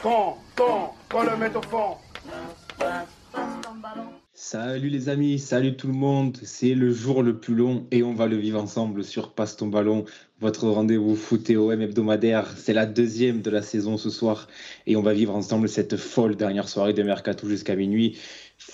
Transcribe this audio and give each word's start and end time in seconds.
Fond, 0.00 0.34
fond, 0.54 0.90
qu'on 1.10 1.24
le 1.24 1.36
mette 1.36 1.56
au 1.56 1.62
fond. 1.62 1.96
Salut 4.32 4.90
les 4.90 5.08
amis, 5.08 5.40
salut 5.40 5.76
tout 5.76 5.88
le 5.88 5.92
monde. 5.92 6.38
C'est 6.44 6.74
le 6.74 6.92
jour 6.92 7.24
le 7.24 7.36
plus 7.36 7.56
long 7.56 7.84
et 7.90 8.04
on 8.04 8.14
va 8.14 8.28
le 8.28 8.36
vivre 8.36 8.62
ensemble 8.62 9.02
sur 9.02 9.32
Passe 9.32 9.56
ton 9.56 9.66
ballon, 9.66 10.04
votre 10.40 10.68
rendez-vous 10.68 11.16
foot 11.16 11.50
et 11.50 11.56
OM 11.56 11.82
hebdomadaire. 11.82 12.56
C'est 12.56 12.74
la 12.74 12.86
deuxième 12.86 13.42
de 13.42 13.50
la 13.50 13.60
saison 13.60 13.96
ce 13.96 14.08
soir 14.08 14.46
et 14.86 14.94
on 14.94 15.02
va 15.02 15.14
vivre 15.14 15.34
ensemble 15.34 15.68
cette 15.68 15.96
folle 15.96 16.36
dernière 16.36 16.68
soirée 16.68 16.94
de 16.94 17.02
Mercato 17.02 17.48
jusqu'à 17.48 17.74
minuit, 17.74 18.16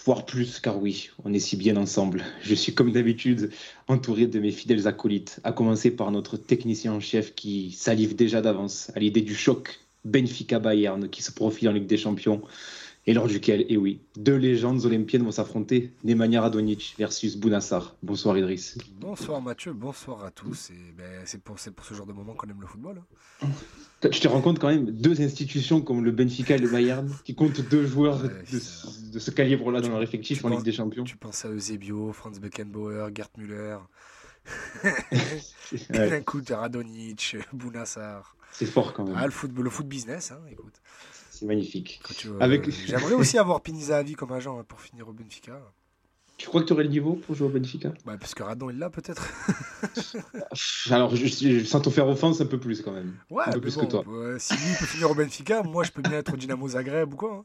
voire 0.05 0.27
plus, 0.27 0.61
car 0.61 0.79
oui, 0.79 1.09
on 1.25 1.33
est 1.33 1.39
si 1.39 1.57
bien 1.57 1.79
ensemble. 1.79 2.23
Je 2.43 2.55
suis 2.55 2.75
comme 2.75 2.93
d'habitude 2.93 3.51
entouré 3.89 4.27
de 4.27 4.41
mes 4.41 4.51
fidèles 4.51 4.87
acolytes, 4.87 5.41
à 5.43 5.53
commencer 5.53 5.91
par 5.91 6.11
notre 6.11 6.37
technicien 6.37 6.93
en 6.93 7.01
chef 7.01 7.35
qui 7.35 7.71
salive 7.73 8.15
déjà 8.15 8.43
d'avance 8.43 8.93
à 8.95 8.99
l'idée 8.99 9.23
du 9.23 9.35
choc 9.35 9.84
Benfica 10.05 10.59
Bayern 10.59 11.09
qui 11.09 11.23
se 11.23 11.33
profile 11.33 11.69
en 11.69 11.73
Ligue 11.73 11.87
des 11.87 11.97
Champions 11.97 12.43
et 13.07 13.13
lors 13.13 13.27
duquel, 13.27 13.63
et 13.63 13.67
eh 13.71 13.77
oui, 13.77 14.01
deux 14.17 14.37
légendes 14.37 14.87
olympiennes 14.87 15.25
vont 15.25 15.31
s'affronter, 15.31 15.93
Nemanja 16.05 16.41
Radonic 16.41 16.95
versus 16.99 17.37
Bounassar. 17.37 17.97
Bonsoir 18.03 18.39
Idriss. 18.39 18.79
Bonsoir 18.99 19.43
Mathieu, 19.43 19.75
bonsoir 19.75 20.25
à 20.25 20.31
tous. 20.31 20.71
Ben, 20.97 21.21
c'est 21.27 21.43
pour, 21.43 21.57
pour, 21.77 21.85
ce 21.85 21.93
genre 21.93 22.07
de 22.07 22.15
moment 22.15 22.33
qu'on 22.33 22.49
aime 22.49 22.63
le 22.63 22.67
football. 22.67 23.03
Hein. 23.43 23.49
Tu 24.11 24.21
te 24.21 24.29
rends 24.29 24.41
compte 24.41 24.59
quand 24.59 24.69
même, 24.69 24.91
deux 24.91 25.21
institutions 25.21 25.83
comme 25.83 26.03
le 26.03 26.13
Benfica 26.13 26.57
et 26.57 26.59
le 26.59 26.69
Bayern, 26.69 27.15
qui 27.25 27.35
comptent 27.35 27.61
deux 27.69 27.87
joueurs 27.87 28.23
de, 28.23 29.19
ce 29.19 29.31
calibre-là 29.31 29.83
dans 29.83 29.91
leur 29.91 30.03
effectif 30.03 30.43
en 30.45 30.49
Ligue 30.49 30.63
des 30.63 30.73
Champions. 30.73 31.05
Tu 31.05 31.17
penses 31.19 31.45
à 31.45 31.51
Eusebio, 31.51 32.13
Franz 32.13 32.41
Beckenbauer, 32.41 33.11
Gert 33.15 33.29
Müller. 33.37 33.77
D'un 35.91 36.23
coup, 36.23 36.41
Radonic, 36.49 37.37
Bounassar. 37.53 38.34
C'est 38.55 38.67
fort 38.67 38.93
quand 38.93 39.05
même. 39.05 39.17
Ah, 39.19 39.27
le, 39.27 39.33
foot, 39.33 39.51
le 39.55 39.69
foot 39.69 39.87
business, 39.87 40.31
hein, 40.31 40.41
écoute. 40.51 40.81
C'est 41.31 41.45
magnifique. 41.45 42.01
Avec... 42.39 42.71
J'aimerais 42.71 43.13
aussi 43.15 43.37
avoir 43.37 43.61
Piniza 43.61 44.03
vie 44.03 44.15
comme 44.15 44.33
agent 44.33 44.59
hein, 44.59 44.65
pour 44.67 44.81
finir 44.81 45.09
au 45.09 45.13
Benfica. 45.13 45.61
Tu 46.37 46.49
crois 46.49 46.63
que 46.63 46.67
tu 46.67 46.73
aurais 46.73 46.85
le 46.85 46.91
niveau 46.91 47.15
pour 47.15 47.35
jouer 47.35 47.49
au 47.49 47.51
Benfica? 47.51 47.93
Bah, 48.05 48.17
Parce 48.19 48.35
que 48.35 48.45
Radon 48.45 48.71
est 48.71 48.75
là 48.75 48.91
peut-être. 48.91 49.29
Alors, 50.91 51.15
je, 51.15 51.65
sans 51.65 51.81
te 51.81 51.91
faire 51.91 52.09
offense 52.09 52.41
un 52.41 52.47
peu 52.47 52.59
plus 52.59 52.83
quand 52.83 52.93
même. 52.93 53.15
Ouais, 53.31 53.45
un 53.47 53.53
peu 53.53 53.61
plus 53.61 53.77
que 53.77 53.87
toi. 53.87 54.05
si 54.39 54.55
lui 54.55 54.75
peut 54.79 54.87
finir 54.87 55.11
au 55.11 55.15
Benfica, 55.15 55.63
moi 55.65 55.83
je 55.83 55.91
peux 55.91 56.03
bien 56.03 56.19
être 56.19 56.35
au 56.35 56.37
Dynamo 56.37 56.69
Zagreb 56.69 57.13
ou 57.13 57.17
quoi. 57.17 57.35
Hein. 57.35 57.45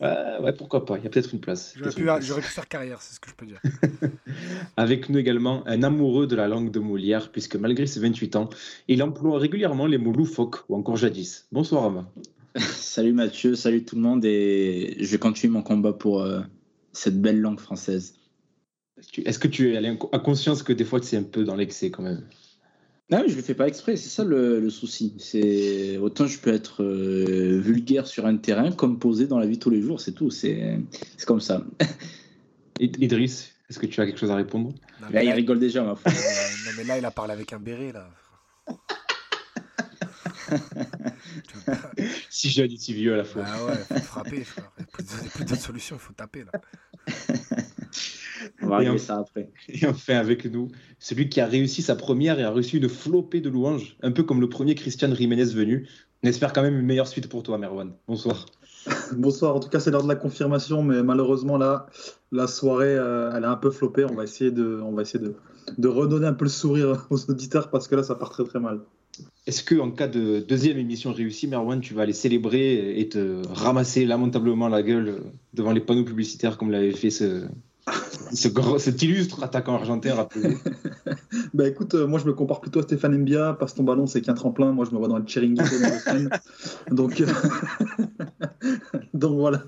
Ouais, 0.00 0.52
pourquoi 0.52 0.84
pas, 0.84 0.98
il 0.98 1.04
y 1.04 1.06
a 1.06 1.10
peut-être 1.10 1.32
une 1.32 1.40
place. 1.40 1.74
J'aurais 1.76 2.20
pu, 2.20 2.42
faire 2.42 2.68
carrière, 2.68 3.00
c'est 3.02 3.14
ce 3.14 3.20
que 3.20 3.30
je 3.30 3.34
peux 3.34 3.46
dire. 3.46 3.60
Avec 4.76 5.08
nous 5.08 5.18
également 5.18 5.66
un 5.66 5.82
amoureux 5.82 6.26
de 6.26 6.36
la 6.36 6.48
langue 6.48 6.70
de 6.70 6.80
Molière, 6.80 7.30
puisque 7.30 7.56
malgré 7.56 7.86
ses 7.86 8.00
28 8.00 8.36
ans, 8.36 8.48
il 8.88 9.02
emploie 9.02 9.38
régulièrement 9.38 9.86
les 9.86 9.98
mots 9.98 10.12
loufoque 10.12 10.68
ou 10.68 10.76
encore 10.76 10.96
jadis. 10.96 11.46
Bonsoir 11.52 11.84
Ama. 11.84 12.10
salut 12.58 13.12
Mathieu, 13.12 13.54
salut 13.56 13.84
tout 13.84 13.96
le 13.96 14.02
monde 14.02 14.24
et 14.24 14.96
je 15.00 15.10
vais 15.10 15.18
continuer 15.18 15.52
mon 15.52 15.62
combat 15.62 15.92
pour 15.92 16.22
euh, 16.22 16.40
cette 16.92 17.20
belle 17.20 17.40
langue 17.40 17.58
française. 17.58 18.14
Est-ce 19.24 19.38
que 19.38 19.48
tu 19.48 19.76
as 19.76 20.18
conscience 20.20 20.62
que 20.62 20.72
des 20.72 20.84
fois 20.84 21.00
c'est 21.02 21.16
un 21.16 21.24
peu 21.24 21.44
dans 21.44 21.56
l'excès 21.56 21.90
quand 21.90 22.02
même? 22.02 22.22
Non, 23.10 23.24
je 23.28 23.36
le 23.36 23.42
fais 23.42 23.54
pas 23.54 23.68
exprès, 23.68 23.96
c'est 23.96 24.08
ça 24.08 24.24
le, 24.24 24.70
souci. 24.70 25.14
C'est 25.18 25.98
autant 25.98 26.26
je 26.26 26.38
peux 26.38 26.52
être 26.52 26.82
euh, 26.82 27.60
vulgaire 27.60 28.06
sur 28.06 28.24
un 28.24 28.36
terrain 28.36 28.72
comme 28.72 28.98
posé 28.98 29.26
dans 29.26 29.38
la 29.38 29.46
vie 29.46 29.58
tous 29.58 29.70
les 29.70 29.82
jours, 29.82 30.00
c'est 30.00 30.12
tout. 30.12 30.30
C'est 30.30 30.80
comme 31.26 31.40
ça. 31.40 31.62
Idriss, 32.80 33.52
est-ce 33.68 33.78
que 33.78 33.86
tu 33.86 34.00
as 34.00 34.06
quelque 34.06 34.18
chose 34.18 34.30
à 34.30 34.36
répondre? 34.36 34.72
Là, 35.12 35.22
il 35.22 35.30
rigole 35.32 35.58
déjà, 35.58 35.84
ma 35.84 35.94
foi. 35.94 36.10
non, 36.10 36.72
mais 36.78 36.84
là, 36.84 36.98
il 36.98 37.04
a 37.04 37.10
parlé 37.10 37.32
avec 37.32 37.52
un 37.52 37.58
béret 37.58 37.92
là. 37.92 38.08
si 42.30 42.50
jeune 42.50 42.70
et 42.70 42.76
si 42.76 42.94
vieux 42.94 43.14
à 43.14 43.16
la 43.18 43.24
fois. 43.24 43.44
Ah 43.46 43.64
ouais, 43.64 43.76
faut 43.76 44.04
frapper, 44.04 44.44
frère. 44.44 44.70
Il 44.78 45.04
n'y 45.04 45.26
a 45.26 45.30
plus 45.30 45.44
de 45.44 45.54
solution, 45.54 45.96
il 45.96 46.00
faut 46.00 46.12
taper 46.12 46.44
là. 46.44 46.52
On 48.62 48.68
va 48.68 48.76
arriver 48.76 48.98
ça 48.98 49.18
après. 49.18 49.50
Et 49.68 49.86
enfin, 49.86 50.16
avec 50.16 50.44
nous, 50.46 50.68
celui 50.98 51.28
qui 51.28 51.40
a 51.40 51.46
réussi 51.46 51.82
sa 51.82 51.96
première 51.96 52.38
et 52.38 52.44
a 52.44 52.50
reçu 52.50 52.78
une 52.78 52.88
flopée 52.88 53.40
de 53.40 53.48
louanges, 53.48 53.96
un 54.02 54.12
peu 54.12 54.22
comme 54.22 54.40
le 54.40 54.48
premier 54.48 54.74
Christian 54.74 55.14
Jiménez 55.14 55.44
venu. 55.44 55.88
On 56.22 56.28
espère 56.28 56.52
quand 56.52 56.62
même 56.62 56.78
une 56.78 56.86
meilleure 56.86 57.08
suite 57.08 57.28
pour 57.28 57.42
toi, 57.42 57.58
Merwan. 57.58 57.92
Bonsoir. 58.08 58.46
Bonsoir, 59.16 59.56
en 59.56 59.60
tout 59.60 59.68
cas 59.68 59.80
c'est 59.80 59.90
l'heure 59.90 60.02
de 60.02 60.08
la 60.08 60.16
confirmation, 60.16 60.82
mais 60.82 61.02
malheureusement 61.02 61.56
là, 61.56 61.86
la 62.32 62.46
soirée, 62.46 62.94
euh, 62.94 63.32
elle 63.34 63.44
a 63.44 63.50
un 63.50 63.56
peu 63.56 63.70
floppé. 63.70 64.04
On 64.04 64.14
va 64.14 64.24
essayer, 64.24 64.50
de, 64.50 64.80
on 64.82 64.92
va 64.92 65.02
essayer 65.02 65.22
de, 65.22 65.34
de 65.78 65.88
redonner 65.88 66.26
un 66.26 66.34
peu 66.34 66.44
le 66.44 66.50
sourire 66.50 67.06
aux 67.10 67.30
auditeurs 67.30 67.70
parce 67.70 67.88
que 67.88 67.94
là 67.94 68.02
ça 68.02 68.14
part 68.14 68.30
très 68.30 68.44
très 68.44 68.60
mal. 68.60 68.80
Est-ce 69.46 69.62
que 69.62 69.76
en 69.76 69.90
cas 69.90 70.08
de 70.08 70.40
deuxième 70.40 70.76
émission 70.78 71.12
réussie, 71.12 71.46
Merwan, 71.46 71.80
tu 71.80 71.94
vas 71.94 72.02
aller 72.02 72.12
célébrer 72.12 72.98
et 72.98 73.08
te 73.08 73.46
ramasser 73.48 74.06
lamentablement 74.06 74.68
la 74.68 74.82
gueule 74.82 75.22
devant 75.52 75.72
les 75.72 75.80
panneaux 75.80 76.04
publicitaires 76.04 76.58
comme 76.58 76.70
l'avait 76.70 76.92
fait 76.92 77.10
ce, 77.10 77.44
cet 78.78 79.02
illustre 79.02 79.42
attaquant 79.42 79.74
argentin 79.74 80.14
rappelé 80.14 80.56
Bah 81.54 81.68
écoute, 81.68 81.94
euh, 81.94 82.06
moi 82.06 82.18
je 82.18 82.26
me 82.26 82.32
compare 82.32 82.60
plutôt 82.60 82.80
à 82.80 82.82
Stéphane 82.82 83.18
Mbia, 83.18 83.54
passe 83.54 83.74
ton 83.74 83.84
ballon, 83.84 84.06
c'est 84.06 84.20
qu'un 84.20 84.34
tremplin. 84.34 84.72
Moi 84.72 84.86
je 84.88 84.94
me 84.94 84.98
vois 84.98 85.08
dans 85.08 85.18
le 85.18 85.24
Chiringuito 85.24 85.64
dans 85.80 86.90
Donc, 86.94 87.20
euh, 87.20 87.26
donc 89.14 89.38
voilà, 89.38 89.64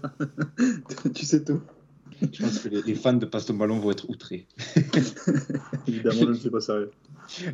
tu 1.14 1.24
sais 1.24 1.44
tout. 1.44 1.60
Je 2.20 2.42
pense 2.42 2.58
que 2.60 2.68
les, 2.68 2.94
fans 2.94 3.12
de 3.12 3.26
Passe 3.26 3.46
ton 3.46 3.54
ballon 3.54 3.78
vont 3.78 3.90
être 3.90 4.08
outrés. 4.08 4.46
Évidemment, 5.86 6.20
je 6.20 6.24
ne 6.24 6.34
suis 6.34 6.50
pas 6.50 6.60
sérieux. 6.60 6.90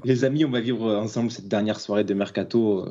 Les 0.05 0.25
amis, 0.25 0.45
on 0.45 0.51
va 0.51 0.61
vivre 0.61 0.95
ensemble 0.95 1.31
cette 1.31 1.49
dernière 1.49 1.81
soirée 1.81 2.05
de 2.05 2.15
Mercato. 2.15 2.89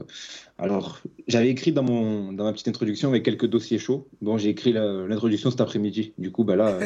Alors, 0.57 1.01
j'avais 1.27 1.49
écrit 1.49 1.71
dans, 1.71 1.83
mon, 1.83 2.33
dans 2.33 2.43
ma 2.43 2.53
petite 2.53 2.67
introduction 2.67 3.09
avec 3.09 3.23
quelques 3.23 3.45
dossiers 3.47 3.79
chauds. 3.79 4.07
Bon, 4.21 4.37
j'ai 4.37 4.49
écrit 4.49 4.73
l'introduction 4.73 5.51
cet 5.51 5.61
après-midi. 5.61 6.13
Du 6.17 6.31
coup, 6.31 6.43
bah 6.43 6.55
là, 6.55 6.77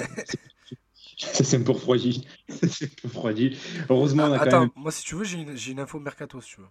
c'est 1.18 1.58
un 1.58 1.64
peu 1.64 1.72
refroidi. 1.72 2.28
c'est 2.50 2.86
un 2.86 2.90
peu 3.02 3.08
refroidi. 3.08 3.58
Heureusement, 3.90 4.26
on 4.26 4.34
a 4.34 4.40
attends, 4.40 4.62
même... 4.62 4.70
moi, 4.76 4.92
si 4.92 5.04
tu 5.04 5.16
veux, 5.16 5.24
j'ai 5.24 5.40
une, 5.40 5.56
une, 5.68 5.80
info 5.80 6.00
Mercato, 6.00 6.42
si 6.42 6.56
tu 6.56 6.62
veux. 6.62 6.68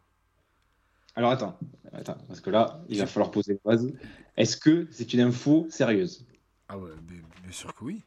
Alors, 1.16 1.30
attends, 1.30 1.58
attends 1.92 2.18
parce 2.26 2.40
que 2.40 2.50
là, 2.50 2.82
il 2.88 2.98
va 2.98 3.06
falloir 3.06 3.30
poser 3.30 3.54
la 3.64 3.72
base. 3.72 3.92
Est-ce 4.36 4.56
que 4.56 4.86
c'est 4.90 5.12
une 5.14 5.20
info 5.20 5.66
sérieuse? 5.70 6.26
Ah 6.68 6.78
ouais, 6.78 6.90
bien 7.06 7.52
sûr 7.52 7.74
que 7.74 7.84
oui. 7.84 8.02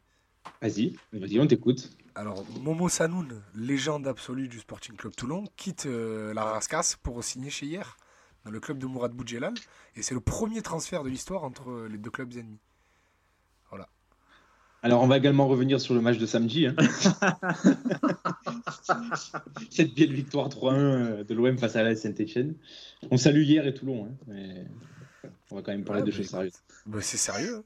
Vas-y, 0.62 0.95
vas-y, 1.13 1.40
on 1.40 1.47
t'écoute. 1.47 1.95
Alors, 2.16 2.44
Momo 2.62 2.90
Sanoun, 2.90 3.44
légende 3.53 4.07
absolue 4.07 4.47
du 4.47 4.57
Sporting 4.59 4.95
Club 4.95 5.16
Toulon, 5.16 5.44
quitte 5.56 5.85
euh, 5.85 6.34
la 6.34 6.44
Rascasse 6.44 6.96
pour 6.96 7.23
signer 7.23 7.51
chez 7.51 7.67
hier, 7.67 7.96
dans 8.44 8.50
le 8.50 8.59
club 8.59 8.79
de 8.79 8.88
Mourad 8.88 9.12
Boudjelal. 9.12 9.53
Et 9.96 10.01
c'est 10.01 10.16
le 10.16 10.19
premier 10.19 10.63
transfert 10.63 11.03
de 11.03 11.09
l'histoire 11.09 11.44
entre 11.44 11.69
euh, 11.69 11.88
les 11.88 12.00
deux 12.00 12.09
clubs 12.09 12.34
ennemis. 12.34 12.57
Voilà. 13.69 13.88
Alors, 14.81 15.03
on 15.03 15.07
va 15.07 15.17
également 15.17 15.47
revenir 15.47 15.79
sur 15.79 15.94
le 15.94 16.01
match 16.01 16.17
de 16.17 16.25
samedi. 16.25 16.66
Hein. 16.66 16.75
Cette 19.69 19.94
belle 19.94 20.13
victoire 20.13 20.50
3-1 20.50 20.73
euh, 20.73 21.23
de 21.23 21.34
l'OM 21.35 21.59
face 21.59 21.75
à 21.75 21.84
la 21.84 21.96
Saint-Etienne. 21.96 22.56
On 23.12 23.17
salue 23.17 23.44
hier 23.44 23.67
et 23.67 23.75
Toulon, 23.75 24.06
hein, 24.06 24.16
mais 24.25 24.66
on 25.51 25.56
va 25.56 25.62
quand 25.62 25.72
même 25.72 25.84
parler 25.84 26.01
de 26.01 26.09
choses 26.09 26.29
sérieuses. 26.29 26.63
Bah, 26.88 26.97
c'est 27.01 27.17
sérieux. 27.17 27.63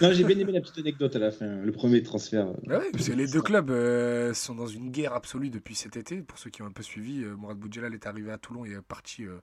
Non, 0.00 0.12
j'ai 0.12 0.24
bien 0.24 0.38
aimé 0.38 0.52
la 0.52 0.60
petite 0.60 0.78
anecdote 0.78 1.14
à 1.16 1.18
la 1.18 1.30
fin, 1.30 1.46
le 1.46 1.72
premier 1.72 2.02
transfert. 2.02 2.48
Oui, 2.66 2.84
parce 2.92 3.08
que 3.08 3.12
les 3.12 3.26
deux 3.26 3.42
clubs 3.42 3.70
euh, 3.70 4.32
sont 4.34 4.54
dans 4.54 4.66
une 4.66 4.90
guerre 4.90 5.14
absolue 5.14 5.50
depuis 5.50 5.74
cet 5.74 5.96
été. 5.96 6.22
Pour 6.22 6.38
ceux 6.38 6.50
qui 6.50 6.62
ont 6.62 6.66
un 6.66 6.72
peu 6.72 6.82
suivi, 6.82 7.22
euh, 7.22 7.34
Mourad 7.34 7.58
Boudjelal 7.58 7.94
est 7.94 8.06
arrivé 8.06 8.30
à 8.30 8.38
Toulon 8.38 8.64
et 8.64 8.70
est 8.70 8.82
parti 8.82 9.24
euh, 9.24 9.38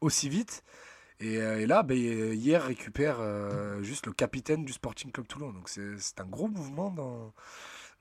aussi 0.00 0.28
vite. 0.28 0.62
Et, 1.18 1.38
là, 1.66 1.82
bah, 1.82 1.94
hier, 1.94 2.62
récupère 2.62 3.22
juste 3.80 4.04
le 4.04 4.12
capitaine 4.12 4.66
du 4.66 4.74
Sporting 4.74 5.10
Club 5.10 5.26
Toulon. 5.26 5.50
Donc 5.50 5.70
c'est 5.70 6.20
un 6.20 6.26
gros 6.26 6.46
mouvement 6.46 6.90
dans, 6.90 7.32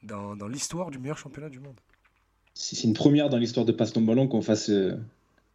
dans, 0.03 0.35
dans 0.35 0.49
l'histoire 0.49 0.91
du 0.91 0.99
meilleur 0.99 1.17
championnat 1.17 1.47
du 1.47 1.61
monde. 1.61 1.79
C'est 2.53 2.83
une 2.83 2.93
première 2.93 3.29
dans 3.29 3.37
l'histoire 3.37 3.65
de 3.65 3.71
Passe 3.71 3.93
ton 3.93 4.01
ballon 4.01 4.27
qu'on 4.27 4.41
fasse 4.41 4.69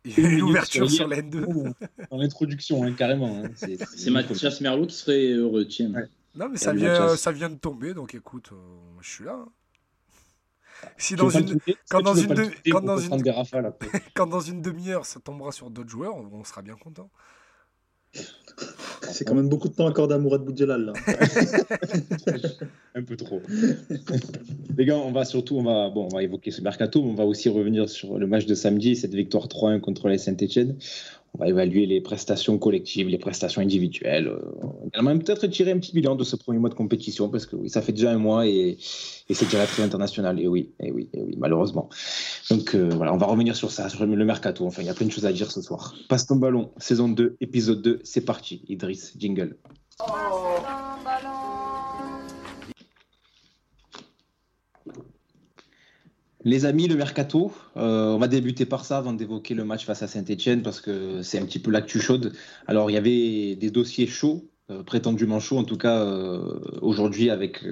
il 0.05 0.19
y 0.19 0.25
a 0.25 0.31
une 0.31 0.43
ouverture 0.43 0.91
sur, 0.91 1.07
la 1.07 1.21
2 1.21 1.45
En 2.11 2.21
introduction, 2.21 2.83
hein, 2.83 2.93
carrément. 2.93 3.45
Hein. 3.45 3.51
C'est 3.55 4.11
Mathias 4.11 4.61
Merlot 4.63 4.87
qui 4.87 4.97
serait 4.97 5.33
heureux, 5.33 5.67
tiens. 5.67 5.93
Non, 6.35 6.49
mais 6.49 6.57
ça 6.57 6.73
vient, 6.73 7.17
ça 7.17 7.33
vient 7.33 7.51
de 7.51 7.57
tomber, 7.57 7.95
donc 7.95 8.15
écoute, 8.15 8.51
euh, 8.53 8.57
je 9.01 9.11
suis 9.11 9.25
là. 9.25 9.35
Hein. 9.35 9.49
Si 10.97 11.15
dans 11.15 11.29
une, 11.29 11.59
quand 11.91 12.01
dans 12.01 12.15
une, 12.15 12.35
quand 12.71 12.81
dans 12.81 12.97
une, 12.97 13.23
quand 14.15 14.27
dans 14.27 14.41
une 14.41 14.63
demi-heure 14.63 15.05
ça 15.05 15.21
tombera 15.21 15.53
sur 15.53 15.69
d'autres 15.69 15.91
joueurs, 15.91 16.17
on 16.17 16.43
sera 16.43 16.63
bien 16.63 16.75
content. 16.75 17.11
C'est 19.03 19.25
quand 19.25 19.35
même 19.35 19.49
beaucoup 19.49 19.69
de 19.69 19.75
temps 19.75 19.87
encore 19.87 20.09
d'amour 20.09 20.39
de 20.39 20.45
Boudjelal 20.45 20.87
là. 20.87 20.93
Un 22.95 23.03
peu 23.03 23.17
trop. 23.17 23.41
Les 24.77 24.85
gars, 24.85 24.97
on 24.97 25.13
va 25.13 25.25
surtout, 25.25 25.57
on 25.57 25.63
va, 25.63 25.91
bon, 25.91 26.07
on 26.11 26.15
va 26.15 26.23
évoquer 26.23 26.51
ce 26.51 26.61
mercato, 26.61 27.03
mais 27.03 27.11
on 27.11 27.15
va 27.15 27.25
aussi 27.25 27.49
revenir 27.49 27.89
sur 27.89 28.19
le 28.19 28.27
match 28.27 28.47
de 28.47 28.55
samedi, 28.55 28.97
cette 28.97 29.15
victoire 29.15 29.47
3-1 29.47 29.81
contre 29.81 30.09
la 30.09 30.19
Saint-Etienne. 30.19 30.77
On 31.35 31.39
va 31.39 31.49
évaluer 31.49 31.87
les 31.87 32.01
prestations 32.01 32.59
collectives, 32.59 33.09
les 33.09 33.19
prestations 33.19 33.63
individuelles. 33.63 34.29
Euh, 34.29 34.41
on 34.99 35.03
va 35.03 35.15
peut-être 35.15 35.47
tirer 35.47 35.71
un 35.71 35.79
petit 35.79 35.93
bilan 35.93 36.17
de 36.17 36.25
ce 36.25 36.37
premier 36.37 36.59
mois 36.59 36.71
de 36.71 36.75
compétition 36.75 37.29
parce 37.29 37.47
que 37.47 37.57
oui, 37.57 37.71
ça 37.71 37.83
fait 37.83 37.93
déjà 37.93 38.11
un 38.11 38.19
mois 38.19 38.47
et, 38.47 38.79
c'est 38.81 39.45
déjà 39.45 39.59
la 39.59 39.67
trêve 39.67 39.87
internationale. 39.87 40.41
Et 40.41 40.49
oui, 40.49 40.73
et 40.81 40.91
oui, 40.91 41.09
et 41.13 41.23
oui, 41.23 41.35
malheureusement. 41.39 41.89
Donc 42.51 42.75
euh, 42.75 42.89
voilà, 42.97 43.15
on 43.15 43.19
va 43.19 43.27
revenir 43.27 43.55
sur 43.55 43.71
ça, 43.71 43.89
sur 43.89 44.05
le 44.05 44.25
mercato. 44.25 44.67
Enfin, 44.67 44.83
il 44.83 44.87
y 44.87 44.91
a 44.91 44.95
plein 44.95 45.07
de 45.07 45.13
choses 45.13 45.27
à 45.27 45.33
dire 45.33 45.51
ce 45.53 45.63
soir. 45.63 45.95
Passe 46.09 46.27
ton 46.27 46.37
ballon, 46.37 46.71
saison 46.79 47.09
2, 47.09 47.37
épisode 47.41 47.83
2, 47.83 48.01
c'est 48.03 48.25
parti. 48.25 48.63
Idriss, 48.69 49.15
jingle. 49.17 49.57
Les 56.43 56.65
amis, 56.65 56.89
le 56.89 56.97
mercato, 56.97 57.53
euh, 57.77 58.15
on 58.15 58.19
va 58.19 58.27
débuter 58.27 58.65
par 58.65 58.87
ça 58.87 58.97
avant 58.97 59.13
d'évoquer 59.13 59.53
le 59.53 59.65
match 59.65 59.85
face 59.85 60.03
à 60.03 60.07
Saint-Etienne 60.09 60.63
parce 60.63 60.81
que 60.81 61.21
c'est 61.23 61.39
un 61.39 61.45
petit 61.45 61.59
peu 61.59 61.71
l'actu 61.71 62.01
chaude. 62.01 62.33
Alors, 62.67 62.91
il 62.91 62.95
y 62.95 62.97
avait 62.97 63.57
des 63.57 63.71
dossiers 63.71 64.07
chauds, 64.07 64.49
euh, 64.71 64.83
prétendument 64.83 65.39
chauds 65.39 65.59
en 65.59 65.65
tout 65.65 65.77
cas 65.77 65.99
euh, 65.99 66.59
aujourd'hui 66.81 67.29
avec 67.29 67.63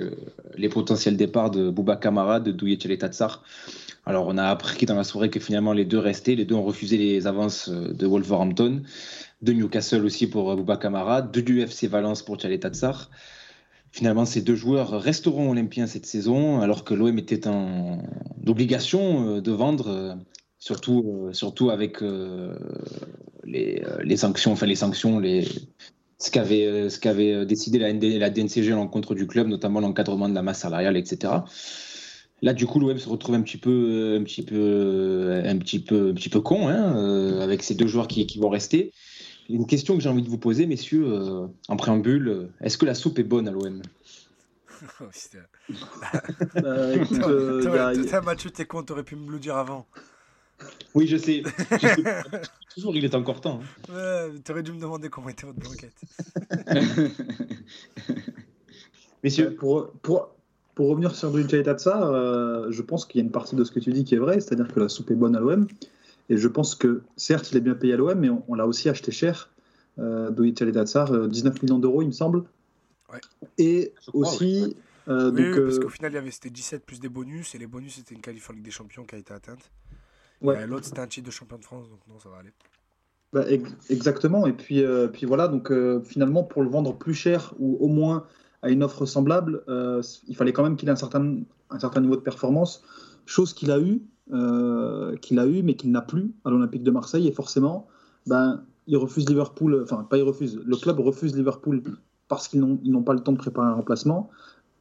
les 0.55 0.69
potentiels 0.69 1.17
départs 1.17 1.51
de 1.51 1.71
Bouba 1.71 1.97
Kamara, 1.97 2.41
de 2.41 2.53
Douye 2.53 2.77
Tatsar. 2.77 3.43
Alors, 4.05 4.27
on 4.27 4.37
a 4.37 4.45
appris 4.45 4.85
dans 4.85 4.97
la 4.97 5.05
soirée 5.05 5.31
que 5.31 5.41
finalement 5.41 5.73
les 5.73 5.87
deux 5.87 5.99
restaient, 5.99 6.35
les 6.35 6.45
deux 6.45 6.55
ont 6.55 6.65
refusé 6.65 6.99
les 6.99 7.27
avances 7.27 7.71
de 7.71 8.07
Wolverhampton, 8.07 8.83
de 9.41 9.53
Newcastle 9.55 10.05
aussi 10.05 10.27
pour 10.27 10.55
Bouba 10.57 10.77
Kamara, 10.77 11.23
de 11.23 11.41
l'UFC 11.41 11.85
Valence 11.85 12.23
pour 12.23 12.37
Tchale 12.37 12.59
Tatsar. 12.59 13.09
Finalement, 13.99 14.25
ces 14.25 14.43
deux 14.43 14.55
joueurs 14.55 14.91
resteront 15.03 15.51
olympiens 15.51 15.89
cette 15.89 16.07
saison, 16.07 16.61
alors 16.61 16.85
que 16.85 16.95
l'OM 16.95 17.19
était 17.19 17.49
en 17.49 17.99
obligation 18.47 19.27
euh, 19.27 19.41
de 19.41 19.51
vendre, 19.51 19.89
euh, 19.89 20.15
surtout, 20.61 21.25
euh, 21.27 21.33
surtout 21.33 21.71
avec 21.71 21.97
les, 23.45 24.17
sanctions, 24.17 24.53
enfin 24.53 24.67
les 24.67 24.77
sanctions, 24.77 25.21
ce 25.21 26.31
qu'avait 26.31 26.89
ce 26.89 27.01
qu'avait 27.01 27.45
décidé 27.45 27.81
la, 27.81 28.31
DNCG 28.31 28.71
à 28.71 28.77
l'encontre 28.77 29.17
du 29.17 29.27
club, 29.27 29.49
notamment 29.49 29.81
l'encadrement 29.81 30.29
de 30.29 30.35
la 30.35 30.43
masse 30.43 30.61
salariale, 30.61 30.97
etc. 30.97 31.33
Là, 32.41 32.55
du 32.55 32.67
coup, 32.67 32.79
l'OM 32.79 32.97
se 32.99 33.09
retrouve 33.09 33.35
un 33.35 33.43
petit 33.43 33.59
peu, 33.59 34.17
un 34.17 34.23
petit 34.23 34.45
peu, 34.45 35.43
un 35.45 35.59
petit 35.59 35.81
peu, 35.81 36.11
un 36.11 36.15
petit 36.15 36.29
peu 36.29 36.41
con, 36.41 36.69
hein, 36.69 37.41
avec 37.41 37.65
ces 37.65 37.75
deux 37.75 37.89
joueurs 37.89 38.07
qui 38.07 38.39
vont 38.39 38.49
rester. 38.49 38.93
Une 39.49 39.67
question 39.67 39.97
que 39.97 40.03
j'ai 40.03 40.09
envie 40.09 40.23
de 40.23 40.29
vous 40.29 40.39
poser, 40.39 40.67
messieurs, 40.67 41.07
euh, 41.07 41.47
en 41.69 41.77
préambule, 41.77 42.29
euh, 42.29 42.51
est-ce 42.61 42.77
que 42.77 42.85
la 42.85 42.95
soupe 42.95 43.19
est 43.19 43.25
bonne 43.25 43.49
à 43.49 43.51
l'OM 43.51 43.81
bah, 46.55 46.95
écoute, 46.95 47.19
euh, 47.27 48.23
Mathieu, 48.23 48.51
t'es 48.51 48.65
con, 48.65 48.85
t'aurais 48.85 49.03
pu 49.03 49.17
me 49.17 49.31
le 49.31 49.39
dire 49.39 49.57
avant. 49.57 49.87
Oui, 50.95 51.07
je 51.07 51.17
sais. 51.17 51.43
Toujours, 52.75 52.95
il 52.95 53.05
est 53.05 53.15
encore 53.15 53.41
temps. 53.41 53.61
Hein. 53.91 53.93
Ouais, 53.93 54.41
t'aurais 54.45 54.63
dû 54.63 54.73
me 54.73 54.81
demander 54.81 55.09
comment 55.09 55.29
était 55.31 55.47
votre 55.47 55.59
broquette. 55.59 55.95
Messieurs, 59.25 59.55
pour, 59.57 59.91
pour, 60.03 60.31
pour 60.75 60.89
revenir 60.91 61.15
sur 61.15 61.33
Dujay 61.33 61.63
Tatsa, 61.63 62.09
euh, 62.09 62.71
je 62.71 62.83
pense 62.83 63.05
qu'il 63.05 63.21
y 63.21 63.23
a 63.23 63.25
une 63.25 63.33
partie 63.33 63.57
de 63.57 63.65
ce 63.65 63.73
que 63.73 63.81
tu 63.81 63.93
dis 63.93 64.05
qui 64.05 64.15
est 64.15 64.19
vrai, 64.19 64.41
c'est-à-dire 64.41 64.69
que 64.73 64.79
la 64.79 64.89
soupe 64.89 65.11
est 65.11 65.17
bonne 65.17 65.35
à 65.35 65.41
l'OM. 65.41 65.67
Et 66.29 66.37
je 66.37 66.49
pense 66.49 66.75
que, 66.75 67.03
certes, 67.17 67.51
il 67.51 67.57
est 67.57 67.61
bien 67.61 67.75
payé 67.75 67.95
à 67.95 67.97
l'OM, 67.97 68.19
mais 68.19 68.29
on, 68.49 68.55
l'a 68.55 68.67
aussi 68.67 68.89
acheté 68.89 69.13
cher. 69.13 69.51
Euh, 69.99 70.31
Datsar, 70.31 71.29
19 71.29 71.63
millions 71.63 71.79
d'euros, 71.79 72.03
il 72.03 72.09
me 72.09 72.13
semble. 72.13 72.45
Ouais. 73.13 73.21
Et 73.57 73.95
aussi. 74.13 74.77
Euh, 75.09 75.31
oui, 75.33 75.43
donc, 75.43 75.65
parce 75.65 75.79
euh, 75.79 75.81
qu'au 75.81 75.89
final, 75.89 76.13
il 76.13 76.15
y 76.17 76.19
avait 76.19 76.31
c'était 76.31 76.51
17 76.51 76.85
plus 76.85 77.01
des 77.01 77.09
bonus, 77.09 77.55
et 77.55 77.59
les 77.59 77.67
bonus, 77.67 77.95
c'était 77.97 78.15
une 78.15 78.21
qualif 78.21 78.51
en 78.51 78.53
Ligue 78.53 78.65
des 78.65 78.71
Champions 78.71 79.05
qui 79.05 79.15
a 79.15 79.19
été 79.19 79.33
atteinte. 79.33 79.71
Ouais. 80.43 80.67
L'autre, 80.67 80.85
c'était 80.85 81.01
un 81.01 81.07
titre 81.07 81.27
de 81.27 81.33
champion 81.33 81.59
de 81.59 81.65
France, 81.65 81.89
donc 81.89 82.01
non, 82.09 82.19
ça 82.19 82.29
va 82.29 82.39
aller. 82.39 82.53
Bah, 83.33 83.45
exactement, 83.91 84.47
et 84.47 84.53
puis, 84.53 84.83
euh, 84.83 85.09
puis 85.09 85.27
voilà, 85.27 85.49
donc 85.49 85.73
finalement, 86.05 86.45
pour 86.45 86.63
le 86.63 86.69
vendre 86.69 86.97
plus 86.97 87.15
cher, 87.15 87.55
ou 87.59 87.77
au 87.81 87.89
moins 87.89 88.27
à 88.63 88.71
une 88.71 88.83
offre 88.83 89.07
semblable, 89.07 89.65
il 90.29 90.37
fallait 90.37 90.53
quand 90.53 90.63
même 90.63 90.77
qu'il 90.77 90.89
ait 90.89 90.93
un 90.93 90.97
certain, 90.97 91.39
un 91.71 91.79
certain 91.79 92.01
niveau 92.01 92.17
de 92.17 92.21
performance, 92.21 92.85
chose 93.25 93.55
qu'il 93.55 93.71
a 93.71 93.81
eu, 93.81 94.03
euh, 94.33 95.17
qu'il 95.17 95.39
a 95.39 95.47
eu 95.47 95.63
mais 95.63 95.75
qu'il 95.75 95.91
n'a 95.91 96.03
plus 96.03 96.35
à 96.45 96.51
l'Olympique 96.51 96.83
de 96.83 96.91
Marseille. 96.91 97.27
Et 97.27 97.33
forcément, 97.33 97.89
ben, 98.27 98.63
il 98.87 98.97
refuse 98.97 99.29
Liverpool, 99.29 99.81
enfin 99.83 100.07
pas 100.09 100.19
il 100.19 100.23
refuse, 100.23 100.61
le 100.65 100.77
club 100.77 101.01
refuse 101.01 101.37
Liverpool 101.37 101.83
parce 102.29 102.49
qu'ils 102.49 102.61
n'ont 102.61 103.03
pas 103.03 103.15
le 103.15 103.21
temps 103.21 103.33
de 103.33 103.39
préparer 103.39 103.67
un 103.67 103.75
remplacement. 103.75 104.31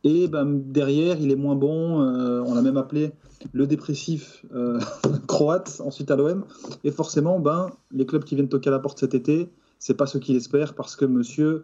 Et 0.03 0.27
ben, 0.27 0.45
derrière, 0.45 1.19
il 1.19 1.31
est 1.31 1.35
moins 1.35 1.55
bon. 1.55 2.01
Euh, 2.01 2.43
on 2.45 2.53
l'a 2.53 2.61
même 2.61 2.77
appelé 2.77 3.11
le 3.53 3.67
dépressif 3.67 4.45
euh, 4.53 4.79
croate, 5.27 5.81
ensuite 5.83 6.11
à 6.11 6.15
l'OM. 6.15 6.43
Et 6.83 6.91
forcément, 6.91 7.39
ben, 7.39 7.71
les 7.91 8.05
clubs 8.05 8.23
qui 8.23 8.35
viennent 8.35 8.49
toquer 8.49 8.69
à 8.69 8.71
la 8.71 8.79
porte 8.79 8.99
cet 8.99 9.15
été, 9.15 9.49
c'est 9.79 9.95
pas 9.95 10.05
ce 10.05 10.17
qu'il 10.17 10.35
espère 10.35 10.75
parce 10.75 10.95
que 10.95 11.05
monsieur 11.05 11.63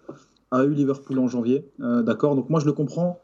a 0.51 0.63
eu 0.63 0.73
Liverpool 0.73 1.19
en 1.19 1.27
janvier. 1.27 1.67
D'accord 1.79 2.35
Donc 2.35 2.49
moi, 2.49 2.59
je 2.59 2.65
le 2.65 2.73
comprends 2.73 3.22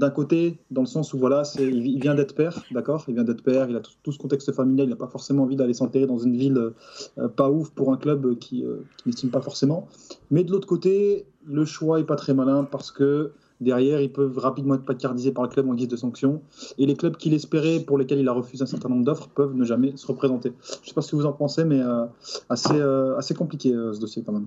d'un 0.00 0.10
côté, 0.10 0.58
dans 0.70 0.80
le 0.80 0.86
sens 0.86 1.12
où 1.12 1.18
voilà, 1.18 1.42
il 1.58 2.00
vient 2.00 2.14
d'être 2.14 2.34
père, 2.34 2.64
d'accord 2.70 3.04
Il 3.06 3.14
vient 3.14 3.22
d'être 3.22 3.42
père, 3.42 3.68
il 3.68 3.76
a 3.76 3.80
tout, 3.80 4.12
ce 4.12 4.18
contexte 4.18 4.50
familial, 4.50 4.86
il 4.86 4.90
n'a 4.90 4.96
pas 4.96 5.06
forcément 5.06 5.42
envie 5.42 5.56
d'aller 5.56 5.74
s'enterrer 5.74 6.06
dans 6.06 6.18
une 6.18 6.36
ville 6.36 6.72
euh, 7.18 7.28
pas 7.28 7.50
ouf 7.50 7.70
pour 7.70 7.92
un 7.92 7.98
club 7.98 8.38
qui, 8.38 8.64
euh, 8.64 8.78
n'estime 9.04 9.28
pas 9.28 9.42
forcément. 9.42 9.88
Mais 10.30 10.42
de 10.42 10.52
l'autre 10.52 10.66
côté, 10.66 11.26
le 11.44 11.66
choix 11.66 12.00
est 12.00 12.04
pas 12.04 12.16
très 12.16 12.32
malin 12.32 12.64
parce 12.64 12.90
que 12.90 13.32
derrière, 13.60 14.00
ils 14.00 14.10
peuvent 14.10 14.38
rapidement 14.38 14.74
être 14.74 14.86
placardisés 14.86 15.32
par 15.32 15.44
le 15.44 15.50
club 15.50 15.68
en 15.68 15.74
guise 15.74 15.88
de 15.88 15.96
sanction. 15.96 16.40
Et 16.78 16.86
les 16.86 16.96
clubs 16.96 17.18
qu'il 17.18 17.34
espérait, 17.34 17.80
pour 17.80 17.98
lesquels 17.98 18.20
il 18.20 18.28
a 18.28 18.32
refusé 18.32 18.62
un 18.62 18.66
certain 18.66 18.88
nombre 18.88 19.04
d'offres, 19.04 19.28
peuvent 19.28 19.54
ne 19.54 19.64
jamais 19.64 19.94
se 19.98 20.06
représenter. 20.06 20.54
Je 20.64 20.76
ne 20.80 20.86
sais 20.86 20.94
pas 20.94 21.02
ce 21.02 21.10
que 21.10 21.16
vous 21.16 21.26
en 21.26 21.34
pensez, 21.34 21.64
mais 21.66 21.82
euh, 21.82 22.06
assez, 22.48 22.80
assez 23.18 23.34
compliqué 23.34 23.70
ce 23.70 24.00
dossier 24.00 24.22
quand 24.24 24.32
même. 24.32 24.46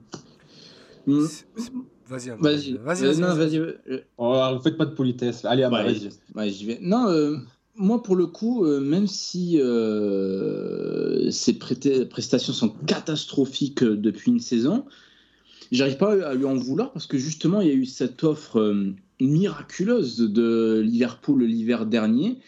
Mmh. 1.06 1.28
Vas-y, 2.08 2.30
vas-y. 2.30 2.74
Vas-y, 2.74 3.06
vas-y. 3.06 3.20
Non, 3.20 3.36
vas-y. 3.36 3.62
Oh, 4.18 4.60
faites 4.64 4.78
pas 4.78 4.86
de 4.86 4.94
politesse. 4.94 5.46
Allez, 5.46 5.68
vas-y. 5.68 6.10
Ouais, 6.36 6.50
j'y 6.50 6.66
vais. 6.66 6.80
Non, 6.82 7.08
euh, 7.08 7.38
moi, 7.76 8.04
pour 8.04 8.16
le 8.16 8.28
coup, 8.28 8.66
euh, 8.66 8.80
même 8.80 9.08
si 9.08 9.60
euh, 9.60 11.32
ces 11.32 11.58
prestations 11.58 12.54
sont 12.54 12.70
catastrophiques 12.70 13.84
depuis 13.84 14.32
une 14.32 14.40
saison, 14.40 14.86
j'arrive 15.72 15.98
pas 15.98 16.14
à 16.28 16.34
lui 16.34 16.46
en 16.46 16.56
vouloir 16.56 16.92
parce 16.92 17.08
que 17.08 17.18
justement, 17.18 17.62
il 17.62 17.68
y 17.68 17.72
a 17.72 17.76
eu 17.76 17.86
cette 17.86 18.24
offre 18.24 18.76
miraculeuse 19.20 20.18
de 20.18 20.82
Liverpool 20.84 21.44
l'hiver 21.44 21.86
dernier. 21.86 22.40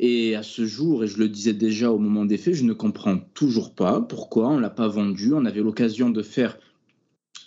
Et 0.00 0.36
à 0.36 0.44
ce 0.44 0.64
jour, 0.64 1.02
et 1.02 1.08
je 1.08 1.18
le 1.18 1.28
disais 1.28 1.54
déjà 1.54 1.90
au 1.90 1.98
moment 1.98 2.24
des 2.24 2.36
faits, 2.36 2.54
je 2.54 2.62
ne 2.62 2.72
comprends 2.72 3.18
toujours 3.34 3.74
pas 3.74 4.00
pourquoi 4.00 4.48
on 4.48 4.58
l'a 4.60 4.70
pas 4.70 4.86
vendu. 4.86 5.34
On 5.34 5.44
avait 5.44 5.60
l'occasion 5.60 6.08
de 6.08 6.22
faire 6.22 6.56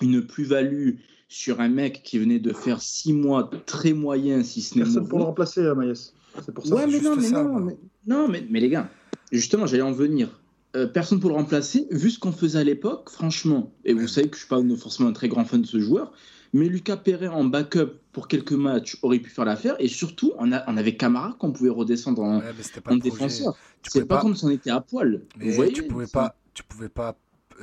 une 0.01 0.21
plus-value 0.21 0.95
sur 1.31 1.61
un 1.61 1.69
mec 1.69 2.01
qui 2.03 2.19
venait 2.19 2.39
de 2.39 2.51
faire 2.51 2.81
six 2.81 3.13
mois 3.13 3.49
très 3.65 3.93
moyens, 3.93 4.47
si 4.47 4.61
ce 4.61 4.75
n'est 4.75 4.83
Personne 4.83 5.07
pour 5.07 5.17
le 5.17 5.23
remplacer, 5.23 5.61
euh, 5.61 5.73
Maïs. 5.73 6.13
C'est 6.45 6.53
pour 6.53 6.67
ça. 6.67 6.75
Ouais, 6.75 6.87
mais 6.87 6.99
non, 6.99 7.15
mais 7.15 7.29
non, 7.29 7.77
non, 8.05 8.27
mais, 8.27 8.45
mais 8.49 8.59
les 8.59 8.67
gars, 8.67 8.89
justement, 9.31 9.65
j'allais 9.65 9.81
en 9.81 9.93
venir. 9.93 10.41
Euh, 10.75 10.87
personne 10.87 11.21
pour 11.21 11.29
le 11.29 11.37
remplacer, 11.37 11.87
vu 11.89 12.11
ce 12.11 12.19
qu'on 12.19 12.33
faisait 12.33 12.59
à 12.59 12.65
l'époque, 12.65 13.09
franchement, 13.09 13.71
et 13.85 13.93
vous 13.93 14.09
savez 14.09 14.27
que 14.27 14.35
je 14.35 14.43
ne 14.43 14.61
suis 14.61 14.75
pas 14.75 14.81
forcément 14.81 15.07
un 15.07 15.13
très 15.13 15.29
grand 15.29 15.45
fan 15.45 15.61
de 15.61 15.67
ce 15.67 15.79
joueur, 15.79 16.11
mais 16.51 16.67
Lucas 16.67 16.97
Perret 16.97 17.29
en 17.29 17.45
backup 17.45 17.93
pour 18.11 18.27
quelques 18.27 18.51
matchs 18.51 18.97
aurait 19.01 19.19
pu 19.19 19.29
faire 19.29 19.45
l'affaire, 19.45 19.77
et 19.79 19.88
surtout, 19.88 20.33
on, 20.38 20.51
a, 20.51 20.69
on 20.69 20.75
avait 20.75 20.97
Camara 20.97 21.38
qu'on 21.39 21.53
pouvait 21.53 21.69
redescendre 21.69 22.23
en, 22.23 22.41
en 22.41 22.95
défenseur. 22.97 23.55
C'est 23.83 24.05
pas, 24.05 24.17
pas, 24.17 24.21
comme 24.21 24.35
si 24.35 24.43
on 24.43 24.50
était 24.50 24.69
à 24.69 24.81
poil. 24.81 25.21
vous 25.39 25.51
voyez, 25.53 25.71
tu 25.71 25.83
pouvais 25.83 26.07
pas, 26.07 26.35
tu 26.53 26.63
pouvais 26.63 26.89
pas, 26.89 27.17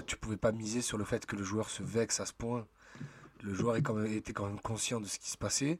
tu 0.06 0.16
pouvais 0.16 0.38
pas 0.38 0.52
miser 0.52 0.80
sur 0.80 0.96
le 0.96 1.04
fait 1.04 1.26
que 1.26 1.36
le 1.36 1.42
joueur 1.42 1.68
se 1.68 1.82
vexe 1.82 2.18
à 2.20 2.24
ce 2.24 2.32
point. 2.32 2.66
Le 3.42 3.54
joueur 3.54 3.76
était 3.76 4.32
quand 4.32 4.46
même 4.46 4.60
conscient 4.60 5.00
de 5.00 5.06
ce 5.06 5.18
qui 5.18 5.30
se 5.30 5.36
passait. 5.36 5.78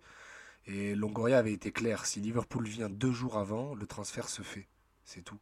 Et 0.67 0.95
Longoria 0.95 1.39
avait 1.39 1.53
été 1.53 1.73
clair. 1.73 2.07
Si 2.07 2.21
Liverpool 2.21 2.67
vient 2.67 2.91
deux 2.91 3.13
jours 3.13 3.39
avant, 3.39 3.75
le 3.75 3.87
transfert 3.87 4.29
se 4.29 4.43
fait. 4.43 4.69
C'est 5.05 5.23
tout. 5.23 5.39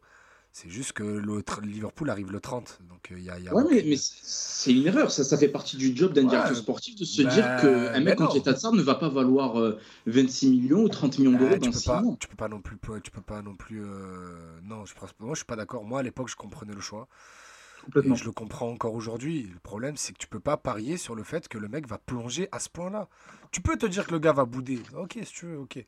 C'est 0.59 0.71
juste 0.71 0.93
que 0.93 1.21
Liverpool 1.63 2.09
arrive 2.09 2.33
le 2.33 2.41
30. 2.41 2.79
Donc 2.89 3.09
il 3.11 3.17
euh, 3.29 3.41
y 3.41 3.49
a, 3.49 3.55
ouais, 3.55 3.65
mais, 3.71 3.97
c'est 3.99 4.73
une 4.73 4.87
erreur. 4.87 5.11
Ça, 5.11 5.23
ça 5.23 5.37
fait 5.37 5.49
partie 5.49 5.77
du 5.77 5.95
job 5.95 6.15
d'un 6.15 6.25
directeur 6.25 6.57
sportif 6.57 6.97
de 6.97 7.05
se 7.05 7.21
dire 7.21 7.45
ben, 7.45 7.61
qu'un 7.93 8.01
mec 8.01 8.17
comme 8.17 8.43
Tatsar 8.43 8.73
ne 8.73 8.81
va 8.81 8.95
pas 8.95 9.11
valoir 9.11 9.61
26 10.07 10.47
euh, 10.47 10.51
millions 10.51 10.83
ou 10.85 10.89
30 10.89 11.19
millions 11.19 11.39
d'euros 11.39 11.59
dans 11.59 11.73
6 11.73 11.89
mois. 11.89 12.17
Tu 12.19 12.29
peux 12.29 12.37
pas 12.37 12.49
non 12.49 12.63
plus. 12.63 12.79
Tu 13.03 13.11
peux 13.11 13.21
pas 13.21 13.43
non 13.43 13.55
plus. 13.55 13.85
Euh, 13.85 14.59
non, 14.63 14.87
je 14.87 14.95
pense, 14.95 15.11
moi 15.19 15.35
je 15.35 15.41
suis 15.41 15.45
pas 15.45 15.57
d'accord. 15.57 15.85
Moi 15.85 16.01
à 16.01 16.03
l'époque 16.03 16.31
je 16.31 16.37
comprenais 16.37 16.73
le 16.73 16.81
choix 16.81 17.07
je 17.95 18.25
le 18.25 18.33
comprends 18.33 18.69
encore 18.71 18.95
aujourd'hui. 18.95 19.49
Le 19.53 19.59
problème, 19.61 19.97
c'est 19.97 20.13
que 20.13 20.19
tu 20.19 20.27
peux 20.27 20.41
pas 20.41 20.57
parier 20.57 20.97
sur 20.97 21.15
le 21.15 21.23
fait 21.23 21.49
que 21.49 21.59
le 21.59 21.69
mec 21.69 21.87
va 21.87 21.99
plonger 21.99 22.49
à 22.53 22.59
ce 22.59 22.69
point-là. 22.69 23.09
Tu 23.53 23.61
peux 23.61 23.77
te 23.77 23.87
dire 23.87 24.07
que 24.07 24.13
le 24.13 24.19
gars 24.19 24.33
va 24.33 24.45
bouder. 24.45 24.81
Ok, 24.97 25.19
si 25.25 25.33
tu 25.33 25.47
veux, 25.47 25.59
ok. 25.59 25.85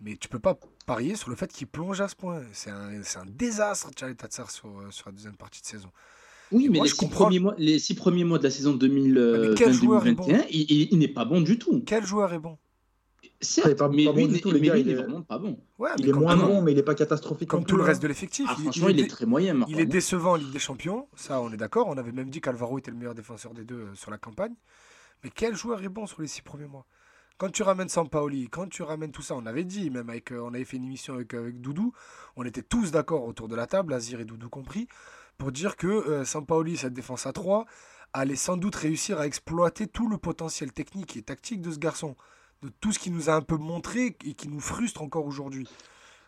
Mais 0.00 0.16
tu 0.16 0.28
peux 0.28 0.38
pas 0.38 0.58
parier 0.86 1.14
sur 1.14 1.28
le 1.30 1.36
fait 1.36 1.52
qu'il 1.52 1.66
plonge 1.66 2.00
à 2.00 2.08
ce 2.08 2.16
point. 2.16 2.42
C'est 2.52 2.70
un, 2.70 2.90
un, 2.90 3.26
désastre, 3.26 3.90
Charlie 3.98 4.16
Tatsar, 4.16 4.50
sur, 4.50 4.68
euh, 4.68 4.90
sur 4.90 5.08
la 5.08 5.12
deuxième 5.12 5.36
partie 5.36 5.60
de 5.60 5.66
saison. 5.66 5.90
Oui, 6.52 6.68
mais 6.70 6.80
les, 6.80 6.88
six 6.88 7.08
premiers 7.08 7.38
mois, 7.38 7.54
les 7.58 7.78
six 7.78 7.94
premiers 7.94 8.24
mois 8.24 8.38
de 8.38 8.44
la 8.44 8.50
saison 8.50 8.72
2021, 8.72 10.44
il, 10.50 10.88
il, 10.90 10.98
n'est 10.98 11.08
pas 11.08 11.24
bon 11.24 11.42
du 11.42 11.58
tout. 11.58 11.82
Quel 11.86 12.04
joueur 12.04 12.32
est 12.32 12.38
bon? 12.38 12.58
Certes, 13.42 13.74
pas- 13.74 13.88
mais 13.88 14.04
pas 14.04 14.12
bon 14.12 14.26
du 14.26 14.34
il- 14.34 14.40
tout, 14.42 14.50
les 14.50 14.60
mais 14.60 14.66
gars, 14.66 14.74
lui, 14.74 14.80
il 14.82 14.90
est 14.90 14.94
vraiment 14.94 15.22
pas 15.22 15.38
bon. 15.38 15.58
Ouais, 15.78 15.90
Il 15.98 16.08
est 16.08 16.12
moins 16.12 16.36
bon, 16.36 16.60
mais 16.60 16.72
il 16.72 16.76
n'est 16.76 16.82
pas 16.82 16.94
catastrophique. 16.94 17.48
Comme 17.48 17.64
tout 17.64 17.76
le 17.76 17.82
reste 17.82 18.02
de 18.02 18.08
l'effectif. 18.08 18.46
Ah, 18.50 18.54
il- 18.58 18.64
franchement, 18.64 18.88
il, 18.88 18.98
il 18.98 19.04
est 19.04 19.08
très 19.08 19.24
moyen. 19.26 19.54
Marc, 19.54 19.70
il 19.70 19.80
est 19.80 19.86
décevant 19.86 20.32
en 20.32 20.36
Ligue 20.36 20.52
des 20.52 20.58
Champions, 20.58 21.08
ça 21.16 21.40
on 21.40 21.50
est 21.50 21.56
d'accord. 21.56 21.86
On 21.88 21.96
avait 21.96 22.12
même 22.12 22.28
dit 22.28 22.40
qu'Alvaro 22.42 22.78
était 22.78 22.90
le 22.90 22.98
meilleur 22.98 23.14
défenseur 23.14 23.54
des 23.54 23.64
deux 23.64 23.76
euh, 23.76 23.94
sur 23.94 24.10
la 24.10 24.18
campagne. 24.18 24.54
Mais 25.24 25.30
quel 25.34 25.54
joueur 25.56 25.82
est 25.82 25.88
bon 25.88 26.06
sur 26.06 26.20
les 26.20 26.28
six 26.28 26.42
premiers 26.42 26.66
mois? 26.66 26.86
Quand 27.38 27.50
tu 27.50 27.62
ramènes 27.62 27.88
Sampaoli, 27.88 28.50
quand 28.50 28.68
tu 28.68 28.82
ramènes 28.82 29.12
tout 29.12 29.22
ça, 29.22 29.34
on 29.34 29.46
avait 29.46 29.64
dit, 29.64 29.88
même 29.88 30.10
avec, 30.10 30.30
euh, 30.32 30.40
on 30.42 30.52
avait 30.52 30.64
fait 30.66 30.76
une 30.76 30.84
émission 30.84 31.14
avec, 31.14 31.32
avec 31.32 31.62
Doudou, 31.62 31.92
on 32.36 32.44
était 32.44 32.62
tous 32.62 32.90
d'accord 32.90 33.24
autour 33.24 33.48
de 33.48 33.56
la 33.56 33.66
table, 33.66 33.94
Azir 33.94 34.20
et 34.20 34.26
Doudou 34.26 34.50
compris, 34.50 34.86
pour 35.38 35.50
dire 35.50 35.76
que 35.76 35.86
euh, 35.86 36.24
Sampaoli, 36.26 36.76
cette 36.76 36.92
défense 36.92 37.24
à 37.26 37.32
3, 37.32 37.64
allait 38.12 38.36
sans 38.36 38.58
doute 38.58 38.76
réussir 38.76 39.18
à 39.18 39.26
exploiter 39.26 39.86
tout 39.86 40.06
le 40.10 40.18
potentiel 40.18 40.70
technique 40.72 41.16
et 41.16 41.22
tactique 41.22 41.62
de 41.62 41.70
ce 41.70 41.78
garçon, 41.78 42.14
de 42.62 42.68
tout 42.80 42.92
ce 42.92 42.98
qui 42.98 43.10
nous 43.10 43.30
a 43.30 43.34
un 43.34 43.40
peu 43.42 43.56
montré 43.56 44.16
et 44.24 44.34
qui 44.34 44.48
nous 44.48 44.60
frustre 44.60 45.02
encore 45.02 45.26
aujourd'hui. 45.26 45.68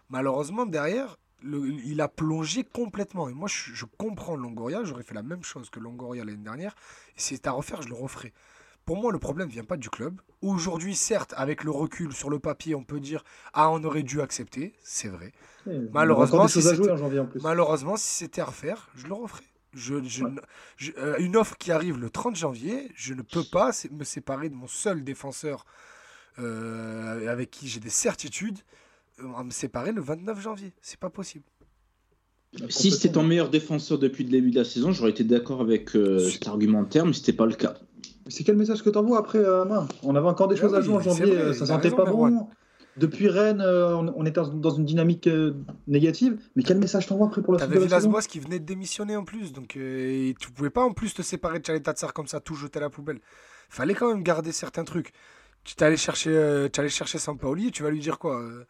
Malheureusement, 0.09 0.67
derrière, 0.67 1.19
le- 1.43 1.67
il 1.85 2.01
a 2.01 2.09
plongé 2.09 2.65
complètement. 2.65 3.29
Et 3.29 3.35
moi, 3.35 3.49
je, 3.49 3.73
je 3.75 3.85
comprends 3.99 4.37
Longoria, 4.37 4.85
j'aurais 4.85 5.03
fait 5.03 5.15
la 5.15 5.23
même 5.23 5.43
chose 5.43 5.71
que 5.71 5.81
Longoria 5.81 6.25
l'année 6.25 6.39
dernière, 6.39 6.75
et 7.17 7.21
si 7.21 7.35
c'est 7.35 7.47
à 7.47 7.53
refaire, 7.53 7.83
je 7.83 7.89
le 7.89 7.95
referai. 7.95 8.33
Pour 8.85 8.97
moi, 9.01 9.12
le 9.12 9.19
problème 9.21 9.47
ne 9.49 9.53
vient 9.53 9.65
pas 9.65 9.77
du 9.77 9.91
club. 9.91 10.21
Aujourd'hui, 10.41 10.97
certes, 10.97 11.35
avec 11.37 11.62
le 11.62 11.71
recul 11.71 12.12
sur 12.12 12.31
le 12.31 12.41
papier, 12.41 12.75
on 12.75 12.83
peut 12.83 12.99
dire 12.99 13.23
Ah, 13.53 13.71
on 13.71 13.83
aurait 13.85 14.03
dû 14.03 14.21
accepter, 14.21 14.75
c'est 14.83 15.09
vrai. 15.09 15.33
A 15.67 15.71
Malheureusement, 15.93 16.49
si 16.49 16.55
choses 16.55 16.67
à 16.69 16.75
jouer 16.75 16.85
c'était- 16.85 16.95
en 16.95 16.97
janvier 16.97 17.19
en 17.21 17.27
plus. 17.27 17.41
Malheureusement, 17.43 17.97
si 17.97 18.09
c'était 18.09 18.41
à 18.41 18.47
refaire, 18.47 18.89
je 18.97 19.07
le 19.07 19.15
referai. 19.15 19.45
Je, 19.75 20.03
je- 20.05 20.25
je- 20.77 20.93
euh, 20.99 21.17
une 21.19 21.37
offre 21.37 21.57
qui 21.57 21.71
arrive 21.73 21.97
le 21.99 22.11
30 22.11 22.35
janvier, 22.37 22.91
je 22.95 23.15
ne 23.15 23.23
peux 23.23 23.45
pas 23.45 23.71
me 23.93 24.03
séparer 24.05 24.49
de 24.51 24.55
mon 24.57 24.67
seul 24.67 25.05
défenseur 25.05 25.65
euh, 26.39 27.29
avec 27.31 27.51
qui 27.51 27.69
j'ai 27.69 27.81
des 27.81 27.91
certitudes, 27.91 28.59
euh, 29.21 29.33
à 29.37 29.45
me 29.45 29.51
séparer 29.51 29.93
le 29.93 30.01
29 30.01 30.41
janvier. 30.41 30.73
C'est 30.81 30.99
pas 30.99 31.11
possible. 31.11 31.45
Si 32.69 32.91
c'était 32.91 33.12
ton 33.12 33.23
meilleur 33.23 33.49
défenseur 33.49 33.99
depuis 33.99 34.25
le 34.25 34.31
début 34.31 34.51
de 34.51 34.57
la 34.59 34.65
saison, 34.65 34.93
j'aurais 34.93 35.11
été 35.11 35.25
d'accord 35.25 35.62
avec 35.62 35.97
euh, 35.97 36.19
cet 36.29 36.47
argumentaire, 36.49 37.07
mais 37.07 37.15
c'était 37.15 37.33
pas 37.33 37.47
le 37.47 37.55
cas. 37.55 37.75
C'est 38.29 38.45
quel 38.45 38.57
message 38.57 38.83
que 38.83 38.91
t'envoies 38.91 39.19
après, 39.19 39.39
euh, 39.39 39.65
Main 39.65 39.89
On 40.03 40.15
avait 40.15 40.29
encore 40.29 40.49
des 40.49 40.57
Ah 40.59 40.61
choses 40.61 40.75
à 40.75 40.81
jouer 40.83 40.95
en 40.97 41.01
janvier, 41.01 41.25
vrai, 41.27 41.37
euh, 41.37 41.53
ça 41.55 41.67
sentait 41.67 41.89
raison, 41.89 41.97
pas 41.97 42.05
bon. 42.05 42.49
Depuis 42.99 43.29
Rennes, 43.29 43.62
euh, 43.62 43.97
on, 43.97 44.27
était 44.27 44.43
dans- 44.55 44.71
une 44.75 44.85
dynamique 44.85 45.27
euh, 45.27 45.55
négative. 45.87 46.39
Mais 46.57 46.62
quel 46.62 46.79
message 46.79 47.07
t'envoies 47.07 47.27
après 47.29 47.41
pour 47.43 47.55
la 47.55 47.59
suite 47.59 47.71
T'avais 47.73 47.87
de 47.87 47.91
la 47.91 47.97
saison? 47.97 48.11
Villas-Boas 48.11 48.29
qui 48.29 48.39
venait 48.39 48.59
de 48.59 48.67
démissionner 48.67 49.17
en 49.17 49.25
plus, 49.25 49.53
donc 49.55 49.79
euh, 49.79 50.29
et 50.29 50.35
tu 50.39 50.51
pouvais 50.51 50.69
pas 50.69 50.83
en 50.83 50.93
plus 50.93 51.15
te 51.15 51.23
séparer 51.23 51.59
de 51.59 51.65
Chalet 51.65 51.83
Tatsar 51.83 52.12
comme 52.12 52.27
ça, 52.27 52.41
tout 52.41 52.55
jeter 52.55 52.79
à 52.81 52.83
la 52.83 52.91
poubelle. 52.91 53.21
Fallait 53.71 53.95
quand 53.95 54.09
même 54.09 54.23
garder 54.23 54.53
certains 54.53 54.85
trucs. 54.85 55.12
Tu 55.64 55.75
t'allais 55.76 55.97
chercher, 55.97 56.31
euh, 56.31 56.69
tu 56.73 56.81
allais 56.81 56.88
chercher 56.88 57.19
Sampaoli, 57.19 57.69
et 57.69 57.71
tu 57.71 57.83
vas 57.83 57.90
lui 57.90 58.00
dire 58.00 58.19
quoi 58.19 58.40
euh, 58.40 58.64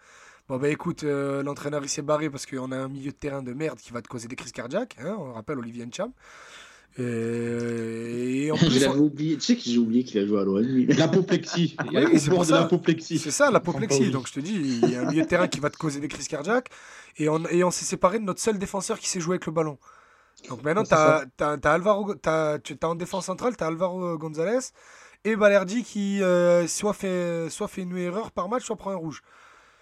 Bon 0.49 0.59
bah 0.59 0.69
écoute, 0.69 1.05
euh, 1.05 1.43
l'entraîneur 1.43 1.83
il 1.83 1.89
s'est 1.89 2.03
barré 2.03 2.29
parce 2.29 2.45
qu'on 2.47 2.71
a 2.73 2.77
un 2.77 2.89
milieu 2.89 3.11
de 3.13 3.17
terrain 3.17 3.43
de 3.43 3.53
merde 3.53 3.79
qui 3.79 3.93
va 3.93 4.03
te 4.03 4.09
causer 4.09 4.29
des 4.29 4.37
crises 4.37 4.53
cardiaques. 4.53 4.97
Hein, 5.01 5.17
on 5.19 5.33
rappelle 5.33 5.59
Olivier 5.59 5.87
Ncham. 5.87 6.11
Et, 6.99 8.47
et 8.47 8.53
en 8.53 8.57
plus, 8.59 8.87
oublié. 8.87 9.37
Tu 9.37 9.41
sais 9.43 9.57
que 9.57 9.63
j'ai 9.63 9.79
oublié 9.79 10.05
qu'il 10.05 10.21
a 10.21 10.27
joué 10.27 10.41
à 10.41 10.45
l'OM. 10.45 10.63
L'apoplexie. 10.99 11.77
Oui, 11.93 12.19
c'est 12.21 12.29
pour 12.31 12.45
de 12.45 12.51
l'apoplexie. 12.53 13.19
C'est 13.19 13.31
ça 13.31 13.51
l'apoplexie. 13.51 14.11
Donc 14.11 14.29
je 14.29 14.35
te 14.35 14.41
dis, 14.41 14.81
il 14.83 14.91
y 14.91 14.97
a 14.97 15.03
un 15.03 15.07
milieu 15.07 15.23
de 15.23 15.27
terrain 15.29 15.49
qui 15.49 15.61
va 15.61 15.71
te 15.71 15.79
causer 15.79 16.01
des 16.01 16.09
crises 16.09 16.29
cardiaques. 16.29 16.69
Et 17.17 17.29
on, 17.29 17.43
et 17.47 17.65
on 17.65 17.71
s'est 17.71 17.85
séparé 17.87 18.19
de 18.19 18.25
notre 18.25 18.41
seul 18.41 18.59
défenseur 18.59 18.99
qui 18.99 19.09
sait 19.09 19.21
jouer 19.21 19.35
avec 19.35 19.47
le 19.47 19.53
ballon. 19.53 19.79
Donc 20.49 20.63
maintenant, 20.65 20.85
tu 20.85 20.95
as, 20.95 21.25
Alvaro, 21.65 22.15
t'as- 22.15 22.59
tu 22.59 22.77
as 22.81 22.89
en 22.89 22.95
défense 22.95 23.27
centrale, 23.27 23.57
tu 23.57 23.65
as 23.65 23.69
Alvaro 23.69 24.19
Gonzalez 24.19 24.59
et 25.25 25.37
Balerdi 25.37 25.85
qui 25.85 26.23
euh, 26.23 26.67
soit, 26.67 26.93
fait, 26.95 27.49
soit 27.51 27.69
fait 27.69 27.83
une 27.83 27.97
erreur 27.97 28.31
par 28.33 28.49
match, 28.49 28.65
soit 28.65 28.77
prend 28.77 28.91
un 28.91 28.97
rouge. 28.97 29.23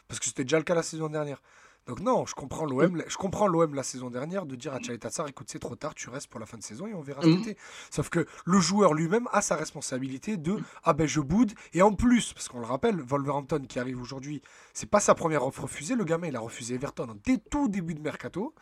Parce 0.09 0.18
que 0.20 0.26
c'était 0.26 0.44
déjà 0.44 0.59
le 0.59 0.64
cas 0.64 0.75
la 0.75 0.82
saison 0.82 1.09
dernière. 1.09 1.40
Donc 1.87 2.00
non, 2.00 2.26
je 2.26 2.35
comprends 2.35 2.66
l'OM, 2.66 3.02
je 3.09 3.16
comprends 3.16 3.47
l'OM 3.49 3.75
la 3.75 3.82
saison 3.82 4.11
dernière 4.11 4.44
de 4.44 4.54
dire 4.54 4.75
à 4.75 4.80
Chalet 4.80 5.00
Tatsar, 5.00 5.26
écoute, 5.28 5.49
c'est 5.50 5.59
trop 5.59 5.75
tard, 5.76 5.94
tu 5.94 6.11
restes 6.11 6.28
pour 6.28 6.38
la 6.38 6.47
fin 6.47 6.59
de 6.59 6.62
saison 6.62 6.87
et 6.87 6.94
on 6.94 7.00
verra 7.00 7.25
Mhm. 7.25 7.38
cet 7.38 7.49
été. 7.49 7.61
Sauf 7.90 8.11
que 8.11 8.26
le 8.44 8.61
joueur 8.61 8.92
lui-même 8.92 9.28
a 9.32 9.40
sa 9.40 9.56
responsabilité 9.56 10.37
de 10.37 10.59
ah 10.85 10.92
ben 10.92 11.09
je 11.09 11.20
boude 11.20 11.52
et 11.73 11.80
en 11.82 11.92
plus 11.92 12.32
parce 12.35 12.49
qu'on 12.49 12.61
le 12.61 12.66
rappelle, 12.66 13.00
Wolverhampton 13.00 13.64
qui 13.66 13.78
arrive 13.80 14.00
aujourd'hui, 14.00 14.42
c'est 14.75 14.90
pas 14.90 15.00
sa 15.00 15.14
première 15.14 15.44
offre 15.44 15.62
refusée. 15.62 15.94
Le 15.97 16.04
gamin 16.04 16.28
il 16.28 16.37
a 16.37 16.40
refusé 16.40 16.75
Everton 16.75 17.16
dès 17.25 17.38
tout 17.38 17.66
début 17.68 17.94
de 17.94 18.00
mercato. 18.02 18.54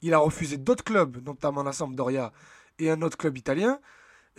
Il 0.00 0.14
a 0.14 0.18
refusé 0.18 0.56
d'autres 0.56 0.84
clubs, 0.84 1.22
notamment 1.24 1.62
la 1.62 1.72
Sampdoria 1.72 2.32
et 2.78 2.90
un 2.90 3.02
autre 3.02 3.18
club 3.18 3.36
italien. 3.36 3.78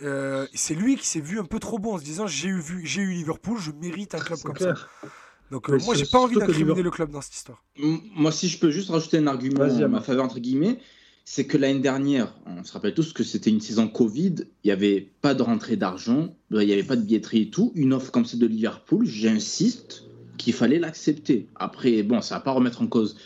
Euh, 0.02 0.46
c'est 0.54 0.74
lui 0.74 0.96
qui 0.96 1.06
s'est 1.06 1.20
vu 1.20 1.38
un 1.38 1.44
peu 1.44 1.58
trop 1.58 1.78
bon 1.78 1.94
en 1.94 1.98
se 1.98 2.04
disant 2.04 2.26
j'ai 2.26 2.48
eu, 2.48 2.60
vu- 2.60 2.86
j'ai 2.86 3.02
eu 3.02 3.12
Liverpool, 3.12 3.58
je 3.58 3.70
mérite 3.72 4.14
un 4.14 4.18
club 4.18 4.38
comme 4.40 4.54
clair. 4.54 4.88
ça. 5.02 5.08
Donc 5.50 5.68
euh, 5.68 5.78
moi 5.84 5.94
j'ai 5.94 6.06
pas 6.06 6.18
envie 6.20 6.36
d'incriminer 6.36 6.82
le 6.82 6.90
club 6.90 7.10
dans 7.10 7.20
cette 7.20 7.34
histoire. 7.34 7.62
Moi, 7.78 8.30
si 8.32 8.48
je 8.48 8.58
peux 8.58 8.70
juste 8.70 8.90
rajouter 8.90 9.18
un 9.18 9.26
argument 9.26 9.62
Amar. 9.64 9.88
ma 9.88 10.00
faveur, 10.00 10.24
entre 10.24 10.38
guillemets, 10.38 10.78
c'est 11.24 11.46
que 11.46 11.58
l'année 11.58 11.80
dernière, 11.80 12.34
on 12.46 12.64
se 12.64 12.72
rappelle 12.72 12.94
tous 12.94 13.12
que 13.12 13.22
c'était 13.24 13.50
une 13.50 13.60
saison 13.60 13.88
Covid, 13.88 14.34
il 14.64 14.66
n'y 14.66 14.70
avait 14.70 15.10
pas 15.20 15.34
de 15.34 15.42
rentrée 15.42 15.76
d'argent, 15.76 16.34
il 16.50 16.58
n'y 16.58 16.72
avait 16.72 16.82
pas 16.82 16.96
de 16.96 17.02
billetterie 17.02 17.42
et 17.42 17.50
tout. 17.50 17.72
Une 17.74 17.92
offre 17.92 18.10
comme 18.10 18.24
celle 18.24 18.40
de 18.40 18.46
Liverpool, 18.46 19.04
j'insiste 19.06 20.04
qu'il 20.38 20.54
fallait 20.54 20.78
l'accepter. 20.78 21.48
Après, 21.56 22.02
bon, 22.02 22.20
ça 22.22 22.36
va 22.36 22.40
pas 22.40 22.52
remettre 22.52 22.80
en 22.82 22.86
cause 22.86 23.16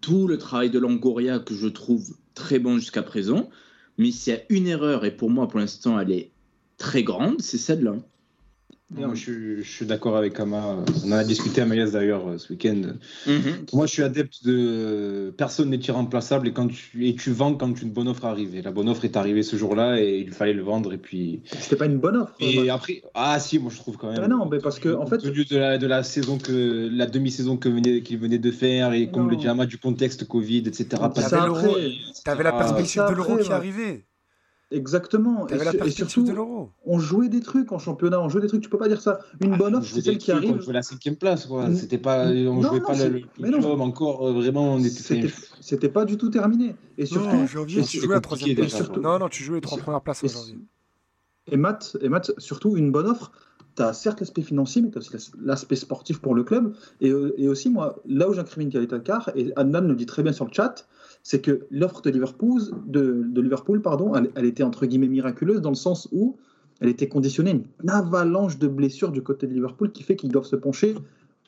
tout 0.00 0.26
le 0.26 0.38
travail 0.38 0.70
de 0.70 0.78
Longoria 0.78 1.38
que 1.38 1.54
je 1.54 1.68
trouve 1.68 2.14
très 2.34 2.58
bon 2.58 2.78
jusqu'à 2.78 3.02
présent, 3.02 3.50
mais 4.02 4.10
s'il 4.10 4.34
y 4.34 4.36
a 4.36 4.42
une 4.50 4.66
erreur, 4.66 5.04
et 5.04 5.16
pour 5.16 5.30
moi, 5.30 5.48
pour 5.48 5.60
l'instant, 5.60 5.98
elle 5.98 6.10
est 6.10 6.32
très 6.76 7.04
grande, 7.04 7.40
c'est 7.40 7.58
celle-là. 7.58 7.96
Moi, 8.94 9.10
je, 9.14 9.20
suis- 9.20 9.62
je 9.64 9.70
suis 9.70 9.86
d'accord 9.86 10.16
avec 10.16 10.38
Ama. 10.38 10.76
On 11.04 11.08
en 11.08 11.12
a 11.12 11.24
discuté 11.24 11.60
à 11.62 11.66
Mayas 11.66 11.90
d'ailleurs 11.92 12.28
euh, 12.28 12.38
ce 12.38 12.52
week-end. 12.52 12.82
Moi, 13.72 13.86
je 13.86 13.92
suis 13.92 14.02
adepte 14.02 14.44
de 14.44 15.32
personne 15.36 15.70
n'est 15.70 15.78
irremplaçable 15.78 16.48
et 16.48 16.52
quand 16.52 16.68
tu 16.68 17.06
et 17.06 17.14
tu 17.14 17.30
vends 17.30 17.54
quand 17.54 17.80
une 17.80 17.90
bonne 17.90 18.08
offre 18.08 18.24
arrive. 18.26 18.54
Et 18.54 18.62
la 18.62 18.70
bonne 18.70 18.88
offre 18.88 19.04
est 19.04 19.16
arrivée 19.16 19.42
ce 19.42 19.56
jour-là 19.56 19.98
et 20.00 20.18
il 20.18 20.32
fallait 20.32 20.52
le 20.52 20.62
vendre 20.62 20.92
et 20.92 20.98
puis. 20.98 21.42
C'était 21.58 21.76
pas 21.76 21.86
une 21.86 21.98
bonne 21.98 22.16
offre. 22.16 22.34
Et 22.40 22.68
après, 22.70 23.02
ah 23.14 23.38
si, 23.40 23.58
moi 23.58 23.70
je 23.74 23.78
trouve 23.78 23.96
quand 23.96 24.10
même. 24.12 24.20
Ah 24.22 24.28
non, 24.28 24.46
mais 24.50 24.58
parce 24.58 24.78
que, 24.78 24.90
en 24.94 25.06
fait- 25.06 25.16
Compte 25.18 25.32
tenu 25.32 25.44
de 25.44 25.56
la, 25.56 25.78
de 25.78 25.86
la 25.86 26.02
saison 26.02 26.38
que 26.38 26.88
la 26.92 27.06
demi-saison 27.06 27.56
que 27.56 27.68
venait 27.68 28.02
qu'il 28.02 28.18
venait 28.18 28.38
de 28.38 28.50
faire 28.50 28.92
et 28.92 29.10
comme 29.10 29.24
Non. 29.24 29.28
le 29.30 29.36
dit 29.36 29.48
Ama 29.48 29.66
du 29.66 29.78
contexte 29.78 30.26
Covid, 30.28 30.58
etc. 30.66 30.86
T'avais 31.14 31.40
de- 31.40 31.46
l'euro, 31.46 31.66
après. 31.70 31.92
T'avais 32.24 32.44
la 32.44 32.50
Ah, 32.54 32.58
perspective 32.58 33.02
de 33.08 33.14
l'euro 33.14 33.32
après, 33.32 33.42
qui 33.44 33.48
ouais. 33.48 33.54
arrivait. 33.54 34.04
Exactement. 34.72 35.46
Et, 35.48 35.56
la 35.56 35.72
et 35.86 35.90
surtout, 35.90 36.24
de 36.24 36.34
on 36.84 36.98
jouait 36.98 37.28
des 37.28 37.40
trucs 37.40 37.72
en 37.72 37.78
championnat, 37.78 38.20
on 38.20 38.28
jouait 38.28 38.40
des 38.40 38.48
trucs, 38.48 38.62
tu 38.62 38.68
peux 38.68 38.78
pas 38.78 38.88
dire 38.88 39.00
ça. 39.00 39.20
Une 39.40 39.54
Ah, 39.54 39.56
bonne 39.56 39.74
on 39.74 39.78
offre, 39.78 39.88
c'est 39.92 40.00
celle 40.00 40.18
qui 40.18 40.30
trucs, 40.30 40.44
On 40.44 40.48
arrive. 40.50 40.62
jouait 40.62 40.72
la 40.72 40.82
cinquième 40.82 41.16
place, 41.16 41.46
quoi. 41.46 41.72
C'était 41.74 41.98
pas, 41.98 42.26
on 42.28 42.32
Non, 42.32 42.62
jouait 42.62 42.80
non, 42.80 42.86
pas 42.86 42.94
le, 42.96 43.08
le 43.10 43.20
mais 43.38 43.50
non. 43.50 43.58
podium 43.60 43.80
encore. 43.82 44.26
euh, 44.28 44.32
Vraiment, 44.32 44.74
on 44.74 44.78
était. 44.78 44.88
C'était 44.90 45.28
c'était 45.60 45.88
pas 45.88 46.04
du 46.04 46.16
tout 46.16 46.30
terminé. 46.30 46.74
Et 46.98 47.06
surtout, 47.06 47.28
non, 47.36 47.46
janvier, 47.46 47.80
et 47.82 47.84
tu 47.84 47.98
jouais 47.98 48.14
compliqué 48.20 48.20
troisième 48.54 48.56
place. 48.56 48.74
surtout- 48.76 49.00
Non, 49.00 49.18
non, 49.18 49.28
tu 49.28 49.42
jouais 49.44 49.56
les 49.56 49.60
trois 49.60 49.78
premières 49.78 50.00
places 50.02 50.26
janvier. 50.26 50.58
Et 51.50 51.56
Matt, 51.56 51.96
et 52.00 52.08
Matt, 52.08 52.32
surtout 52.38 52.76
une 52.76 52.92
bonne 52.92 53.06
offre, 53.06 53.32
tu 53.76 53.82
as 53.82 53.92
certes 53.92 54.20
l'aspect 54.20 54.42
financier, 54.42 54.80
mais 54.82 54.90
tu 54.90 54.98
as 54.98 55.00
aussi 55.00 55.30
l'aspect 55.42 55.76
sportif 55.76 56.20
pour 56.20 56.34
le 56.34 56.44
club. 56.44 56.74
Et, 57.00 57.10
euh, 57.10 57.34
et 57.36 57.48
aussi, 57.48 57.68
moi, 57.68 58.00
là 58.06 58.28
où 58.28 58.32
j'incrimine 58.32 58.70
Car, 59.04 59.30
et 59.34 59.52
Adnan 59.56 59.86
le 59.86 59.94
dit 59.94 60.06
très 60.06 60.22
bien 60.22 60.32
sur 60.32 60.44
le 60.44 60.52
chat, 60.52 60.86
c'est 61.22 61.40
que 61.40 61.66
l'offre 61.70 62.02
de 62.02 62.10
Liverpool, 62.10 62.60
de, 62.86 63.40
Liverpool 63.40 63.80
pardon, 63.80 64.12
elle 64.14 64.44
était 64.44 64.62
entre 64.62 64.86
guillemets 64.86 65.08
miraculeuse 65.08 65.60
dans 65.60 65.70
le 65.70 65.76
sens 65.76 66.08
où 66.12 66.36
elle 66.80 66.88
était 66.88 67.08
conditionnée 67.08 67.52
à 67.52 67.82
une 67.82 67.90
avalanche 67.90 68.58
de 68.58 68.66
blessures 68.66 69.12
du 69.12 69.22
côté 69.22 69.46
de 69.46 69.52
Liverpool 69.52 69.92
qui 69.92 70.02
fait 70.02 70.16
qu'ils 70.16 70.30
doivent 70.30 70.46
se 70.46 70.56
pencher 70.56 70.94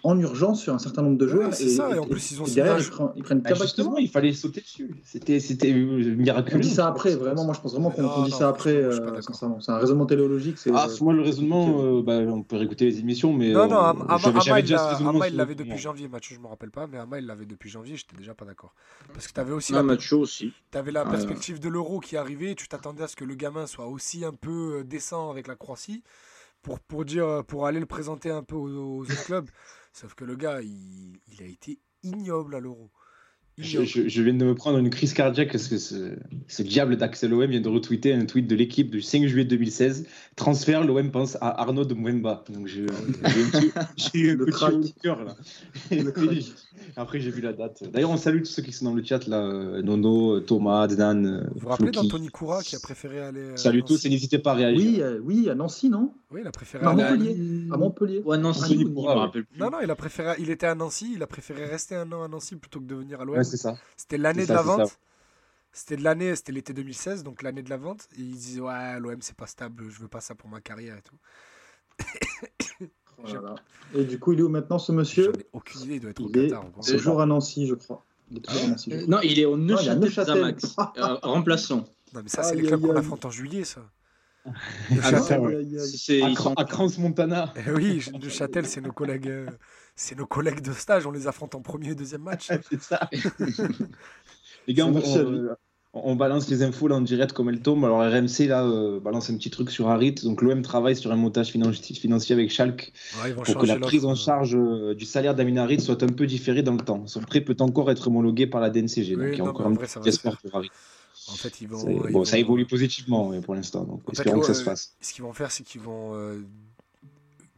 en 0.04 0.18
urgence 0.20 0.61
sur 0.62 0.75
un 0.75 0.78
certain 0.78 1.02
nombre 1.02 1.16
de 1.18 1.25
Ouais, 1.25 1.32
joueurs. 1.32 1.54
c'est 1.54 1.68
ça, 1.70 1.90
et 1.96 1.99
en 1.99 2.06
plus, 2.06 2.30
ils 2.32 2.40
ont 2.40 2.44
derrière, 2.44 2.78
ils 2.78 2.90
prennent, 2.90 3.11
ils 3.16 3.23
prennent 3.23 3.42
Ah, 3.46 3.54
justement, 3.54 3.96
il 3.96 4.08
fallait 4.08 4.32
sauter 4.34 4.61
dessus. 4.61 4.94
C'était, 5.02 5.40
c'était 5.40 5.73
euh, 5.73 6.12
On 6.14 6.16
miraculeux. 6.20 6.61
dit 6.61 6.70
ça 6.70 6.87
après, 6.87 7.16
vraiment, 7.16 7.44
moi 7.44 7.54
je 7.54 7.61
pense 7.61 7.73
vraiment 7.73 7.90
qu'on 7.90 8.02
dit 8.25 8.30
non, 8.30 8.37
ça 8.37 8.49
après, 8.49 8.75
euh, 8.76 9.20
sincèrement. 9.23 9.61
C'est 9.61 9.73
un 9.73 9.78
raisonnement 9.78 10.06
téléologique. 10.06 10.58
c'est- 10.58 10.70
Ah, 10.75 10.87
moi, 11.00 11.14
le 11.14 11.23
raisonnement, 11.23 11.82
euh, 11.82 12.02
bah, 12.02 12.18
on 12.18 12.42
peut 12.42 12.56
réécouter 12.56 12.84
les 12.84 13.00
émissions, 13.00 13.32
mais. 13.32 13.52
Non, 13.52 13.66
non, 13.66 13.78
Ama, 13.78 14.06
il 14.58 14.62
déjà 14.62 14.76
ce 14.78 14.82
l'a- 14.84 14.88
raisonnement 14.90 15.11
Ama, 15.11 15.26
il 15.26 15.30
sur- 15.30 15.38
l'avait 15.38 15.54
depuis 15.54 15.78
janvier, 15.78 16.06
Mathieu, 16.08 16.37
je 16.37 16.40
me 16.40 16.46
rappelle 16.49 16.70
pas, 16.70 16.87
mais 16.87 16.99
Ama, 16.99 17.18
il 17.18 17.26
l'avait 17.26 17.46
depuis 17.46 17.70
janvier, 17.70 17.96
j'étais 17.96 18.16
déjà 18.16 18.34
pas 18.34 18.44
d'accord. 18.44 18.75
Parce 19.14 19.26
que 19.26 19.32
tu 19.32 19.40
avais 19.40 19.52
aussi 19.52 19.73
Ah, 19.73 19.76
la, 19.76 19.82
Mathieu 19.84 20.18
aussi. 20.18 20.52
t'avais 20.70 20.92
la 20.92 21.04
Ouais. 21.04 21.11
perspective 21.11 21.61
de 21.61 21.68
l'euro 21.70 22.00
qui 22.00 22.16
arrivait, 22.18 22.54
tu 22.54 22.68
t'attendais 22.68 23.02
à 23.04 23.08
ce 23.08 23.16
que 23.16 23.25
le 23.25 23.34
gamin 23.34 23.66
soit 23.66 23.87
aussi 23.87 24.25
un 24.25 24.32
peu 24.32 24.84
décent 24.84 25.30
avec 25.30 25.46
la 25.49 25.54
Croatie 25.56 26.02
pour, 26.62 26.78
pour, 26.80 27.04
dire, 27.06 27.42
pour 27.49 27.66
aller 27.66 27.80
le 27.80 27.87
présenter 27.87 28.30
un 28.30 28.42
peu 28.42 28.54
aux, 28.56 28.99
aux 28.99 29.02
autres 29.02 29.25
clubs. 29.25 29.49
Sauf 29.94 30.14
que 30.16 30.24
le 30.24 30.34
gars, 30.34 30.60
il, 30.60 31.20
a 31.38 31.44
été 31.44 31.78
ignoble 32.02 32.56
à 32.56 32.60
l'euro. 32.60 32.90
Je, 33.56 33.70
Ignoble. 33.78 33.87
je- 33.87 34.08
je 34.08 34.23
viens 34.23 34.34
de 34.34 34.44
me 34.44 34.54
prendre 34.56 34.78
une 34.78 34.90
crise 34.90 35.12
cardiaque 35.12 35.52
parce 35.52 35.68
que 35.68 35.78
ce, 35.78 36.16
ce 36.49 36.62
diable 36.64 36.96
d'Axel 36.96 37.32
OM 37.32 37.49
vient 37.49 37.61
de 37.61 37.68
retweeter 37.68 38.12
un 38.12 38.25
tweet 38.26 38.49
de 38.49 38.56
l'équipe 38.56 38.90
du 38.90 39.00
5 39.00 39.26
juillet 39.26 39.44
2016. 39.44 40.06
Transfert, 40.34 40.84
l'OM 40.84 41.11
pense 41.12 41.37
à 41.40 41.61
Arnaud 41.61 41.84
de 41.84 41.94
Mwemba. 41.94 42.44
Donc 42.52 42.66
j'ai 42.66 42.80
eu 42.80 44.30
un 44.32 44.40
au 44.40 44.82
cœur 45.02 45.25
là. 45.25 45.37
Après 46.96 47.20
j'ai 47.20 47.30
vu 47.30 47.40
la 47.40 47.52
date. 47.52 47.82
D'ailleurs 47.92 48.11
on 48.11 48.16
salue 48.16 48.40
tous 48.40 48.50
ceux 48.50 48.62
qui 48.62 48.73
sont 48.73 48.87
dans 48.87 48.94
le 48.94 49.04
chat 49.04 49.26
là. 49.28 49.80
Nono, 49.82 50.40
Thomas, 50.40 50.88
Znan, 50.88 51.44
Vous 51.54 51.61
vous 51.61 51.68
rappelez 51.68 51.92
Floki. 51.92 52.08
d'Anthony 52.08 52.28
Coura 52.28 52.62
qui 52.62 52.75
a 52.76 52.80
préféré 52.80 53.20
aller. 53.20 53.40
euh, 53.40 53.56
Salut 53.56 53.80
à 53.82 53.87
tous 53.87 54.04
et 54.04 54.08
n'hésitez 54.08 54.38
pas 54.38 54.52
à 54.52 54.54
réagir. 54.54 54.80
Oui, 54.84 55.00
euh, 55.00 55.20
oui, 55.23 55.49
à 55.49 55.54
Nancy, 55.54 55.88
non? 55.90 56.12
Oui, 56.30 56.40
il 56.42 56.46
a 56.46 56.50
préféré. 56.50 56.84
Non, 56.84 56.90
aller- 56.99 57.04
Montpellier. 57.18 57.66
À 57.73 57.76
Montpellier. 57.76 58.23
Nancy, 58.38 58.84
ou 58.84 59.00
ouais. 59.06 59.14
rappelle 59.14 59.44
plus. 59.44 59.58
Non, 59.61 59.70
non, 59.70 59.78
il 59.82 59.90
a 59.90 59.94
préféré. 59.94 60.34
Il 60.40 60.50
était 60.50 60.66
à 60.66 60.75
Nancy, 60.75 61.12
il 61.14 61.23
a 61.23 61.26
préféré 61.26 61.64
rester 61.64 61.94
un 61.94 62.11
an 62.12 62.25
à 62.25 62.28
Nancy 62.28 62.56
plutôt 62.56 62.80
que 62.80 62.87
de 62.87 62.94
venir 62.96 63.20
à 63.20 63.25
l'OM. 63.25 63.37
Ouais, 63.37 63.43
c'est 63.44 63.56
ça. 63.56 63.76
C'était 63.96 64.18
l'année 64.18 64.46
de 64.46 64.52
la 64.52 64.62
vente. 64.62 64.98
C'était 65.72 65.96
de 65.96 66.02
l'année, 66.04 66.36
c'était 66.36 66.52
l'été 66.52 66.72
2016, 66.72 67.24
donc 67.24 67.42
l'année 67.42 67.62
de 67.62 67.70
la 67.70 67.76
vente. 67.76 68.08
Et 68.16 68.20
ils 68.20 68.36
disaient 68.36 68.60
ouais, 68.60 69.00
l'OM 69.00 69.16
c'est 69.20 69.36
pas 69.36 69.46
stable, 69.46 69.90
je 69.90 70.00
veux 70.00 70.08
pas 70.08 70.20
ça 70.20 70.34
pour 70.34 70.48
ma 70.48 70.60
carrière 70.60 70.96
et 70.96 71.02
tout. 71.02 71.16
Voilà. 73.18 73.54
Et 73.94 74.04
du 74.04 74.18
coup, 74.18 74.32
il 74.32 74.40
est 74.40 74.42
où 74.42 74.48
maintenant 74.48 74.78
ce 74.78 74.92
J'en 74.92 74.98
monsieur 74.98 75.32
ai 75.38 75.46
aucune 75.52 75.80
idée, 75.82 75.94
il 75.94 76.00
doit 76.00 76.10
être 76.10 76.20
au 76.20 76.28
Il 76.28 76.38
est 76.38 76.48
Qatar. 76.48 76.64
toujours 76.86 77.20
à 77.20 77.26
Nancy, 77.26 77.66
je 77.66 77.74
crois. 77.74 78.04
Il 78.30 78.38
est 78.38 78.40
toujours 78.40 78.64
à 78.64 78.66
Nancy. 78.68 78.90
je 78.90 78.96
Euh, 78.96 79.02
crois. 79.02 79.10
Non, 79.16 79.20
il 79.22 79.38
est 79.38 79.44
au 79.44 79.56
il 79.56 79.70
est 79.70 79.88
à 79.88 79.94
Neuchâtel 79.94 80.00
Neuchâtel. 80.00 80.34
Xamax, 80.34 80.76
euh, 80.98 81.14
remplaçant. 81.22 81.84
Non, 82.12 82.20
mais 82.22 82.28
ça, 82.28 82.42
c'est 82.42 82.54
les 82.56 82.62
clubs 82.66 82.80
qu'on 82.80 82.96
affronte 82.96 83.24
en 83.24 83.30
juillet, 83.30 83.64
ça. 83.64 83.82
Ah, 84.46 84.50
Neuchâtel. 84.90 85.78
C'est- 85.80 86.22
À, 86.22 86.28
ils 86.28 86.36
sont- 86.36 86.42
Cran- 86.42 86.54
à 86.54 86.64
Crans 86.64 86.88
Montana. 86.98 87.54
Eh 87.66 87.70
oui, 87.70 88.04
Neuchâtel, 88.20 88.66
c'est 88.66 88.80
nos 88.80 88.92
collègues. 88.92 89.30
Euh, 89.94 89.96
C'est 89.96 90.16
nos 90.18 90.26
collègues 90.26 90.60
de 90.60 90.72
stage, 90.72 91.06
on 91.06 91.10
les 91.12 91.26
affronte 91.26 91.54
en 91.54 91.60
premier 91.60 91.90
et 91.90 91.94
deuxième 91.94 92.22
match. 92.22 92.48
c'est 92.70 92.82
ça. 92.82 93.08
Les 94.66 94.74
gars, 94.74 94.86
on, 94.86 94.92
lui. 94.92 95.02
on- 95.04 95.56
on 95.96 96.16
balance 96.16 96.48
les 96.48 96.64
infos 96.64 96.88
là 96.88 96.96
en 96.96 97.00
direct 97.02 97.32
comme 97.32 97.48
elles 97.50 97.60
tombent. 97.60 97.84
Alors 97.84 98.00
RMC 98.00 98.48
là 98.48 98.64
euh, 98.64 98.98
balance 98.98 99.30
un 99.30 99.36
petit 99.36 99.50
truc 99.50 99.70
sur 99.70 99.88
Harit. 99.88 100.14
Donc 100.24 100.42
l'OM 100.42 100.60
travaille 100.62 100.96
sur 100.96 101.12
un 101.12 101.16
montage 101.16 101.52
finan- 101.52 101.72
financier 101.72 102.34
avec 102.34 102.50
Schalke 102.50 102.92
Ouais, 103.22 103.32
pour 103.32 103.44
que 103.44 103.66
la 103.66 103.78
prise 103.78 104.04
en 104.04 104.12
euh. 104.12 104.14
charge 104.16 104.56
euh, 104.56 104.94
du 104.94 105.04
salaire 105.04 105.36
d'Amin 105.36 105.56
Harit 105.58 105.80
soit 105.80 106.02
un 106.02 106.08
peu 106.08 106.26
différée 106.26 106.62
dans 106.64 106.72
le 106.72 106.80
temps. 106.80 107.06
Son 107.06 107.20
prêt 107.20 107.42
peut 107.42 107.54
encore 107.60 107.90
être 107.92 108.08
homologué 108.08 108.48
par 108.48 108.60
la 108.60 108.70
DNCG. 108.70 109.14
Oui, 109.14 109.16
donc 109.16 109.28
il 109.34 109.38
y 109.38 109.40
a 109.40 109.44
encore 109.44 109.66
un 109.68 109.74
vrai, 109.74 109.86
petit 109.86 110.08
espoir 110.08 110.36
pour 110.40 110.56
Harit. 110.56 110.70
En 111.28 111.34
fait, 111.36 111.60
ils 111.60 111.68
vont. 111.68 111.88
Ils 111.88 112.12
Bon, 112.12 112.24
ça 112.24 112.38
évolue 112.38 112.66
positivement 112.66 113.28
mais 113.28 113.40
pour 113.40 113.54
l'instant. 113.54 113.84
Donc 113.84 114.00
En 114.08 114.10
fait, 114.12 114.22
espérons 114.22 114.40
que 114.40 114.46
ça 114.46 114.54
se 114.54 114.64
fasse. 114.64 114.96
Ce 115.00 115.12
qu'ils 115.12 115.22
vont 115.22 115.32
faire, 115.32 115.52
c'est 115.52 115.62
qu'ils 115.62 115.80
vont 115.82 116.14
euh, 116.14 116.40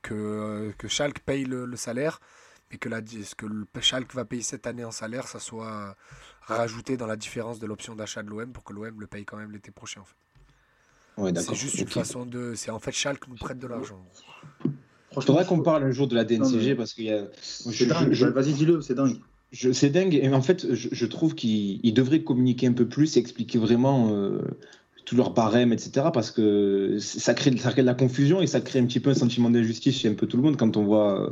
que 0.06 0.14
euh, 0.14 0.72
que 0.78 0.88
Schalke 0.88 1.20
paye 1.20 1.44
le, 1.44 1.66
le 1.66 1.76
salaire, 1.76 2.20
mais 2.70 2.78
que 2.78 2.88
la 2.88 3.00
ce 3.06 3.34
que 3.34 3.46
le 3.46 3.66
Schalke 3.80 4.14
va 4.14 4.24
payer 4.24 4.42
cette 4.42 4.66
année 4.66 4.84
en 4.84 4.90
salaire, 4.90 5.26
ça 5.28 5.38
soit 5.40 5.96
rajouté 6.42 6.96
dans 6.96 7.06
la 7.06 7.16
différence 7.16 7.58
de 7.58 7.66
l'option 7.66 7.94
d'achat 7.96 8.22
de 8.22 8.30
l'OM 8.30 8.52
pour 8.52 8.62
que 8.64 8.72
l'OM 8.72 9.00
le 9.00 9.06
paye 9.06 9.24
quand 9.24 9.36
même 9.36 9.50
l'été 9.52 9.70
prochain. 9.72 10.00
En 10.02 10.04
fait. 10.04 10.14
Ouais, 11.22 11.32
C'est 11.34 11.54
juste 11.54 11.78
une 11.78 11.88
façon 11.88 12.26
de. 12.26 12.54
C'est 12.54 12.70
en 12.70 12.78
fait 12.78 12.92
Schalke 12.92 13.26
nous 13.28 13.36
prête 13.36 13.58
de 13.58 13.66
l'argent. 13.66 14.00
Franchement, 15.12 15.34
Faudrait 15.34 15.46
qu'on 15.46 15.62
parle 15.62 15.82
un 15.84 15.90
jour 15.92 16.08
de 16.08 16.14
la 16.14 16.24
DNCG 16.24 16.40
Non, 16.40 16.50
mais- 16.64 16.74
parce 16.74 16.92
qu'il 16.92 17.04
y 17.06 17.12
a. 17.12 17.24
C'est 17.40 17.72
je- 17.72 17.84
dingue. 17.86 18.12
je- 18.12 18.26
Vas-y, 18.26 18.52
dis-le, 18.52 18.80
c'est 18.82 18.94
dingue. 18.94 19.16
Je- 19.52 19.72
C'est 19.72 19.88
dingue. 19.90 20.14
Et 20.14 20.28
en 20.28 20.42
fait, 20.42 20.74
je, 20.74 20.88
je 20.92 21.06
trouve 21.06 21.34
qu'ils 21.34 21.80
ils 21.84 21.94
devraient 21.94 22.22
communiquer 22.22 22.66
un 22.66 22.72
peu 22.74 22.86
plus 22.86 23.16
et 23.16 23.20
expliquer 23.20 23.58
vraiment 23.58 24.10
euh, 24.12 24.40
tout 25.06 25.16
leur 25.16 25.30
barème, 25.30 25.72
etc. 25.72 26.08
Parce 26.12 26.30
que 26.30 26.98
ça 26.98 27.32
crée, 27.32 27.56
ça 27.56 27.70
crée 27.70 27.82
de 27.82 27.86
la 27.86 27.94
confusion 27.94 28.42
et 28.42 28.46
ça 28.46 28.60
crée 28.60 28.80
un 28.80 28.84
petit 28.84 29.00
peu 29.00 29.10
un 29.10 29.14
sentiment 29.14 29.48
d'injustice 29.48 29.96
chez 29.96 30.08
un 30.08 30.14
peu 30.14 30.26
tout 30.26 30.36
le 30.36 30.42
monde 30.42 30.56
quand 30.56 30.76
on 30.76 30.84
voit 30.84 31.22
euh, 31.22 31.30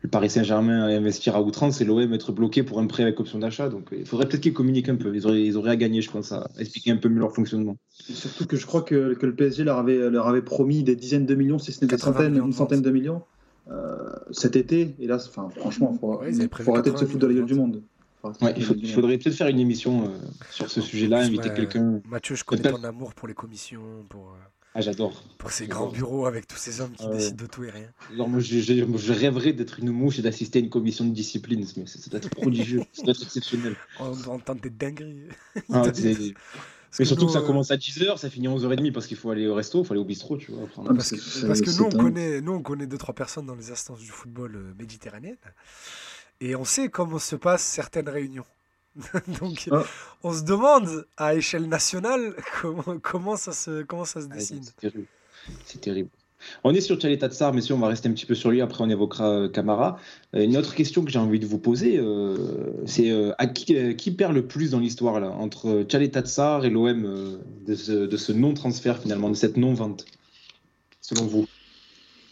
le 0.00 0.08
Paris 0.08 0.30
Saint-Germain 0.30 0.86
investir 0.86 1.36
à 1.36 1.42
outrance 1.42 1.82
et 1.82 1.84
l'OM 1.84 2.12
être 2.14 2.32
bloqué 2.32 2.62
pour 2.62 2.80
un 2.80 2.86
prêt 2.86 3.02
avec 3.02 3.20
option 3.20 3.38
d'achat. 3.38 3.68
Donc 3.68 3.90
il 3.92 4.06
faudrait 4.06 4.26
peut-être 4.26 4.40
qu'ils 4.40 4.54
communiquent 4.54 4.88
un 4.88 4.96
peu. 4.96 5.14
Ils 5.14 5.26
auraient, 5.26 5.42
ils 5.42 5.56
auraient 5.58 5.70
à 5.70 5.76
gagner, 5.76 6.00
je 6.00 6.10
pense, 6.10 6.32
à 6.32 6.48
expliquer 6.58 6.92
un 6.92 6.96
peu 6.96 7.10
mieux 7.10 7.20
leur 7.20 7.34
fonctionnement. 7.34 7.76
Et 8.08 8.14
surtout 8.14 8.46
que 8.46 8.56
je 8.56 8.64
crois 8.64 8.82
que, 8.82 9.12
que 9.12 9.26
le 9.26 9.34
PSG 9.34 9.64
leur 9.64 9.78
avait, 9.78 10.08
leur 10.08 10.26
avait 10.26 10.42
promis 10.42 10.82
des 10.82 10.96
dizaines 10.96 11.26
de 11.26 11.34
millions, 11.34 11.58
si 11.58 11.72
ce 11.72 11.84
n'est 11.84 11.88
des 11.88 11.96
80 11.96 12.12
centaines, 12.12 12.36
une 12.42 12.52
centaine 12.52 12.82
de 12.82 12.90
millions 12.90 13.22
euh, 13.70 13.98
cet 14.30 14.56
été. 14.56 14.94
Et 14.98 15.06
là, 15.06 15.16
enfin, 15.16 15.50
franchement, 15.54 15.92
il 15.92 15.98
faut, 15.98 16.18
Ouais, 16.18 16.32
faut 16.64 16.72
arrêter 16.72 16.90
de 16.90 16.96
se 16.96 17.04
80 17.04 17.06
foutre 17.06 17.18
de 17.18 17.26
la 17.26 17.34
gueule 17.34 17.46
du 17.46 17.54
monde. 17.54 17.82
Ouais, 18.22 18.54
il, 18.56 18.64
faut- 18.64 18.74
faudrait 18.94 19.18
peut-être 19.18 19.36
faire 19.36 19.48
une 19.48 19.60
émission 19.60 20.04
euh, 20.04 20.18
sur 20.50 20.70
ce 20.70 20.80
sujet-là, 20.80 21.20
inviter 21.20 21.48
ouais, 21.48 21.54
quelqu'un. 21.54 22.00
Mathieu, 22.08 22.34
je 22.36 22.44
connais 22.44 22.70
ton 22.70 22.84
amour 22.84 23.14
pour 23.14 23.28
les 23.28 23.34
commissions, 23.34 24.04
pour, 24.10 24.28
euh, 24.32 24.36
Ah, 24.74 24.80
j'adore. 24.82 25.24
pour 25.38 25.50
ces 25.50 25.66
grands 25.66 25.88
bureaux 25.88 26.26
avec 26.26 26.46
tous 26.46 26.56
ces 26.58 26.80
hommes 26.80 26.92
qui 26.92 27.08
décident 27.08 27.42
de 27.42 27.46
tout 27.46 27.64
et 27.64 27.70
rien. 27.70 27.88
Alors, 28.12 28.28
moi, 28.28 28.40
je, 28.40 28.58
je- 28.60 28.96
je 28.96 29.12
rêverais 29.12 29.52
d'être 29.54 29.78
une 29.80 29.90
mouche 29.90 30.18
et 30.18 30.22
d'assister 30.22 30.58
à 30.58 30.62
une 30.62 30.68
commission 30.70 31.06
de 31.06 31.12
discipline. 31.14 31.66
Mais 31.76 31.86
ça, 31.86 32.10
doit 32.10 32.18
être 32.18 32.30
prodigieux, 32.30 32.82
ça 32.92 33.02
doit 33.02 33.12
être 33.12 33.22
exceptionnel. 33.22 33.74
On 34.00 34.14
doit 34.14 34.34
entendre 34.34 34.60
des 34.60 34.70
dingueries. 34.70 35.28
Ah, 35.56 35.60
Parce 35.84 35.98
c'est- 35.98 36.14
que 36.14 36.34
mais 36.98 37.04
surtout 37.04 37.22
nous, 37.22 37.26
que 37.28 37.32
ça 37.34 37.38
euh, 37.38 37.46
commence 37.46 37.70
à 37.70 37.76
10h, 37.76 38.18
ça 38.18 38.28
finit 38.28 38.48
à 38.48 38.50
11h30 38.50 38.90
parce 38.92 39.06
qu'il 39.06 39.16
faut 39.16 39.30
aller 39.30 39.46
au 39.46 39.54
resto, 39.54 39.80
il 39.82 39.86
faut 39.86 39.92
aller 39.92 40.00
au 40.00 40.04
bistrot, 40.04 40.36
tu 40.36 40.50
vois. 40.50 40.64
Enfin, 40.64 40.92
Parce 40.92 41.10
que, 41.12 41.46
parce 41.46 41.60
que 41.60 41.70
nous, 41.78 41.84
on 41.84 41.88
connaît, 41.90 42.40
nous, 42.40 42.52
on 42.52 42.62
connaît 42.62 42.88
deux, 42.88 42.98
trois 42.98 43.14
personnes 43.14 43.46
dans 43.46 43.54
les 43.54 43.70
instances 43.70 44.00
du 44.00 44.08
football 44.10 44.74
méditerranéen. 44.76 45.36
Et 46.40 46.56
on 46.56 46.64
sait 46.64 46.88
comment 46.88 47.18
se 47.18 47.36
passent 47.36 47.64
certaines 47.64 48.08
réunions. 48.08 48.46
Donc, 49.40 49.68
Ah. 49.70 49.84
on 50.22 50.32
se 50.32 50.42
demande 50.42 51.06
à 51.16 51.34
échelle 51.34 51.68
nationale 51.68 52.34
comment, 52.60 52.98
comment, 53.00 53.36
ça, 53.36 53.52
se, 53.52 53.82
comment 53.82 54.04
ça 54.04 54.20
se 54.20 54.26
ouais, 54.26 54.34
dessine. 54.36 54.64
c'est 55.64 55.80
terrible. 55.80 56.08
On 56.64 56.74
est 56.74 56.80
sur 56.80 56.98
Chalet 56.98 57.18
Tatsar, 57.20 57.52
messieurs, 57.52 57.74
on 57.74 57.78
va 57.78 57.88
rester 57.88 58.08
un 58.08 58.12
petit 58.12 58.24
peu 58.24 58.34
sur 58.34 58.50
lui, 58.50 58.62
après 58.62 58.82
on 58.82 58.88
évoquera 58.88 59.28
euh, 59.30 59.48
Camara. 59.50 59.98
Euh, 60.34 60.42
une 60.42 60.56
autre 60.56 60.74
question 60.74 61.04
que 61.04 61.10
j'ai 61.10 61.18
envie 61.18 61.38
de 61.38 61.44
vous 61.46 61.58
poser, 61.58 61.98
euh, 61.98 62.72
c'est 62.86 63.10
euh, 63.10 63.32
à 63.36 63.46
qui, 63.46 63.76
euh, 63.76 63.92
qui 63.92 64.10
perd 64.10 64.32
le 64.34 64.46
plus 64.46 64.70
dans 64.70 64.80
l'histoire, 64.80 65.20
là, 65.20 65.28
entre 65.28 65.84
Chalet 65.86 66.10
Tatsar 66.10 66.64
et 66.64 66.70
l'OM, 66.70 67.38
de 67.66 67.74
ce, 67.74 67.92
de 67.92 68.16
ce 68.16 68.32
non-transfert 68.32 68.98
finalement, 69.02 69.28
de 69.28 69.34
cette 69.34 69.58
non-vente, 69.58 70.06
selon 71.02 71.26
vous? 71.26 71.46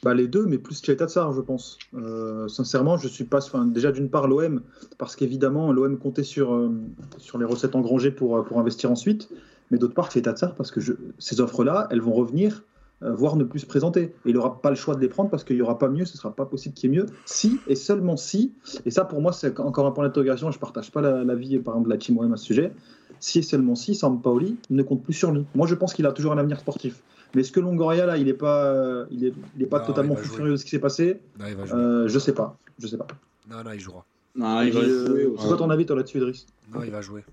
Bah, 0.05 0.15
les 0.15 0.29
deux, 0.29 0.47
mais 0.47 0.59
plus 0.59 0.77
Tsar, 0.77 1.33
je 1.33 1.41
pense. 1.41 1.79
Euh, 1.95 2.47
sincèrement, 2.49 2.97
je 2.97 3.09
suis 3.09 3.25
pas. 3.25 3.41
Déjà, 3.67 3.91
d'une 3.91 4.09
part, 4.09 4.29
l'OM, 4.29 4.63
parce 4.97 5.17
qu'évidemment, 5.17 5.73
l'OM 5.73 5.99
comptait 5.99 6.23
sur, 6.23 6.55
euh, 6.55 6.71
sur 7.19 7.39
les 7.39 7.45
recettes 7.45 7.75
engrangées 7.75 8.13
pour, 8.13 8.37
euh, 8.37 8.43
pour 8.43 8.61
investir 8.61 8.91
ensuite. 8.93 9.29
Mais 9.71 9.79
d'autre 9.79 9.95
part, 9.95 10.11
Tsar, 10.11 10.55
parce 10.55 10.71
que 10.71 10.81
ces 11.19 11.41
offres-là, 11.41 11.89
elles 11.91 12.01
vont 12.01 12.13
revenir, 12.15 12.63
voire 13.01 13.37
ne 13.37 13.45
plus 13.45 13.61
se 13.61 13.67
présenter. 13.67 14.03
Et 14.25 14.31
il 14.31 14.35
n'aura 14.35 14.61
pas 14.61 14.71
le 14.71 14.77
choix 14.77 14.95
de 14.97 15.01
les 15.01 15.09
prendre 15.09 15.31
parce 15.31 15.45
qu'il 15.45 15.55
n'y 15.57 15.63
aura 15.63 15.79
pas 15.79 15.89
mieux, 15.89 16.05
ce 16.05 16.15
ne 16.15 16.17
sera 16.19 16.35
pas 16.35 16.47
possible 16.47 16.75
qu'il 16.75 16.91
y 16.91 16.95
ait 16.97 16.99
mieux. 17.01 17.07
Si, 17.27 17.61
et 17.69 17.75
seulement 17.77 18.17
si, 18.17 18.55
et 18.87 18.91
ça, 18.91 19.05
pour 19.05 19.21
moi, 19.21 19.33
c'est 19.33 19.61
encore 19.61 19.87
un 19.87 19.91
point 19.93 20.05
d'interrogation. 20.05 20.51
Je 20.51 20.57
ne 20.57 20.61
partage 20.61 20.91
pas 20.91 21.01
la- 21.01 21.23
l'avis, 21.23 21.59
par 21.59 21.75
exemple, 21.75 21.89
de 21.91 21.93
la 21.95 21.99
team 21.99 22.19
OM 22.19 22.33
à 22.33 22.37
ce 22.37 22.45
sujet. 22.47 22.73
Si 23.21 23.39
et 23.41 23.43
seulement 23.43 23.75
si, 23.75 23.95
Sampaoli 23.95 24.57
ne 24.71 24.83
compte 24.83 25.03
plus 25.03 25.13
sur 25.13 25.31
lui. 25.33 25.45
Moi, 25.55 25.67
je 25.67 25.75
pense 25.75 25.93
qu'il 25.95 26.07
a 26.07 26.13
toujours 26.13 26.33
un 26.33 26.39
avenir 26.39 26.59
sportif. 26.59 27.03
Mais 27.35 27.43
est-ce 27.43 27.53
que 27.53 27.61
Longoria, 27.61 28.07
là, 28.07 28.17
il 28.17 28.25
n'est 28.27 28.33
pas, 28.35 28.65
euh, 28.67 29.07
il 29.11 29.25
est, 29.25 29.35
il 29.57 29.63
est 29.63 29.67
pas 29.67 29.81
Non, 29.81 29.87
totalement 29.87 30.17
fou 30.17 30.25
jouer. 30.25 30.37
furieux 30.37 30.53
de 30.53 30.57
ce 30.57 30.65
qui 30.65 30.71
s'est 30.71 30.79
passé 30.79 31.21
Non, 31.39 31.47
il 31.47 31.55
va 31.57 31.67
jouer. 31.67 31.79
euh, 31.79 32.09
Je 32.09 32.19
sais 32.19 32.33
pas. 32.33 32.57
Je 32.79 32.87
sais 32.87 32.97
pas. 32.97 33.07
Non, 33.49 33.63
non, 33.63 33.73
il 33.73 33.81
jouera. 33.81 34.05
Non, 34.35 34.63
il 34.63 34.73
va 34.73 34.81
Euh, 34.81 35.07
jouer 35.07 35.21
C'est 35.23 35.27
aussi. 35.27 35.47
quoi 35.49 35.57
ton 35.57 35.71
avis, 35.71 35.85
toi, 35.87 35.97
là-dessus, 35.97 36.19
Idriss 36.19 36.47
Non, 36.73 36.83
il 36.83 36.91
va 36.91 37.01
jouer. 37.03 37.25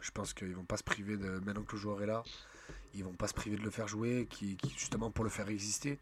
Je 0.00 0.10
pense 0.10 0.32
qu'ils 0.34 0.54
vont 0.54 0.64
pas 0.64 0.76
se 0.76 0.82
priver 0.84 1.16
de. 1.16 1.40
Maintenant 1.44 1.62
que 1.62 1.72
le 1.76 1.78
joueur 1.80 2.02
est 2.02 2.06
là, 2.06 2.22
ils 2.94 3.04
vont 3.04 3.12
pas 3.12 3.28
se 3.28 3.34
priver 3.34 3.56
de 3.56 3.62
le 3.62 3.70
faire 3.70 3.88
jouer, 3.88 4.26
qui, 4.30 4.56
qui- 4.56 4.70
justement 4.76 5.10
pour 5.10 5.24
le 5.24 5.30
faire 5.30 5.48
exister. 5.48 5.98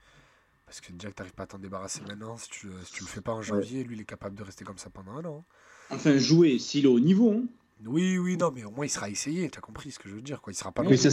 Parce 0.66 0.80
que 0.80 0.92
déjà 0.92 1.10
que 1.10 1.14
t'arrives 1.14 1.34
pas 1.34 1.42
à 1.42 1.46
t'en 1.46 1.58
débarrasser 1.58 2.00
maintenant, 2.08 2.36
si 2.38 2.48
tu, 2.48 2.68
si 2.84 2.92
tu 2.94 3.02
le 3.04 3.08
fais 3.08 3.20
pas 3.20 3.32
en 3.32 3.42
janvier, 3.42 3.84
lui 3.84 3.96
il 3.96 4.00
est 4.00 4.04
capable 4.06 4.34
de 4.36 4.42
rester 4.42 4.64
comme 4.64 4.78
ça 4.78 4.88
pendant 4.90 5.12
un 5.12 5.24
an. 5.26 5.44
Enfin, 5.90 6.16
jouer 6.16 6.58
s'il 6.58 6.84
est 6.86 6.88
au 6.88 7.00
niveau. 7.00 7.32
hein. 7.32 7.42
Oui, 7.86 8.18
oui, 8.18 8.36
non, 8.36 8.50
mais 8.54 8.64
au 8.64 8.70
moins 8.70 8.86
il 8.86 8.88
sera 8.90 9.08
essayé, 9.10 9.48
t'as 9.50 9.60
compris 9.60 9.90
ce 9.90 9.98
que 9.98 10.08
je 10.08 10.14
veux 10.14 10.22
dire, 10.22 10.40
quoi. 10.40 10.52
Il 10.52 10.56
sera 10.56 10.72
pas. 10.72 10.82
Mais 10.82 10.96
ça, 10.96 11.08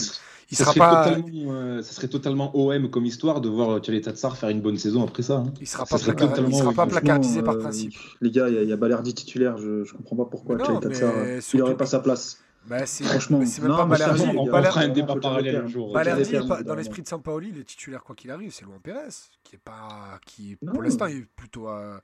il 0.49 0.57
sera 0.57 0.71
serait 0.73 0.79
pas. 0.79 1.09
totalement, 1.15 1.51
euh, 1.53 1.81
ça 1.81 1.91
serait 1.93 2.07
totalement 2.07 2.55
OM 2.55 2.89
comme 2.89 3.05
histoire 3.05 3.41
de 3.41 3.49
voir 3.49 3.83
Chalet 3.83 4.03
Tatsar 4.03 4.37
faire 4.37 4.49
une 4.49 4.61
bonne 4.61 4.77
saison 4.77 5.03
après 5.03 5.23
ça. 5.23 5.37
hein. 5.37 5.53
Il 5.59 5.67
sera 5.67 5.85
ça 5.85 5.97
pas, 5.97 6.03
il 6.47 6.55
sera 6.55 6.73
pas 6.73 6.87
placardisé 6.87 7.41
par 7.43 7.55
euh, 7.55 7.59
principe. 7.59 7.93
Les 8.21 8.31
gars, 8.31 8.47
il 8.49 8.55
y 8.55 8.57
a, 8.57 8.63
il 8.63 8.69
y 8.69 8.73
a 8.73 8.77
Balerdi 8.77 9.13
titulaire. 9.13 9.57
Je, 9.57 9.83
je 9.83 9.93
comprends 9.93 10.15
pas 10.17 10.25
pourquoi 10.25 10.55
non, 10.55 10.79
euh, 10.83 11.35
il 11.37 11.41
surtout- 11.41 11.57
n'aurait 11.57 11.77
pas 11.77 11.85
sa 11.85 11.99
place. 11.99 12.39
Bah, 12.67 12.85
c'est 12.85 13.03
Franchement, 13.05 13.41
c'est 13.43 13.61
même 13.63 13.71
non, 13.71 13.77
pas 13.77 13.85
Balerdi. 13.85 14.23
on 14.37 14.45
faire 14.45 14.77
un 14.77 14.89
débat 14.89 15.15
parallèle 15.15 15.55
un 15.55 15.67
jour. 15.67 15.91
Balerdi, 15.93 16.31
Balerdi, 16.33 16.63
dans 16.63 16.75
l'esprit 16.75 17.01
de 17.01 17.07
Sampaoli, 17.07 17.51
le 17.51 17.63
titulaire 17.63 18.03
quoi 18.03 18.13
qu'il 18.15 18.29
arrive, 18.29 18.51
c'est 18.51 18.65
Luan 18.65 18.79
Pérez, 18.79 19.09
qui 19.43 19.55
est 19.55 19.59
pas, 19.63 20.19
qui 20.27 20.57
pour 20.71 20.83
l'instant 20.83 21.07
est 21.07 21.25
plutôt, 21.35 21.67
euh, 21.69 21.97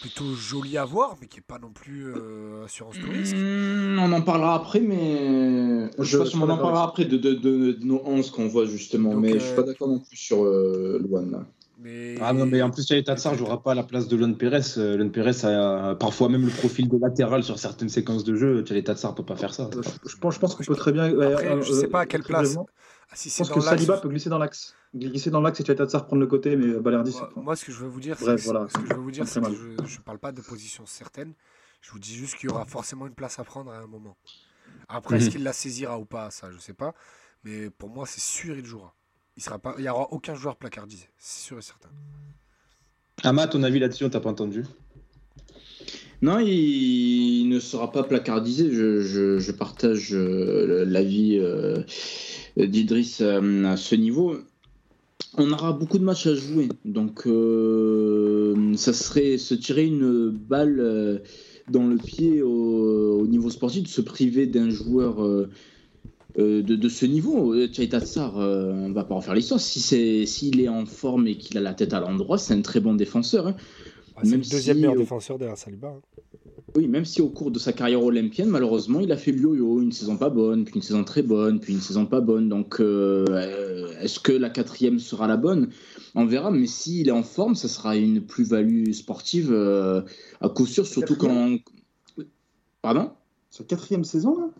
plutôt 0.00 0.34
joli 0.34 0.78
à 0.78 0.84
voir, 0.84 1.16
mais 1.20 1.26
qui 1.26 1.38
est 1.38 1.46
pas 1.46 1.58
non 1.58 1.70
plus 1.72 2.06
euh, 2.14 2.64
assurance 2.64 2.94
tout 2.98 3.10
risque. 3.10 3.36
Hmm, 3.36 3.98
on 4.00 4.12
en 4.12 4.22
parlera 4.22 4.54
après, 4.54 4.80
mais 4.80 5.90
Je- 5.98 6.04
je, 6.04 6.16
pense 6.18 6.30
je 6.32 6.38
qu'on 6.38 6.48
en 6.48 6.56
parlera 6.56 6.84
après 6.84 7.04
de, 7.04 7.16
de, 7.16 7.34
de- 7.34 7.72
de 7.72 7.84
nos 7.84 8.00
11 8.04 8.30
qu'on 8.30 8.48
voit 8.48 8.64
justement. 8.66 9.12
Donc, 9.12 9.22
mais 9.22 9.34
euh, 9.34 9.38
je 9.38 9.44
suis 9.44 9.56
pas 9.56 9.62
d'accord 9.62 9.88
non 9.88 9.98
plus 9.98 10.16
sur 10.16 10.44
euh, 10.44 11.00
Luan 11.06 11.30
là. 11.30 11.46
Mais 11.82 12.16
Ah 12.20 12.34
non, 12.34 12.44
mais 12.44 12.60
en 12.60 12.68
plus, 12.70 12.86
Chalet 12.86 13.02
Tatsar 13.06 13.34
jouera 13.34 13.62
pas 13.62 13.72
à 13.72 13.74
la 13.74 13.82
place 13.82 14.06
de 14.06 14.14
Lon 14.14 14.34
Pérez. 14.34 14.60
Euh, 14.76 14.98
Lon 14.98 15.08
Pérez 15.08 15.44
a 15.46 15.94
parfois 15.94 16.28
même 16.28 16.44
le 16.44 16.50
profil 16.50 16.90
de 16.90 16.98
latéral 16.98 17.42
sur 17.42 17.58
certaines 17.58 17.88
séquences 17.88 18.22
de 18.22 18.34
jeu. 18.34 18.62
Chalet 18.68 18.84
Tatsar 18.84 19.14
peut 19.14 19.24
pas 19.24 19.36
faire 19.36 19.54
ça. 19.54 19.70
Euh, 19.74 19.80
Je, 20.04 20.10
je 20.10 20.16
pense, 20.18 20.34
je 20.34 20.40
pense 20.40 20.54
qu'on 20.54 20.64
peut 20.64 20.74
très 20.76 20.92
bien. 20.92 21.10
ouais, 21.10 21.24
Après, 21.32 21.46
euh, 21.52 21.62
je 21.62 21.72
sais 21.72 21.88
pas 21.88 22.00
à 22.00 22.06
quelle 22.06 22.22
place. 22.22 22.54
Ah, 23.12 23.16
si 23.16 23.28
Je 23.30 23.36
pense 23.38 23.50
que 23.50 23.60
Saliba 23.60 23.98
peut 23.98 24.08
glisser 24.08 24.30
dans 24.30 24.38
l'axe. 24.38 24.74
Glisser 24.94 25.30
dans 25.30 25.40
l'axe 25.40 25.60
et 25.60 25.64
Tatsar 25.64 26.06
prendre 26.06 26.20
le 26.20 26.26
côté, 26.28 26.56
mais 26.56 26.78
Balerdi, 26.78 27.12
Moi, 27.12 27.30
moi, 27.36 27.56
ce 27.56 27.64
que 27.64 27.72
je 27.72 27.78
veux 27.78 27.88
vous 27.88 28.00
dire, 28.00 28.16
c'est 28.18 28.36
voilà. 28.36 28.68
ce 28.68 28.78
que 28.78 28.86
je 28.86 28.94
veux 28.94 29.00
vous 29.00 29.10
dire, 29.10 29.24
Très 29.24 29.34
c'est 29.34 29.40
que 29.40 29.46
mal. 29.46 29.54
je, 29.84 29.86
je 29.86 30.00
parle 30.00 30.18
pas 30.18 30.30
de 30.32 30.40
position 30.40 30.86
certaine. 30.86 31.34
Je 31.80 31.90
vous 31.90 31.98
dis 31.98 32.14
juste 32.14 32.36
qu'il 32.36 32.48
y 32.50 32.52
aura 32.52 32.64
forcément 32.66 33.06
une 33.06 33.14
place 33.14 33.38
à 33.38 33.44
prendre 33.44 33.72
à 33.72 33.78
un 33.78 33.86
moment. 33.86 34.16
Après, 34.88 35.16
est-ce 35.16 35.26
Mhm. 35.26 35.30
qu'il 35.32 35.42
la 35.44 35.52
saisira 35.52 35.98
ou 35.98 36.04
pas, 36.04 36.30
ça, 36.30 36.50
je 36.52 36.58
sais 36.58 36.74
pas. 36.74 36.94
Mais 37.42 37.70
pour 37.70 37.88
moi, 37.88 38.06
c'est 38.06 38.20
sûr, 38.20 38.56
il 38.56 38.64
jouera. 38.64 38.94
Il 39.36 39.42
sera 39.42 39.58
pas, 39.58 39.74
il 39.78 39.84
y 39.84 39.88
aura 39.88 40.08
aucun 40.12 40.34
joueur 40.34 40.56
placardisé, 40.56 41.08
c'est 41.16 41.42
sûr 41.46 41.58
et 41.58 41.62
certain. 41.62 41.88
Ama, 43.24 43.46
ton 43.48 43.62
avis 43.62 43.78
là-dessus, 43.78 44.04
on 44.04 44.10
t'a 44.10 44.20
pas 44.20 44.30
entendu 44.30 44.64
Non, 46.22 46.38
il, 46.38 47.48
ne 47.48 47.58
sera 47.60 47.90
pas 47.90 48.02
placardisé. 48.02 48.70
Je, 48.70 49.52
partage 49.52 50.10
euh, 50.12 50.84
l'avis 50.86 51.38
euh, 51.38 51.82
d'Idriss 52.56 53.20
euh, 53.22 53.64
à 53.64 53.76
ce 53.76 53.94
niveau. 53.94 54.36
on 55.38 55.50
aura 55.52 55.72
beaucoup 55.72 55.98
de 55.98 56.04
matchs 56.04 56.26
à 56.26 56.34
jouer. 56.34 56.68
Donc, 56.84 57.22
ça 58.78 58.92
serait 58.92 59.38
se 59.38 59.54
tirer 59.54 59.86
une 59.86 60.28
balle 60.30 61.22
dans 61.70 61.86
le 61.86 61.96
pied 61.96 62.42
au, 62.42 63.20
au 63.20 63.26
niveau 63.26 63.48
sportif, 63.48 63.84
de 63.84 63.88
se 63.88 64.00
priver 64.00 64.46
d'un 64.46 64.70
joueur 64.70 65.24
de, 66.36 66.88
ce 66.88 67.06
niveau. 67.06 67.54
Tchaïta 67.66 68.00
Tsar, 68.00 68.38
euh, 68.38 68.92
va 68.92 69.04
pas 69.04 69.14
en 69.14 69.20
faire 69.20 69.34
l'histoire. 69.34 69.60
Si 69.60 69.80
S'il 70.26 70.60
est 70.60 70.68
en 70.68 70.86
forme 70.86 71.26
et 71.26 71.36
qu'il 71.36 71.56
a 71.58 71.60
la 71.60 71.74
tête 71.74 71.92
à 71.92 72.00
l'endroit, 72.00 72.38
c'est 72.38 72.54
un 72.54 72.62
très 72.62 72.80
bon 72.80 72.94
défenseur. 72.94 73.48
hein. 73.48 73.56
Ah, 74.20 74.24
c'est 74.24 74.30
Même 74.32 74.40
le 74.40 74.46
deuxième 74.50 74.76
si, 74.76 74.80
meilleur 74.82 74.96
défenseur 74.96 75.38
derrière 75.38 75.56
Saliba. 75.58 75.88
hein. 75.88 76.00
Oui, 76.76 76.86
même 76.86 77.04
si 77.04 77.20
au 77.20 77.28
cours 77.28 77.50
de 77.50 77.58
sa 77.58 77.72
carrière 77.72 78.02
olympienne, 78.04 78.48
malheureusement, 78.48 79.00
il 79.00 79.10
a 79.10 79.16
fait 79.16 79.32
le 79.32 79.40
yo-yo, 79.40 79.80
une 79.82 79.90
saison 79.90 80.16
pas 80.16 80.30
bonne, 80.30 80.64
puis 80.64 80.76
une 80.76 80.82
saison 80.82 81.02
très 81.02 81.22
bonne, 81.22 81.58
puis 81.58 81.72
une 81.72 81.80
saison 81.80 82.06
pas 82.06 82.20
bonne. 82.20 82.48
Donc, 82.48 82.80
euh, 82.80 83.24
euh, 83.28 83.98
est-ce 84.00 84.20
que 84.20 84.30
la 84.30 84.50
quatrième 84.50 85.00
sera 85.00 85.26
la 85.26 85.36
bonne? 85.36 85.70
On 86.14 86.26
verra, 86.26 86.52
mais 86.52 86.66
s'il 86.68 87.08
est 87.08 87.12
en 87.12 87.24
forme, 87.24 87.56
ça 87.56 87.66
sera 87.66 87.96
une 87.96 88.20
plus-value 88.24 88.92
sportive 88.92 89.50
euh, 89.52 90.02
à 90.40 90.48
coup 90.48 90.66
sûr, 90.66 90.86
surtout 90.86 91.16
quand. 91.16 91.56
Pardon? 92.82 93.10
Sa 93.50 93.64
quatrième 93.64 94.04
saison, 94.04 94.38
là? 94.38 94.50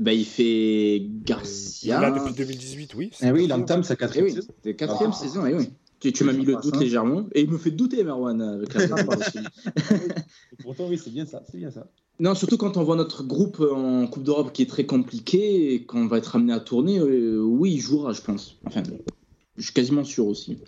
Ben, 0.00 0.12
Il 0.12 0.24
fait 0.24 0.96
Il 0.96 1.04
est 1.04 1.24
Garcia. 1.24 2.00
là 2.00 2.10
depuis 2.12 2.34
2018, 2.34 2.94
oui. 2.94 3.10
Eh 3.22 3.30
oui, 3.30 3.44
il 3.44 3.52
entame 3.52 3.84
sa 3.84 3.94
Eh 3.94 3.96
quatrième 3.98 4.26
oui, 4.26 4.32
saison. 4.32 4.48
c'est 4.64 4.74
quatrième 4.74 5.10
Ah. 5.12 5.16
saison, 5.18 5.46
eh 5.46 5.54
oui. 5.54 5.68
Tu, 6.04 6.12
tu 6.12 6.24
m'as 6.24 6.34
mis 6.34 6.44
le 6.44 6.56
doute 6.56 6.74
hein. 6.74 6.80
légèrement. 6.80 7.26
Et 7.32 7.40
il 7.40 7.50
me 7.50 7.56
fait 7.56 7.70
douter, 7.70 8.04
Merwan, 8.04 8.38
avec 8.42 8.68
Pourtant, 10.62 10.86
oui, 10.86 11.00
c'est 11.02 11.10
bien 11.10 11.24
ça, 11.24 11.42
c'est 11.50 11.56
bien 11.56 11.70
ça. 11.70 11.86
Non, 12.20 12.34
surtout 12.34 12.58
quand 12.58 12.76
on 12.76 12.84
voit 12.84 12.96
notre 12.96 13.24
groupe 13.24 13.58
en 13.60 14.06
Coupe 14.06 14.22
d'Europe 14.22 14.52
qui 14.52 14.60
est 14.60 14.68
très 14.68 14.84
compliqué 14.84 15.72
et 15.72 15.84
qu'on 15.84 16.06
va 16.06 16.18
être 16.18 16.36
amené 16.36 16.52
à 16.52 16.60
tourner, 16.60 16.98
euh, 16.98 17.40
oui, 17.40 17.72
il 17.72 17.80
jouera, 17.80 18.12
je 18.12 18.20
pense. 18.20 18.58
Enfin, 18.66 18.82
je 19.56 19.62
suis 19.62 19.72
quasiment 19.72 20.04
sûr 20.04 20.26
aussi. 20.26 20.58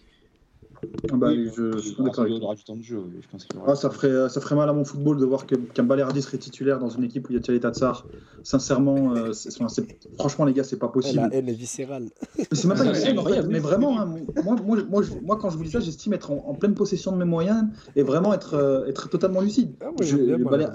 Ah 1.10 1.16
bah, 1.16 1.28
Oui, 1.30 1.50
je, 1.56 1.72
je 1.72 1.78
suis 1.78 1.94
d'accord 2.02 2.26
il 2.26 2.32
avec 2.32 2.34
y 2.36 2.38
toi. 2.38 2.46
aura 2.46 2.54
du 2.54 2.64
temps 2.64 2.76
de 2.76 2.82
jeu, 2.82 2.98
oui, 2.98 3.20
je 3.22 3.28
pense 3.28 3.44
qu'il 3.44 3.54
y 3.56 3.58
aura. 3.58 3.72
Ah, 3.72 3.74
ça, 3.76 3.90
ferait, 3.90 4.28
ça 4.28 4.40
ferait 4.40 4.54
mal 4.56 4.68
à 4.68 4.72
mon 4.72 4.84
football 4.84 5.18
de 5.18 5.24
voir 5.24 5.46
qu'un 5.46 5.82
Balerdi 5.84 6.22
serait 6.22 6.38
titulaire 6.38 6.78
dans 6.78 6.88
une 6.90 7.04
équipe 7.04 7.28
où 7.28 7.32
il 7.32 7.36
y 7.36 7.38
a 7.38 7.40
Thierry 7.40 7.60
Tatsar. 7.60 8.06
Sincèrement, 8.42 9.14
euh, 9.16 9.32
franchement, 10.18 10.44
les 10.44 10.52
gars, 10.52 10.62
c'est 10.62 10.78
pas 10.78 10.88
possible. 10.88 11.28
haine 11.32 11.48
est 11.48 11.52
viscérale. 11.52 12.10
Mais 12.38 12.44
c'est 12.52 12.68
même 12.68 12.78
pas 12.78 12.84
une 12.84 12.94
C'est 12.94 13.08
haine, 13.08 13.18
en 13.18 13.22
fait, 13.22 13.30
incroyable. 13.30 13.48
mais 13.50 13.58
vraiment, 13.58 13.98
hein, 14.00 14.06
moi, 14.44 14.54
moi, 14.64 14.76
moi, 14.88 15.02
je- 15.02 15.12
moi, 15.24 15.36
quand 15.36 15.50
je 15.50 15.56
vous 15.56 15.64
dis 15.64 15.70
ça, 15.70 15.80
j'estime 15.80 16.12
être 16.12 16.30
en, 16.30 16.44
en 16.46 16.54
pleine 16.54 16.74
possession 16.74 17.10
de 17.10 17.16
mes 17.16 17.24
moyens 17.24 17.64
et 17.96 18.02
vraiment 18.04 18.32
être, 18.32 18.54
euh, 18.54 18.86
être 18.86 19.08
totalement 19.08 19.40
lucide. 19.40 19.74
Ah, 19.80 19.90
Je- 20.00 20.16
bien 20.16 20.38
Baler-. 20.38 20.66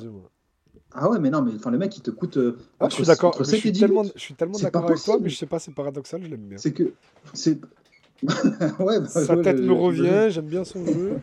Ah 0.94 1.10
ouais, 1.10 1.20
mais 1.20 1.30
non, 1.30 1.42
mais 1.42 1.54
enfin, 1.56 1.72
le 1.72 1.78
mec, 1.78 1.96
il 1.96 2.02
te 2.02 2.12
coûte. 2.12 2.36
euh, 2.36 2.58
Ah, 2.82 2.90
je 2.90 2.96
suis 2.96 3.06
d'accord. 3.06 3.36
Je 3.40 3.46
7 3.46 3.56
et 3.56 3.60
suis 3.60 3.72
10 3.72 3.80
tellement, 3.80 4.04
je 4.04 4.20
suis 4.20 4.34
tellement 4.34 4.60
d'accord 4.60 4.86
avec 4.88 5.02
toi, 5.02 5.18
mais 5.22 5.30
je 5.30 5.38
sais 5.38 5.46
pas, 5.46 5.60
c'est 5.60 5.74
paradoxal, 5.74 6.22
je 6.24 6.30
l'aime 6.30 6.42
bien. 6.42 6.58
C'est 6.58 6.74
que. 6.74 6.92
Ouais, 8.80 9.00
bah, 9.00 9.08
Sa 9.08 9.36
ouais, 9.36 9.42
tête 9.42 9.60
me 9.60 9.74
revient, 9.74 10.28
j'aime 10.30 10.46
bien 10.46 10.64
son 10.64 10.86
jeu. 10.86 11.14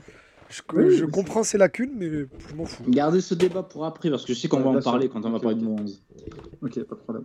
Je, 0.51 0.63
Oui, 0.75 0.97
je 0.97 1.05
comprends 1.05 1.43
ses 1.43 1.59
lacunes, 1.59 1.93
mais 1.97 2.09
je 2.11 2.55
m'en 2.57 2.65
fous. 2.65 2.83
Gardez 2.89 3.21
ce 3.21 3.35
débat 3.35 3.63
pour 3.63 3.85
après, 3.85 4.09
parce 4.11 4.25
que 4.25 4.33
je 4.33 4.39
sais 4.39 4.49
qu'on 4.49 4.59
Ouais, 4.59 4.73
va 4.73 4.79
en 4.79 4.83
parler 4.83 5.09
quand 5.09 5.25
on 5.25 5.31
va 5.31 5.39
parler 5.41 5.57
de 5.57 5.63
mon 5.65 5.77
11. 5.79 6.03
Ok, 6.63 6.75
pas 6.85 6.95
de 6.95 7.01
problème. 7.01 7.25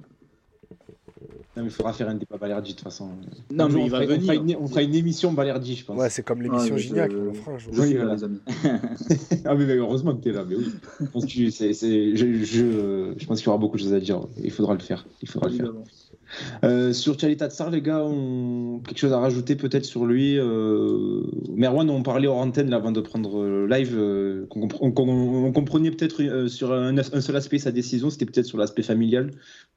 Non, 1.56 1.62
mais 1.63 1.70
il 1.70 1.72
faudra 1.72 1.94
faire 1.94 2.10
un 2.10 2.16
débat 2.16 2.38
Balerdi 2.38 2.72
de 2.72 2.76
toute 2.78 2.84
façon. 2.84 3.10
Non, 3.52 3.70
mais 3.70 3.82
on 3.82 3.86
il 3.86 3.92
va 3.92 4.02
fera- 4.02 4.13
on 4.16 4.20
fera 4.22 4.34
venir. 4.34 4.58
une- 4.58 4.63
On 4.63 4.68
fera 4.68 4.82
une 4.82 4.96
émission 4.96 5.32
Balerdi, 5.34 5.76
je 5.76 5.86
pense. 5.86 6.00
Ouais, 6.00 6.10
c'est 6.10 6.24
comme 6.24 6.42
l'émission 6.42 6.74
mais 6.74 6.82
Gignac, 6.82 7.12
je- 7.12 7.18
on 7.18 7.34
fera 7.34 7.52
un 7.52 7.58
jour. 7.60 7.74
Je 7.76 7.82
Oui, 7.82 7.94
voilà. 7.96 8.16
les 8.16 8.24
amis. 8.24 8.39
Ah 9.46 9.54
mais, 9.56 9.66
mais 9.66 9.76
heureusement 9.76 10.16
que 10.16 10.24
tu 10.24 10.30
es 10.30 10.32
là, 10.34 10.44
mais 10.48 10.56
oui. 10.56 10.66
Je 11.00 11.06
pense, 11.06 11.26
que 11.26 11.50
c'est- 11.52 11.74
c'est- 11.74 12.16
je, 12.16 12.44
je- 12.44 13.13
je 13.18 13.26
pense 13.28 13.38
qu'il 13.39 13.46
y 13.48 13.50
aura 13.50 13.58
beaucoup 13.60 13.78
de 13.78 13.82
choses 13.84 13.94
à 13.94 14.00
dire. 14.00 14.22
Il 14.44 14.50
faudra 14.52 14.74
le 14.74 14.80
faire. 14.80 15.06
Il 15.22 15.28
faudra 15.30 15.50
le 15.50 15.56
faire. 15.56 15.72
Euh, 16.63 16.94
sur 16.94 17.20
Charlie 17.20 17.38
Tatsar, 17.38 17.70
les 17.70 17.82
gars, 17.84 18.04
on... 18.04 18.80
quelque 18.88 18.98
chose 18.98 19.13
à 19.13 19.20
rajouter 19.20 19.56
peut-être 19.56 19.86
sur 19.86 20.06
lui 20.08 20.39
euh... 20.39 21.22
Merwan, 21.56 21.88
on 21.92 22.02
parlait 22.02 22.26
hors 22.28 22.38
antenne 22.39 22.72
là, 22.72 22.78
avant 22.78 22.92
de 22.92 23.02
prendre 23.02 23.44
le 23.46 23.68
live, 23.68 23.94
euh, 23.96 24.48
compre- 24.50 24.78
on, 24.82 24.92
qu'on- 24.92 25.46
on 25.46 25.52
comprenait 25.52 25.92
peut-être 25.92 26.24
euh, 26.24 26.48
sur 26.48 26.74
un, 26.74 26.98
un 26.98 27.22
seul 27.22 27.36
aspect 27.36 27.60
sa 27.60 27.72
décision, 27.72 28.10
c'était 28.10 28.26
peut-être 28.26 28.48
sur 28.48 28.58
l'aspect 28.58 28.82
familial. 28.82 29.30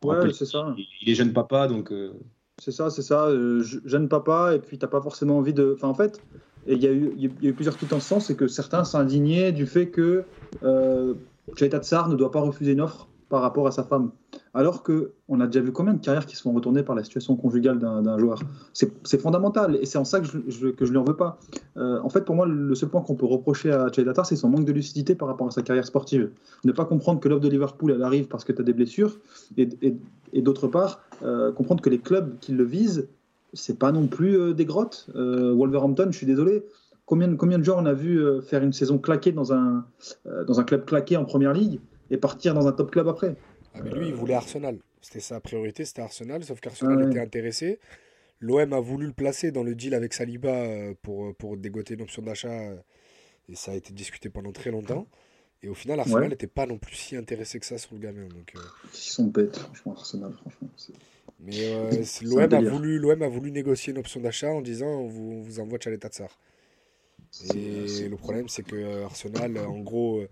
Ouais, 0.02 0.14
rappelle 0.14 0.32
c'est 0.32 0.46
ça. 0.46 0.74
Il 1.02 1.10
est 1.10 1.14
jeune 1.14 1.34
papa, 1.34 1.65
euh, 1.92 2.12
C'est 2.58 2.72
ça, 2.72 2.90
c'est 2.90 3.02
ça. 3.02 3.26
euh, 3.26 3.62
je- 3.62 3.78
jeune 3.84 4.08
papa, 4.08 4.54
et 4.54 4.58
puis 4.58 4.78
t'as 4.78 4.86
pas 4.86 5.00
forcément 5.00 5.38
envie 5.38 5.52
de. 5.54 5.72
Enfin, 5.74 5.88
en 5.88 5.94
fait, 5.94 6.20
il 6.66 6.82
y, 6.82 6.86
a 6.86 6.92
eu- 6.92 7.52
plusieurs 7.54 7.76
tweets 7.76 7.92
en 7.92 8.00
ce 8.00 8.08
sens, 8.08 8.26
c'est 8.26 8.36
que 8.36 8.48
certains 8.48 8.84
s'indignaient 8.84 9.52
du 9.52 9.66
fait 9.66 9.90
que 9.90 10.24
euh, 10.62 11.14
Tsar 11.56 12.08
ne 12.08 12.16
doit 12.16 12.30
pas 12.30 12.40
refuser 12.40 12.72
une 12.72 12.80
offre 12.80 13.08
par 13.28 13.42
rapport 13.42 13.66
à 13.66 13.70
sa 13.70 13.84
femme. 13.84 14.12
Alors 14.56 14.82
que 14.82 15.12
on 15.28 15.38
a 15.40 15.46
déjà 15.46 15.60
vu 15.60 15.70
combien 15.70 15.92
de 15.92 16.00
carrières 16.00 16.24
qui 16.24 16.34
se 16.34 16.40
font 16.40 16.52
retourner 16.52 16.82
par 16.82 16.96
la 16.96 17.04
situation 17.04 17.36
conjugale 17.36 17.78
d'un 17.78 18.18
joueur. 18.18 18.38
C'est 18.72 19.20
fondamental, 19.20 19.76
et 19.76 19.84
c'est 19.84 19.98
en 19.98 20.06
ça 20.06 20.18
que 20.20 20.26
je, 20.26 20.38
je- 20.48 20.68
que 20.68 20.86
je 20.86 20.92
lui 20.92 20.96
en 20.98 21.04
veux 21.04 21.14
pas. 21.16 21.38
Euh, 21.76 22.00
en 22.02 22.08
fait, 22.08 22.24
pour 22.24 22.34
moi, 22.34 22.46
le 22.46 22.74
seul 22.74 22.88
point 22.88 23.02
qu'on 23.02 23.16
peut 23.16 23.26
reprocher 23.26 23.70
à 23.70 23.90
Tsar, 23.90 24.24
c'est 24.24 24.34
son 24.34 24.48
manque 24.48 24.64
de 24.64 24.72
lucidité 24.72 25.14
par 25.14 25.28
rapport 25.28 25.46
à 25.46 25.50
sa 25.50 25.60
carrière 25.60 25.84
sportive. 25.84 26.30
Ne 26.64 26.72
pas 26.72 26.86
comprendre 26.86 27.20
que 27.20 27.28
l'offre 27.28 27.42
de 27.42 27.50
Liverpool, 27.50 28.02
arrive 28.02 28.28
parce 28.28 28.44
que 28.44 28.52
tu 28.54 28.62
as 28.62 28.64
des 28.64 28.72
blessures, 28.72 29.18
et, 29.58 29.68
et- 30.32 30.40
d'autre 30.40 30.68
part, 30.68 31.02
euh, 31.22 31.52
comprendre 31.52 31.82
que 31.82 31.90
les 31.90 31.98
clubs 31.98 32.38
qui 32.40 32.52
le 32.52 32.64
visent, 32.64 33.08
c'est 33.52 33.78
pas 33.78 33.92
non 33.92 34.06
plus 34.06 34.38
euh, 34.38 34.54
des 34.54 34.64
grottes. 34.64 35.06
Wolverhampton, 35.14 36.06
je 36.10 36.16
suis 36.16 36.26
désolé. 36.26 36.64
Combien, 37.04 37.36
combien 37.36 37.58
de 37.58 37.62
joueurs 37.64 37.78
on 37.78 37.86
a 37.86 37.92
vu 37.92 38.18
faire 38.42 38.62
une 38.62 38.72
saison 38.72 38.96
claquée 38.96 39.32
dans 39.32 39.52
un, 39.52 39.84
dans 40.46 40.58
un 40.60 40.64
club 40.64 40.86
claqué 40.86 41.16
en 41.18 41.24
première 41.26 41.52
ligue 41.52 41.78
et 42.10 42.16
partir 42.16 42.54
dans 42.54 42.66
un 42.66 42.72
top 42.72 42.90
club 42.90 43.06
après? 43.06 43.36
Ah, 43.76 43.82
mais 43.82 43.90
lui, 43.90 44.08
il 44.08 44.14
voulait 44.14 44.34
Arsenal. 44.34 44.78
C'était 45.00 45.20
sa 45.20 45.40
priorité, 45.40 45.84
c'était 45.84 46.02
Arsenal, 46.02 46.42
sauf 46.44 46.60
qu'Arsenal 46.60 46.96
Ah 46.98 47.04
ouais. 47.04 47.10
était 47.10 47.20
intéressé. 47.20 47.78
L'OM 48.40 48.72
a 48.72 48.80
voulu 48.80 49.06
le 49.06 49.12
placer 49.12 49.50
dans 49.50 49.62
le 49.62 49.74
deal 49.74 49.94
avec 49.94 50.12
Saliba 50.12 50.48
euh, 50.50 50.94
pour, 51.02 51.34
pour 51.36 51.56
dégoter 51.56 51.94
une 51.94 52.02
option 52.02 52.22
d'achat, 52.22 52.50
euh, 52.50 52.76
et 53.48 53.54
ça 53.56 53.72
a 53.72 53.74
été 53.74 53.92
discuté 53.92 54.28
pendant 54.28 54.52
très 54.52 54.70
longtemps. 54.70 55.06
Et 55.62 55.68
au 55.68 55.74
final, 55.74 56.00
Arsenal 56.00 56.22
Ouais. 56.24 56.28
n'était 56.28 56.46
pas 56.46 56.66
non 56.66 56.76
plus 56.78 56.94
si 56.96 57.16
intéressé 57.16 57.58
que 57.60 57.66
ça 57.66 57.78
sur 57.78 57.94
le 57.94 58.00
gamin. 58.00 58.26
Donc, 58.28 58.52
euh, 58.56 58.60
Ils 58.92 58.96
sont 58.96 59.24
bêtes, 59.26 59.56
franchement, 59.56 59.92
Arsenal, 59.92 60.32
franchement. 60.34 60.68
Mais 61.40 61.52
euh, 61.64 61.90
l'OM 62.22 62.52
a, 62.52 62.60
voulu, 62.60 62.98
l'OM 62.98 63.22
a 63.22 63.28
voulu 63.28 63.50
négocier 63.50 63.92
une 63.92 63.98
option 63.98 64.20
d'achat 64.20 64.50
en 64.52 64.60
disant 64.60 64.86
on 64.88 65.06
vous, 65.08 65.32
on 65.32 65.40
vous 65.42 65.60
envoie 65.60 65.78
Tchaleta 65.78 66.08
Tsar. 66.08 66.38
c'est- 67.30 67.56
Et 67.56 68.08
le 68.08 68.16
problème, 68.16 68.48
c'est 68.48 68.62
que 68.62 68.76
euh, 68.76 69.04
Arsenal, 69.04 69.56
euh, 69.56 69.66
en 69.66 69.78
gros, 69.80 70.18
euh, 70.20 70.28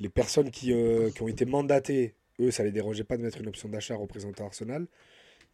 les 0.00 0.08
personnes 0.08 0.50
qui, 0.50 0.72
euh, 0.72 1.10
qui 1.10 1.22
ont 1.22 1.28
été 1.28 1.44
mandatées, 1.44 2.14
eux, 2.40 2.50
ça 2.50 2.64
les 2.64 2.72
dérangeait 2.72 3.04
pas 3.04 3.16
de 3.16 3.22
mettre 3.22 3.40
une 3.40 3.48
option 3.48 3.68
d'achat 3.68 3.96
représentant 3.96 4.46
Arsenal. 4.46 4.86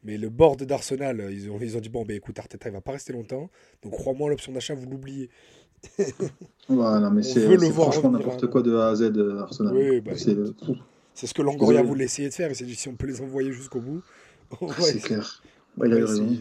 Mais 0.04 0.18
le 0.18 0.30
board 0.30 0.64
d'Arsenal, 0.64 1.20
euh, 1.20 1.32
ils 1.32 1.50
ont, 1.50 1.58
ils 1.60 1.76
ont 1.76 1.80
dit 1.80 1.88
bon, 1.88 2.04
ben 2.04 2.16
écoute, 2.16 2.38
Arteta, 2.38 2.68
il 2.68 2.72
va 2.72 2.80
pas 2.80 2.92
rester 2.92 3.12
longtemps. 3.12 3.50
Donc 3.82 3.92
crois-moi, 3.92 4.30
l'option 4.30 4.52
d'achat, 4.52 4.74
vous 4.74 4.88
l'oubliez. 4.88 5.30
Non, 6.68 7.10
mais 7.10 7.24
c'est 7.24 7.58
franchement 7.72 8.12
n'importe 8.12 8.44
hein. 8.44 8.46
quoi 8.46 8.62
de 8.62 8.74
A 8.76 8.90
à 8.90 8.94
Z, 8.94 9.02
euh, 9.16 9.40
Arsenal. 9.40 9.74
Oui, 9.74 10.00
bah, 10.00 10.12
c'est 10.16 11.26
ce 11.26 11.34
que 11.34 11.42
Longoria 11.42 11.78
Désolé. 11.80 11.88
voulait 11.88 12.04
essayer 12.04 12.28
de 12.28 12.34
faire. 12.34 12.50
Il 12.50 12.54
s'est 12.54 12.64
dit 12.64 12.76
si 12.76 12.88
on 12.88 12.94
peut 12.94 13.06
les 13.06 13.20
envoyer 13.20 13.52
jusqu'au 13.52 13.80
bout. 13.80 14.00
c'est 14.78 15.00
clair. 15.00 15.42
Il 15.84 15.92
a 15.92 15.96
raison. 15.96 16.36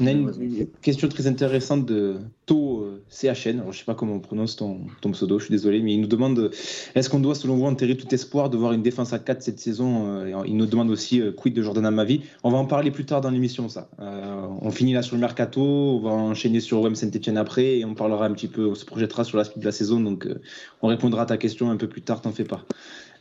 On 0.00 0.06
a 0.06 0.10
une 0.10 0.66
question 0.82 1.08
très 1.08 1.26
intéressante 1.26 1.86
de 1.86 2.16
To 2.46 2.80
euh, 2.80 3.02
CHN. 3.08 3.60
Alors, 3.60 3.72
je 3.72 3.78
sais 3.78 3.84
pas 3.84 3.94
comment 3.94 4.14
on 4.14 4.20
prononce 4.20 4.56
ton, 4.56 4.80
ton 5.00 5.12
pseudo, 5.12 5.38
je 5.38 5.44
suis 5.44 5.52
désolé, 5.52 5.80
mais 5.80 5.94
il 5.94 6.00
nous 6.00 6.08
demande 6.08 6.38
euh, 6.38 6.50
est-ce 6.94 7.08
qu'on 7.08 7.20
doit, 7.20 7.34
selon 7.34 7.56
vous, 7.56 7.66
enterrer 7.66 7.96
tout 7.96 8.12
espoir 8.12 8.50
de 8.50 8.56
voir 8.56 8.72
une 8.72 8.82
défense 8.82 9.12
à 9.12 9.20
4 9.20 9.40
cette 9.40 9.60
saison 9.60 10.08
euh, 10.08 10.26
et 10.26 10.48
Il 10.48 10.56
nous 10.56 10.66
demande 10.66 10.90
aussi 10.90 11.20
euh, 11.20 11.30
quid 11.30 11.54
de 11.54 11.62
Jordan 11.62 11.86
Amavi. 11.86 12.22
On 12.42 12.50
va 12.50 12.58
en 12.58 12.66
parler 12.66 12.90
plus 12.90 13.04
tard 13.04 13.20
dans 13.20 13.30
l'émission, 13.30 13.68
ça. 13.68 13.88
Euh, 14.00 14.46
on 14.60 14.70
finit 14.72 14.92
là 14.92 15.02
sur 15.02 15.14
le 15.14 15.20
mercato, 15.20 15.60
on 15.60 16.00
va 16.00 16.10
enchaîner 16.10 16.60
sur 16.60 16.80
OM 16.80 16.94
Saint-Etienne 16.96 17.36
après 17.36 17.78
et 17.78 17.84
on 17.84 17.94
parlera 17.94 18.26
un 18.26 18.32
petit 18.32 18.48
peu, 18.48 18.66
on 18.66 18.74
se 18.74 18.84
projettera 18.84 19.22
sur 19.22 19.38
la 19.38 19.44
suite 19.44 19.60
de 19.60 19.64
la 19.64 19.72
saison. 19.72 20.00
Donc, 20.00 20.26
euh, 20.26 20.40
on 20.82 20.88
répondra 20.88 21.22
à 21.22 21.26
ta 21.26 21.36
question 21.36 21.70
un 21.70 21.76
peu 21.76 21.88
plus 21.88 22.02
tard, 22.02 22.20
t'en 22.20 22.32
fais 22.32 22.44
pas. 22.44 22.64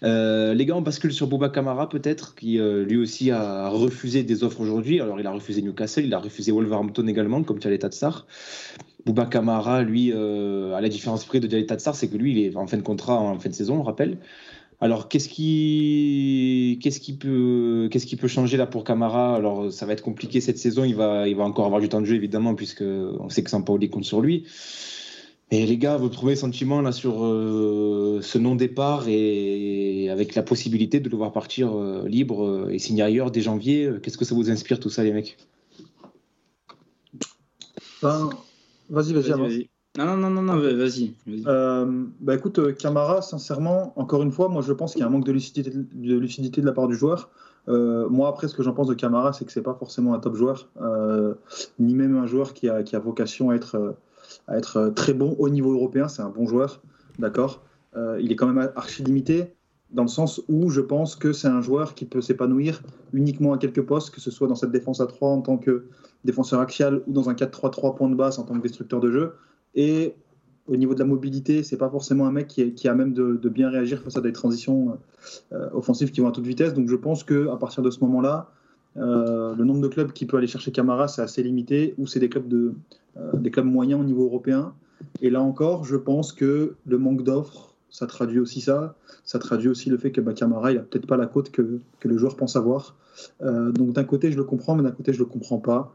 Euh, 0.04 0.54
les 0.54 0.66
gars, 0.66 0.76
on 0.76 0.82
bascule 0.82 1.14
sur 1.14 1.28
Boba 1.28 1.50
Kamara 1.50 1.88
peut-être, 1.88 2.34
qui 2.36 2.60
euh, 2.60 2.84
lui 2.84 2.98
aussi 2.98 3.30
a 3.32 3.70
refusé 3.70 4.24
des 4.24 4.44
offres 4.44 4.62
aujourd'hui. 4.62 5.00
Alors 5.00 5.20
il 5.20 5.28
a 5.28 5.32
refusé 5.32 5.62
Newcastle, 5.62 6.06
il 6.06 6.14
a 6.14 6.20
refusé 6.20 6.52
Wolverhampton 6.52 7.08
également, 7.08 7.44
comme 7.44 7.60
Tchalet 7.60 7.78
Tatsar. 7.78 8.26
Bouba 9.06 9.26
Kamara, 9.26 9.84
lui, 9.84 10.12
euh, 10.14 10.74
à 10.76 10.82
la 10.82 10.90
différence 10.90 11.26
près 11.26 11.40
de 11.40 11.48
Tchalet 11.48 11.66
Tatsar, 11.66 11.96
c'est 11.96 12.08
que 12.08 12.18
lui, 12.18 12.32
il 12.32 12.46
est 12.46 12.56
en 12.56 12.68
fin 12.68 12.78
de 12.78 12.82
contrat, 12.82 13.20
en 13.20 13.38
fin 13.40 13.50
de 13.50 13.54
saison, 13.56 13.80
on 13.80 13.84
rappelle. 13.84 14.18
Alors 14.84 15.10
qu'est-ce 15.10 15.30
qui, 15.30 16.80
qu'est-ce 16.82 17.00
qui 17.00 17.14
peut, 17.14 17.88
qu'est-ce 17.92 18.08
qui 18.08 18.16
peut 18.16 18.28
changer 18.28 18.58
là 18.58 18.66
pour 18.66 18.84
Kamara? 18.84 19.36
Alors 19.36 19.72
ça 19.72 19.86
va 19.86 19.94
être 19.94 20.02
compliqué 20.02 20.42
cette 20.42 20.58
saison. 20.58 20.84
Il 20.84 20.96
va, 20.96 21.28
il 21.28 21.36
va 21.36 21.44
encore 21.44 21.68
avoir 21.68 21.82
du 21.82 21.88
temps 21.88 22.02
de 22.02 22.06
jeu 22.08 22.16
évidemment, 22.16 22.56
puisque 22.56 22.82
on 22.82 23.30
sait 23.30 23.44
que 23.44 23.52
Sampaoli 23.52 23.92
compte 23.92 24.06
sur 24.06 24.22
lui. 24.22 24.46
Et 25.54 25.66
les 25.66 25.78
gars, 25.78 25.98
votre 25.98 26.16
premier 26.16 26.38
sentiment 26.38 26.82
là 26.82 26.94
sur 26.94 27.26
euh, 27.26 28.20
ce 28.22 28.38
non-départ 28.38 29.04
et 29.08 30.10
avec 30.10 30.34
la 30.34 30.44
possibilité 30.44 31.02
de 31.02 31.10
le 31.10 31.18
voir 31.18 31.34
partir 31.34 31.76
euh, 31.78 32.08
libre 32.08 32.46
euh, 32.46 32.70
et 32.70 32.80
signer 32.80 33.04
ailleurs 33.04 33.32
dès 33.32 33.42
janvier, 33.42 33.92
qu'est-ce 34.02 34.18
que 34.18 34.24
ça 34.24 34.34
vous 34.34 34.50
inspire 34.50 34.80
tout 34.80 34.90
ça, 34.90 35.04
les 35.04 35.12
mecs? 35.12 35.38
Ben, 38.02 38.30
vas-y, 38.90 39.14
vas-y, 39.14 39.14
Vas-y, 39.14 39.32
avance. 39.34 39.48
vas-y. 39.50 39.70
Non, 39.98 40.06
non, 40.06 40.16
non, 40.16 40.30
non, 40.30 40.42
non, 40.42 40.56
vas-y. 40.58 40.76
vas-y. 40.78 41.14
Euh, 41.48 42.06
bah 42.22 42.36
écoute, 42.36 42.78
Camara, 42.78 43.22
sincèrement, 43.22 43.92
encore 44.00 44.24
une 44.24 44.32
fois, 44.32 44.48
moi 44.48 44.62
je 44.62 44.72
pense 44.72 44.94
qu'il 44.94 45.02
y 45.02 45.04
a 45.04 45.08
un 45.08 45.10
manque 45.10 45.26
de 45.26 45.34
lucidité, 45.34 45.70
de 45.70 46.18
lucidité 46.18 46.62
de 46.62 46.66
la 46.66 46.72
part 46.72 46.88
du 46.88 46.96
joueur. 46.96 47.30
Euh, 47.68 48.08
moi, 48.10 48.30
après, 48.30 48.48
ce 48.48 48.56
que 48.56 48.64
j'en 48.64 48.74
pense 48.74 48.88
de 48.88 48.94
Camara, 48.94 49.34
c'est 49.34 49.44
que 49.44 49.52
c'est 49.52 49.62
pas 49.62 49.76
forcément 49.76 50.14
un 50.14 50.20
top 50.20 50.36
joueur, 50.36 50.70
euh, 50.82 51.34
ni 51.78 51.94
même 51.94 52.16
un 52.16 52.26
joueur 52.26 52.54
qui 52.54 52.70
a, 52.70 52.84
qui 52.84 52.96
a 52.96 53.00
vocation 53.00 53.50
à 53.50 53.56
être, 53.56 53.96
à 54.52 54.58
être 54.58 54.92
très 54.96 55.14
bon 55.14 55.36
au 55.40 55.50
niveau 55.50 55.74
européen. 55.74 56.08
C'est 56.08 56.22
un 56.22 56.30
bon 56.30 56.46
joueur, 56.46 56.82
d'accord. 57.20 57.64
Euh, 57.96 58.20
il 58.22 58.32
est 58.32 58.36
quand 58.36 58.48
même 58.48 58.72
archi 58.76 59.04
limité 59.04 59.56
dans 59.92 60.04
le 60.04 60.10
sens 60.10 60.42
où 60.48 60.70
je 60.70 60.82
pense 60.82 61.16
que 61.16 61.34
c'est 61.34 61.48
un 61.48 61.62
joueur 61.62 61.96
qui 61.96 62.06
peut 62.06 62.22
s'épanouir 62.22 62.82
uniquement 63.14 63.54
à 63.54 63.58
quelques 63.58 63.82
postes, 63.82 64.14
que 64.14 64.22
ce 64.22 64.32
soit 64.32 64.48
dans 64.48 64.56
cette 64.56 64.72
défense 64.72 65.02
à 65.02 65.06
3 65.06 65.30
en 65.30 65.42
tant 65.42 65.58
que 65.58 65.86
défenseur 66.24 66.62
axial 66.62 67.02
ou 67.08 67.12
dans 67.12 67.30
un 67.30 67.34
4-3-3 67.34 67.96
point 67.96 68.10
de 68.10 68.16
basse 68.16 68.40
en 68.40 68.44
tant 68.44 68.54
que 68.54 68.62
destructeur 68.62 69.00
de 69.02 69.12
jeu. 69.12 69.34
Et 69.76 70.16
au 70.68 70.78
niveau 70.78 70.94
de 70.94 71.00
la 71.00 71.06
mobilité, 71.06 71.64
c'est 71.64 71.78
pas 71.78 71.90
forcément 71.90 72.26
un 72.28 72.32
mec 72.32 72.48
qui, 72.48 72.62
est, 72.62 72.74
qui 72.74 72.88
a 72.88 72.94
même 72.94 73.14
de, 73.14 73.36
de, 73.36 73.50
bien 73.50 73.70
réagir 73.70 74.02
face 74.02 74.16
à 74.16 74.22
des 74.22 74.32
transitions 74.32 74.98
euh, 75.52 75.70
offensives 75.74 76.12
qui 76.12 76.22
vont 76.22 76.30
à 76.30 76.32
toute 76.32 76.48
vitesse. 76.48 76.74
Donc 76.74 76.88
je 76.88 76.96
pense 76.96 77.24
que 77.24 77.50
à 77.50 77.58
partir 77.58 77.84
de 77.84 77.90
ce 77.90 78.00
moment-là, 78.02 78.52
euh, 78.98 79.56
le 79.56 79.64
nombre 79.64 79.82
de 79.82 79.88
clubs 79.88 80.12
qui 80.12 80.26
peut 80.26 80.38
aller 80.38 80.48
chercher 80.48 80.72
Camara, 80.72 81.08
c'est 81.08 81.22
assez 81.22 81.44
limité, 81.44 81.94
ou 81.98 82.08
c'est 82.08 82.20
des 82.20 82.30
clubs 82.30 82.48
de 82.48 82.74
euh, 83.18 83.38
des 83.38 83.52
clubs 83.52 83.66
moyens 83.66 84.02
au 84.02 84.04
niveau 84.04 84.26
européen. 84.26 84.74
Et 85.22 85.30
là 85.30 85.42
encore, 85.42 85.84
je 85.86 85.96
pense 85.96 86.34
que 86.34 86.76
le 86.86 86.98
manque 86.98 87.24
d'offres, 87.24 87.76
ça 87.90 88.08
traduit 88.08 88.40
aussi 88.40 88.62
ça. 88.62 88.96
Ça 89.24 89.40
traduit 89.40 89.70
aussi 89.70 89.90
le 89.90 89.98
fait 89.98 90.12
que 90.12 90.22
bah, 90.22 90.34
Camara, 90.34 90.72
il 90.72 90.78
a 90.78 90.82
peut-être 90.82 91.08
pas 91.08 91.18
la 91.18 91.26
cote 91.26 91.52
que, 91.52 91.80
que, 92.00 92.08
le 92.08 92.18
joueur 92.18 92.36
pense 92.36 92.56
avoir. 92.56 92.96
Euh, 93.42 93.72
donc 93.72 93.94
d'un 93.94 94.04
côté, 94.04 94.32
je 94.32 94.38
le 94.38 94.44
comprends, 94.44 94.76
mais 94.76 94.84
d'un 94.84 94.92
côté, 94.92 95.14
je 95.14 95.20
le 95.20 95.26
comprends 95.26 95.60
pas 95.60 95.94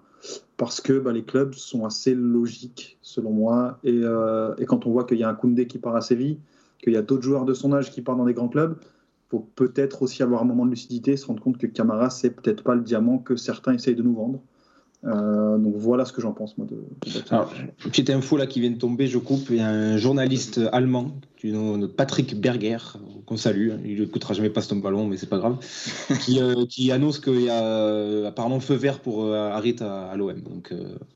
parce 0.56 0.80
que 0.80 0.98
bah, 0.98 1.12
les 1.12 1.22
clubs 1.22 1.54
sont 1.54 1.84
assez 1.84 2.14
logiques, 2.14 2.98
selon 3.02 3.30
moi. 3.30 3.78
Et, 3.84 4.00
et 4.58 4.66
quand 4.66 4.86
on 4.86 4.90
voit 4.90 5.04
qu'il 5.04 5.18
y 5.18 5.24
a 5.24 5.28
un 5.28 5.34
Koundé 5.34 5.66
qui 5.66 5.78
part 5.78 5.94
à 5.94 6.00
Séville, 6.00 6.38
qu'il 6.82 6.94
y 6.94 6.96
a 6.96 7.02
d'autres 7.02 7.22
joueurs 7.22 7.44
de 7.44 7.54
son 7.54 7.72
âge 7.72 7.90
qui 7.90 8.00
partent 8.00 8.18
dans 8.18 8.24
des 8.24 8.34
grands 8.34 8.48
clubs, 8.48 8.76
faut 9.28 9.48
peut-être 9.54 10.02
aussi 10.02 10.22
avoir 10.22 10.42
un 10.42 10.44
moment 10.44 10.64
de 10.64 10.70
lucidité, 10.70 11.16
se 11.16 11.26
rendre 11.26 11.42
compte 11.42 11.58
que 11.58 11.66
Camara, 11.66 12.10
c'est 12.10 12.30
peut-être 12.30 12.62
pas 12.62 12.74
le 12.74 12.82
diamant 12.82 13.18
que 13.18 13.36
certains 13.36 13.74
essayent 13.74 13.96
de 13.96 14.02
nous 14.02 14.14
vendre. 14.14 14.40
Euh, 15.04 15.58
donc 15.58 15.74
voilà 15.76 16.04
ce 16.04 16.12
que 16.12 16.20
j'en 16.20 16.32
pense 16.32 16.56
moi 16.58 16.66
de, 16.66 16.76
de 16.76 17.22
Alors, 17.30 17.52
petite 17.78 18.10
info 18.10 18.36
là 18.36 18.46
qui 18.46 18.60
vient 18.60 18.70
de 18.70 18.78
tomber, 18.78 19.06
je 19.06 19.18
coupe. 19.18 19.46
Il 19.50 19.56
y 19.56 19.60
a 19.60 19.68
un 19.68 19.96
journaliste 19.98 20.60
allemand, 20.72 21.12
Patrick 21.96 22.40
Berger, 22.40 22.78
qu'on 23.26 23.36
salue. 23.36 23.70
Il 23.84 24.00
n'écoutera 24.00 24.34
jamais 24.34 24.50
pas 24.50 24.62
ton 24.62 24.76
ballon, 24.76 25.06
mais 25.06 25.16
c'est 25.16 25.28
pas 25.28 25.38
grave. 25.38 25.58
qui, 26.20 26.40
euh, 26.40 26.66
qui, 26.66 26.90
annonce 26.92 27.18
qu'il 27.18 27.42
y 27.42 27.50
a 27.50 27.62
euh, 27.62 28.28
apparemment 28.28 28.60
feu 28.60 28.74
vert 28.74 29.00
pour 29.00 29.24
euh, 29.24 29.50
Harit 29.50 29.76
à, 29.80 30.10
à 30.10 30.16
l'OM. 30.16 30.40
Donc 30.40 30.72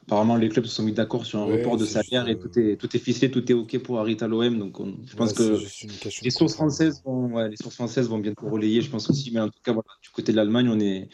apparemment 0.06 0.36
les 0.36 0.48
clubs 0.48 0.64
se 0.64 0.74
sont 0.74 0.82
mis 0.82 0.92
d'accord 0.92 1.26
sur 1.26 1.40
un 1.40 1.46
ouais, 1.46 1.58
report 1.58 1.76
de 1.76 1.84
salaire 1.84 2.28
et 2.28 2.38
tout 2.38 2.50
est 2.58 2.76
tout 2.76 2.94
est 2.94 2.98
ficelé, 2.98 3.30
tout 3.30 3.50
est 3.50 3.54
ok 3.54 3.78
pour 3.78 3.98
Harit 3.98 4.18
à 4.20 4.28
l'OM. 4.28 4.58
Donc 4.58 4.80
on, 4.80 4.94
je 5.06 5.16
pense 5.16 5.30
ouais, 5.30 5.36
que 5.36 6.24
les 6.24 6.30
sources 6.30 6.54
françaises 6.54 7.02
vont 7.04 7.34
ouais, 7.34 7.48
les 7.48 7.56
sources 7.56 7.76
françaises 7.76 8.08
vont 8.08 8.18
bientôt 8.18 8.48
relayer, 8.48 8.80
je 8.82 8.90
pense 8.90 9.08
aussi. 9.10 9.30
Mais 9.32 9.40
en 9.40 9.48
tout 9.48 9.60
cas 9.64 9.72
voilà, 9.72 9.88
du 10.02 10.10
côté 10.10 10.32
de 10.32 10.36
l'Allemagne, 10.36 10.68
on 10.68 10.80
est 10.80 11.08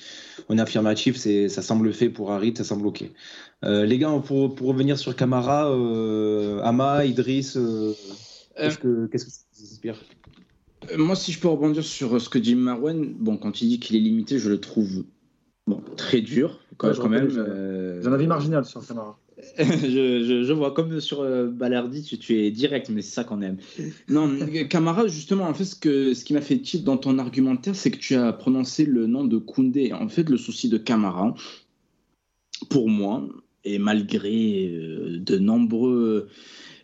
on 0.49 0.59
est 0.59 0.61
affirmatif, 0.61 1.17
c'est 1.17 1.49
ça 1.49 1.63
semble 1.63 1.93
fait 1.93 2.09
pour 2.09 2.33
Harit, 2.33 2.55
ça 2.57 2.65
semble 2.65 2.87
ok. 2.87 3.05
Euh, 3.65 3.87
les 3.87 3.99
gars, 3.99 4.11
pour, 4.25 4.55
pour 4.55 4.69
revenir 4.69 4.99
sur 4.99 5.17
Camara, 5.17 5.71
euh, 5.71 6.61
Ama, 6.63 7.05
Idriss, 7.05 7.57
euh, 7.57 7.95
qu'est-ce 8.57 8.79
que 8.79 9.07
qu'est-ce 9.07 9.25
que 9.27 9.31
ça 9.31 9.41
vous 9.57 9.65
inspire 9.65 9.97
Moi, 10.97 11.17
si 11.17 11.33
je 11.33 11.41
peux 11.41 11.49
rebondir 11.49 11.85
sur 11.85 12.21
ce 12.21 12.29
que 12.29 12.39
dit 12.39 12.55
Marwan, 12.55 13.15
bon, 13.15 13.37
quand 13.37 13.61
il 13.61 13.69
dit 13.69 13.81
qu'il 13.81 13.97
est 13.97 14.01
limité, 14.01 14.39
je 14.39 14.51
le 14.51 14.61
trouve 14.61 15.05
bon, 15.67 15.83
très 15.97 16.21
dur 16.21 16.61
quand, 16.77 16.89
ouais, 16.89 16.95
quand 16.97 17.09
même. 17.09 17.31
J'ai 17.31 18.09
un 18.09 18.13
avis 18.13 18.27
marginal 18.27 18.65
sur 18.65 18.87
Camara. 18.87 19.19
je, 19.59 20.25
je, 20.25 20.45
je, 20.45 20.53
vois 20.53 20.73
comme 20.73 20.99
sur 20.99 21.21
euh, 21.21 21.47
Balardi, 21.47 22.03
tu, 22.03 22.19
tu, 22.19 22.39
es 22.39 22.51
direct, 22.51 22.89
mais 22.89 23.03
c'est 23.03 23.15
ça 23.15 23.25
qu'on 23.25 23.43
aime. 23.43 23.59
Non, 24.09 24.31
Camara, 24.71 25.07
justement, 25.09 25.45
en 25.45 25.53
fait, 25.53 25.65
ce, 25.65 25.77
que, 25.77 26.15
ce 26.15 26.25
qui 26.25 26.33
m'a 26.33 26.41
fait 26.41 26.59
tilt 26.59 26.85
dans 26.85 26.97
ton 26.97 27.19
argumentaire, 27.19 27.77
c'est 27.77 27.91
que 27.91 27.99
tu 27.99 28.15
as 28.15 28.33
prononcé 28.33 28.87
le 28.87 29.07
nom 29.07 29.25
de 29.25 29.37
Koundé. 29.37 29.93
En 29.93 30.09
fait, 30.09 30.31
le 30.31 30.39
souci 30.39 30.71
de 30.71 30.79
Camara, 30.79 31.35
pour 32.71 32.89
moi, 32.89 33.29
et 33.65 33.79
malgré 33.79 34.69
euh, 34.69 35.19
de 35.19 35.37
nombreux 35.37 36.29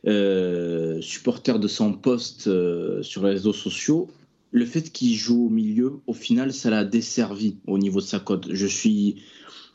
euh, 0.06 1.00
supporters 1.00 1.58
de 1.58 1.68
son 1.68 1.92
poste 1.92 2.48
euh, 2.48 3.02
sur 3.02 3.22
les 3.22 3.30
réseaux 3.30 3.52
sociaux, 3.52 4.08
le 4.50 4.66
fait 4.66 4.92
qu'il 4.92 5.14
joue 5.14 5.46
au 5.46 5.48
milieu, 5.48 6.00
au 6.06 6.12
final, 6.12 6.52
ça 6.52 6.70
l'a 6.70 6.84
desservi 6.84 7.56
au 7.66 7.78
niveau 7.78 8.00
de 8.00 8.04
sa 8.04 8.18
cote. 8.18 8.48
Je 8.50 8.66
suis 8.66 9.22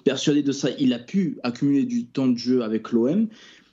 persuadé 0.04 0.44
de 0.44 0.52
ça. 0.52 0.70
Il 0.80 0.94
a 0.94 1.00
pu 1.00 1.38
accumuler 1.44 1.84
du 1.84 2.06
temps 2.06 2.28
de 2.28 2.38
jeu 2.38 2.62
avec 2.62 2.92
l'OM, 2.92 3.28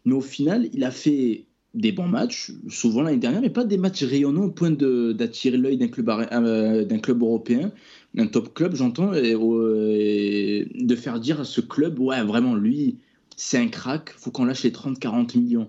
mais 0.05 0.15
au 0.15 0.21
final, 0.21 0.69
il 0.73 0.85
a 0.85 0.91
fait 0.91 1.47
des 1.75 1.91
bons 1.91 2.07
matchs, 2.07 2.53
souvent 2.69 3.03
l'année 3.03 3.19
dernière, 3.19 3.41
mais 3.41 3.51
pas 3.51 3.65
des 3.65 3.77
matchs 3.77 4.05
rayonnants 4.05 4.45
au 4.45 4.51
point 4.51 4.71
d'attirer 4.71 5.57
l'œil 5.57 5.77
d'un 5.77 5.89
club, 5.89 6.09
euh, 6.09 6.85
d'un 6.85 6.99
club 6.99 7.23
européen, 7.23 7.73
d'un 8.15 8.29
top 8.29 8.55
club, 8.55 8.77
j'entends, 8.77 9.13
et, 9.13 9.33
et, 9.33 10.69
de 10.85 10.97
faire 10.97 11.19
dire 11.19 11.41
à 11.41 11.45
ce 11.45 11.61
club, 11.61 11.99
ouais, 11.99 12.23
vraiment, 12.23 12.55
lui, 12.55 12.99
c'est 13.37 13.59
un 13.59 13.67
crack, 13.67 14.15
faut 14.17 14.31
qu'on 14.31 14.45
lâche 14.45 14.63
les 14.63 14.71
30-40 14.71 15.37
millions. 15.37 15.69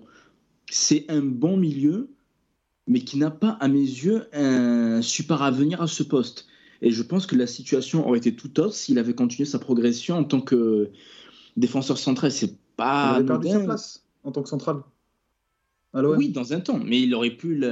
C'est 0.70 1.04
un 1.08 1.22
bon 1.22 1.56
milieu, 1.56 2.10
mais 2.86 3.00
qui 3.00 3.18
n'a 3.18 3.30
pas, 3.30 3.50
à 3.60 3.68
mes 3.68 3.78
yeux, 3.78 4.26
un 4.32 5.02
super 5.02 5.42
avenir 5.42 5.82
à 5.82 5.86
ce 5.86 6.02
poste. 6.02 6.46
Et 6.82 6.90
je 6.90 7.02
pense 7.02 7.26
que 7.26 7.36
la 7.36 7.46
situation 7.46 8.06
aurait 8.06 8.18
été 8.18 8.34
tout 8.34 8.60
autre 8.60 8.74
s'il 8.74 8.98
avait 8.98 9.14
continué 9.14 9.46
sa 9.46 9.58
progression 9.58 10.16
en 10.16 10.24
tant 10.24 10.40
que 10.40 10.90
défenseur 11.56 11.98
central. 11.98 12.30
C'est 12.30 12.56
pas. 12.76 13.12
Il 13.12 13.16
avait 13.16 13.26
perdu 13.26 13.48
sa 13.48 13.60
place 13.60 14.04
en 14.24 14.32
tant 14.32 14.42
que 14.42 14.48
central. 14.48 14.82
Oui, 15.94 16.28
dans 16.28 16.52
un 16.52 16.60
temps, 16.60 16.78
mais 16.78 17.00
il 17.00 17.14
aurait 17.14 17.30
pu, 17.30 17.64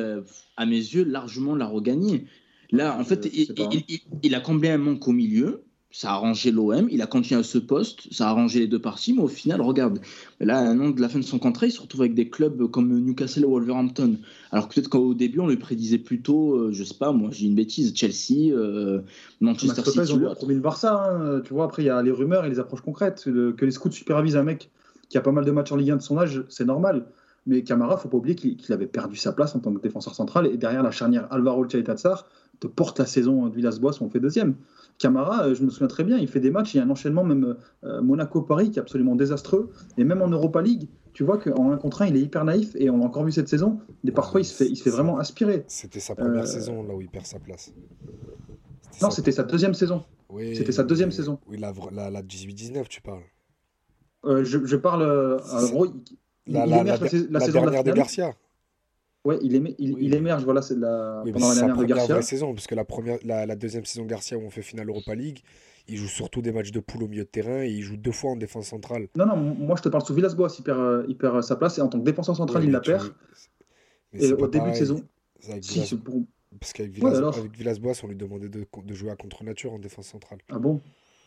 à 0.57 0.65
mes 0.65 0.77
yeux, 0.77 1.05
largement 1.05 1.55
la 1.55 1.67
regagner. 1.67 2.25
Là, 2.71 2.99
en 2.99 3.05
fait, 3.05 3.29
il, 3.33 3.53
il, 3.57 3.85
il, 3.89 4.01
il, 4.23 4.35
a 4.35 4.41
comblé 4.41 4.71
un 4.71 4.79
manque 4.79 5.07
au 5.07 5.13
milieu? 5.13 5.64
Ça 5.97 6.11
a 6.11 6.15
arrangé 6.15 6.51
l'OM, 6.51 6.89
il 6.91 7.03
a 7.03 7.07
continué 7.07 7.39
à 7.39 7.45
ce 7.45 7.57
poste, 7.57 8.13
ça 8.13 8.27
a 8.27 8.31
arrangé 8.31 8.59
les 8.59 8.67
deux 8.67 8.81
parties, 8.81 9.13
mais 9.13 9.23
au 9.23 9.29
final, 9.29 9.61
regarde, 9.61 10.01
là, 10.41 10.59
un 10.59 10.81
an 10.81 10.91
de 10.91 11.01
la 11.01 11.09
fin 11.09 11.21
de 11.21 11.25
son 11.25 11.39
contrat, 11.39 11.67
il 11.67 11.71
se 11.71 11.81
retrouve 11.81 12.01
avec 12.01 12.15
des 12.15 12.29
clubs 12.29 12.69
comme 12.69 12.99
Newcastle 12.99 13.45
ou 13.45 13.51
Wolverhampton. 13.51 14.17
Alors 14.51 14.69
peut-être 14.69 14.89
qu'au 14.89 15.15
début, 15.15 15.39
on 15.39 15.47
le 15.47 15.57
prédisait 15.57 15.99
plutôt, 15.99 16.57
euh, 16.57 16.73
je 16.73 16.83
sais 16.83 16.97
pas, 16.97 17.13
moi, 17.13 17.29
j'ai 17.31 17.47
une 17.47 17.55
bêtise, 17.55 17.95
Chelsea, 17.95 18.53
euh, 18.53 19.03
Manchester 19.41 19.85
City. 19.85 20.01
Ils 20.01 20.15
ont 20.15 20.35
promis 20.35 20.55
le 20.55 20.61
Barça, 20.61 21.01
hein, 21.01 21.41
tu 21.45 21.55
vois, 21.55 21.67
après, 21.67 21.85
il 21.85 21.87
y 21.87 21.91
a 21.91 22.03
les 22.03 22.11
rumeurs 22.11 22.45
et 22.45 22.51
les 22.51 22.59
approches 22.59 22.83
concrètes. 22.83 23.27
Le, 23.27 23.53
que 23.53 23.65
les 23.65 23.71
scouts 23.71 23.93
supervisent 23.93 24.37
un 24.37 24.43
mec 24.43 24.71
qui 25.09 25.17
a 25.17 25.21
pas 25.21 25.31
mal 25.31 25.45
de 25.45 25.53
matchs 25.53 25.71
en 25.71 25.77
Ligue 25.77 25.93
1 25.93 25.97
de 25.99 26.03
son 26.03 26.19
âge, 26.19 26.43
c'est 26.49 26.65
normal. 26.65 27.07
Mais 27.47 27.63
Camara, 27.63 27.97
faut 27.97 28.09
pas 28.09 28.17
oublier 28.17 28.35
qu'il 28.35 28.57
qu 28.57 28.73
avait 28.73 28.87
perdu 28.87 29.17
sa 29.17 29.33
place 29.33 29.55
en 29.55 29.61
tant 29.61 29.73
que 29.73 29.81
défenseur 29.81 30.15
central 30.15 30.47
et 30.47 30.57
derrière 30.57 30.83
la 30.83 30.91
charnière 30.91 31.27
Alvaro 31.31 31.69
Chaitatsar 31.69 32.27
te 32.61 32.67
porte 32.67 32.99
la 32.99 33.07
saison 33.07 33.49
de 33.49 33.55
Villas-Boas 33.55 33.99
où 34.01 34.05
on 34.05 34.11
fait 34.11 34.21
deuxième. 34.21 34.55
Camara, 34.99 35.53
je 35.53 35.63
me 35.63 35.71
souviens 35.71 35.89
très 35.89 36.05
bien, 36.05 36.19
il 36.19 36.29
fait 36.29 36.41
des 36.41 36.51
matchs, 36.51 36.75
il 36.75 36.79
y 36.79 36.81
a 36.81 36.85
un 36.85 36.91
enchaînement 36.91 37.25
même 37.25 37.57
euh, 37.83 38.01
Monaco-Paris 38.01 38.71
qui 38.71 38.79
est 38.79 38.83
absolument 38.83 39.17
désastreux. 39.17 39.71
Et 39.99 40.05
même 40.05 40.23
en 40.23 40.29
Europa 40.29 40.63
League, 40.63 40.89
tu 41.13 41.25
vois 41.25 41.39
qu'en 41.39 41.71
un 41.71 41.77
contre 41.77 42.03
un, 42.03 42.07
il 42.07 42.17
est 42.17 42.21
hyper 42.21 42.45
naïf 42.45 42.75
et 42.77 42.91
on 42.91 42.99
l'a 42.99 43.05
encore 43.05 43.25
vu 43.25 43.33
cette 43.33 43.49
saison. 43.49 43.81
Et 44.05 44.13
parfois, 44.13 44.41
il 44.41 44.45
se 44.45 44.55
fait, 44.55 44.67
il 44.67 44.77
se 44.77 44.85
fait 44.85 44.91
vraiment 44.91 45.19
aspirer. 45.19 45.65
C'était 45.67 46.01
sa 46.01 46.15
première 46.15 46.45
euh... 46.45 46.47
saison 46.47 46.83
là 46.83 46.95
où 46.95 47.01
il 47.01 47.09
perd 47.09 47.27
sa 47.27 47.41
place. 47.41 47.73
Non, 49.03 49.11
c'était 49.11 49.33
sa 49.33 49.43
deuxième 49.43 49.75
saison. 49.75 50.05
Oui, 50.31 50.57
c'était 50.57 50.73
sa 50.73 50.85
deuxième 50.85 51.11
saison. 51.11 51.39
Oui, 51.47 51.59
la, 51.59 51.73
la, 51.93 52.11
la 52.11 52.23
18-19, 52.23 52.87
tu 52.89 53.03
parles. 53.03 53.23
Euh, 54.25 54.45
je, 54.45 54.65
je, 54.65 54.77
parle. 54.77 55.03
en 55.53 55.67
gros, 55.67 55.87
il, 55.87 55.93
la, 56.47 56.65
il 56.65 56.71
la, 56.71 56.83
la, 56.85 56.97
la, 56.97 57.39
la 57.39 57.49
dernière 57.49 57.85
de, 57.85 57.91
de 57.91 57.97
Garcia. 57.97 58.35
Ouais, 59.25 59.39
il, 59.41 59.55
émer, 59.55 59.75
il, 59.79 59.95
oui. 59.95 60.01
il, 60.05 60.15
émerge, 60.15 60.45
voilà, 60.45 60.61
c'est 60.61 60.77
la, 60.77 61.23
oui, 61.25 61.33
pendant 61.33 61.49
la 61.49 61.55
dernière 61.55 61.77
de 61.77 61.85
Garcia. 61.85 62.21
saison, 62.21 62.55
parce 62.55 62.67
que 62.67 62.75
la, 62.75 62.85
première, 62.85 63.19
la, 63.25 63.47
la, 63.47 63.57
deuxième 63.57 63.87
saison 63.87 64.05
Garcia 64.05 64.37
où 64.37 64.43
on 64.43 64.51
fait 64.51 64.61
finale 64.61 64.89
Europa 64.89 65.15
League, 65.15 65.41
il 65.89 65.97
joue 65.97 66.09
surtout 66.09 66.43
des 66.43 66.53
matchs 66.53 66.73
de 66.73 66.81
poule 66.81 67.05
au 67.05 67.09
milieu 67.09 67.25
de 67.25 67.29
terrain 67.29 67.63
et 67.63 67.71
il 67.71 67.81
joue 67.81 67.97
deux 67.97 68.13
fois 68.13 68.33
en 68.33 68.37
défense 68.37 68.67
centrale. 68.67 69.09
Non, 69.17 69.25
non, 69.25 69.37
moi 69.37 69.77
je 69.77 69.83
te 69.83 69.89
parle 69.89 70.05
sous 70.05 70.13
Villas-Boas, 70.13 70.55
il, 70.59 70.63
perd, 70.63 71.07
il 71.09 71.17
perd 71.17 71.43
sa 71.43 71.57
place 71.57 71.79
et 71.79 71.81
en 71.81 71.89
tant 71.89 71.99
que 71.99 72.05
défenseur 72.05 72.37
central, 72.37 72.65
il 72.65 72.71
la 72.71 72.81
perd. 72.81 73.15
Et 74.13 74.33
au 74.33 74.47
début 74.47 74.71
de 74.71 74.77
saison. 74.77 75.03
Si, 75.61 75.97
pour... 75.97 76.23
Parce 76.61 76.73
qu'avec 76.73 76.93
Villas... 76.93 77.21
ouais, 77.21 77.49
Villas-Boas, 77.53 77.95
on 78.03 78.09
lui 78.09 78.17
demandait 78.17 78.49
de, 78.49 78.67
de, 78.85 78.95
jouer 78.95 79.11
à 79.11 79.17
contre-nature 79.17 79.73
en 79.73 79.79
défense 79.79 80.07
centrale. 80.07 80.39
Ah 80.51 80.59
bon? 80.59 80.81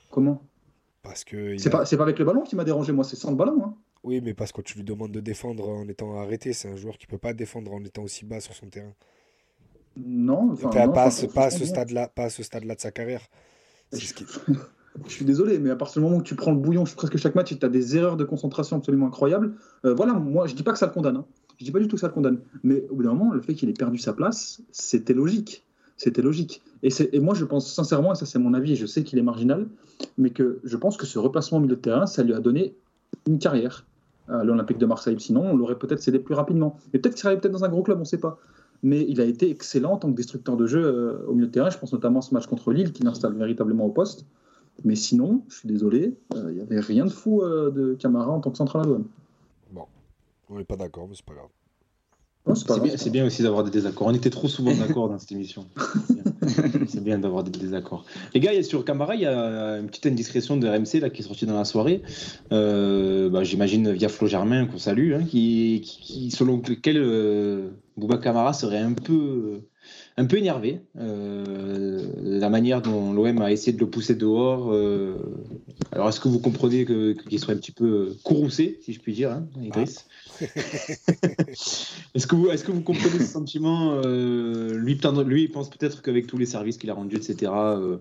Comment? 0.09 0.41
Parce 1.01 1.23
que. 1.23 1.57
C'est 1.57 1.67
a... 1.67 1.79
pas, 1.79 1.83
pas 1.85 2.03
avec 2.03 2.19
le 2.19 2.25
ballon 2.25 2.41
qui 2.41 2.55
m'a 2.55 2.63
dérangé, 2.63 2.93
moi, 2.93 3.03
c'est 3.03 3.15
sans 3.15 3.31
le 3.31 3.35
ballon. 3.35 3.61
Hein. 3.63 3.75
Oui, 4.07 4.21
mais 4.23 4.33
parce 4.33 4.53
que 4.53 4.61
tu 4.61 4.77
lui 4.77 4.85
demandes 4.85 5.11
de 5.11 5.19
défendre 5.19 5.67
en 5.67 5.85
étant 5.89 6.17
arrêté, 6.17 6.53
c'est 6.53 6.69
un 6.69 6.77
joueur 6.77 6.97
qui 6.97 7.07
peut 7.07 7.17
pas 7.17 7.33
défendre 7.33 7.73
en 7.73 7.83
étant 7.83 8.03
aussi 8.03 8.23
bas 8.23 8.39
sur 8.39 8.53
son 8.53 8.67
terrain. 8.67 8.93
Non, 9.97 10.51
enfin, 10.53 10.69
pas, 10.69 10.87
non, 10.87 10.93
pas, 10.93 11.11
ce, 11.11 11.25
pas, 11.25 11.47
à 11.47 11.49
ce 11.49 11.65
stade-là, 11.65 12.07
pas 12.07 12.23
à 12.23 12.29
ce 12.29 12.41
stade-là 12.41 12.75
de 12.75 12.79
sa 12.79 12.91
carrière. 12.91 13.19
Je... 13.91 13.97
Ce 13.97 14.13
qui... 14.13 14.23
je 15.07 15.11
suis 15.11 15.25
désolé, 15.25 15.59
mais 15.59 15.71
à 15.71 15.75
partir 15.75 16.01
du 16.01 16.07
moment 16.07 16.19
où 16.19 16.23
tu 16.23 16.35
prends 16.35 16.51
le 16.51 16.57
bouillon 16.57 16.85
presque 16.85 17.17
chaque 17.17 17.35
match 17.35 17.51
et 17.51 17.59
tu 17.59 17.65
as 17.65 17.69
des 17.69 17.97
erreurs 17.97 18.15
de 18.15 18.23
concentration 18.23 18.77
absolument 18.77 19.07
incroyables, 19.07 19.55
euh, 19.83 19.93
voilà, 19.93 20.13
moi 20.13 20.47
je 20.47 20.55
dis 20.55 20.63
pas 20.63 20.71
que 20.71 20.79
ça 20.79 20.85
le 20.85 20.93
condamne. 20.93 21.17
Hein. 21.17 21.25
Je 21.59 21.65
dis 21.65 21.71
pas 21.71 21.79
du 21.79 21.89
tout 21.89 21.97
que 21.97 22.01
ça 22.01 22.07
le 22.07 22.13
condamne. 22.13 22.39
Mais 22.63 22.87
au 22.89 22.95
bout 22.95 23.03
d'un 23.03 23.13
moment, 23.13 23.33
le 23.33 23.41
fait 23.41 23.55
qu'il 23.55 23.67
ait 23.67 23.73
perdu 23.73 23.97
sa 23.97 24.13
place, 24.13 24.61
c'était 24.71 25.13
logique. 25.13 25.65
C'était 25.97 26.21
logique. 26.21 26.61
Et, 26.81 26.89
et, 27.11 27.19
moi, 27.19 27.33
je 27.33 27.43
pense 27.43 27.69
sincèrement, 27.73 28.13
et 28.13 28.15
ça 28.15 28.25
c'est 28.25 28.39
mon 28.39 28.53
avis, 28.53 28.71
et 28.71 28.75
je 28.77 28.85
sais 28.85 29.03
qu'il 29.03 29.19
est 29.19 29.23
marginal, 29.23 29.67
mais 30.17 30.29
que 30.29 30.61
je 30.63 30.77
pense 30.77 30.95
que 30.95 31.05
ce 31.05 31.19
replacement 31.19 31.57
au 31.57 31.61
milieu 31.61 31.75
de 31.75 31.81
terrain, 31.81 32.05
ça 32.05 32.23
lui 32.23 32.33
a 32.33 32.39
donné 32.39 32.73
une 33.27 33.39
carrière 33.39 33.85
à 34.29 34.43
l'Olympique 34.43 34.77
de 34.77 34.85
Marseille. 34.85 35.19
Sinon, 35.19 35.43
on 35.51 35.55
l'aurait 35.55 35.77
peut-être 35.77 36.01
cédé 36.01 36.19
plus 36.19 36.35
rapidement. 36.35 36.77
Et 36.93 36.99
peut-être 36.99 37.15
qu'il 37.15 37.21
serait 37.21 37.39
peut-être 37.39 37.53
dans 37.53 37.63
un 37.63 37.69
gros 37.69 37.83
club, 37.83 37.97
on 37.97 38.01
ne 38.01 38.05
sait 38.05 38.19
pas. 38.19 38.39
mais 38.83 39.05
il 39.07 39.21
a 39.21 39.25
été 39.25 39.49
excellent 39.49 39.93
en 39.93 39.97
tant 39.97 40.09
que 40.11 40.15
destructeur 40.15 40.57
de 40.57 40.67
jeu 40.67 40.83
euh, 40.83 41.25
au 41.27 41.33
milieu 41.33 41.47
de 41.47 41.51
terrain. 41.51 41.69
Je 41.69 41.77
pense 41.77 41.93
notamment 41.93 42.19
à 42.19 42.21
ce 42.21 42.33
match 42.33 42.47
contre 42.47 42.71
Lille 42.71 42.91
qui 42.91 43.03
l'installe 43.03 43.33
véritablement 43.33 43.85
au 43.85 43.91
poste. 43.91 44.25
Mais 44.85 44.95
sinon, 44.95 45.43
je 45.49 45.55
suis 45.57 45.67
désolé, 45.67 46.15
euh, 46.35 46.51
il 46.51 46.55
n'y 46.55 46.61
avait 46.61 46.79
rien 46.79 47.05
de 47.05 47.09
fou 47.09 47.41
euh, 47.41 47.71
de 47.71 47.95
Camara 47.95 48.31
en 48.31 48.39
tant 48.39 48.51
que 48.51 48.57
central 48.57 48.83
à 48.83 48.85
l'OM. 48.87 49.05
Bon, 49.71 49.85
on 50.49 50.57
n'est 50.57 50.63
pas 50.63 50.75
d'accord, 50.75 51.07
mais 51.07 51.15
c'est 51.15 51.25
pas 51.25 51.33
grave. 51.33 51.49
Bien, 52.81 52.95
c'est 52.95 53.09
bien 53.09 53.25
aussi 53.25 53.43
d'avoir 53.43 53.63
des 53.63 53.71
désaccords. 53.71 54.07
On 54.07 54.13
était 54.13 54.29
trop 54.29 54.47
souvent 54.47 54.73
d'accord 54.73 55.09
dans 55.09 55.19
cette 55.19 55.31
émission. 55.33 55.65
C'est 56.87 57.03
bien. 57.03 57.17
D'avoir 57.19 57.43
des 57.43 57.51
désaccords. 57.57 58.05
Les 58.33 58.39
gars, 58.39 58.61
sur 58.63 58.83
Camara, 58.85 59.15
il 59.15 59.21
y 59.21 59.25
a 59.25 59.77
une 59.79 59.87
petite 59.87 60.05
indiscrétion 60.05 60.57
de 60.57 60.67
RMC 60.67 61.11
qui 61.11 61.21
est 61.21 61.25
sortie 61.25 61.45
dans 61.45 61.57
la 61.57 61.65
soirée. 61.65 62.01
Euh, 62.51 63.29
bah, 63.29 63.43
J'imagine 63.43 63.91
via 63.91 64.09
Flo 64.09 64.27
Germain, 64.27 64.65
qu'on 64.65 64.77
salue, 64.77 65.13
hein, 65.13 65.23
qui- 65.29 65.81
selon 66.31 66.57
lequel 66.57 66.97
euh, 66.97 67.69
Bouba 67.97 68.17
Camara 68.17 68.53
serait 68.53 68.77
un 68.79 68.93
peu, 68.93 69.61
un 70.17 70.25
peu 70.25 70.37
énervé. 70.37 70.81
Euh, 70.99 72.01
la 72.21 72.49
manière 72.49 72.81
dont 72.81 73.13
l'OM 73.13 73.41
a 73.41 73.51
essayé 73.51 73.73
de 73.73 73.79
le 73.79 73.89
pousser 73.89 74.15
dehors. 74.15 74.71
euh, 74.71 75.15
alors, 75.91 76.09
est-ce 76.09 76.19
que 76.19 76.27
vous 76.27 76.39
comprenez 76.39 76.85
que- 76.85 77.13
qu'il 77.13 77.39
soit 77.39 77.53
un 77.53 77.57
petit 77.57 77.71
peu 77.71 78.15
courroucé, 78.23 78.79
si 78.81 78.93
je 78.93 78.99
puis 78.99 79.13
dire, 79.13 79.31
hein, 79.31 79.47
Idriss 79.61 80.05
Est-ce 82.15 82.27
que, 82.27 82.35
vous, 82.35 82.49
est-ce 82.49 82.63
que 82.63 82.71
vous 82.71 82.81
comprenez 82.81 83.19
ce 83.19 83.25
sentiment 83.25 83.93
euh, 84.03 84.77
lui, 84.77 84.97
il 85.43 85.51
pense 85.51 85.69
peut-être 85.69 86.01
qu'avec 86.01 86.27
tous 86.27 86.37
les 86.37 86.45
services 86.45 86.77
qu'il 86.77 86.89
a 86.89 86.93
rendus, 86.93 87.15
etc., 87.15 87.51
euh, 87.53 87.97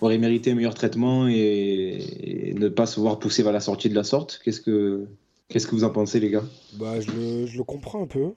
aurait 0.00 0.18
mérité 0.18 0.52
un 0.52 0.54
meilleur 0.54 0.74
traitement 0.74 1.26
et, 1.28 1.98
et 2.22 2.54
ne 2.54 2.68
pas 2.68 2.86
se 2.86 3.00
voir 3.00 3.18
pousser 3.18 3.42
vers 3.42 3.52
la 3.52 3.60
sortie 3.60 3.88
de 3.88 3.94
la 3.94 4.04
sorte? 4.04 4.40
Qu'est-ce 4.44 4.60
que, 4.60 5.06
qu'est-ce 5.48 5.66
que 5.66 5.74
vous 5.74 5.84
en 5.84 5.90
pensez, 5.90 6.20
les 6.20 6.30
gars? 6.30 6.44
Bah, 6.74 7.00
je 7.00 7.56
le 7.56 7.64
comprends 7.64 8.02
un 8.02 8.06
peu, 8.06 8.28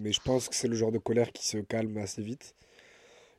mais 0.00 0.12
je 0.12 0.20
pense 0.20 0.48
que 0.48 0.54
c'est 0.54 0.68
le 0.68 0.76
genre 0.76 0.92
de 0.92 0.98
colère 0.98 1.32
qui 1.32 1.46
se 1.46 1.58
calme 1.58 1.96
assez 1.98 2.22
vite. 2.22 2.54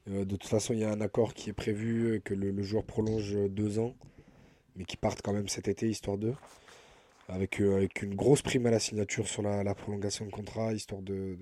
Euh, 0.09 0.25
de 0.25 0.35
toute 0.35 0.49
façon, 0.49 0.73
il 0.73 0.79
y 0.79 0.83
a 0.83 0.91
un 0.91 1.01
accord 1.01 1.33
qui 1.33 1.49
est 1.49 1.53
prévu, 1.53 2.15
euh, 2.15 2.19
que 2.19 2.33
le, 2.33 2.63
joueur 2.63 2.83
prolonge 2.83 3.35
euh, 3.35 3.49
deux 3.49 3.79
ans, 3.79 3.95
mais 4.75 4.85
qui 4.85 4.97
parte 4.97 5.21
quand 5.21 5.33
même 5.33 5.47
cet 5.47 5.67
été, 5.67 5.89
histoire 5.89 6.17
d'eux. 6.17 6.35
Avec, 7.27 7.61
avec 7.61 8.01
une 8.01 8.15
grosse 8.15 8.41
prime 8.41 8.65
à 8.65 8.71
la 8.71 8.79
signature 8.79 9.27
sur 9.27 9.41
la, 9.41 9.75
prolongation 9.75 10.25
de 10.25 10.31
contrat, 10.31 10.73
histoire 10.73 11.01
de, 11.01 11.37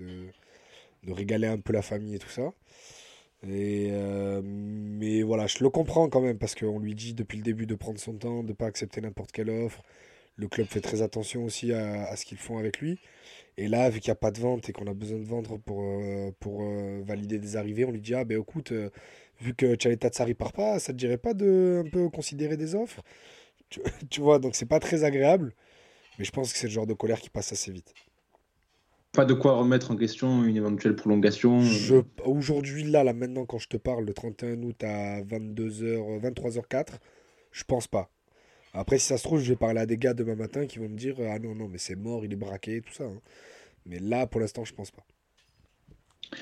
de, 1.04 1.12
régaler 1.12 1.48
un 1.48 1.58
peu 1.58 1.72
la 1.72 1.82
famille 1.82 2.14
et 2.14 2.18
tout 2.20 2.28
ça. 2.28 2.52
Et, 3.48 3.90
mais 4.44 5.22
voilà, 5.22 5.48
je 5.48 5.64
le 5.64 5.70
comprends 5.70 6.08
quand 6.08 6.20
même, 6.20 6.38
parce 6.38 6.54
qu'on 6.54 6.78
lui 6.78 6.94
dit 6.94 7.12
depuis 7.14 7.38
le 7.38 7.42
début 7.42 7.66
de 7.66 7.74
prendre 7.74 7.98
son 7.98 8.12
temps, 8.12 8.44
de 8.44 8.48
ne 8.48 8.52
pas 8.52 8.66
accepter 8.66 9.00
n'importe 9.00 9.32
quelle 9.32 9.50
offre. 9.50 9.82
Le 10.36 10.46
club 10.46 10.68
fait 10.68 10.80
très 10.80 11.02
attention 11.02 11.44
aussi 11.44 11.72
à 11.72 12.14
ce 12.14 12.24
qu'ils 12.24 12.38
font 12.38 12.58
avec 12.58 12.78
lui. 12.78 13.00
Et 13.60 13.68
là, 13.68 13.90
vu 13.90 14.00
qu'il 14.00 14.08
n'y 14.08 14.12
a 14.12 14.16
pas 14.16 14.30
de 14.30 14.40
vente 14.40 14.70
et 14.70 14.72
qu'on 14.72 14.86
a 14.86 14.94
besoin 14.94 15.18
de 15.18 15.24
vendre 15.24 15.58
pour, 15.58 15.82
euh, 15.82 16.30
pour 16.40 16.62
euh, 16.62 17.02
valider 17.04 17.38
des 17.38 17.56
arrivées, 17.56 17.84
on 17.84 17.90
lui 17.90 18.00
dit 18.00 18.14
Ah, 18.14 18.24
ben 18.24 18.40
écoute, 18.40 18.72
euh, 18.72 18.88
vu 19.38 19.52
que 19.54 19.74
Tchaletatsari 19.74 20.32
part 20.32 20.54
pas, 20.54 20.78
ça 20.78 20.94
te 20.94 20.98
dirait 20.98 21.18
pas 21.18 21.34
de 21.34 21.82
un 21.86 21.90
peu 21.90 22.08
considérer 22.08 22.56
des 22.56 22.74
offres? 22.74 23.02
Tu, 23.68 23.80
tu 24.08 24.22
vois, 24.22 24.38
donc 24.38 24.54
c'est 24.54 24.64
pas 24.64 24.80
très 24.80 25.04
agréable. 25.04 25.52
Mais 26.18 26.24
je 26.24 26.30
pense 26.30 26.54
que 26.54 26.58
c'est 26.58 26.68
le 26.68 26.72
genre 26.72 26.86
de 26.86 26.94
colère 26.94 27.20
qui 27.20 27.28
passe 27.28 27.52
assez 27.52 27.70
vite. 27.70 27.92
Pas 29.12 29.26
de 29.26 29.34
quoi 29.34 29.52
remettre 29.56 29.90
en 29.90 29.96
question 29.96 30.42
une 30.42 30.56
éventuelle 30.56 30.96
prolongation. 30.96 31.60
Aujourd'hui, 32.24 32.84
là, 32.84 33.04
là, 33.04 33.12
maintenant, 33.12 33.44
quand 33.44 33.58
je 33.58 33.68
te 33.68 33.76
parle, 33.76 34.06
le 34.06 34.14
31 34.14 34.62
août 34.62 34.82
à 34.84 35.20
22h, 35.20 36.18
23h04, 36.22 36.94
je 37.52 37.64
pense 37.64 37.88
pas. 37.88 38.08
Après, 38.72 38.98
si 38.98 39.06
ça 39.06 39.18
se 39.18 39.24
trouve, 39.24 39.40
je 39.40 39.48
vais 39.50 39.56
parler 39.56 39.80
à 39.80 39.86
des 39.86 39.96
gars 39.96 40.14
demain 40.14 40.36
matin 40.36 40.66
qui 40.66 40.78
vont 40.78 40.88
me 40.88 40.96
dire 40.96 41.16
Ah 41.28 41.38
non, 41.38 41.54
non, 41.54 41.68
mais 41.68 41.78
c'est 41.78 41.96
mort, 41.96 42.24
il 42.24 42.32
est 42.32 42.36
braqué, 42.36 42.80
tout 42.82 42.92
ça. 42.92 43.04
hein. 43.04 43.20
Mais 43.86 43.98
là, 43.98 44.26
pour 44.26 44.40
l'instant, 44.40 44.64
je 44.64 44.72
pense 44.74 44.90
pas. 44.90 45.02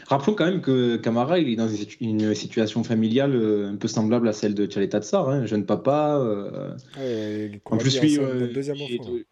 Rappelons 0.07 0.35
quand 0.35 0.45
même 0.45 0.61
que 0.61 0.97
Camara, 0.97 1.39
il 1.39 1.49
est 1.49 1.57
dans 1.57 1.69
une 1.69 1.77
situ- 1.77 1.97
une 2.01 2.35
situation 2.35 2.85
familiale 2.85 3.35
euh, 3.35 3.71
un 3.71 3.77
peu 3.77 3.89
semblable 3.89 4.29
à 4.29 4.35
celle 4.35 4.55
de 4.55 4.67
Tchaleta 4.67 5.01
Tsar, 5.01 5.29
hein, 5.31 5.47
jeune 5.47 5.65
papa. 5.65 6.19
euh, 6.21 6.75
Ouais, 6.99 7.61
En 7.65 7.79
plus, 7.79 7.99
lui, 8.03 8.19
euh, 8.19 8.53
deuxième 8.53 8.77
est- 8.77 9.01
hein. 9.01 9.23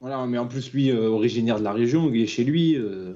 voilà, 0.00 0.26
mais 0.26 0.38
en 0.38 0.46
plus, 0.46 0.72
lui, 0.72 0.90
originaire 0.92 1.58
de 1.58 1.64
la 1.64 1.72
région, 1.72 2.10
il 2.12 2.22
est 2.22 2.26
chez 2.26 2.44
lui. 2.44 2.76
euh, 2.76 3.14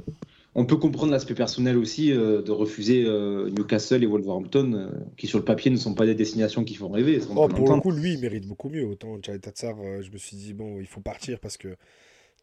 on 0.55 0.65
peut 0.67 0.77
comprendre 0.77 1.13
l'aspect 1.13 1.35
personnel 1.35 1.77
aussi 1.79 2.13
euh, 2.13 2.43
de 2.43 2.51
refuser 2.51 3.05
euh, 3.07 3.51
Newcastle 3.51 4.03
et 4.03 4.07
Wolverhampton, 4.07 4.73
euh, 4.75 4.91
qui 5.17 5.27
sur 5.27 5.39
le 5.39 5.45
papier 5.45 5.71
ne 5.71 5.77
sont 5.77 5.95
pas 5.95 6.07
des 6.07 6.15
destinations 6.15 6.65
qui 6.65 6.75
font 6.75 6.89
rêver. 6.91 7.21
Oh, 7.31 7.47
pour 7.49 7.67
le 7.77 7.81
coup, 7.81 7.91
lui, 7.93 8.15
il 8.15 8.21
mérite 8.21 8.47
beaucoup 8.47 8.69
mieux. 8.69 8.85
Autant 8.85 9.19
Tchalet 9.19 9.39
Tatsar, 9.39 9.77
euh, 9.81 10.03
je 10.03 10.11
me 10.11 10.19
suis 10.19 10.37
dit, 10.37 10.53
bon, 10.53 10.81
il 10.81 10.87
faut 10.87 11.01
partir 11.01 11.39
parce 11.39 11.57
que 11.57 11.69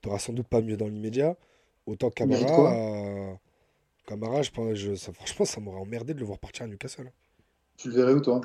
tu 0.02 0.08
n'auras 0.08 0.20
sans 0.20 0.34
doute 0.34 0.48
pas 0.48 0.62
mieux 0.62 0.78
dans 0.78 0.88
l'immédiat. 0.88 1.36
Autant 1.86 2.10
Camara, 2.10 2.74
euh, 2.74 3.34
Camara, 4.08 4.42
je 4.42 4.52
pense, 4.52 4.76
je, 4.76 4.96
ça- 4.96 5.12
franchement, 5.14 5.46
ça 5.46 5.60
m'aurait 5.60 5.82
emmerdé 5.82 6.14
de 6.14 6.20
le 6.20 6.26
voir 6.26 6.40
partir 6.40 6.64
à 6.64 6.68
Newcastle. 6.68 7.12
Tu 7.78 7.90
le 7.90 7.96
verrais 7.96 8.14
où, 8.14 8.22
toi? 8.22 8.42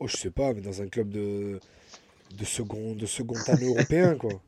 Oh, 0.00 0.06
je 0.08 0.16
sais 0.16 0.30
pas, 0.30 0.52
mais 0.52 0.60
dans 0.60 0.82
un 0.82 0.86
club 0.88 1.08
de, 1.10 1.60
de 2.36 2.44
second, 2.44 2.94
de 2.94 3.06
second 3.06 3.40
année 3.48 3.66
européen, 3.66 4.16
quoi. 4.16 4.42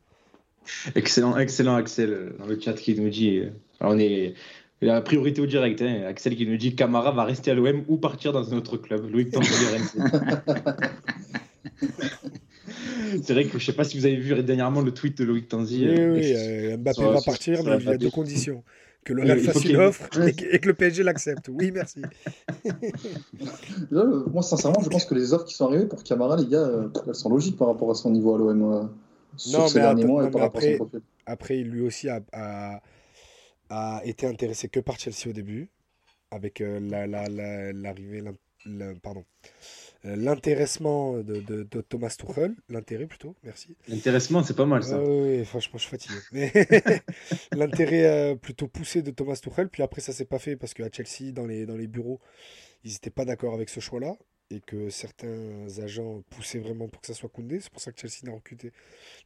Excellent, 0.94 1.36
excellent 1.36 1.76
Axel 1.76 2.34
dans 2.38 2.46
le 2.46 2.58
chat 2.58 2.72
qui 2.74 2.94
nous 2.94 3.10
dit. 3.10 3.42
Alors 3.80 3.94
on 3.94 3.98
est 3.98 4.34
la 4.80 5.00
priorité 5.00 5.40
au 5.40 5.46
direct. 5.46 5.80
hein, 5.82 6.02
Axel 6.08 6.36
qui 6.36 6.46
nous 6.46 6.56
dit 6.56 6.74
Camara 6.76 7.10
va 7.12 7.24
rester 7.24 7.50
à 7.50 7.54
l'OM 7.54 7.84
ou 7.88 7.96
partir 7.96 8.32
dans 8.32 8.52
un 8.52 8.56
autre 8.56 8.76
club. 8.76 9.10
Loïc. 9.10 9.34
C'est 13.22 13.32
vrai 13.32 13.44
que 13.46 13.58
je 13.58 13.64
sais 13.64 13.72
pas 13.72 13.84
si 13.84 13.98
vous 13.98 14.06
avez 14.06 14.16
vu 14.16 14.42
dernièrement 14.42 14.80
le 14.80 14.92
tweet 14.92 15.16
de 15.18 15.24
Loïc 15.24 15.48
Tanzi. 15.48 15.86
Oui, 15.86 15.94
euh, 15.98 16.14
oui, 16.14 16.32
euh, 16.34 16.76
Mbappé 16.76 16.94
sur- 17.00 17.12
va 17.12 17.20
partir, 17.22 17.56
sur 17.58 17.64
mais 17.66 17.76
il 17.78 17.84
y 17.84 17.88
a 17.90 17.96
deux 17.98 18.10
conditions. 18.10 18.62
Que 19.04 19.12
le 19.12 19.22
Real 19.22 19.38
fasse 19.40 19.62
une 19.66 19.76
offre 19.76 20.08
et 20.26 20.32
que, 20.32 20.44
et 20.54 20.58
que 20.58 20.66
le 20.68 20.72
PSG 20.74 21.02
l'accepte. 21.02 21.48
Oui, 21.50 21.70
merci. 21.70 22.00
Là, 23.90 24.04
Moi, 24.32 24.42
sincèrement, 24.42 24.80
je 24.82 24.88
pense 24.88 25.04
que 25.04 25.14
les 25.14 25.34
offres 25.34 25.44
qui 25.44 25.54
sont 25.54 25.66
arrivées 25.66 25.84
pour 25.86 26.02
Camara, 26.02 26.36
les 26.38 26.46
gars, 26.46 26.58
euh, 26.66 26.88
elles 27.06 27.14
sont 27.14 27.28
logiques 27.28 27.58
par 27.58 27.68
rapport 27.68 27.90
à 27.90 27.94
son 27.94 28.10
niveau 28.10 28.34
à 28.34 28.38
l'OM 28.38 28.62
euh, 28.62 28.82
sur 29.36 29.58
Non, 29.60 29.66
ces 29.68 29.74
mais 29.78 29.80
derniers 29.84 30.04
mois 30.06 30.26
et 30.26 30.30
par 30.30 30.40
rapport 30.40 30.58
à 30.58 30.62
son 30.62 30.68
après- 30.68 30.76
profil. 30.76 31.00
Après, 31.26 31.56
lui 31.58 31.82
aussi 31.82 32.08
a, 32.08 32.20
a- 32.32 32.80
a 33.76 34.02
été 34.04 34.26
intéressé 34.26 34.68
que 34.68 34.80
par 34.80 34.98
Chelsea 34.98 35.28
au 35.28 35.32
début, 35.32 35.68
avec 36.30 36.60
euh, 36.60 36.80
la- 36.80 37.06
la- 37.06 37.28
la- 37.28 37.72
l'arrivée, 37.72 38.22
la- 38.66 38.94
pardon, 39.02 39.24
euh, 40.04 40.16
l'intéressement 40.16 41.18
de, 41.18 41.40
de- 41.40 41.62
de 41.64 41.80
Thomas 41.80 42.14
Tuchel, 42.18 42.54
l'intérêt 42.68 43.06
plutôt, 43.06 43.34
merci. 43.42 43.76
L'intéressement, 43.88 44.42
c'est 44.42 44.56
pas 44.56 44.66
mal 44.66 44.82
ça. 44.82 45.00
Oui, 45.02 45.38
oui, 45.38 45.44
franchement, 45.44 45.78
je 45.78 45.82
suis 45.86 45.90
fatigué. 45.90 46.18
Mais 46.32 46.52
l'intérêt 47.56 48.04
euh, 48.06 48.34
plutôt 48.36 48.68
poussé 48.68 49.02
de 49.02 49.10
Thomas 49.10 49.36
Tuchel, 49.36 49.68
puis 49.68 49.82
après, 49.82 50.00
ça 50.00 50.12
s'est 50.12 50.24
pas 50.24 50.38
fait 50.38 50.56
parce 50.56 50.74
qu'à 50.74 50.88
Chelsea, 50.90 51.32
dans 51.32 51.46
les, 51.46 51.66
dans 51.66 51.76
les 51.76 51.86
bureaux, 51.86 52.20
ils 52.84 52.92
n'étaient 52.92 53.10
pas 53.10 53.24
d'accord 53.24 53.54
avec 53.54 53.68
ce 53.70 53.80
choix-là 53.80 54.16
et 54.54 54.60
que 54.60 54.90
certains 54.90 55.66
agents 55.78 56.22
poussaient 56.30 56.58
vraiment 56.58 56.88
pour 56.88 57.00
que 57.00 57.06
ça 57.06 57.14
soit 57.14 57.28
Koundé. 57.28 57.60
C'est 57.60 57.70
pour 57.70 57.80
ça 57.80 57.92
que 57.92 58.00
Chelsea 58.00 58.24
n'a 58.24 58.32
recruté, 58.32 58.72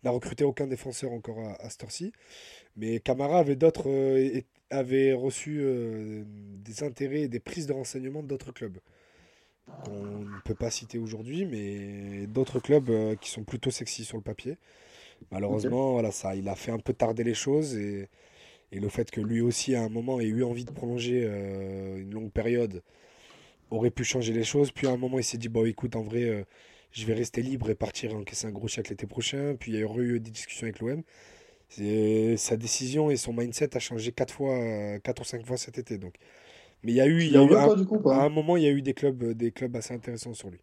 n'a 0.03 0.11
recruté 0.11 0.45
aucun 0.45 0.67
défenseur 0.67 1.13
encore 1.13 1.39
à, 1.41 1.55
à 1.63 1.71
cette 1.71 1.85
heure-ci. 1.85 2.13
Mais 2.77 3.01
Camara 3.01 3.39
avait 3.39 3.57
d'autres, 3.57 3.89
euh, 3.89 4.41
avait 4.71 5.13
reçu 5.13 5.59
euh, 5.61 6.25
des 6.27 6.83
intérêts 6.83 7.23
et 7.23 7.29
des 7.29 7.41
prises 7.41 7.67
de 7.67 7.73
renseignements 7.73 8.23
d'autres 8.23 8.53
clubs 8.53 8.79
qu'on 9.85 10.21
ne 10.21 10.41
peut 10.47 10.55
pas 10.55 10.71
citer 10.71 10.97
aujourd'hui, 10.97 11.45
mais 11.45 12.27
d'autres 12.27 12.59
clubs 12.59 12.89
euh, 12.89 13.17
qui 13.17 13.29
sont 13.29 13.45
plutôt 13.45 13.71
sexy 13.71 14.05
sur 14.05 14.17
le 14.17 14.23
papier. 14.23 14.57
Malheureusement, 15.31 15.93
voilà, 15.93 16.11
ça, 16.11 16.35
il 16.37 16.49
a 16.49 16.55
fait 16.55 16.71
un 16.71 16.79
peu 16.79 16.95
tarder 16.95 17.23
les 17.23 17.35
choses 17.35 17.77
et, 17.77 18.09
et 18.73 18.81
le 18.81 18.89
fait 18.89 19.11
que 19.11 19.21
lui 19.21 19.43
aussi, 19.43 19.75
à 19.75 19.83
un 19.83 19.91
moment, 19.91 20.21
ait 20.21 20.27
eu 20.27 20.43
envie 20.43 20.65
de 20.65 20.71
prolonger 20.71 21.25
une 21.99 22.15
longue 22.15 22.31
période 22.31 22.83
aurait 23.71 23.91
pu 23.91 24.05
changer 24.05 24.33
les 24.33 24.45
choses. 24.45 24.73
Puis 24.73 24.87
à 24.87 24.91
un 24.93 24.97
moment, 24.97 25.19
il 25.19 25.25
s'est 25.25 25.39
dit, 25.39 25.49
bon, 25.49 25.65
écoute, 25.67 25.97
en 25.97 26.03
vrai, 26.03 26.25
euh, 26.25 26.45
je 26.93 27.05
vais 27.07 27.15
rester 27.15 27.43
libre 27.43 27.71
et 27.71 27.75
partir 27.75 28.15
encaisser 28.15 28.47
un 28.47 28.51
gros 28.53 28.69
chèque 28.69 28.89
l'été 28.91 29.07
prochain. 29.07 29.57
Puis 29.59 29.73
il 29.73 29.79
y 29.81 29.83
a 29.83 29.87
eu 29.99 30.21
des 30.21 30.31
discussions 30.31 30.65
avec 30.67 30.81
l'OM. 30.81 31.03
Sa 32.37 32.57
décision 32.57 33.11
et 33.11 33.17
son 33.17 33.33
mindset 33.33 33.77
a 33.77 33.81
changé 33.81 34.13
quatre 34.13 34.35
fois, 34.35 34.57
euh, 34.59 34.99
quatre 35.01 35.21
ou 35.23 35.25
cinq 35.25 35.45
fois 35.47 35.57
cet 35.57 35.79
été. 35.79 35.99
Donc. 35.99 36.15
Mais 36.83 36.93
il 36.93 36.97
y 36.97 37.01
a 37.01 37.07
eu, 37.07 37.19
Tu 37.19 37.25
il 37.27 37.31
lui 37.31 37.35
y 37.35 37.37
a 37.37 37.43
en 37.43 37.47
eu 37.47 37.51
veux, 37.51 37.57
un- 37.57 37.65
toi, 37.65 37.77
du 37.77 37.85
coup, 37.87 37.97
ou 38.03 38.11
à 38.11 38.23
un 38.25 38.29
moment, 38.29 38.57
il 38.57 38.63
y 38.65 38.67
a 38.67 38.71
eu 38.71 38.83
des 38.83 38.95
clubs, 38.95 39.23
euh, 39.23 39.35
des 39.35 39.53
clubs 39.53 39.75
assez 39.77 39.95
intéressants 39.95 40.35
sur 40.35 40.51
lui. 40.51 40.61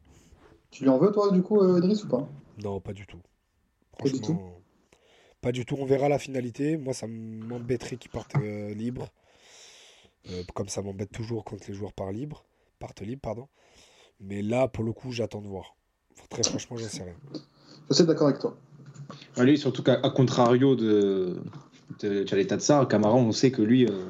Tu 0.72 0.84
lui 0.84 0.90
en 0.90 0.98
veux, 0.98 1.12
toi, 1.12 1.32
du 1.32 1.42
coup, 1.42 1.62
Idriss, 1.78 2.04
ou 2.04 2.08
pas? 2.08 2.28
Non, 2.64 2.80
pas 2.80 2.94
du 2.94 3.06
tout. 3.06 3.20
Pas 3.98 4.10
du 4.10 4.16
Franchement, 4.20 4.60
pas 5.42 5.52
du 5.52 5.66
tout. 5.66 5.76
On 5.80 5.86
verra 5.86 6.10
la 6.10 6.20
finalité. 6.20 6.78
Moi, 6.78 6.94
ça 6.94 7.08
m'embêterait 7.08 7.98
qu'il 7.98 8.12
parte 8.12 8.36
euh, 8.38 8.74
libre. 8.74 9.10
Euh, 10.30 10.44
comme 10.54 10.70
ça 10.70 10.82
m'embête 10.82 11.12
toujours 11.12 11.44
quand 11.44 11.68
les 11.68 11.74
joueurs 11.74 11.94
partent 11.94 12.14
libres. 12.14 12.46
Libres, 13.02 13.22
pardon. 13.22 13.48
Mais 14.20 14.42
là, 14.42 14.68
pour 14.68 14.84
le 14.84 14.94
coup, 14.94 15.12
j'attends 15.12 15.42
de 15.42 15.48
voir. 15.48 15.76
Très 16.30 16.44
franchement, 16.44 16.78
j'en 16.78 16.88
sais 16.88 17.04
rien. 17.04 17.16
Je 17.90 17.94
suis 17.96 18.06
d'accord 18.06 18.28
avec 18.28 18.40
toi. 18.40 18.56
Allez, 19.38 19.58
surtout 19.58 19.84
qu'à 19.84 20.00
à 20.02 20.10
contrario 20.10 20.76
de, 20.76 21.38
de 22.02 22.24
Tchaleta 22.24 22.58
Tsar, 22.58 22.88
Camara, 22.88 23.16
on 23.16 23.32
sait 23.32 23.52
que 23.52 23.62
lui 23.62 23.86
euh, 23.86 24.06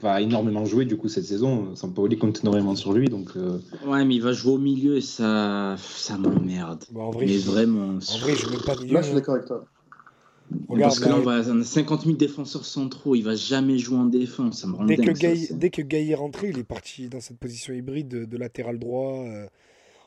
va 0.00 0.20
énormément 0.20 0.64
jouer 0.64 0.84
du 0.84 0.96
coup 0.96 1.08
cette 1.08 1.26
saison. 1.26 1.76
Sampaoli 1.76 2.18
compte 2.18 2.40
énormément 2.42 2.74
sur 2.74 2.92
lui. 2.92 3.08
Donc, 3.08 3.36
euh, 3.36 3.58
Ouais, 3.86 4.04
mais 4.04 4.16
il 4.16 4.22
va 4.22 4.32
jouer 4.32 4.54
au 4.54 4.58
milieu 4.58 4.96
et 4.96 5.00
ça, 5.02 5.76
ça 5.78 6.16
m'emmerde. 6.16 6.84
Bon, 6.90 7.04
en 7.04 7.10
vrai, 7.10 7.26
Mais 7.26 7.38
je... 7.38 7.50
vraiment. 7.50 7.98
en 7.98 8.18
vrai, 8.18 8.34
je 8.34 8.48
mets 8.48 8.56
pas 8.64 8.74
de 8.74 8.80
milieu. 8.82 8.94
Là, 8.94 9.02
je 9.02 9.06
suis 9.06 9.12
hein. 9.12 9.18
d'accord 9.18 9.34
avec 9.34 9.46
toi. 9.46 9.64
Regarde, 10.68 10.92
Parce 10.92 11.00
que 11.00 11.08
là, 11.08 11.16
on, 11.16 11.20
va, 11.22 11.40
on 11.48 11.60
a 11.60 11.64
50 11.64 12.02
000 12.04 12.16
défenseurs 12.16 12.64
centraux. 12.64 13.14
Il 13.14 13.22
va 13.22 13.34
jamais 13.34 13.78
jouer 13.78 13.96
en 13.96 14.04
défense. 14.06 14.60
Ça 14.60 14.66
me 14.66 14.74
rend 14.74 14.84
Dès 14.84 14.96
que, 14.96 15.10
dingue. 15.10 15.58
dès 15.58 15.70
Gay 15.70 16.08
est 16.08 16.14
rentré, 16.14 16.50
il 16.50 16.58
est 16.58 16.64
parti 16.64 17.08
dans 17.08 17.20
cette 17.20 17.38
position 17.38 17.72
hybride 17.72 18.08
de, 18.08 18.24
de 18.24 18.36
latéral 18.36 18.78
droit. 18.78 19.24
euh. 19.24 19.46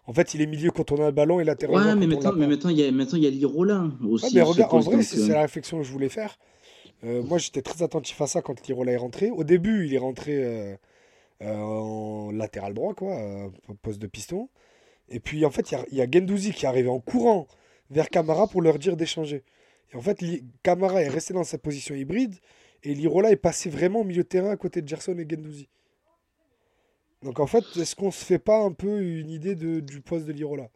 En 0.06 0.14
fait, 0.14 0.34
il 0.36 0.42
est 0.42 0.46
milieu 0.46 0.72
quand 0.72 0.92
on 0.92 1.02
a 1.04 1.08
le 1.08 1.12
ballon 1.12 1.40
et 1.40 1.44
latéral 1.44 1.74
droit 1.76 1.86
Ouais, 1.86 1.92
quand 1.94 2.00
mais 2.00 2.06
on 2.06 2.10
maintenant, 2.10 2.34
mais 2.34 2.48
maintenant, 2.48 2.70
il 2.70 2.78
y 2.80 2.84
a, 2.86 2.92
maintenant, 2.92 3.18
il 3.18 3.24
y 3.24 3.28
a 3.28 3.30
Lirola 3.30 3.90
aussi. 4.08 4.26
Ouais, 4.26 4.32
mais 4.36 4.42
regarde, 4.42 4.74
en 4.74 4.80
vrai, 4.80 5.02
c'est 5.04 5.20
euh, 5.30 5.34
la 5.34 5.42
réflexion 5.42 5.80
que 5.80 5.84
je 5.84 5.92
voulais 5.92 6.08
faire. 6.10 6.38
Euh, 7.04 7.22
moi, 7.24 7.38
j'étais 7.40 7.62
très 7.62 7.84
attentif 7.84 8.20
à 8.22 8.28
ça 8.28 8.42
quand 8.42 8.66
Lirola 8.68 8.92
est 8.94 8.98
rentré. 8.98 9.30
Au 9.32 9.44
début, 9.44 9.86
il 9.86 9.94
est 9.94 9.98
rentré 10.00 10.34
euh, 10.46 10.76
euh, 11.42 11.54
en 11.56 12.32
latéral 12.32 12.74
droit, 12.74 12.94
quoi, 12.94 13.16
euh, 13.18 13.48
poste 13.82 14.00
de 14.00 14.08
piston. 14.08 14.50
Et 15.10 15.20
puis, 15.20 15.46
en 15.46 15.52
fait, 15.52 15.72
il 15.72 15.74
y 15.74 15.78
a, 15.78 15.86
il 15.92 15.98
y 15.98 16.02
a 16.02 16.08
Gendouzi 16.10 16.52
qui 16.54 16.66
est 16.66 16.70
arrivé 16.70 16.90
en 16.90 17.00
courant 17.00 17.48
vers 17.92 18.10
Camara 18.10 18.48
pour 18.48 18.62
leur 18.62 18.80
dire 18.80 18.96
d'échanger. 18.98 19.44
Et 19.94 19.96
en 19.96 20.02
fait, 20.02 20.20
Camara 20.64 21.02
est 21.02 21.08
resté 21.10 21.34
dans 21.34 21.44
sa 21.44 21.58
position 21.58 21.96
hybride 21.96 22.36
et 22.84 22.94
Lirola 22.94 23.32
est 23.32 23.36
passé 23.38 23.70
vraiment 23.70 24.02
au 24.02 24.04
milieu 24.04 24.24
de 24.24 24.28
terrain 24.28 24.52
à 24.52 24.58
côté 24.58 24.82
de 24.82 24.88
Gerson 24.88 25.18
et 25.18 25.28
Gendouzi. 25.30 25.68
Donc, 27.24 27.40
en 27.40 27.48
fait, 27.48 27.64
est-ce 27.78 27.96
qu'on 27.96 28.12
se 28.12 28.24
fait 28.24 28.40
pas 28.40 28.60
un 28.60 28.72
peu 28.72 29.02
une 29.02 29.30
idée 29.30 29.56
de- 29.56 29.80
du 29.80 30.02
poste 30.02 30.26
de 30.26 30.34
Lirola? 30.34 30.70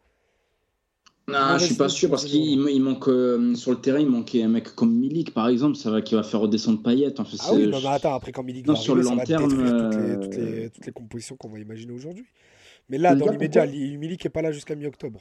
Non, 1.28 1.56
je 1.56 1.66
suis 1.66 1.74
pas 1.76 1.88
sûr 1.88 2.10
parce 2.10 2.26
ce 2.26 2.28
qu'il 2.28 2.82
manque 2.82 3.06
euh, 3.08 3.54
sur 3.54 3.70
le 3.70 3.80
terrain, 3.80 4.00
il 4.00 4.08
manquait 4.08 4.42
un 4.42 4.48
mec 4.48 4.74
comme 4.74 4.92
Milik 4.92 5.32
par 5.32 5.48
exemple, 5.48 5.76
ça 5.76 5.88
va 5.90 6.02
qui 6.02 6.16
va 6.16 6.24
faire 6.24 6.40
redescendre 6.40 6.82
Payet. 6.82 7.14
Ah 7.16 7.54
oui, 7.54 7.68
non, 7.68 7.80
mais 7.80 7.86
attends, 7.86 8.14
après 8.14 8.32
quand 8.32 8.42
Milik 8.42 8.66
Non, 8.66 8.74
va 8.74 8.78
sur 8.80 8.96
le 8.96 9.02
arriver, 9.02 9.10
long 9.14 9.16
va 9.20 9.24
terme, 9.24 9.48
toutes, 9.48 9.58
les, 9.58 9.70
euh, 9.70 10.20
toutes, 10.20 10.36
les, 10.36 10.70
toutes 10.70 10.86
les 10.86 10.92
compositions 10.92 11.36
qu'on 11.36 11.48
va 11.48 11.60
imaginer 11.60 11.92
aujourd'hui. 11.92 12.26
Mais 12.88 12.98
là, 12.98 13.14
dans 13.14 13.26
l'immédiat, 13.30 13.66
Milik 13.66 14.24
n'est 14.24 14.30
pas 14.30 14.42
là 14.42 14.50
jusqu'à 14.50 14.74
mi-octobre. 14.74 15.20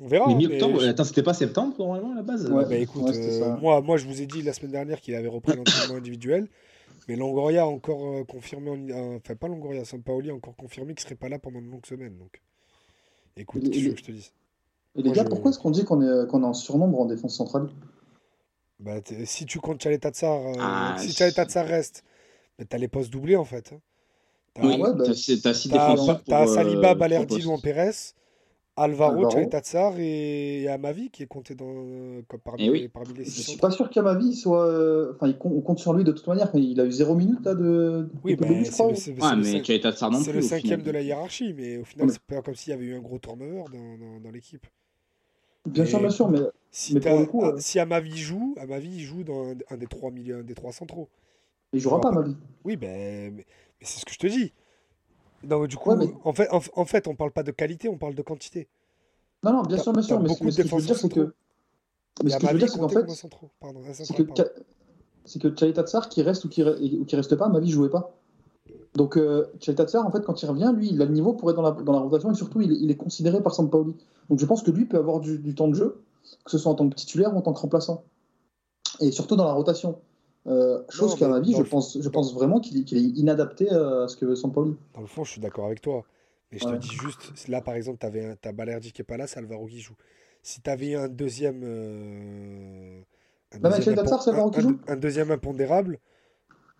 On 0.00 0.06
verra. 0.06 0.26
Mais 0.28 0.34
hein, 0.34 0.36
mi-octobre, 0.36 0.74
mais 0.74 0.80
je- 0.80 0.86
attends, 0.88 1.04
c'était 1.04 1.22
pas 1.22 1.34
septembre 1.34 1.74
normalement 1.78 2.12
à 2.12 2.16
la 2.16 2.22
base 2.22 2.46
Ouais. 2.50 2.64
Bah 2.66 2.76
écoute, 2.76 3.02
ouais, 3.02 3.12
euh, 3.16 3.56
moi, 3.56 3.80
moi 3.80 3.96
je 3.96 4.06
vous 4.06 4.22
ai 4.22 4.26
dit 4.26 4.42
la 4.42 4.52
semaine 4.52 4.70
dernière 4.72 5.00
qu'il 5.00 5.14
avait 5.14 5.28
repris 5.28 5.56
l'entraînement 5.56 5.94
individuel, 5.96 6.48
mais 7.08 7.16
Longoria 7.16 7.62
a 7.62 7.66
encore 7.66 8.06
euh, 8.06 8.24
confirmé, 8.24 8.70
en- 8.70 8.88
euh, 8.90 9.16
enfin 9.16 9.34
pas 9.34 9.48
Longoria, 9.48 9.84
Sampaoli 9.84 10.30
a 10.30 10.34
encore 10.34 10.54
confirmé 10.56 10.94
qu'il 10.94 11.02
serait 11.02 11.16
pas 11.16 11.28
là 11.28 11.38
pendant 11.38 11.60
de 11.60 11.66
longues 11.66 11.86
semaines. 11.86 12.16
Donc, 12.16 12.40
écoute, 13.36 13.62
il- 13.72 13.88
veux 13.88 13.92
que 13.94 13.98
je 14.00 14.04
te 14.04 14.12
dise 14.12 14.32
Et 14.94 15.02
les 15.02 15.08
Moi, 15.08 15.16
gars, 15.16 15.24
je- 15.24 15.28
pourquoi 15.28 15.50
est-ce 15.50 15.58
qu'on 15.58 15.70
dit 15.70 15.84
qu'on 15.84 16.00
est, 16.00 16.26
qu'on 16.28 16.42
est 16.42 16.46
en 16.46 16.54
surnombre 16.54 17.00
en 17.00 17.06
défense 17.06 17.36
centrale? 17.36 17.68
Bah, 18.80 19.00
Si 19.24 19.44
tu 19.46 19.58
comptes 19.58 19.80
Tchaleta 19.80 20.10
Tsar, 20.10 20.34
euh, 20.46 20.52
Ah, 20.60 20.94
si 20.98 21.08
je- 21.10 21.16
Tchaleta 21.16 21.44
Tsar 21.44 21.66
reste, 21.66 22.04
bah, 22.58 22.64
t'as 22.68 22.78
les 22.78 22.86
postes 22.88 23.10
doublés 23.10 23.34
en 23.36 23.44
fait. 23.44 23.72
hein. 23.72 23.80
T'as 24.54 24.64
Oui, 24.66 24.74
ouais, 24.80 24.94
bah, 24.94 25.04
t'as 25.06 25.12
t'as 25.42 25.54
six 25.54 25.68
T'as 25.68 25.92
euh, 25.94 26.46
Saliba, 26.46 26.80
trois 26.90 26.94
Balerdi. 26.94 27.40
Luan 27.42 27.60
Pérez, 27.60 27.90
Alvaro, 28.78 29.12
Alvaro. 29.12 29.30
Tchaleta 29.30 29.60
Tsar 29.60 29.94
et, 29.98 30.62
et 30.62 30.68
Amavi 30.68 31.10
qui 31.10 31.22
est 31.22 31.26
compté 31.26 31.54
dans, 31.54 31.66
comme 32.28 32.40
parmi, 32.40 32.64
Eh 32.66 32.70
oui. 32.70 32.88
parmi 32.88 33.12
les 33.14 33.24
Je 33.24 33.30
six 33.30 33.42
suis 33.42 33.52
centraux. 33.52 33.68
pas 33.68 33.70
sûr 33.70 33.90
qu'Amavi 33.90 34.34
soit. 34.34 34.66
euh, 34.66 35.12
Enfin, 35.14 35.26
il 35.28 35.36
compte- 35.38 35.52
on 35.56 35.60
compte 35.60 35.78
sur 35.78 35.92
lui 35.92 36.04
de 36.04 36.12
toute 36.12 36.26
manière. 36.26 36.50
Il 36.54 36.80
a 36.80 36.84
eu 36.84 36.92
zéro 36.92 37.14
minute 37.14 37.44
là 37.44 37.54
de. 37.54 38.08
Oui, 38.24 38.36
début, 38.36 38.50
mais 38.52 38.64
je 38.64 38.70
c'est 38.70 40.32
le, 40.32 40.42
cinquième 40.42 40.80
final. 40.80 40.82
de 40.86 40.90
la 40.90 41.02
hiérarchie, 41.02 41.52
mais 41.54 41.78
au 41.78 41.84
final, 41.84 42.06
Ouais. 42.06 42.12
c'est 42.12 42.22
pas 42.22 42.42
comme 42.42 42.54
s'il 42.54 42.70
y 42.70 42.74
avait 42.74 42.86
eu 42.86 42.94
un 42.94 43.00
gros 43.00 43.18
turnover 43.18 43.64
dans, 43.72 43.98
dans, 43.98 44.20
dans 44.20 44.30
l'équipe. 44.30 44.66
Bien 45.66 45.84
sûr, 45.84 45.98
bien 46.00 46.10
sûr, 46.10 46.28
mais 46.28 46.38
Si, 46.70 46.94
Mais 46.94 47.00
pour 47.00 47.10
t'as- 47.10 47.20
le 47.20 47.26
coup, 47.26 47.42
euh, 47.44 47.56
si 47.58 47.78
Amavi 47.78 48.16
joue, 48.16 48.54
Amavi 48.58 48.88
il 48.96 49.00
joue 49.00 49.24
dans 49.24 49.48
un, 49.48 49.54
un 49.70 49.76
des 49.76 49.86
trois 49.86 50.10
milieux, 50.10 50.36
un 50.36 50.42
des 50.42 50.54
trois 50.54 50.72
centraux. 50.72 51.08
il 51.72 51.80
jouera 51.80 51.96
Je 51.98 52.02
pas, 52.02 52.08
Amavi. 52.10 52.36
Oui, 52.64 52.76
ben, 52.76 52.88
mais, 53.34 53.44
mais 53.80 53.86
c'est 53.86 54.00
ce 54.00 54.04
que 54.06 54.12
je 54.12 54.18
te 54.18 54.26
dis. 54.26 54.52
Non, 55.44 55.64
du 55.66 55.76
coup, 55.76 55.90
Ouais, 55.90 55.96
mais- 55.96 56.12
en, 56.24 56.32
fait, 56.32 56.48
en, 56.50 56.60
en 56.74 56.84
fait, 56.84 57.06
on 57.06 57.14
parle 57.14 57.30
pas 57.30 57.42
de 57.42 57.50
qualité, 57.52 57.88
on 57.88 57.96
parle 57.98 58.14
de 58.14 58.22
quantité. 58.22 58.68
Non, 59.44 59.52
non, 59.52 59.62
bien 59.62 59.78
sûr, 59.78 59.92
bien 59.92 60.02
sûr. 60.02 60.20
Mais, 60.20 60.28
beaucoup 60.28 60.44
mais 60.44 60.50
de 60.50 60.56
ce 60.56 60.62
que 60.62 60.68
je 60.68 60.74
veux 60.74 60.82
dire, 60.82 60.96
c'est 60.96 61.08
que. 61.08 61.32
Mais 62.24 62.30
ce 62.30 62.36
que 62.38 62.46
je 62.46 62.52
veux 62.52 62.58
dire, 62.58 62.68
c'est 62.68 62.78
qu'en 62.78 62.88
fait, 62.88 63.06
c'est 63.92 64.14
que, 64.14 64.22
c'est 65.24 65.38
que 65.38 66.08
qui 66.08 66.22
reste 66.22 66.44
ou 66.44 66.48
qui, 66.48 66.62
ou 66.64 67.04
qui 67.04 67.16
reste 67.16 67.36
pas, 67.36 67.46
Amavi 67.46 67.70
jouait 67.70 67.90
pas. 67.90 68.14
Donc, 68.94 69.16
euh, 69.16 69.46
Tchaleta 69.60 69.86
Tsar, 69.86 70.04
en 70.04 70.10
fait, 70.10 70.24
quand 70.24 70.42
il 70.42 70.46
revient, 70.46 70.72
lui, 70.74 70.88
il 70.90 71.00
a 71.00 71.04
le 71.04 71.12
niveau 71.12 71.32
pour 71.32 71.50
être 71.50 71.56
dans 71.56 71.62
la, 71.62 71.70
dans 71.70 71.92
la 71.92 72.00
rotation 72.00 72.32
et 72.32 72.34
surtout, 72.34 72.60
il, 72.60 72.72
est- 72.72 72.76
il 72.80 72.90
est 72.90 72.96
considéré 72.96 73.40
par 73.40 73.54
Sampaoli. 73.54 73.94
Donc, 74.28 74.40
je 74.40 74.46
pense 74.46 74.62
que 74.62 74.70
lui 74.72 74.86
peut 74.86 74.98
avoir 74.98 75.20
du, 75.20 75.38
du 75.38 75.54
temps 75.54 75.68
de 75.68 75.74
jeu, 75.74 76.02
que 76.44 76.50
ce 76.50 76.58
soit 76.58 76.72
en 76.72 76.74
tant 76.74 76.88
que 76.88 76.94
titulaire 76.96 77.32
ou 77.34 77.38
en 77.38 77.42
tant 77.42 77.52
que 77.52 77.60
remplaçant. 77.60 78.02
Et 79.00 79.12
surtout 79.12 79.36
dans 79.36 79.44
la 79.44 79.52
rotation. 79.52 80.00
Euh, 80.48 80.82
chose 80.88 81.14
qu'à 81.16 81.28
ma 81.28 81.40
vie, 81.40 81.54
je 81.54 81.62
pense, 81.62 82.00
je 82.00 82.08
pense 82.08 82.32
vraiment 82.34 82.58
qu'il 82.60 82.78
est 82.78 82.92
inadapté 83.18 83.68
à 83.70 84.08
ce 84.08 84.16
que 84.16 84.24
veut 84.24 84.34
Sampaoli. 84.34 84.76
Dans 84.94 85.00
le 85.02 85.06
fond, 85.06 85.22
je 85.24 85.32
suis 85.32 85.40
d'accord 85.40 85.66
avec 85.66 85.80
toi. 85.82 86.04
Mais 86.50 86.58
je 86.58 86.66
Ouais. 86.66 86.72
te 86.78 86.78
dis 86.78 86.88
juste, 86.96 87.46
là 87.48 87.60
par 87.60 87.74
exemple, 87.74 87.98
tu 88.00 88.06
avais 88.06 88.34
as 88.42 88.52
Balerdi 88.52 88.92
qui 88.92 89.02
est 89.02 89.04
pas 89.04 89.18
là, 89.18 89.26
c'est 89.26 89.38
Alvaro 89.38 89.66
qui 89.66 89.80
joue. 89.80 89.94
Si 90.42 90.62
tu 90.62 90.70
avais 90.70 90.94
un 90.94 91.08
deuxième. 91.08 91.60
euh, 91.62 93.00
un, 93.52 93.58
deuxième 93.58 93.98
impon- 93.98 94.16
Alvaro 94.26 94.48
un- 94.48 94.50
qui 94.50 94.58
un- 94.58 94.62
joue 94.62 94.78
un 94.86 94.96
deuxième 94.96 95.30
impondérable, 95.30 95.98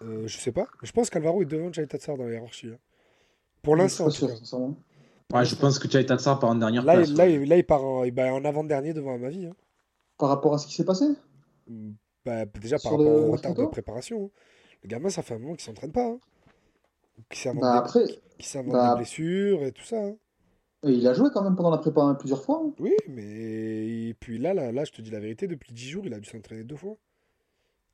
euh, 0.03 0.27
je 0.27 0.39
sais 0.39 0.53
pas. 0.53 0.67
Je 0.83 0.93
pense 0.93 1.11
qu'Alvaro 1.11 1.43
est 1.43 1.47
devant 1.47 1.71
Chaita 1.71 1.99
Tsar 1.99 2.17
dans 2.17 2.25
la 2.25 2.33
hiérarchie. 2.33 2.69
hein. 2.69 2.79
Pour 3.63 3.77
l'instant. 3.77 4.07
Ouais, 4.07 5.45
je 5.45 5.55
pense 5.57 5.79
que 5.79 5.91
Chaita 5.91 6.17
Tsar 6.17 6.39
part 6.39 6.49
en 6.51 6.55
dernière 6.55 6.85
Là, 6.85 6.95
place. 6.95 7.09
il- 7.11 7.17
là, 7.17 7.25
ouais. 7.25 7.35
il- 7.35 7.49
là, 7.49 7.57
il 7.59 7.65
part 7.65 7.85
en, 7.85 8.05
il 8.05 8.13
bat 8.13 8.33
en 8.33 8.43
avant-dernier 8.47 8.95
devant 8.95 9.15
Amavi. 9.17 9.45
Hein. 9.47 9.55
Par 10.17 10.31
rapport 10.31 10.55
à 10.55 10.59
ce 10.59 10.67
qui 10.67 10.75
s'est 10.75 10.85
passé? 10.87 11.05
Mm, 11.69 11.91
bah, 12.29 12.45
déjà 12.61 12.77
par 12.77 12.83
Sur 12.83 12.91
rapport 12.93 13.07
le 13.07 13.21
au 13.29 13.33
retard 13.33 13.55
de 13.55 13.65
préparation. 13.67 14.25
hein. 14.27 14.31
Le 14.85 14.89
gamin, 14.89 15.09
ça 15.11 15.23
fait 15.23 15.35
un 15.35 15.39
moment 15.39 15.55
qu'il 15.55 15.65
s'entraîne 15.65 15.93
pas. 15.93 16.05
hein. 16.07 16.21
Qui 17.31 17.41
s'invente 17.41 17.63
Bah 17.63 17.73
des- 17.73 17.79
après, 17.79 18.05
qui 18.39 18.47
s'invente 18.47 18.73
bah- 18.73 18.95
blessures 18.97 19.65
et 19.65 19.73
tout 19.73 19.83
ça. 19.85 19.97
hein. 20.05 20.17
et 20.85 20.93
il 20.93 21.07
a 21.09 21.13
joué 21.15 21.29
quand 21.35 21.43
même 21.43 21.57
pendant 21.57 21.71
la 21.71 21.79
prépa 21.79 22.01
hein, 22.03 22.15
plusieurs 22.15 22.43
fois. 22.45 22.63
hein. 22.65 22.73
Oui, 22.79 22.95
mais 23.09 24.09
et 24.11 24.15
puis 24.15 24.39
là, 24.39 24.55
là, 24.55 24.71
là, 24.71 24.85
je 24.85 24.93
te 24.93 25.03
dis 25.03 25.11
la 25.11 25.19
vérité, 25.19 25.49
depuis 25.49 25.73
10 25.73 25.89
jours, 25.89 26.07
il 26.07 26.15
a 26.15 26.21
dû 26.21 26.29
s'entraîner 26.29 26.63
deux 26.63 26.77
fois 26.77 26.97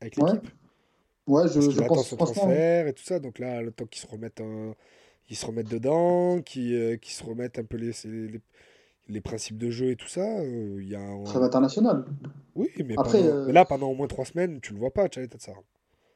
avec 0.02 0.16
Ouais, 0.18 0.32
l'équipe. 0.32 0.50
Ouais, 1.26 1.48
je, 1.48 1.54
Parce 1.54 1.66
je 1.66 1.70
qu'il 1.70 1.82
attend 1.82 1.94
pense 1.94 2.08
son 2.08 2.16
franchement. 2.16 2.34
transfert 2.42 2.86
et 2.86 2.92
tout 2.92 3.02
ça. 3.04 3.18
Donc 3.18 3.38
là, 3.38 3.62
le 3.62 3.70
temps 3.72 3.86
qu'ils 3.86 4.02
se 4.02 4.06
remettent, 4.06 4.42
un- 4.42 4.74
ils 5.30 5.36
se 5.36 5.46
remettent 5.46 5.70
dedans, 5.70 6.42
qu'ils 6.42 6.74
euh, 6.74 6.96
qu'ils 6.98 7.14
se 7.14 7.24
remettent 7.24 7.58
un 7.58 7.64
peu 7.64 7.78
les, 7.78 7.92
les, 8.04 8.40
les 9.08 9.20
principes 9.20 9.58
de 9.58 9.70
jeu 9.70 9.90
et 9.90 9.96
tout 9.96 10.08
ça, 10.08 10.22
euh, 10.40 10.78
il 10.80 10.88
y 10.88 10.94
a 10.94 11.00
un... 11.00 11.24
Trêve 11.24 11.42
international. 11.42 12.04
Oui, 12.54 12.68
mais, 12.84 12.94
Après, 12.96 13.20
pendant- 13.20 13.34
euh, 13.34 13.44
mais 13.46 13.52
là, 13.52 13.64
pendant 13.64 13.88
au 13.90 13.94
moins 13.94 14.06
trois 14.06 14.24
semaines, 14.24 14.60
tu 14.60 14.72
le 14.72 14.78
vois 14.78 14.92
pas, 14.92 15.08
Tchalet 15.08 15.28
ça. 15.38 15.52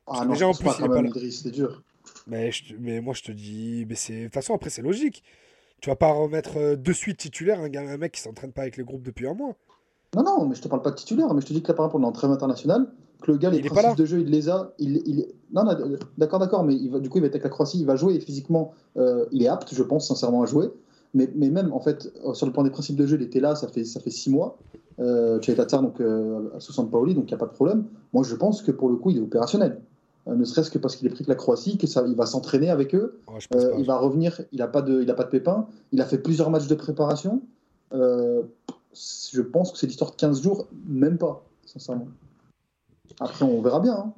Ah 0.07 0.24
non, 0.24 0.32
déjà, 0.32 0.49
en 0.49 0.55
plus, 0.55 0.64
pas 0.64 0.74
quand 0.78 0.89
même, 0.89 1.12
c'est 1.30 1.51
dur. 1.51 1.82
Mais, 2.26 2.51
je 2.51 2.74
mais 2.78 3.01
moi, 3.01 3.14
je 3.14 3.22
te 3.22 3.32
dis, 3.32 3.84
mais 3.89 3.95
de 3.95 4.24
toute 4.24 4.34
façon, 4.34 4.55
après, 4.55 4.70
c'est 4.70 4.82
logique. 4.82 5.22
Tu 5.80 5.91
vas 5.91 5.97
pas 5.97 6.11
remettre 6.11 6.57
euh, 6.57 6.76
de 6.76 6.93
suite 6.93 7.18
titulaire 7.18 7.61
un, 7.61 7.68
gars- 7.68 7.89
un 7.89 7.99
mec 7.99 8.12
qui 8.12 8.20
s'entraîne 8.20 8.53
pas 8.53 8.62
avec 8.62 8.76
les 8.76 8.84
groupes 8.84 9.03
depuis 9.03 9.26
un 9.28 9.34
mois. 9.34 9.55
Non, 10.16 10.22
non, 10.24 10.47
mais 10.47 10.55
je 10.55 10.62
te 10.62 10.68
parle 10.68 10.82
pas 10.82 10.91
de 10.91 10.97
titulaire, 10.97 11.32
mais 11.34 11.41
je 11.43 11.47
te 11.47 11.53
dis 11.53 11.62
que 11.62 11.68
là, 11.68 11.74
par 11.74 11.86
exemple, 11.86 12.03
on 12.03 12.07
est 12.07 12.09
en 12.09 12.12
trêve 12.12 12.30
international, 12.30 12.91
que 13.22 13.30
le 13.30 13.39
gars, 13.39 13.51
les 13.51 13.59
Il 13.59 13.66
principes 13.66 13.97
de 13.99 14.07
jeu, 14.07 14.20
il 14.20 14.30
les 14.30 14.49
a. 14.49 14.72
Il, 14.78 15.03
il... 15.07 15.26
Non, 15.53 15.64
non, 15.64 15.76
d'accord, 16.16 16.39
d'accord, 16.41 16.64
mais 16.64 16.74
il 16.74 16.91
va, 16.91 16.99
du 16.99 17.11
coup, 17.11 17.18
il 17.18 17.20
va 17.20 17.26
être 17.26 17.34
avec 17.34 17.45
la 17.45 17.51
Croatie, 17.51 17.78
il 17.80 17.86
va 17.86 17.95
jouer 17.97 18.14
et 18.14 18.20
physiquement, 18.20 18.72
euh, 18.97 19.26
il 19.30 19.43
est 19.43 19.49
apte, 19.49 19.74
je 19.74 19.82
pense, 19.82 20.09
sincèrement, 20.09 20.43
à 20.43 20.47
jouer. 20.47 20.68
Mais, 21.14 21.30
mais 21.34 21.48
même, 21.50 21.72
en 21.72 21.80
fait, 21.80 22.12
sur 22.34 22.46
le 22.46 22.52
plan 22.52 22.62
des 22.62 22.70
principes 22.70 22.96
de 22.96 23.06
jeu, 23.06 23.16
il 23.16 23.22
était 23.22 23.40
là, 23.40 23.54
ça 23.54 23.66
fait, 23.68 23.84
ça 23.84 23.98
fait 24.00 24.11
six 24.11 24.30
mois. 24.30 24.59
Euh, 25.00 25.38
Tchaïta 25.40 25.64
Tsar, 25.64 25.82
donc, 25.82 26.00
euh, 26.00 26.50
à 26.56 26.61
Sousan 26.61 26.84
Paoli, 26.86 27.14
donc 27.14 27.24
il 27.24 27.28
n'y 27.28 27.34
a 27.34 27.38
pas 27.38 27.46
de 27.46 27.52
problème. 27.52 27.84
Moi, 28.12 28.24
je 28.24 28.34
pense 28.34 28.62
que 28.62 28.70
pour 28.72 28.88
le 28.90 28.96
coup, 28.96 29.11
il 29.11 29.16
est 29.18 29.20
opérationnel. 29.22 29.80
Euh, 30.26 30.34
ne 30.34 30.44
serait-ce 30.44 30.70
que 30.70 30.78
parce 30.78 30.96
qu'il 30.96 31.06
est 31.06 31.11
pris 31.11 31.24
que 31.24 31.28
la 31.30 31.36
Croatie, 31.36 31.78
que 31.78 31.86
ça, 31.86 32.04
il 32.06 32.14
va 32.16 32.26
s'entraîner 32.26 32.68
avec 32.68 32.94
eux. 32.94 33.20
Euh, 33.54 33.70
pas. 33.70 33.78
il 33.78 33.86
va 33.86 33.96
revenir, 33.98 34.40
il 34.52 34.59
n'a 34.59 34.66
pas, 34.68 34.82
de- 34.82 35.00
il 35.00 35.11
a 35.11 35.14
pas 35.14 35.24
de 35.24 35.30
pépin. 35.30 35.66
Il 35.92 36.00
a 36.00 36.04
fait 36.04 36.18
plusieurs 36.18 36.50
matchs 36.50 36.66
de 36.66 36.74
préparation. 36.74 37.40
Euh, 37.94 38.42
je 38.92 39.40
pense 39.40 39.72
que 39.72 39.78
c'est 39.78 39.86
l'histoire 39.86 40.11
de 40.11 40.16
15 40.16 40.42
jours, 40.42 40.66
même 40.86 41.16
pas, 41.16 41.42
sincèrement. 41.64 42.09
Après, 43.20 43.44
on 43.44 43.62
verra 43.62 43.80
bien. 43.80 43.94
hein. 43.94 44.12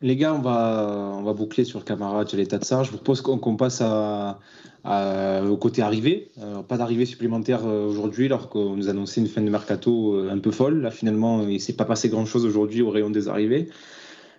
Les 0.00 0.16
gars, 0.16 0.32
on 0.32 0.38
va, 0.40 1.12
on 1.18 1.22
va 1.22 1.32
boucler 1.32 1.64
sur 1.64 1.84
Camara, 1.84 2.24
Tchaleta 2.24 2.58
Tsar. 2.58 2.84
Je 2.84 2.90
vous 2.92 2.98
propose 2.98 3.20
qu'on 3.20 3.56
passe 3.56 3.80
à- 3.80 4.38
au 4.84 5.56
côté 5.56 5.82
arrivée. 5.82 6.28
Euh, 6.42 6.62
pas 6.62 6.76
d'arrivée 6.76 7.06
supplémentaire 7.06 7.66
euh, 7.66 7.86
aujourd'hui, 7.86 8.26
alors 8.26 8.48
qu'on 8.48 8.76
nous 8.76 8.88
annonçait 8.88 9.20
une 9.20 9.26
fin 9.26 9.42
de 9.42 9.50
mercato 9.50 10.14
euh, 10.14 10.30
un 10.30 10.38
peu 10.38 10.50
folle. 10.50 10.80
Là, 10.80 10.90
finalement, 10.90 11.42
il 11.42 11.54
ne 11.54 11.58
s'est 11.58 11.74
pas 11.74 11.84
passé 11.84 12.08
grand-chose 12.08 12.44
aujourd'hui 12.44 12.82
au 12.82 12.90
rayon 12.90 13.10
des 13.10 13.28
arrivées. 13.28 13.68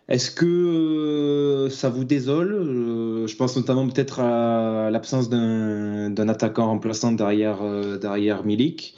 Est-ce 0.10 0.32
que 0.32 0.46
euh, 0.46 1.70
ça 1.70 1.90
vous 1.90 2.04
désole 2.04 2.54
Euh, 2.54 3.28
Je 3.28 3.36
pense 3.36 3.56
notamment 3.56 3.88
peut-être 3.88 4.20
à 4.22 4.90
l'absence 4.90 5.30
d'un 5.30 6.28
attaquant 6.30 6.68
remplaçant 6.68 7.12
derrière, 7.12 7.60
euh, 7.62 7.98
derrière 8.00 8.44
Milik. 8.44 8.96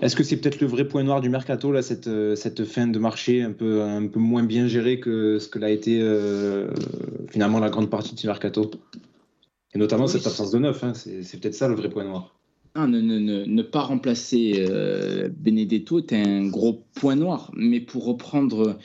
Est-ce 0.00 0.16
que 0.16 0.24
c'est 0.24 0.38
peut-être 0.38 0.60
le 0.60 0.66
vrai 0.66 0.88
point 0.88 1.04
noir 1.04 1.20
du 1.20 1.28
mercato, 1.28 1.70
là, 1.70 1.82
cette, 1.82 2.08
euh, 2.08 2.34
fin 2.64 2.86
de 2.86 2.98
marché 2.98 3.42
un 3.42 3.52
peu, 3.52 3.80
moins 4.16 4.42
bien 4.42 4.66
gérée 4.66 4.98
que 4.98 5.38
ce 5.38 5.46
que 5.46 5.58
l'a 5.60 5.70
été 5.70 6.00
euh, 6.02 6.68
finalement 7.28 7.60
la 7.60 7.68
grande 7.68 7.90
partie 7.90 8.14
du 8.14 8.26
mercato? 8.26 8.70
Et 9.74 9.78
notamment 9.78 10.04
Oui, 10.04 10.10
cette 10.10 10.26
absence 10.26 10.50
de 10.50 10.58
neuf, 10.58 10.82
hein, 10.82 10.94
c'est 10.94 11.40
peut-être 11.40 11.54
ça 11.54 11.68
le 11.68 11.74
vrai 11.74 11.88
point 11.88 12.04
noir. 12.04 12.36
Ah, 12.74 12.86
ne, 12.86 13.00
ne, 13.00 13.18
ne, 13.18 13.44
ne 13.44 13.62
pas 13.62 13.80
remplacer 13.80 14.64
euh, 14.68 15.28
Benedetto 15.28 15.98
est 15.98 16.12
un 16.12 16.46
gros 16.46 16.84
point 16.94 17.16
noir. 17.16 17.50
Mais 17.54 17.80
pour 17.80 18.04
reprendre 18.04 18.78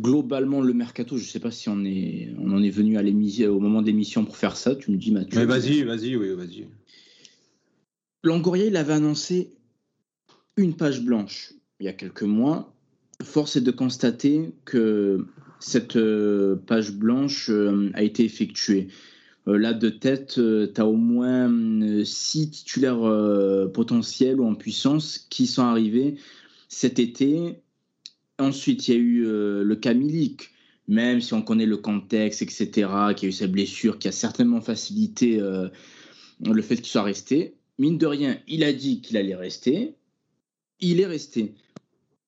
globalement 0.00 0.60
le 0.60 0.72
mercato, 0.72 1.16
je 1.16 1.22
ne 1.22 1.28
sais 1.28 1.40
pas 1.40 1.50
si 1.50 1.68
on, 1.68 1.84
est, 1.84 2.30
on 2.38 2.52
en 2.52 2.62
est 2.62 2.70
venu 2.70 2.98
à 2.98 3.02
au 3.50 3.60
moment 3.60 3.82
de 3.82 3.86
l'émission 3.86 4.24
pour 4.24 4.36
faire 4.36 4.56
ça. 4.56 4.74
Tu 4.74 4.90
me 4.90 4.96
dis, 4.96 5.12
Mathieu. 5.12 5.38
Mais 5.38 5.46
vas-y, 5.46 5.82
vas-y, 5.82 6.16
oui, 6.16 6.34
vas-y. 6.34 6.66
Longoria, 8.22 8.66
il 8.66 8.76
avait 8.76 8.92
annoncé 8.92 9.52
une 10.56 10.74
page 10.74 11.02
blanche 11.02 11.54
il 11.80 11.86
y 11.86 11.88
a 11.88 11.92
quelques 11.92 12.22
mois. 12.22 12.72
Force 13.22 13.56
est 13.56 13.60
de 13.62 13.70
constater 13.70 14.52
que 14.64 15.26
cette 15.58 15.96
euh, 15.96 16.56
page 16.66 16.92
blanche 16.92 17.50
euh, 17.50 17.90
a 17.94 18.02
été 18.02 18.24
effectuée. 18.24 18.88
Euh, 19.48 19.58
là, 19.58 19.72
de 19.72 19.88
tête, 19.88 20.34
tu 20.34 20.80
as 20.80 20.86
au 20.86 20.96
moins 20.96 21.50
six 22.04 22.50
titulaires 22.50 23.70
potentiels 23.72 24.40
ou 24.40 24.46
en 24.46 24.54
puissance 24.54 25.18
qui 25.30 25.46
sont 25.46 25.62
arrivés 25.62 26.16
cet 26.68 26.98
été. 26.98 27.62
Ensuite, 28.38 28.88
il 28.88 28.94
y 28.94 28.96
a 28.96 29.00
eu 29.00 29.24
le 29.24 29.76
Camilic, 29.76 30.50
même 30.88 31.20
si 31.20 31.34
on 31.34 31.42
connaît 31.42 31.66
le 31.66 31.76
contexte, 31.76 32.42
etc., 32.42 32.88
qui 33.16 33.26
a 33.26 33.28
eu 33.28 33.32
sa 33.32 33.46
blessure, 33.46 33.98
qui 33.98 34.08
a 34.08 34.12
certainement 34.12 34.60
facilité 34.60 35.40
le 36.40 36.62
fait 36.62 36.76
qu'il 36.76 36.86
soit 36.86 37.02
resté. 37.02 37.54
Mine 37.78 37.98
de 37.98 38.06
rien, 38.06 38.38
il 38.46 38.64
a 38.64 38.72
dit 38.72 39.00
qu'il 39.00 39.16
allait 39.16 39.34
rester. 39.34 39.94
Il 40.80 41.00
est 41.00 41.06
resté. 41.06 41.54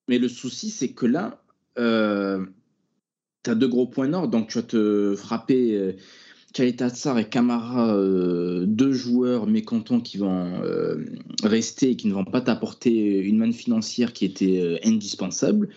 Mais 0.07 0.17
le 0.17 0.27
souci, 0.27 0.69
c'est 0.69 0.89
que 0.89 1.05
là, 1.05 1.43
euh, 1.77 2.45
tu 3.43 3.49
as 3.49 3.55
deux 3.55 3.67
gros 3.67 3.87
points 3.87 4.07
nord, 4.07 4.27
donc 4.27 4.49
tu 4.49 4.57
vas 4.57 4.63
te 4.63 5.15
frapper 5.15 5.95
euh, 6.59 6.89
Tsar 6.89 7.19
et 7.19 7.29
Kamara, 7.29 7.95
euh, 7.95 8.65
deux 8.65 8.93
joueurs 8.93 9.47
mécontents 9.47 9.99
qui 9.99 10.17
vont 10.17 10.61
euh, 10.63 11.05
rester 11.43 11.91
et 11.91 11.95
qui 11.95 12.07
ne 12.07 12.13
vont 12.13 12.25
pas 12.25 12.41
t'apporter 12.41 13.19
une 13.19 13.37
manne 13.37 13.53
financière 13.53 14.13
qui 14.13 14.25
était 14.25 14.79
indispensable. 14.83 15.69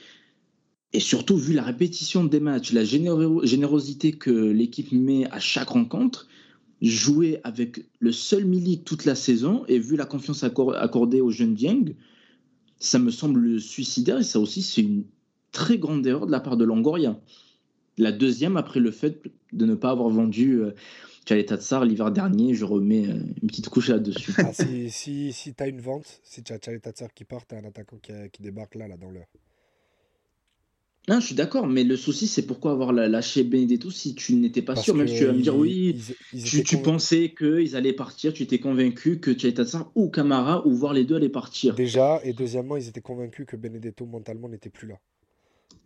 Et 0.93 1.01
surtout, 1.01 1.37
vu 1.37 1.53
la 1.53 1.62
répétition 1.62 2.24
des 2.24 2.41
matchs, 2.41 2.72
la 2.72 2.85
générosité 2.85 4.12
que 4.12 4.31
l'équipe 4.31 4.93
met 4.93 5.31
à 5.31 5.39
chaque 5.39 5.68
rencontre, 5.68 6.29
jouer 6.81 7.41
avec 7.45 7.85
le 7.99 8.12
seul 8.12 8.45
Milik 8.45 8.85
toute 8.85 9.05
la 9.05 9.14
saison 9.14 9.64
et 9.68 9.79
vu 9.79 9.97
la 9.97 10.05
confiance 10.05 10.45
accordée 10.45 11.20
aux 11.20 11.31
jeunes 11.31 11.55
Dieng, 11.55 11.95
ça 12.79 12.99
me 12.99 13.11
semble 13.11 13.61
suicidaire 13.61 14.18
et 14.18 14.24
ça 14.24 14.39
aussi 14.39 14.62
c'est 14.62 14.83
une 14.83 15.05
très 15.53 15.79
grande 15.79 16.07
erreur 16.07 16.27
de 16.27 16.33
la 16.33 16.41
part 16.41 16.57
de 16.57 16.64
Longoria. 16.64 17.18
La 17.99 18.12
deuxième 18.12 18.57
après 18.57 18.80
le 18.80 18.90
fait 18.90 19.22
de 19.53 19.64
ne 19.64 19.74
pas 19.74 19.90
avoir 19.90 20.11
vendu 20.11 20.61
euh, 20.61 20.72
Tsar 21.26 21.84
l'hiver 21.84 22.11
dernier, 22.11 22.55
je 22.55 22.64
remets 22.64 23.09
euh, 23.09 23.18
une 23.42 23.49
petite 23.49 23.68
couche 23.68 23.88
là-dessus. 23.88 24.34
Ah, 24.38 24.53
si 24.53 24.90
si, 24.90 25.32
si 25.32 25.55
tu 25.55 25.62
as 25.62 25.68
une 25.68 25.80
vente, 25.80 26.20
si 26.22 26.42
tu 26.42 26.53
as 26.53 26.59
Tsar 26.59 27.14
qui 27.14 27.24
part, 27.24 27.47
tu 27.47 27.55
as 27.55 27.59
un 27.59 27.64
attaquant 27.64 27.99
qui, 27.99 28.12
qui 28.32 28.42
débarque 28.42 28.74
là, 28.74 28.86
là 28.86 28.97
dans 28.97 29.11
l'heure. 29.11 29.28
Non, 31.09 31.20
je 31.20 31.26
suis 31.26 31.34
d'accord, 31.36 31.68
mais 31.68 31.84
le 31.84 31.97
souci, 31.97 32.26
c'est 32.26 32.47
pourquoi 32.47 32.72
avoir 32.72 32.92
lâché 32.92 33.44
Benedetto 33.44 33.90
si 33.90 34.16
tu 34.16 34.34
n'étais 34.34 34.62
pas 34.62 34.74
sûr. 34.74 34.94
Même 34.97 35.07
si 35.07 35.18
tu 35.18 35.24
vas 35.24 35.32
me 35.32 35.40
dire, 35.40 35.57
oui, 35.57 35.97
tu, 36.64 36.78
pensais 36.78 37.32
qu'ils 37.36 37.76
allaient 37.76 37.92
partir, 37.92 38.32
tu 38.32 38.42
étais 38.42 38.59
convaincu 38.59 39.20
que 39.20 39.32
Tchaïtatsa 39.32 39.88
ou 39.94 40.09
Camara, 40.11 40.66
ou 40.66 40.74
voir 40.74 40.92
les 40.92 41.05
deux 41.05 41.14
allaient 41.14 41.28
partir. 41.28 41.76
Déjà, 41.76 42.20
et 42.24 42.32
deuxièmement, 42.32 42.76
ils 42.76 42.88
étaient 42.88 43.01
convaincus 43.01 43.47
que 43.47 43.55
Benedetto 43.55 44.05
mentalement 44.05 44.49
n'était 44.49 44.70
plus 44.70 44.88
là. 44.88 44.99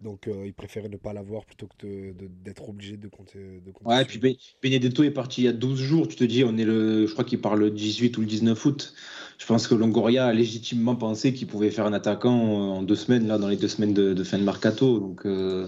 Donc 0.00 0.28
euh, 0.28 0.46
il 0.46 0.54
préférait 0.54 0.88
ne 0.88 0.96
pas 0.96 1.12
l'avoir 1.12 1.44
plutôt 1.44 1.68
que 1.78 2.12
d'être 2.42 2.68
obligé 2.68 2.96
de 2.96 3.08
compter. 3.08 3.38
De 3.38 3.72
ouais, 3.84 4.02
et 4.02 4.04
puis 4.06 4.38
Benedetto 4.62 5.02
est 5.02 5.10
parti 5.10 5.42
il 5.42 5.44
y 5.44 5.48
a 5.48 5.52
12 5.52 5.78
jours. 5.78 6.08
Tu 6.08 6.16
te 6.16 6.24
dis, 6.24 6.42
on 6.42 6.56
est 6.56 6.64
le, 6.64 7.06
je 7.06 7.12
crois 7.12 7.24
qu'il 7.24 7.40
part 7.40 7.56
le 7.56 7.70
18 7.70 8.16
ou 8.16 8.22
le 8.22 8.26
19 8.26 8.64
août. 8.64 8.94
Je 9.38 9.46
pense 9.46 9.66
que 9.68 9.74
Longoria 9.74 10.26
a 10.26 10.32
légitimement 10.32 10.96
pensé 10.96 11.34
qu'il 11.34 11.48
pouvait 11.48 11.70
faire 11.70 11.86
un 11.86 11.92
attaquant 11.92 12.32
en 12.32 12.82
deux 12.82 12.94
semaines, 12.94 13.26
là, 13.26 13.38
dans 13.38 13.48
les 13.48 13.56
deux 13.56 13.68
semaines 13.68 13.94
de, 13.94 14.24
fin 14.24 14.38
de 14.38 14.44
mercato. 14.44 15.00
Donc 15.00 15.26
euh, 15.26 15.66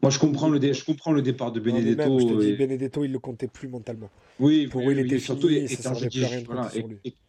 moi, 0.00 0.10
je 0.10 0.18
comprends, 0.20 0.48
le 0.48 0.60
je 0.72 0.84
comprends 0.84 1.12
le 1.12 1.22
départ 1.22 1.50
de 1.50 1.58
Benedetto. 1.58 2.20
je 2.20 2.26
te 2.26 2.40
dis, 2.40 2.52
Benedetto, 2.52 3.04
il 3.04 3.12
le 3.12 3.18
comptait 3.18 3.48
plus 3.48 3.68
mentalement. 3.68 4.10
Oui, 4.38 4.68
pour 4.68 4.82
lui, 4.82 4.92
il 4.92 5.06
était 5.06 5.18
surtout. 5.18 5.48
et, 5.48 5.66
quand 5.82 5.94
je 5.94 6.06
dis, 6.06 6.24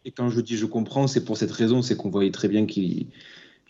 et, 0.04 0.10
quand 0.12 0.28
je 0.28 0.40
dis 0.40 0.56
je 0.56 0.66
comprends, 0.66 1.08
c'est 1.08 1.24
pour 1.24 1.36
cette 1.36 1.52
raison, 1.52 1.82
c'est 1.82 1.96
qu'on 1.96 2.10
voyait 2.10 2.30
très 2.30 2.48
bien 2.48 2.66
qu'il 2.66 3.08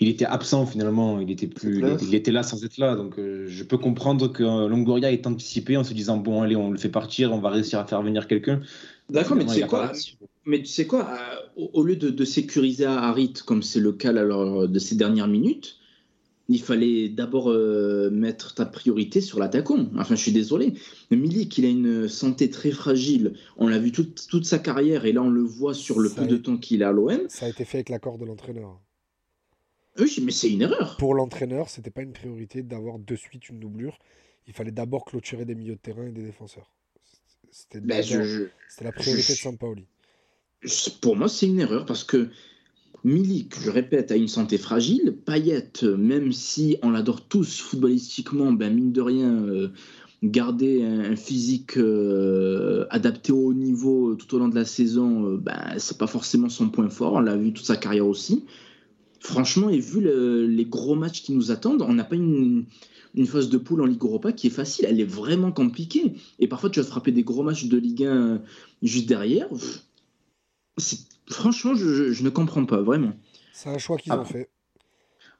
il 0.01 0.09
était 0.09 0.24
absent 0.24 0.66
finalement, 0.66 1.20
il 1.20 1.30
était 1.30 1.47
plus, 1.47 1.82
il, 2.03 2.14
était 2.14 2.32
là 2.32 2.42
sans 2.42 2.64
être 2.64 2.78
là. 2.78 2.97
Donc 2.97 3.18
euh, 3.18 3.47
je 3.49 3.62
peux 3.64 3.78
comprendre 3.78 4.28
que 4.28 4.42
euh, 4.42 4.68
Longoria 4.68 5.12
est 5.12 5.26
anticipé 5.26 5.76
en 5.76 5.84
se 5.84 5.95
disant 5.95 6.16
bon 6.16 6.42
allez 6.42 6.57
on 6.57 6.70
le 6.70 6.78
fait 6.78 6.88
partir, 6.88 7.32
on 7.32 7.38
va 7.38 7.51
réussir 7.51 7.78
à 7.78 7.86
faire 7.86 8.03
venir 8.03 8.26
quelqu'un. 8.26 8.61
D'accord, 9.11 9.36
mais, 9.36 9.45
tu 9.45 9.55
sais 9.55 9.66
quoi 9.66 9.92
Mais 10.47 10.61
tu 10.61 10.66
sais 10.66 10.86
quoi 10.86 11.07
Au, 11.57 11.82
lieu 11.82 11.97
de, 11.97 12.24
sécuriser 12.24 12.86
Harit 12.86 13.34
comme 13.45 13.62
c'est 13.62 13.80
le 13.80 13.92
cas 13.92 14.12
lors 14.12 14.66
de 14.66 14.78
ces 14.78 14.95
dernières 14.95 15.28
minutes, 15.28 15.78
il 16.49 16.61
fallait 16.61 17.09
d'abord 17.09 17.51
euh, 17.51 18.11
mettre 18.11 18.55
ta 18.55 18.66
priorité 18.66 19.20
sur 19.20 19.38
l'attaquant. 19.38 19.86
Enfin, 19.97 20.14
je 20.14 20.20
suis 20.20 20.32
désolé. 20.32 20.74
Milik, 21.11 21.57
il 21.59 21.64
a 21.64 21.68
une 21.68 22.09
santé 22.09 22.51
très 22.51 22.70
fragile. 22.70 23.34
On 23.57 23.68
l'a 23.68 23.78
vu 23.78 23.92
toute, 23.92 24.26
toute, 24.28 24.45
sa 24.45 24.59
carrière 24.59 25.05
et 25.07 25.12
là, 25.12 25.22
on 25.22 25.30
le 25.30 25.42
voit 25.42 25.74
sur 25.74 26.01
le 26.01 26.11
peu 26.11 26.26
de 26.26 26.36
temps 26.36 26.57
qu'il 26.57 26.82
a 26.82 26.88
à 26.88 26.92
l'OM. 26.92 27.20
Ça 27.28 27.47
a 27.47 27.49
été 27.49 27.64
fait 27.64 27.78
avec 27.78 27.88
l'accord 27.88 28.18
de 28.18 28.24
l'entraîneur. 28.24 28.80
Oui, 29.99 30.18
mais 30.22 30.32
c'est 30.32 30.51
une 30.51 30.62
erreur. 30.62 30.97
Pour 30.97 31.14
l'entraîneur, 31.14 31.68
c'était 31.68 31.90
pas 31.90 32.03
une 32.03 32.12
priorité 32.12 32.62
d'avoir 32.62 32.99
de 32.99 33.16
suite 33.16 33.49
une 33.49 33.61
doublure. 33.61 33.99
Il 34.47 34.53
fallait 34.53 34.72
d'abord 34.72 35.05
clôturer 35.05 35.45
des 35.45 35.55
milieux 35.55 35.76
de 35.76 35.80
terrain 35.80 36.07
et 36.07 36.12
des 36.12 36.22
défenseurs. 36.22 36.70
C'était 37.51 37.80
ben, 37.80 38.05
la 38.80 38.92
priorité 38.92 39.32
de 39.32 39.38
Sampaoli. 39.38 39.86
Pour 41.01 41.16
moi, 41.16 41.28
c'est 41.28 41.47
une 41.47 41.61
erreur 41.61 41.86
parce 41.86 42.03
que 42.03 42.30
Milik, 43.05 43.55
je 43.61 43.70
répète, 43.70 44.11
a 44.11 44.16
une 44.16 44.28
santé 44.28 44.59
fragile. 44.59 45.14
Payet, 45.24 45.70
même 45.99 46.32
si 46.32 46.78
on 46.82 46.90
l'adore 46.90 47.28
tous 47.28 47.61
footballistiquement, 47.61 48.53
ben 48.53 48.74
mine 48.74 48.92
de 48.92 49.03
rien, 49.03 49.30
euh, 49.30 49.68
garder 50.22 50.82
un, 50.82 51.14
physique 51.14 51.76
euh, 51.76 52.86
adapté 52.90 53.30
au 53.30 53.49
haut 53.49 53.55
niveau 53.55 54.14
tout 54.14 54.34
au 54.34 54.38
long 54.38 54.49
de 54.49 54.55
la 54.55 54.64
saison, 54.64 55.26
euh, 55.26 55.36
ben, 55.36 55.74
c'est 55.78 55.99
pas 55.99 56.07
forcément 56.07 56.49
son 56.49 56.70
point 56.70 56.88
fort. 56.88 57.12
On 57.12 57.20
l'a 57.20 57.36
vu 57.36 57.53
toute 57.53 57.66
sa 57.66 57.76
carrière 57.76 58.07
aussi 58.07 58.45
franchement, 59.25 59.70
et 59.70 59.79
vu 59.79 60.01
les 60.47 60.64
gros 60.66 60.95
matchs 60.95 61.22
qui 61.22 61.33
nous 61.33 61.51
attendent, 61.51 61.83
on 61.83 61.95
n'a 61.95 62.05
pas 62.05 62.16
une, 62.16 62.66
phase 63.27 63.49
de 63.49 63.57
poule 63.57 63.81
en 63.81 63.87
Ligue 63.87 64.03
Europa 64.03 64.33
qui 64.33 64.49
est 64.49 64.51
facile. 64.51 64.85
Elle 64.89 65.01
est 65.01 65.11
vraiment 65.11 65.51
compliquée. 65.51 66.14
Et 66.39 66.47
parfois, 66.47 66.68
tu 66.68 66.79
vas 66.79 66.85
te 66.85 66.91
frapper 66.91 67.11
des 67.11 67.22
gros 67.22 67.43
matchs 67.43 67.64
de 67.64 67.79
Ligue 67.79 68.05
1 68.05 68.07
euh, 68.07 68.39
juste 68.83 69.09
derrière. 69.09 69.49
Franchement, 71.27 71.75
je, 71.75 72.22
ne 72.22 72.29
comprends 72.29 72.66
pas, 72.66 72.83
vraiment. 72.83 73.14
C'est 73.53 73.70
un 73.70 73.79
choix 73.79 73.97
qu'ils 73.97 74.12
ont 74.12 74.25
fait. 74.25 74.51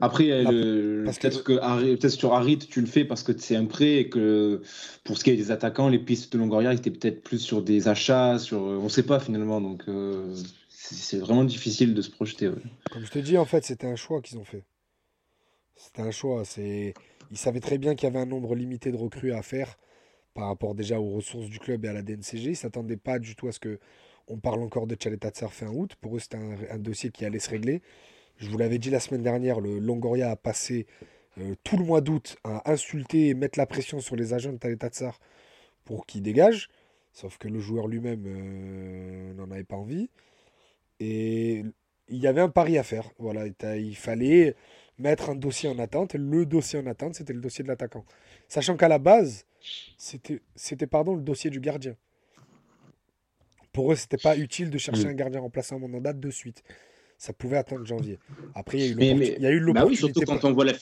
Après, 0.01 0.25
peut-être 0.25 1.45
que, 1.45 1.95
peut 1.95 2.09
sur 2.09 2.35
Harit, 2.35 2.59
tu 2.59 2.81
le 2.81 2.87
fais 2.87 3.05
parce 3.05 3.23
que 3.23 3.33
c'est 3.37 3.55
un 3.55 3.67
prêt 3.67 3.97
et 3.99 4.09
que 4.09 4.61
pour 5.05 5.19
ce 5.19 5.25
qui 5.25 5.31
est 5.31 5.37
des 5.37 5.51
attaquants, 5.51 5.89
les 5.89 5.99
pistes 5.99 6.33
de 6.33 6.39
Longoria 6.39 6.73
étaient 6.73 6.91
peut-être 6.91 7.23
plus 7.23 7.39
sur 7.39 7.63
des 7.63 7.87
achats, 7.87 8.39
sur 8.39 8.63
on 8.63 8.85
ne 8.85 8.89
sait 8.89 9.05
pas 9.05 9.21
finalement. 9.21 9.61
Donc, 9.61 9.85
euh, 9.89 10.35
c'est 10.93 11.19
vraiment 11.19 11.45
difficile 11.45 11.95
de 11.95 12.03
se 12.03 12.11
projeter. 12.11 12.51
Comme 12.91 13.05
je 13.05 13.11
te 13.11 13.19
dis, 13.19 13.39
en 13.39 13.45
fait, 13.45 13.65
c'était 13.65 13.87
un 13.87 13.97
choix 13.97 14.21
qu'ils 14.21 14.39
ont 14.39 14.45
fait. 14.45 14.65
C'était 15.77 16.03
un 16.03 16.11
choix. 16.11 16.43
Ils 16.59 16.93
savaient 17.39 17.61
très 17.61 17.79
bien 17.79 17.95
qu'il 17.95 18.09
y 18.09 18.13
avait 18.13 18.21
un 18.21 18.27
nombre 18.27 18.55
limité 18.55 18.93
de 18.93 18.97
recrues 18.97 19.33
à 19.33 19.43
faire 19.43 19.77
par 20.35 20.49
rapport 20.49 20.75
déjà 20.75 21.01
aux 21.01 21.11
ressources 21.11 21.49
du 21.49 21.59
club 21.59 21.85
et 21.85 21.89
à 21.89 21.93
la 21.93 22.03
DNCG. 22.03 22.45
Ils 22.45 22.51
ne 22.51 22.55
s'attendaient 22.55 22.97
pas 22.97 23.19
du 23.19 23.35
tout 23.35 23.49
à 23.49 23.53
ce 23.53 23.61
que 23.61 23.79
on 24.27 24.39
parle 24.39 24.63
encore 24.63 24.87
de 24.87 24.95
Tchaletatsar 24.95 25.53
fin 25.53 25.69
août. 25.69 25.97
Pour 26.01 26.17
eux, 26.17 26.19
c'était 26.19 26.39
un, 26.71 26.79
dossier 26.79 27.11
qui 27.11 27.25
allait 27.25 27.39
se 27.39 27.51
régler. 27.51 27.83
Je 28.39 28.49
vous 28.49 28.59
l'avais 28.59 28.79
dit 28.79 28.91
la 28.91 29.01
semaine 29.01 29.23
dernière, 29.23 29.61
le 29.61 29.79
Longoria 29.79 30.31
a 30.31 30.37
passé 30.37 30.87
euh, 31.39 31.55
tout 31.63 31.77
le 31.77 31.85
mois 31.85 32.01
d'août 32.01 32.37
à 32.43 32.71
insulter 32.71 33.29
et 33.29 33.35
mettre 33.35 33.59
la 33.59 33.67
pression 33.67 34.01
sur 34.01 34.17
les 34.17 34.33
agents 34.33 34.53
de 34.53 34.59
Tchaletatsar 34.59 35.19
pour 35.85 36.07
qu'ils 36.07 36.23
dégagent. 36.23 36.69
Sauf 37.13 37.39
que 37.39 37.49
le 37.49 37.61
joueur 37.61 37.87
lui-même 37.87 38.25
euh, 38.27 39.35
n'en 39.35 39.51
avait 39.51 39.65
pas 39.65 39.77
envie. 39.77 40.09
Et 41.01 41.65
il 42.09 42.19
y 42.19 42.27
avait 42.27 42.41
un 42.41 42.49
pari 42.49 42.79
à 42.79 42.83
faire. 42.83 43.11
Voilà, 43.19 43.47
il 43.77 43.97
fallait 43.97 44.55
mettre 44.99 45.31
un 45.31 45.35
dossier 45.35 45.69
en 45.69 45.79
attente. 45.79 46.15
Le 46.15 46.47
dossier 46.47 46.79
en 46.79 46.87
attente, 46.87 47.15
c'était 47.15 47.33
le 47.33 47.41
dossier 47.41 47.65
de 47.65 47.69
l'attaquant. 47.69 48.05
Sachant 48.49 48.77
qu'à 48.77 48.89
la 48.89 48.99
base, 48.99 49.47
c'était, 49.97 50.41
c'était 50.55 50.87
pardon, 50.87 51.15
le 51.17 51.23
dossier 51.23 51.51
du 51.51 51.61
gardien. 51.61 51.97
Pour 53.73 53.93
eux, 53.93 53.97
c'était 53.97 54.19
pas 54.19 54.37
utile 54.37 54.71
de 54.71 54.79
chercher 54.79 55.07
un 55.07 55.15
gardien 55.15 55.41
remplaçant 55.41 55.83
en 55.83 56.01
date 56.01 56.21
de 56.21 56.31
suite. 56.31 56.63
Ça 57.19 57.33
pouvait 57.33 57.57
attendre 57.57 57.85
janvier. 57.87 58.19
Après, 58.55 58.79
il 58.79 59.03
y 59.03 59.47
a 59.47 59.51
eu, 59.51 59.57
eu 59.57 59.61
l'opportunité. 59.61 59.73
Bah 59.73 59.87
oui, 59.87 59.97
surtout 59.97 60.21
quand 60.21 60.45
on 60.45 60.53
voit 60.53 60.65
la, 60.65 60.73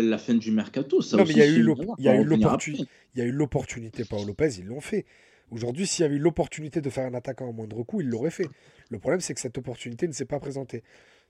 la, 0.00 0.18
fin 0.18 0.34
du 0.34 0.50
mercato. 0.50 1.02
Ça 1.02 1.16
non, 1.16 1.24
mais 1.24 1.32
il 1.32 1.38
y 1.38 1.42
a 1.42 3.24
eu 3.24 3.32
l'opportunité. 3.32 4.04
Paolo 4.04 4.26
Lopez, 4.26 4.50
ils 4.58 4.66
l'ont 4.66 4.80
fait. 4.80 5.06
Aujourd'hui, 5.50 5.86
s'il 5.86 6.02
y 6.02 6.06
avait 6.06 6.16
eu 6.16 6.20
l'opportunité 6.20 6.80
de 6.80 6.90
faire 6.90 7.06
un 7.06 7.14
attaquant 7.14 7.48
à 7.48 7.52
moindre 7.52 7.82
coût, 7.82 8.00
il 8.00 8.08
l'aurait 8.08 8.30
fait. 8.30 8.48
Le 8.90 8.98
problème, 8.98 9.20
c'est 9.20 9.34
que 9.34 9.40
cette 9.40 9.58
opportunité 9.58 10.06
ne 10.06 10.12
s'est 10.12 10.24
pas 10.24 10.40
présentée. 10.40 10.82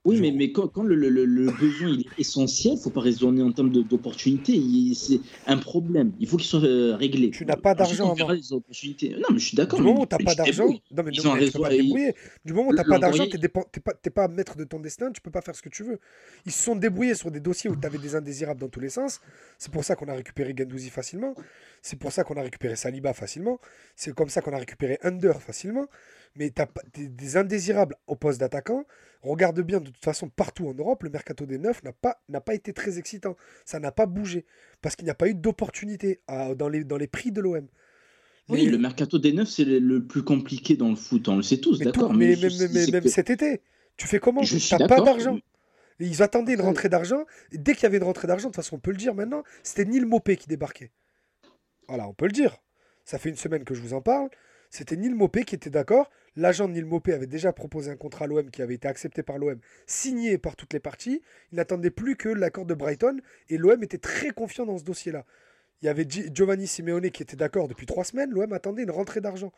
Oui, 0.04 0.20
mais, 0.20 0.30
mais 0.30 0.52
quand, 0.52 0.70
le, 0.82 1.50
besoin 1.50 1.88
il 1.88 2.00
est 2.00 2.20
essentiel, 2.20 2.74
il 2.74 2.76
ne 2.76 2.82
faut 2.82 2.90
pas 2.90 3.00
raisonner 3.00 3.42
en 3.42 3.52
termes 3.52 3.70
d'opportunité. 3.70 4.58
C'est 4.94 5.20
un 5.46 5.58
problème. 5.58 6.12
Il 6.20 6.28
faut 6.28 6.36
qu'il 6.36 6.46
soit 6.46 6.62
euh, 6.62 6.94
réglé. 6.94 7.30
Tu 7.30 7.44
n'as 7.44 7.56
pas 7.56 7.74
d'argent. 7.74 8.14
Non, 8.16 8.26
mais 8.28 9.38
je 9.38 9.44
suis 9.44 9.56
d'accord. 9.56 9.80
Du 9.80 9.84
moment 9.84 10.02
où 10.02 10.06
tu 10.06 10.14
n'as 10.14 10.24
pas 10.24 10.34
d'argent, 10.34 10.68
pas 10.68 11.70
Du 12.44 12.52
moment 12.52 12.68
où 12.68 12.72
tu 12.72 12.76
n'as 12.76 12.84
pas 12.84 12.98
d'argent, 12.98 13.24
tu 13.28 13.38
n'es 13.38 14.10
pas, 14.10 14.28
maître 14.28 14.56
de 14.56 14.64
ton 14.64 14.78
destin, 14.78 15.10
tu 15.10 15.20
peux 15.20 15.32
pas 15.32 15.42
faire 15.42 15.56
ce 15.56 15.62
que 15.62 15.68
tu 15.68 15.82
veux. 15.82 15.98
Ils 16.46 16.52
se 16.52 16.62
sont 16.62 16.76
débrouillés 16.76 17.14
sur 17.14 17.30
des 17.30 17.40
dossiers 17.40 17.68
où 17.68 17.76
tu 17.76 17.86
avais 17.86 17.98
des 17.98 18.14
indésirables 18.14 18.60
dans 18.60 18.68
tous 18.68 18.80
les 18.80 18.90
sens. 18.90 19.20
C'est 19.58 19.72
pour 19.72 19.84
ça 19.84 19.96
qu'on 19.96 20.08
a 20.08 20.14
récupéré 20.14 20.54
Gandouzi 20.54 20.90
facilement. 20.90 21.34
C'est 21.82 21.98
pour 21.98 22.12
ça 22.12 22.24
qu'on 22.24 22.36
a 22.36 22.42
récupéré 22.42 22.76
Saliba 22.76 23.12
facilement. 23.12 23.58
C'est 23.96 24.14
comme 24.14 24.28
ça 24.28 24.40
qu'on 24.40 24.52
a 24.52 24.58
récupéré 24.58 24.98
Under 25.02 25.40
facilement. 25.40 25.86
Mais 26.36 26.50
tu 26.50 26.60
as 26.62 26.68
des 26.96 27.36
indésirables 27.36 27.94
au 28.06 28.16
poste 28.16 28.40
d'attaquant 28.40 28.84
regarde 29.20 29.60
bien, 29.62 29.80
de 29.80 29.86
toute 29.90 30.04
façon, 30.04 30.28
partout 30.28 30.68
en 30.68 30.74
Europe, 30.74 31.02
le 31.02 31.10
mercato 31.10 31.44
des 31.44 31.58
neufs 31.58 31.82
n'a 31.82 31.92
pas, 31.92 32.22
n'a 32.28 32.40
pas 32.40 32.54
été 32.54 32.72
très 32.72 32.98
excitant. 32.98 33.36
Ça 33.64 33.80
n'a 33.80 33.90
pas 33.90 34.06
bougé. 34.06 34.46
Parce 34.80 34.94
qu'il 34.94 35.06
n'y 35.06 35.10
a 35.10 35.14
pas 35.14 35.28
eu 35.28 35.34
d'opportunité 35.34 36.20
à- 36.28 36.54
dans 36.54 36.68
les, 36.68 36.84
dans 36.84 36.96
les 36.96 37.08
prix 37.08 37.32
de 37.32 37.40
l'OM. 37.40 37.66
Oui, 38.48 38.64
le 38.66 38.78
mercato 38.78 39.18
des 39.18 39.32
neufs, 39.32 39.48
c'est 39.48 39.64
le, 39.64 39.80
le 39.80 40.06
plus 40.06 40.22
compliqué 40.22 40.76
dans 40.76 40.88
le 40.88 40.94
foot, 40.94 41.26
on 41.28 41.36
le 41.36 41.42
sait 41.42 41.58
tous, 41.58 41.80
Mais, 41.80 41.86
d'accord. 41.86 42.14
mais, 42.14 42.36
le 42.36 42.48
mais- 42.48 42.68
mais- 42.68 42.68
mais 42.86 42.90
même 42.92 43.02
que- 43.02 43.08
cet 43.08 43.28
été, 43.28 43.60
tu 43.96 44.06
fais 44.06 44.20
comment? 44.20 44.42
Suis 44.44 44.60
T'as 44.70 44.86
pas 44.86 45.00
d'argent. 45.00 45.36
Ils 45.98 46.22
attendaient 46.22 46.54
une 46.54 46.60
rentrée 46.60 46.88
d'argent. 46.88 47.24
et 47.50 47.58
Dès 47.58 47.74
qu'il 47.74 47.82
y 47.82 47.86
avait 47.86 47.96
une 47.98 48.04
rentrée 48.04 48.28
d'argent, 48.28 48.48
de 48.48 48.52
toute 48.52 48.62
façon, 48.62 48.76
on 48.76 48.78
peut 48.78 48.92
le 48.92 48.96
dire 48.96 49.14
maintenant, 49.16 49.42
c'était 49.64 49.84
Neil 49.84 50.04
Mopé 50.04 50.36
qui 50.36 50.46
débarquait. 50.46 50.92
Voilà, 51.88 52.06
on 52.08 52.12
peut 52.14 52.26
le 52.26 52.32
dire. 52.32 52.58
Ça 53.04 53.18
fait 53.18 53.30
une 53.30 53.36
semaine 53.36 53.64
que 53.64 53.74
je 53.74 53.80
vous 53.80 53.94
en 53.94 54.00
parle. 54.02 54.28
C'était 54.70 54.96
Neil 54.96 55.14
Mopé 55.14 55.44
qui 55.44 55.54
était 55.54 55.70
d'accord. 55.70 56.10
L'agent 56.36 56.68
de 56.68 56.74
Neil 56.74 56.84
Mopé 56.84 57.14
avait 57.14 57.26
déjà 57.26 57.52
proposé 57.52 57.90
un 57.90 57.96
contrat 57.96 58.26
à 58.26 58.28
l'OM 58.28 58.50
qui 58.50 58.60
avait 58.62 58.74
été 58.74 58.86
accepté 58.86 59.22
par 59.22 59.38
l'OM, 59.38 59.58
signé 59.86 60.36
par 60.38 60.56
toutes 60.56 60.72
les 60.74 60.80
parties. 60.80 61.22
Il 61.50 61.56
n'attendait 61.56 61.90
plus 61.90 62.16
que 62.16 62.28
l'accord 62.28 62.66
de 62.66 62.74
Brighton 62.74 63.18
et 63.48 63.56
l'OM 63.56 63.82
était 63.82 63.98
très 63.98 64.30
confiant 64.30 64.66
dans 64.66 64.76
ce 64.78 64.84
dossier-là. 64.84 65.24
Il 65.80 65.86
y 65.86 65.88
avait 65.88 66.04
Gi- 66.08 66.28
Giovanni 66.32 66.66
Simeone 66.66 67.10
qui 67.10 67.22
était 67.22 67.36
d'accord 67.36 67.66
depuis 67.66 67.86
trois 67.86 68.04
semaines. 68.04 68.30
L'OM 68.30 68.52
attendait 68.52 68.82
une 68.82 68.90
rentrée 68.90 69.20
d'argent. 69.20 69.52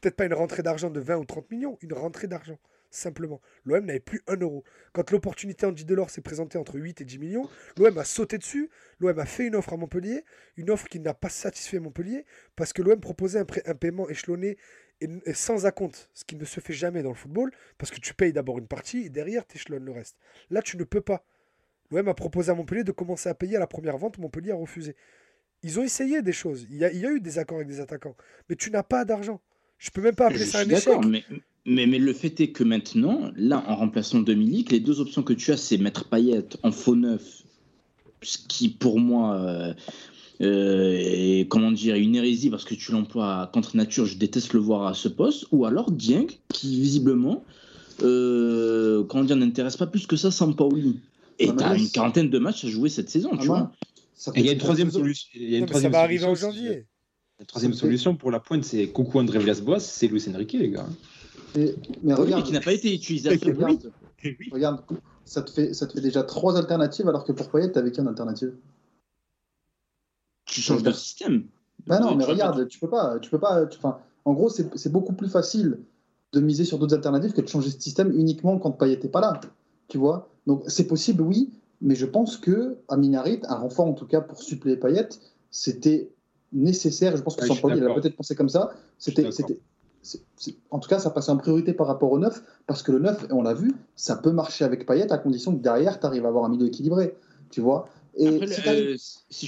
Peut-être 0.00 0.16
pas 0.16 0.24
une 0.24 0.34
rentrée 0.34 0.62
d'argent 0.62 0.90
de 0.90 1.00
20 1.00 1.16
ou 1.18 1.24
30 1.24 1.50
millions, 1.50 1.78
une 1.82 1.92
rentrée 1.92 2.26
d'argent. 2.26 2.58
Simplement. 2.94 3.40
L'OM 3.64 3.84
n'avait 3.84 3.98
plus 3.98 4.22
un 4.28 4.36
euro. 4.36 4.62
Quand 4.92 5.10
l'opportunité 5.10 5.66
Andy 5.66 5.84
Delors 5.84 6.10
s'est 6.10 6.20
présentée 6.20 6.58
entre 6.58 6.78
8 6.78 7.00
et 7.00 7.04
10 7.04 7.18
millions, 7.18 7.48
l'OM 7.76 7.98
a 7.98 8.04
sauté 8.04 8.38
dessus. 8.38 8.70
L'OM 9.00 9.18
a 9.18 9.26
fait 9.26 9.48
une 9.48 9.56
offre 9.56 9.72
à 9.72 9.76
Montpellier, 9.76 10.24
une 10.56 10.70
offre 10.70 10.86
qui 10.86 11.00
n'a 11.00 11.12
pas 11.12 11.28
satisfait 11.28 11.80
Montpellier, 11.80 12.24
parce 12.54 12.72
que 12.72 12.82
l'OM 12.82 13.00
proposait 13.00 13.40
un, 13.40 13.74
paiement 13.74 14.08
échelonné 14.08 14.58
et, 15.00 15.08
et 15.26 15.34
sans 15.34 15.66
acompte, 15.66 16.08
ce 16.14 16.24
qui 16.24 16.36
ne 16.36 16.44
se 16.44 16.60
fait 16.60 16.72
jamais 16.72 17.02
dans 17.02 17.08
le 17.08 17.16
football, 17.16 17.50
parce 17.78 17.90
que 17.90 17.98
tu 17.98 18.14
payes 18.14 18.32
d'abord 18.32 18.58
une 18.58 18.68
partie 18.68 19.06
et 19.06 19.10
derrière 19.10 19.44
tu 19.44 19.56
échelonnes 19.56 19.84
le 19.84 19.90
reste. 19.90 20.16
Là, 20.50 20.62
tu 20.62 20.76
ne 20.76 20.84
peux 20.84 21.00
pas. 21.00 21.24
L'OM 21.90 22.06
a 22.06 22.14
proposé 22.14 22.52
à 22.52 22.54
Montpellier 22.54 22.84
de 22.84 22.92
commencer 22.92 23.28
à 23.28 23.34
payer 23.34 23.56
à 23.56 23.60
la 23.60 23.66
première 23.66 23.98
vente, 23.98 24.18
Montpellier 24.18 24.52
a 24.52 24.56
refusé. 24.56 24.94
Ils 25.64 25.80
ont 25.80 25.82
essayé 25.82 26.22
des 26.22 26.32
choses, 26.32 26.64
il 26.70 26.76
y 26.76 26.84
a, 26.84 26.92
il 26.92 27.00
y 27.00 27.06
a 27.06 27.10
eu 27.10 27.20
des 27.20 27.40
accords 27.40 27.56
avec 27.56 27.68
des 27.68 27.80
attaquants, 27.80 28.16
mais 28.48 28.54
tu 28.54 28.70
n'as 28.70 28.84
pas 28.84 29.04
d'argent. 29.04 29.40
Je 29.78 29.90
peux 29.90 30.00
même 30.00 30.14
pas 30.14 30.26
appeler 30.26 30.44
Je 30.44 30.44
ça 30.44 30.60
un 30.60 30.68
échec. 30.68 30.94
mais, 31.04 31.24
mais, 31.66 31.86
mais 31.86 31.98
le 31.98 32.12
fait 32.12 32.40
est 32.40 32.50
que 32.50 32.64
maintenant, 32.64 33.30
là, 33.36 33.64
en 33.66 33.76
remplaçant 33.76 34.20
de 34.20 34.34
Milik, 34.34 34.70
les 34.70 34.80
deux 34.80 35.00
options 35.00 35.22
que 35.22 35.32
tu 35.32 35.52
as, 35.52 35.56
c'est 35.56 35.78
mettre 35.78 36.08
Payet 36.08 36.44
en 36.62 36.72
faux 36.72 36.96
neuf, 36.96 37.42
ce 38.22 38.38
qui 38.48 38.68
pour 38.68 39.00
moi 39.00 39.36
euh, 39.36 39.74
euh, 40.40 40.96
est 40.98 41.48
comment 41.48 41.72
dire, 41.72 41.94
une 41.96 42.16
hérésie 42.16 42.50
parce 42.50 42.64
que 42.64 42.74
tu 42.74 42.92
l'emploies 42.92 43.50
contre 43.52 43.76
nature. 43.76 44.06
Je 44.06 44.16
déteste 44.16 44.52
le 44.52 44.60
voir 44.60 44.86
à 44.86 44.94
ce 44.94 45.08
poste. 45.08 45.46
Ou 45.52 45.64
alors 45.64 45.90
Dieng, 45.90 46.26
qui 46.48 46.80
visiblement 46.80 47.44
euh, 48.02 49.04
comment 49.04 49.24
dire, 49.24 49.36
n'intéresse 49.36 49.76
pas 49.76 49.86
plus 49.86 50.06
que 50.06 50.16
ça 50.16 50.30
Sampaoli. 50.30 51.00
Et 51.38 51.48
Ah, 51.48 51.54
tu 51.56 51.64
as 51.64 51.76
une 51.76 51.90
quarantaine 51.90 52.30
de 52.30 52.38
matchs 52.38 52.64
à 52.64 52.68
jouer 52.68 52.88
cette 52.88 53.10
saison, 53.10 53.30
Ah 53.32 53.38
tu 53.40 53.46
vois. 53.46 53.72
ça 54.14 54.32
Et 54.34 54.40
il 54.40 54.46
y 54.46 54.48
a 54.48 54.52
une 54.52 54.58
troisième 54.58 54.90
solution. 54.90 55.28
Il 55.34 55.50
y 55.50 55.54
a 55.54 55.58
une 55.58 55.60
Non, 55.60 55.60
mais 55.60 55.66
ça 55.66 55.70
troisième 55.70 55.92
va 55.92 56.00
arriver 56.00 56.24
en 56.24 56.34
janvier. 56.34 56.86
La 57.38 57.46
troisième 57.46 57.72
solution 57.72 58.14
pour 58.14 58.30
la 58.30 58.38
pointe, 58.38 58.64
c'est 58.64 58.86
coucou 58.86 59.18
André 59.18 59.40
Villas-Boas, 59.40 59.80
c'est 59.80 60.06
Luis 60.06 60.24
Enrique, 60.28 60.52
les 60.52 60.70
gars. 60.70 60.86
Et- 61.56 61.74
mais 62.02 62.14
Oui, 62.14 62.20
regarde, 62.20 62.44
qui 62.46 62.52
n'a 62.52 62.60
pas 62.60 62.72
été 62.72 62.94
utilisé 62.94 63.28
à 63.28 63.32
ce 63.38 63.44
regarde, 64.52 64.84
ça 65.24 65.42
te 65.42 65.50
fait, 65.50 65.72
ça 65.74 65.86
te 65.86 65.92
fait 65.92 66.00
déjà 66.00 66.22
trois 66.22 66.56
alternatives 66.58 67.08
alors 67.08 67.24
que 67.24 67.32
pour 67.32 67.50
Payet, 67.50 67.70
t'avais 67.72 67.92
qu'une 67.92 68.08
alternative. 68.08 68.54
Tu 70.46 70.60
changes 70.60 70.82
de 70.82 70.92
système. 70.92 71.44
Bah 71.86 72.00
non, 72.00 72.14
mais 72.14 72.24
regarde, 72.24 72.66
tu 72.68 72.78
peux 72.78 72.88
pas, 72.88 73.18
tu 73.18 73.30
peux 73.30 73.38
pas. 73.38 73.66
tu- 73.66 73.78
Enfin, 73.78 73.98
en 74.24 74.32
gros, 74.32 74.48
c'est 74.48 74.76
c'est 74.76 74.90
beaucoup 74.92 75.12
plus 75.12 75.28
facile 75.28 75.80
de 76.32 76.40
miser 76.40 76.64
sur 76.64 76.78
d'autres 76.78 76.94
alternatives 76.94 77.32
que 77.32 77.40
de 77.40 77.46
changer 77.48 77.70
ce 77.70 77.80
système 77.80 78.10
uniquement 78.18 78.58
quand 78.58 78.72
Payet 78.72 78.98
n'est 79.02 79.08
pas 79.08 79.20
là. 79.20 79.40
Tu 79.88 79.98
vois 79.98 80.28
Donc 80.46 80.64
c'est 80.66 80.86
possible, 80.86 81.22
oui, 81.22 81.50
mais 81.80 81.94
je 81.94 82.06
pense 82.06 82.36
que 82.36 82.78
à 82.88 82.96
Minarit, 82.96 83.40
un 83.48 83.56
renfort 83.56 83.86
en 83.86 83.92
tout 83.92 84.06
cas 84.06 84.20
pour 84.20 84.42
suppléer 84.42 84.76
Payet, 84.76 85.08
c'était 85.50 86.10
nécessaire. 86.52 87.16
Je 87.16 87.22
pense 87.22 87.36
que 87.36 87.42
suis 87.42 87.54
Sampaoli, 87.54 87.78
il 87.78 87.84
a 87.84 87.94
peut-être 88.00 88.16
pensé 88.16 88.34
comme 88.34 88.48
ça. 88.48 88.72
C'était, 88.98 89.22
En 90.70 90.78
tout 90.78 90.88
cas, 90.88 90.98
ça 90.98 91.10
passait 91.10 91.30
en 91.30 91.36
priorité 91.36 91.72
par 91.72 91.86
rapport 91.86 92.12
au 92.12 92.18
neuf, 92.18 92.42
parce 92.66 92.82
que 92.82 92.92
le 92.92 92.98
neuf, 92.98 93.24
et 93.28 93.32
on 93.32 93.42
l'a 93.42 93.54
vu, 93.54 93.72
ça 93.96 94.16
peut 94.16 94.32
marcher 94.32 94.64
avec 94.64 94.86
Payet 94.86 95.10
à 95.12 95.18
condition 95.18 95.56
que 95.56 95.62
derrière, 95.62 95.98
tu 95.98 96.06
arrives 96.06 96.24
à 96.26 96.28
avoir 96.28 96.44
un 96.44 96.48
milieu 96.48 96.66
équilibré. 96.66 97.14
Tu 97.50 97.60
vois 97.60 97.88
Et 98.16 98.26
Après, 98.28 98.46
si 98.48 98.60
euh, 98.68 98.96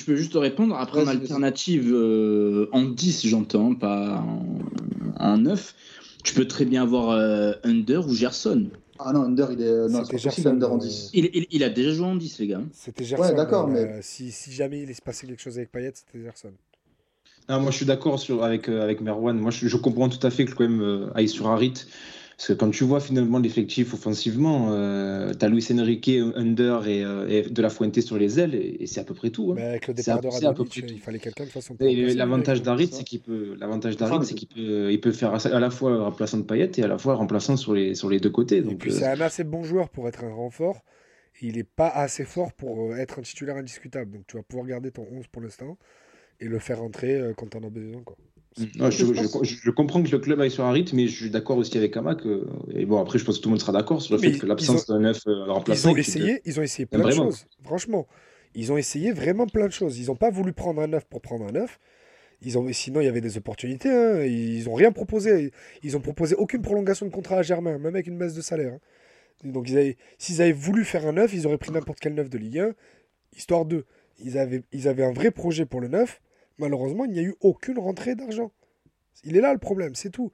je 0.01 0.05
peux 0.05 0.17
juste 0.17 0.33
te 0.33 0.39
répondre, 0.39 0.75
après 0.77 1.01
en 1.01 1.05
Vas-y, 1.05 1.17
vas-y. 1.17 1.21
alternative 1.23 1.93
euh, 1.93 2.69
en 2.73 2.85
10, 2.85 3.27
j'entends, 3.27 3.75
pas 3.75 4.21
en, 4.21 4.45
en 5.21 5.39
9, 5.39 5.75
tu 6.25 6.35
peux 6.35 6.47
très 6.49 6.65
bien 6.65 6.83
avoir 6.83 7.11
euh, 7.11 7.53
Under 7.63 8.07
ou 8.07 8.15
Gerson. 8.15 8.69
Ah 8.99 9.13
non, 9.13 9.23
Under, 9.25 9.53
il 9.53 9.61
est. 9.61 9.89
Non, 9.89 10.05
C'était 10.05 10.19
c'est 10.19 10.29
pas 10.29 10.31
possible, 10.31 10.49
Gerson, 10.49 10.51
Under 10.51 10.73
en 10.73 10.77
euh, 10.77 10.81
10. 10.81 11.11
Il, 11.13 11.31
il- 11.35 11.47
il 11.51 11.63
a 11.65 11.69
déjà 11.69 11.93
joué 11.93 12.07
en 12.07 12.17
10, 12.17 12.39
les 12.39 12.47
gars. 12.47 12.63
C'était 12.73 13.05
Gerson. 13.05 13.35
d'accord, 13.37 13.69
mais, 13.69 13.85
mais- 13.85 13.91
euh, 13.93 13.99
si, 14.01 14.33
si 14.33 14.51
jamais 14.53 14.83
il 14.83 14.95
se 14.95 15.03
passait 15.03 15.27
quelque 15.27 15.43
chose 15.43 15.59
avec 15.59 15.71
Payet, 15.71 15.93
c'était 15.95 16.25
Gerson. 16.25 16.53
Non, 17.49 17.61
moi, 17.61 17.71
je 17.71 17.77
suis 17.77 17.87
d'accord 17.87 18.21
avec, 18.43 18.69
euh, 18.69 18.83
avec 18.83 19.01
Merwan. 19.01 19.39
Moi, 19.39 19.51
je, 19.51 19.69
je 19.69 19.77
comprends 19.77 20.09
tout 20.09 20.25
à 20.27 20.31
fait 20.31 20.45
que 20.45 20.53
quand 20.53 20.65
même 20.65 20.83
euh, 20.83 21.11
aille 21.15 21.29
sur 21.29 21.47
Harit. 21.49 21.87
Parce 22.37 22.49
que 22.49 22.53
quand 22.53 22.71
tu 22.71 22.85
vois 22.85 23.01
finalement 23.01 23.39
l'effectif 23.39 23.95
offensivement, 23.95 24.69
euh, 24.71 25.33
tu 25.33 25.43
as 25.43 25.49
Luis 25.49 25.67
Enrique, 25.73 26.11
Under 26.35 26.87
et, 26.87 27.03
euh, 27.03 27.27
et 27.29 27.43
De 27.49 27.63
La 27.63 27.71
Fuente 27.71 27.99
sur 28.03 28.19
les 28.19 28.39
ailes, 28.39 28.55
et, 28.55 28.77
et 28.83 28.87
c'est 28.87 29.01
à 29.01 29.05
peu 29.05 29.15
près 29.15 29.31
tout. 29.31 29.53
hein. 29.53 29.63
Avec 29.63 29.87
le 29.89 29.95
départ 29.95 30.21
de 30.21 30.29
c'est 30.31 30.45
à 30.45 30.53
peu 30.53 30.63
Radonjic, 30.65 30.83
près 30.83 30.83
tout. 30.83 30.95
il 30.97 31.01
fallait 31.01 31.19
quelqu'un 31.19 31.45
de 31.45 31.49
toute 31.49 31.55
façon. 31.55 31.77
L'avantage 31.81 32.59
ça. 32.59 32.77
c'est 32.93 33.05
qu'il 33.05 33.21
peut, 33.21 33.57
l'avantage 33.59 33.95
c'est 34.23 34.35
qu'il 34.35 34.49
peut, 34.49 34.93
il 34.93 35.01
peut 35.01 35.13
faire 35.13 35.33
à 35.47 35.61
la 35.61 35.71
fois 35.71 36.05
remplaçant 36.05 36.37
de 36.37 36.43
Payet 36.43 36.73
et 36.77 36.83
à 36.83 36.89
la 36.89 36.99
fois 36.99 37.15
remplaçant 37.15 37.57
sur 37.57 37.73
les, 37.73 37.95
sur 37.95 38.11
les 38.11 38.21
deux 38.21 38.29
côtés. 38.31 38.59
Et 38.59 38.63
Donc, 38.63 38.81
puis 38.81 38.91
euh, 38.91 38.99
c'est 38.99 39.07
un 39.07 39.21
assez 39.23 39.45
bon 39.45 39.63
joueur 39.63 39.89
pour 39.89 40.07
être 40.07 40.23
un 40.23 40.35
renfort. 40.35 40.83
Il 41.41 41.57
n'est 41.57 41.65
pas 41.65 41.89
assez 41.89 42.25
fort 42.27 42.53
pour 42.53 42.93
euh, 42.93 42.97
être 42.97 43.19
un 43.19 43.23
titulaire 43.23 43.57
indiscutable. 43.57 44.11
Donc 44.13 44.27
tu 44.27 44.37
vas 44.37 44.43
pouvoir 44.43 44.67
garder 44.67 44.91
ton 44.91 45.07
11 45.11 45.27
pour 45.29 45.41
l'instant 45.41 45.79
et 46.41 46.47
le 46.47 46.59
faire 46.59 46.79
rentrer 46.81 47.15
euh, 47.17 47.33
quand 47.37 47.49
tu 47.51 47.57
en 47.57 47.63
as 47.65 47.71
besoin. 47.71 48.03
Quoi. 48.03 48.17
Ouais, 48.59 48.91
je, 48.91 49.05
je- 49.05 49.13
je- 49.45 49.57
je 49.63 49.71
comprends 49.71 50.03
que 50.03 50.09
le 50.11 50.19
club 50.19 50.41
aille 50.41 50.51
sur 50.51 50.65
Harit, 50.65 50.87
mais 50.95 51.09
je 51.09 51.15
suis 51.15 51.31
d'accord 51.31 51.59
aussi 51.59 51.77
avec 51.77 51.95
Ama 51.97 52.15
que. 52.15 52.47
Et 52.75 52.87
bon, 52.87 52.99
après, 53.01 53.19
je 53.19 53.25
pense 53.25 53.37
que 53.39 53.43
tout 53.43 53.49
le 53.49 53.53
monde 53.53 53.61
sera 53.61 53.73
d'accord 53.73 54.01
sur 54.01 54.15
le 54.15 54.21
Mais 54.21 54.33
fait 54.33 54.39
que 54.39 54.47
l'absence 54.47 54.87
d'un 54.87 55.01
neuf 55.01 55.21
euh, 55.27 55.45
Ils 55.47 55.51
remplaçant. 55.51 55.91
ont 55.91 55.95
qui- 55.95 56.01
essayé, 56.01 56.41
ils 56.47 56.59
ont 56.59 56.63
essayé 56.63 56.87
plein 56.87 57.05
de 57.05 57.11
choses. 57.11 57.47
Franchement, 57.65 58.07
ils 58.55 58.73
ont 58.73 58.79
essayé 58.79 59.13
vraiment 59.13 59.47
plein 59.47 59.67
de 59.67 59.73
choses. 59.73 59.99
Ils 59.99 60.07
n'ont 60.07 60.17
pas 60.17 60.31
voulu 60.31 60.55
prendre 60.55 60.81
un 60.81 60.87
neuf 60.87 61.05
pour 61.05 61.21
prendre 61.21 61.45
un 61.47 61.53
neuf. 61.53 61.79
Ils 62.43 62.57
ont, 62.59 62.67
sinon, 62.73 63.01
il 63.01 63.05
y 63.05 63.09
avait 63.09 63.21
des 63.21 63.37
opportunités. 63.37 63.91
hein. 63.91 64.23
Ils 64.25 64.65
n'ont 64.65 64.75
rien 64.75 64.91
proposé. 64.93 65.53
Ils 65.83 65.97
ont 65.97 66.01
proposé 66.01 66.35
aucune 66.35 66.63
prolongation 66.63 67.05
de 67.07 67.11
contrat 67.11 67.39
à 67.39 67.43
Germain, 67.43 67.77
même 67.79 67.95
avec 67.95 68.07
une 68.07 68.17
baisse 68.17 68.35
de 68.35 68.41
salaire. 68.43 68.73
hein. 68.75 68.81
Donc, 69.45 69.69
avaient- 69.71 69.99
s'ils 70.17 70.41
avaient 70.41 70.53
voulu 70.53 70.85
faire 70.85 71.07
un 71.07 71.13
neuf, 71.13 71.35
ils 71.35 71.47
auraient 71.47 71.59
pris 71.59 71.73
n'importe 71.73 71.99
quel 72.01 72.15
neuf 72.15 72.31
de 72.31 72.39
Ligue 72.39 72.59
1, 72.61 72.73
histoire 73.37 73.67
de. 73.67 73.85
Ils 74.25 74.39
avaient, 74.39 74.63
ils 74.73 74.89
avaient 74.89 75.05
un 75.05 75.13
vrai 75.13 75.31
projet 75.31 75.67
pour 75.67 75.83
le 75.83 75.89
neuf. 75.89 76.23
Malheureusement, 76.59 77.05
il 77.05 77.13
n'y 77.13 77.19
a 77.19 77.23
eu 77.23 77.35
aucune 77.41 77.79
rentrée 77.79 78.15
d'argent. 78.15 78.53
Il 79.25 79.37
est 79.37 79.41
là 79.41 79.53
le 79.53 79.59
problème, 79.59 79.95
c'est 79.95 80.11
tout. 80.11 80.33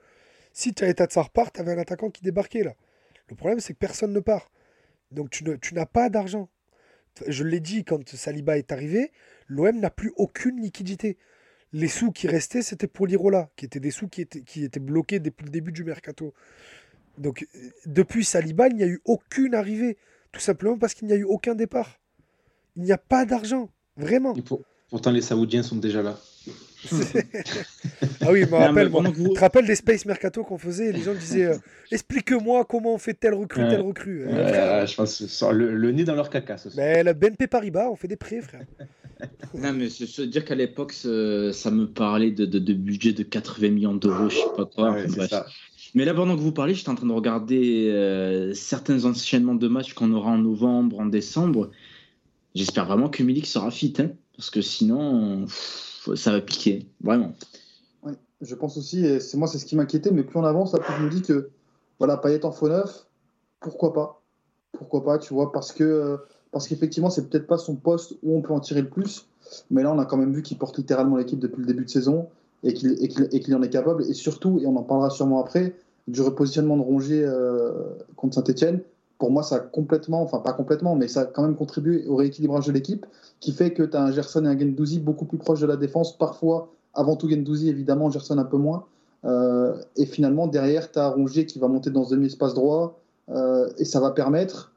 Si 0.53 0.75
tu 0.75 0.85
avais 0.85 0.95
Tatsar 0.95 1.31
part, 1.31 1.53
tu 1.53 1.61
avais 1.61 1.73
un 1.73 1.79
attaquant 1.79 2.11
qui 2.11 2.23
débarquait 2.23 2.63
là. 2.63 2.75
Le 3.29 3.37
problème, 3.37 3.61
c'est 3.61 3.73
que 3.73 3.79
personne 3.79 4.13
ne 4.13 4.21
part. 4.21 4.51
Donc 5.11 5.31
tu 5.31 5.75
n'as 5.75 5.87
pas 5.87 6.09
d'argent. 6.11 6.49
Je 7.27 7.45
l'ai 7.45 7.61
dit 7.61 7.85
quand 7.85 8.09
Saliba 8.09 8.59
est 8.59 8.73
arrivé, 8.73 9.13
l'OM 9.47 9.79
n'a 9.79 9.91
plus 9.91 10.13
aucune 10.17 10.61
liquidité. 10.61 11.19
Les 11.73 11.89
sous 11.89 12.13
qui 12.13 12.27
restaient, 12.27 12.63
c'était 12.63 12.87
pour 12.87 13.07
l'Irola, 13.07 13.51
qui 13.57 13.65
étaient 13.65 13.81
des 13.81 13.91
sous 13.91 14.09
qui 14.09 14.23
étaient, 14.23 14.81
bloqués 14.81 15.21
depuis 15.21 15.45
le 15.45 15.51
début 15.51 15.73
du 15.73 15.85
mercato. 15.85 16.35
Donc 17.19 17.47
depuis 17.87 18.25
Saliba, 18.25 18.69
il 18.69 18.77
n'y 18.77 18.83
a 18.83 18.87
eu 18.87 19.01
aucune 19.05 19.55
arrivée. 19.55 19.99
Tout 20.33 20.41
simplement 20.41 20.79
parce 20.79 20.95
qu'il 20.95 21.07
n'y 21.09 21.13
a 21.13 21.17
eu 21.17 21.25
aucun 21.25 21.55
départ. 21.55 22.01
Il 22.77 22.83
n'y 22.83 22.93
a 22.93 22.99
pas 22.99 23.27
d'argent. 23.27 23.69
Vraiment. 23.97 24.35
Pourtant, 24.93 25.11
les 25.11 25.23
Saoudiens 25.23 25.63
sont 25.63 25.77
déjà 25.77 26.03
là. 26.03 26.17
ah 28.21 28.31
oui, 28.31 28.41
je 28.43 28.47
me 28.47 28.51
Non, 28.51 28.59
rappelle, 28.59 28.89
moi. 28.91 29.03
vous- 29.15 29.33
te 29.33 29.41
rappelles 29.41 29.67
des 29.67 29.75
Space 29.75 30.05
Mercato 30.05 30.45
qu'on 30.45 30.59
faisait? 30.59 30.91
Et 30.91 30.93
Les 30.93 31.01
gens 31.03 31.15
disaient 31.15 31.47
euh, 31.47 31.57
Explique-moi 31.91 32.65
comment 32.67 32.95
on 32.95 32.99
fait 32.99 33.15
telle 33.15 33.35
recrue, 33.35 33.67
telle 33.69 33.81
recrue. 33.81 34.25
Euh, 34.29 34.33
Euh, 34.83 34.87
je 34.87 34.95
pense 34.95 35.43
le, 35.53 35.75
le 35.75 35.93
nez 35.93 36.05
dans 36.05 36.15
leur 36.15 36.29
caca. 36.31 36.59
Ce 36.59 36.71
soir. 36.71 36.85
mais 36.87 37.03
la 37.03 37.15
BNP 37.15 37.47
Paribas, 37.47 37.89
on 37.91 37.97
fait 37.97 38.07
des 38.09 38.17
prêts, 38.17 38.43
frère. 38.43 38.61
Non, 39.55 39.73
mais 39.73 39.89
je 39.89 40.21
veux 40.23 40.27
dire 40.27 40.45
qu'à 40.45 40.55
l'époque, 40.57 40.93
ça 40.93 41.09
me 41.71 41.85
parlait 41.87 42.31
de, 42.33 42.45
de, 42.45 42.59
de 42.59 42.73
budget 42.75 43.13
de 43.15 43.23
80 43.23 43.71
millions 43.71 43.95
d'euros, 43.95 44.29
je 44.29 44.37
sais 44.37 44.43
pas 44.57 44.67
quoi. 44.67 44.91
Ouais, 44.93 45.01
enfin, 45.01 45.09
c'est 45.09 45.17
bref. 45.17 45.31
ça. 45.31 45.47
Mais 45.95 46.05
là, 46.05 46.13
pendant 46.15 46.37
que 46.37 46.41
vous 46.43 46.53
parlez, 46.53 46.75
j'étais 46.75 46.89
en 46.91 46.95
train 46.97 47.07
de 47.07 47.13
regarder 47.13 47.89
euh, 47.91 48.53
certains 48.55 49.05
enchaînements 49.07 49.55
de 49.55 49.69
matchs 49.69 49.95
qu'on 49.95 50.13
aura 50.13 50.31
en 50.33 50.39
novembre, 50.39 51.01
en 51.01 51.07
décembre. 51.07 51.71
J'espère 52.55 52.85
vraiment 52.87 53.09
que 53.09 53.23
Milik 53.23 53.47
sera 53.47 53.71
fit, 53.71 53.95
hein, 53.99 54.11
parce 54.37 54.51
que 54.51 54.63
sinon, 54.63 55.47
ça 56.15 56.33
va 56.33 56.41
piquer, 56.41 56.87
vraiment. 57.01 57.33
Je 58.41 58.55
pense 58.57 58.77
aussi, 58.77 59.07
et 59.07 59.21
c'est 59.21 59.37
moi, 59.37 59.47
c'est 59.47 59.59
ce 59.59 59.67
qui 59.67 59.77
m'inquiétait, 59.77 60.11
mais 60.11 60.25
plus 60.25 60.39
on 60.39 60.45
avance, 60.45 60.73
plus 60.73 60.95
je 60.99 61.03
me 61.05 61.11
dis 61.11 61.23
que 61.23 61.51
voilà, 61.99 62.17
Payet 62.17 62.45
en 62.45 62.51
faux 62.51 62.69
neuf, 62.69 63.07
pourquoi 63.61 63.93
pas? 63.93 64.23
Pourquoi 64.73 65.05
pas, 65.05 65.19
tu 65.19 65.33
vois, 65.33 65.53
parce 65.53 65.71
que 65.73 66.19
parce 66.51 66.67
qu'effectivement, 66.67 67.09
c'est 67.09 67.29
peut-être 67.29 67.47
pas 67.47 67.57
son 67.57 67.77
poste 67.77 68.15
où 68.23 68.37
on 68.37 68.43
peut 68.43 68.53
en 68.53 68.61
tirer 68.61 68.83
le 68.83 68.89
plus, 68.89 69.29
mais 69.71 69.83
là, 69.83 69.93
on 69.93 69.99
a 69.99 70.05
quand 70.05 70.17
même 70.17 70.35
vu 70.35 70.43
qu'il 70.43 70.59
porte 70.59 70.77
littéralement 70.77 71.17
l'équipe 71.17 71.39
depuis 71.39 71.61
le 71.61 71.67
début 71.67 71.85
de 71.85 71.91
saison 71.91 72.29
et 72.65 72.75
qu'il 72.75 73.55
en 73.55 73.63
est 73.63 73.71
capable, 73.71 74.05
et 74.05 74.15
surtout, 74.15 74.59
et 74.61 74.67
on 74.67 74.77
en 74.77 74.83
parlera 74.83 75.11
sûrement 75.11 75.41
après, 75.41 75.75
du 76.09 76.21
repositionnement 76.21 76.77
de 76.77 76.83
Rongier 76.83 77.25
euh, 77.25 77.71
contre 78.17 78.35
Saint-Etienne. 78.35 78.81
Pour 79.23 79.31
moi, 79.31 79.45
ça 79.45 79.55
a 79.55 79.61
complètement, 79.61 80.21
enfin 80.21 80.41
pas 80.41 80.53
complètement, 80.53 80.97
mais 80.97 81.07
ça 81.07 81.21
a 81.21 81.25
quand 81.27 81.43
même 81.43 81.55
contribué 81.55 82.05
au 82.09 82.17
rééquilibrage 82.17 82.67
de 82.67 82.73
l'équipe, 82.73 83.07
qui 83.39 83.53
fait 83.53 83.73
que 83.73 83.85
tu 83.85 83.97
as 83.97 84.03
un 84.03 84.11
Gerson 84.11 84.45
et 84.47 84.49
un 84.49 84.59
Gendouzi 84.59 84.99
beaucoup 84.99 85.27
plus 85.27 85.39
proches 85.39 85.61
de 85.61 85.67
la 85.69 85.77
défense, 85.77 86.19
parfois 86.19 86.73
avant 86.93 87.15
tout 87.15 87.31
Gendouzi, 87.31 87.69
évidemment, 87.69 88.11
Gerson 88.11 88.37
un 88.39 88.45
peu 88.45 88.57
moins. 88.57 88.85
Euh, 89.25 89.77
et 89.95 90.07
finalement, 90.07 90.49
derrière, 90.49 90.91
tu 90.91 90.99
as 90.99 91.09
Rongier 91.09 91.47
qui 91.47 91.61
va 91.61 91.69
monter 91.69 91.91
dans 91.91 92.03
ce 92.03 92.17
demi-espace 92.17 92.53
droit, 92.53 92.99
euh, 93.29 93.71
et 93.79 93.85
ça 93.85 94.01
va 94.01 94.11
permettre 94.11 94.75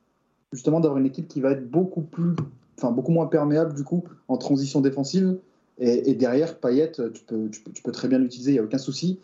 justement 0.53 0.79
d'avoir 0.79 0.99
une 0.99 1.07
équipe 1.07 1.27
qui 1.27 1.41
va 1.41 1.49
être 1.49 1.67
beaucoup 1.67 2.01
plus, 2.01 2.35
enfin 2.77 2.91
beaucoup 2.91 3.11
moins 3.11 3.25
perméable 3.25 3.73
du 3.73 3.83
coup 3.83 4.03
en 4.27 4.37
transition 4.37 4.79
défensive. 4.79 5.39
Et, 5.79 6.13
derrière, 6.13 6.59
Payet, 6.59 6.91
tu 6.91 7.01
peux, 7.25 7.49
tu 7.49 7.61
peux, 7.61 7.71
tu 7.71 7.81
peux 7.81 7.91
très 7.91 8.07
bien 8.07 8.19
l'utiliser, 8.19 8.51
il 8.51 8.53
n'y 8.53 8.59
a 8.59 8.63
aucun 8.63 8.77
souci. 8.77 9.19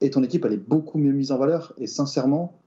Et 0.00 0.10
ton 0.10 0.24
équipe, 0.24 0.44
elle 0.44 0.54
est 0.54 0.68
beaucoup 0.68 0.98
mieux 0.98 1.12
mise 1.12 1.30
en 1.30 1.38
valeur. 1.38 1.72
Et 1.78 1.86
sincèrement, 1.86 2.58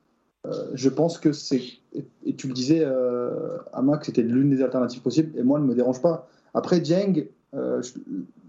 je 0.73 0.89
pense 0.89 1.17
que 1.17 1.33
c'est, 1.33 1.61
et, 1.93 2.35
tu 2.35 2.47
le 2.47 2.53
disais, 2.53 2.81
euh, 2.83 3.57
Ama, 3.73 3.97
que 3.97 4.05
c'était 4.05 4.21
l'une 4.21 4.49
des 4.49 4.61
alternatives 4.61 5.01
possibles, 5.01 5.37
et 5.37 5.43
moi, 5.43 5.57
elle 5.59 5.65
ne 5.65 5.69
me 5.69 5.75
dérange 5.75 6.01
pas. 6.01 6.27
Après, 6.53 6.79
Dieng, 6.79 7.27
euh, 7.53 7.81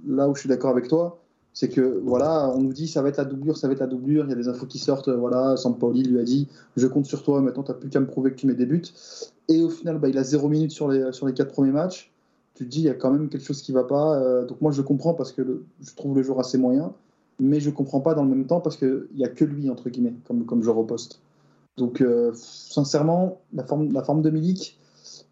là 0.07 0.29
où 0.29 0.35
je 0.35 0.41
suis 0.41 0.49
d'accord 0.49 0.71
avec 0.71 0.89
toi, 0.89 1.21
c'est 1.53 1.69
que 1.69 2.01
voilà, 2.05 2.49
on 2.55 2.61
nous 2.61 2.73
dit 2.73 2.87
ça 2.87 3.03
va 3.03 3.09
être 3.09 3.17
la 3.17 3.25
doublure, 3.25 3.57
ça 3.57 3.67
va 3.67 3.73
être 3.73 3.81
la 3.81 3.89
doublure. 3.89 4.25
Il 4.25 4.31
y 4.31 4.33
a 4.33 4.37
des 4.37 4.49
infos 4.49 4.67
qui 4.67 4.79
sortent. 4.79 5.09
Voilà, 5.09 5.57
Sampaoli 5.57 6.05
lui 6.05 6.21
a 6.21 6.23
dit 6.23 6.49
je 6.77 6.87
compte 6.87 7.07
sur 7.07 7.25
toi. 7.25 7.41
Maintenant, 7.41 7.65
tu 7.65 7.73
n'as 7.73 7.77
plus 7.77 7.91
qu'à 7.91 7.99
me 7.99 8.07
prouver 8.07 8.31
que 8.31 8.37
tu 8.37 8.47
mets 8.47 8.55
des 8.55 8.67
buts. 8.67 8.85
Et 9.49 9.61
au 9.61 9.69
final, 9.69 9.99
bah, 9.99 10.09
il 10.09 10.17
a 10.17 10.23
zéro 10.23 10.49
minute 10.49 10.71
sur 10.71 10.89
les 10.89 11.13
sur 11.13 11.27
les 11.27 11.35
quatre 11.35 11.51
premiers 11.51 11.73
matchs. 11.73 12.13
Tu 12.55 12.67
te 12.67 12.71
dis 12.71 12.79
il 12.79 12.85
y 12.85 12.89
a 12.89 12.95
quand 12.95 13.11
même 13.11 13.29
quelque 13.29 13.45
chose 13.45 13.63
qui 13.63 13.73
va 13.73 13.83
pas. 13.83 14.45
donc 14.45 14.61
moi, 14.61 14.71
je 14.71 14.81
comprends 14.81 15.13
parce 15.13 15.33
que 15.33 15.63
je 15.83 15.95
trouve 15.97 16.15
le 16.17 16.23
jour 16.23 16.39
assez 16.39 16.57
moyen, 16.57 16.93
mais 17.41 17.59
je 17.59 17.71
comprends 17.71 18.01
pas 18.01 18.15
dans 18.15 18.23
le 18.23 18.31
même 18.31 18.47
temps 18.47 18.61
parce 18.61 18.77
qu'il 18.77 19.09
y 19.17 19.25
a 19.25 19.29
que 19.29 19.45
lui 19.45 19.71
entre 19.71 19.91
guillemets 19.91 20.15
comme 20.29 20.47
comme 20.47 20.63
je 20.63 20.71
reposte. 20.71 21.21
Donc, 21.77 22.01
euh, 22.01 22.33
sincèrement, 22.35 23.41
la 23.55 23.65
forme, 23.65 24.23
de 24.23 24.31
Milik, 24.31 24.79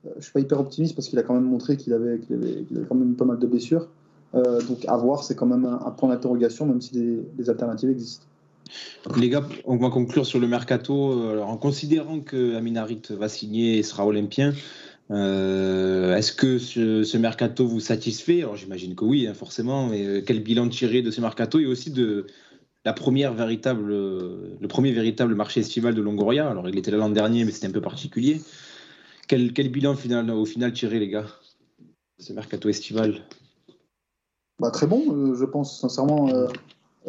euh, 0.06 0.10
je 0.18 0.24
suis 0.24 0.32
pas 0.32 0.40
hyper 0.40 0.60
optimiste 0.60 0.94
parce 0.94 1.08
qu'il 1.08 1.18
a 1.18 1.22
quand 1.22 1.34
même 1.34 1.44
montré 1.44 1.76
qu'il 1.76 1.92
avait, 1.92 2.20
quand 2.88 2.94
même 2.94 3.16
pas 3.16 3.24
mal 3.24 3.38
de 3.38 3.46
blessures. 3.46 3.88
Euh, 4.34 4.60
donc, 4.62 4.84
à 4.86 4.96
voir, 4.96 5.24
c'est 5.24 5.34
quand 5.34 5.46
même 5.46 5.64
un, 5.64 5.90
point 5.90 6.08
d'interrogation, 6.08 6.66
même 6.66 6.80
si 6.80 7.22
des, 7.36 7.50
alternatives 7.50 7.90
existent. 7.90 8.24
Les 9.16 9.30
gars, 9.30 9.46
on 9.64 9.76
va 9.76 9.88
conclure 9.90 10.26
sur 10.26 10.38
le 10.38 10.46
mercato. 10.46 11.40
en 11.40 11.56
considérant 11.56 12.20
que 12.20 12.54
Aminarit 12.54 13.02
va 13.10 13.28
signer 13.28 13.78
et 13.78 13.82
sera 13.82 14.06
olympien, 14.06 14.52
Est-ce 15.10 16.32
que 16.32 16.58
ce, 16.58 17.16
mercato 17.16 17.66
vous 17.66 17.80
satisfait? 17.80 18.40
Alors 18.40 18.56
j'imagine 18.56 18.94
que 18.94 19.06
oui, 19.06 19.26
hein, 19.26 19.32
forcément. 19.32 19.86
Mais 19.86 20.22
quel 20.22 20.42
bilan 20.42 20.68
tirer 20.68 21.00
de 21.00 21.10
ce 21.10 21.22
mercato 21.22 21.58
et 21.58 21.66
aussi 21.66 21.90
de, 21.90 22.26
la 22.84 22.92
première 22.92 23.34
véritable, 23.34 23.88
le 23.88 24.68
premier 24.68 24.92
véritable 24.92 25.34
marché 25.34 25.60
estival 25.60 25.94
de 25.94 26.02
Longoria. 26.02 26.48
Alors, 26.48 26.68
il 26.68 26.78
était 26.78 26.90
là 26.90 26.98
l'an 26.98 27.10
dernier, 27.10 27.44
mais 27.44 27.50
c'était 27.50 27.66
un 27.66 27.72
peu 27.72 27.80
particulier. 27.80 28.40
Quel, 29.28 29.52
bilan 29.52 29.94
final, 29.94 30.30
au 30.30 30.46
final 30.46 30.72
tiré, 30.72 30.98
les 30.98 31.08
gars, 31.08 31.26
ce 32.18 32.32
mercato 32.32 32.68
estival? 32.70 33.26
Bah, 34.58 34.70
Très 34.70 34.86
bon, 34.86 35.04
euh, 35.10 35.34
je 35.34 35.44
pense, 35.44 35.78
sincèrement. 35.78 36.30
Euh, 36.30 36.46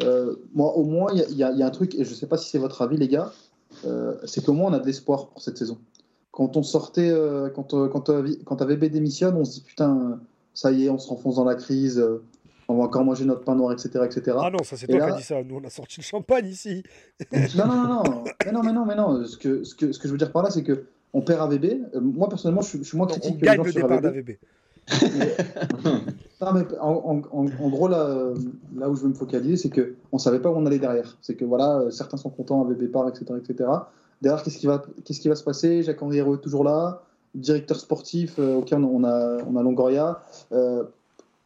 euh, 0.02 0.36
moi, 0.52 0.76
au 0.76 0.84
moins, 0.84 1.08
il 1.14 1.32
y, 1.32 1.38
y, 1.38 1.42
a 1.42 1.66
un 1.66 1.70
truc, 1.70 1.94
et 1.94 2.04
je 2.04 2.10
ne 2.10 2.14
sais 2.14 2.26
pas 2.26 2.36
si 2.36 2.50
c'est 2.50 2.58
votre 2.58 2.82
avis, 2.82 2.98
les 2.98 3.08
gars, 3.08 3.32
c'est 4.24 4.44
qu'au 4.44 4.52
moins, 4.52 4.70
on 4.70 4.74
a 4.74 4.78
de 4.78 4.86
l'espoir 4.86 5.28
pour 5.28 5.40
cette 5.40 5.56
saison. 5.56 5.78
Quand 6.30 6.56
on 6.58 6.62
sortait, 6.62 7.12
quand, 7.54 7.88
quand, 7.88 8.10
quand 8.44 8.62
AVB 8.62 8.84
démissionne, 8.84 9.36
on 9.36 9.44
se 9.44 9.54
dit 9.54 9.62
putain, 9.62 10.20
ça 10.52 10.72
y 10.72 10.84
est, 10.84 10.90
on 10.90 10.98
se 10.98 11.08
renfonce 11.08 11.36
dans 11.36 11.44
la 11.44 11.54
crise 11.54 12.04
on 12.70 12.78
va 12.78 12.84
encore 12.84 13.04
manger 13.04 13.24
notre 13.24 13.42
pain 13.42 13.54
noir, 13.54 13.72
etc. 13.72 14.04
etc. 14.04 14.36
Ah 14.40 14.50
non, 14.50 14.62
ça 14.62 14.76
c'est 14.76 14.86
toi 14.86 15.00
qui 15.00 15.12
as 15.12 15.16
dit 15.16 15.22
ça. 15.22 15.42
Nous, 15.42 15.56
on 15.56 15.64
a 15.64 15.70
sorti 15.70 16.00
le 16.00 16.04
champagne 16.04 16.46
ici. 16.46 16.82
non, 17.32 17.66
non, 17.66 17.74
non, 17.74 18.02
non. 18.02 18.24
Mais 18.44 18.52
non, 18.52 18.62
mais 18.62 18.72
non, 18.72 18.86
mais 18.86 18.94
non. 18.94 19.24
Ce 19.24 19.36
que, 19.36 19.64
ce 19.64 19.74
que, 19.74 19.92
ce 19.92 19.98
que 19.98 20.08
je 20.08 20.12
veux 20.12 20.18
dire 20.18 20.32
par 20.32 20.42
là, 20.42 20.50
c'est 20.50 20.62
que 20.62 20.84
on 21.12 21.22
perd 21.22 21.40
AVB. 21.40 21.64
Euh, 21.64 22.00
moi, 22.00 22.28
personnellement, 22.28 22.62
je, 22.62 22.82
suis 22.82 22.96
moins 22.96 23.06
critique 23.06 23.36
on 23.36 23.44
gagne 23.44 23.62
le 23.62 23.72
départ 23.72 24.00
d'AVB. 24.00 24.30
non, 26.40 26.52
mais 26.52 26.62
en, 26.80 27.22
en, 27.30 27.68
gros, 27.68 27.88
là, 27.88 28.32
là 28.76 28.88
où 28.88 28.96
je 28.96 29.02
veux 29.02 29.08
me 29.08 29.14
focaliser, 29.14 29.56
c'est 29.56 29.70
qu'on 29.70 30.16
ne 30.16 30.18
savait 30.18 30.40
pas 30.40 30.50
où 30.50 30.54
on 30.54 30.66
allait 30.66 30.78
derrière. 30.78 31.16
C'est 31.20 31.34
que 31.34 31.44
voilà, 31.44 31.90
certains 31.90 32.16
sont 32.16 32.30
contents, 32.30 32.64
AVB 32.64 32.90
part, 32.90 33.08
etc. 33.08 33.24
etc. 33.38 33.70
Derrière, 34.22 34.42
qu'est-ce 34.42 34.58
qui, 34.58 34.66
va, 34.66 34.82
qu'est-ce 35.04 35.20
qui 35.20 35.28
va 35.28 35.34
se 35.34 35.44
passer? 35.44 35.82
Jacques 35.82 36.02
Henri 36.02 36.18
est 36.18 36.40
toujours 36.42 36.64
là. 36.64 37.02
Directeur 37.34 37.78
sportif, 37.78 38.38
euh, 38.38 38.56
auquel 38.56 38.78
on 38.84 39.04
a, 39.04 39.38
on 39.46 39.56
a 39.56 39.62
Longoria. 39.62 40.22
Euh, 40.52 40.84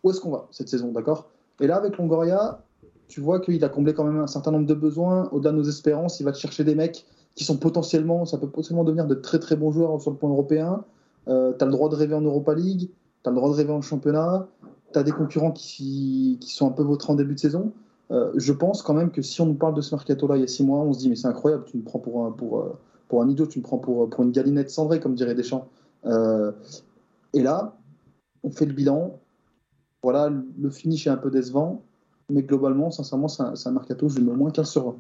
où 0.04 0.10
est-ce 0.10 0.20
qu'on 0.20 0.30
va 0.30 0.46
cette 0.52 0.68
saison, 0.68 0.92
d'accord? 0.92 1.30
Et 1.60 1.66
là, 1.66 1.76
avec 1.76 1.98
Longoria, 1.98 2.62
tu 3.08 3.20
vois 3.20 3.40
qu'il 3.40 3.64
a 3.64 3.68
comblé 3.68 3.94
quand 3.94 4.04
même 4.04 4.20
un 4.20 4.26
certain 4.26 4.52
nombre 4.52 4.66
de 4.66 4.74
besoins. 4.74 5.28
Au-delà 5.32 5.50
de 5.50 5.56
nos 5.56 5.64
espérances, 5.64 6.20
il 6.20 6.24
va 6.24 6.32
te 6.32 6.38
chercher 6.38 6.62
des 6.62 6.74
mecs 6.74 7.06
qui 7.34 7.44
sont 7.44 7.56
potentiellement, 7.56 8.24
ça 8.24 8.38
peut 8.38 8.46
potentiellement 8.46 8.84
devenir 8.84 9.06
de 9.06 9.14
très 9.14 9.40
très 9.40 9.56
bons 9.56 9.72
joueurs 9.72 10.00
sur 10.00 10.10
le 10.10 10.16
point 10.16 10.30
européen. 10.30 10.84
Euh, 11.26 11.52
tu 11.58 11.64
as 11.64 11.66
le 11.66 11.72
droit 11.72 11.88
de 11.88 11.96
rêver 11.96 12.14
en 12.14 12.20
Europa 12.20 12.54
League, 12.54 12.90
tu 13.22 13.28
as 13.28 13.30
le 13.30 13.36
droit 13.36 13.48
de 13.48 13.54
rêver 13.54 13.72
en 13.72 13.80
championnat, 13.80 14.46
tu 14.92 14.98
as 14.98 15.02
des 15.02 15.10
concurrents 15.10 15.52
qui, 15.52 16.38
sont 16.42 16.68
un 16.68 16.72
peu 16.72 16.82
vôtres 16.82 17.10
en 17.10 17.14
début 17.14 17.34
de 17.34 17.40
saison. 17.40 17.72
Euh, 18.10 18.30
je 18.36 18.52
pense 18.52 18.82
quand 18.82 18.94
même 18.94 19.10
que 19.10 19.22
si 19.22 19.40
on 19.40 19.46
nous 19.46 19.54
parle 19.54 19.74
de 19.74 19.80
ce 19.80 19.94
mercato-là 19.94 20.36
il 20.36 20.40
y 20.42 20.44
a 20.44 20.46
six 20.46 20.62
mois, 20.62 20.80
on 20.80 20.92
se 20.92 20.98
dit 20.98 21.08
mais 21.08 21.16
c'est 21.16 21.26
incroyable, 21.26 21.64
tu 21.64 21.78
me 21.78 21.82
prends 21.82 21.98
pour 21.98 22.26
un, 22.26 22.30
pour, 22.30 22.60
euh, 22.60 23.26
idiot, 23.26 23.46
tu 23.46 23.58
me 23.60 23.64
prends 23.64 23.78
pour, 23.78 24.10
pour 24.10 24.22
une 24.22 24.30
galinette 24.30 24.70
cendrée, 24.70 25.00
comme 25.00 25.14
dirait 25.14 25.34
Deschamps. 25.34 25.68
Euh, 26.04 26.52
et 27.32 27.42
là, 27.42 27.76
on 28.42 28.50
fait 28.50 28.66
le 28.66 28.72
bilan, 28.72 29.18
voilà, 30.04 30.30
le 30.30 30.70
finish 30.70 31.06
est 31.06 31.10
un 31.10 31.16
peu 31.16 31.30
décevant, 31.30 31.82
mais 32.30 32.42
globalement, 32.42 32.90
sincèrement, 32.90 33.26
c'est 33.26 33.42
un, 33.42 33.54
un, 33.64 33.70
mercato, 33.72 34.08
je 34.08 34.18
le 34.18 34.24
mets 34.24 34.36
moins 34.36 34.50
15 34.50 34.70
sur 34.70 34.84
20. 34.84 34.96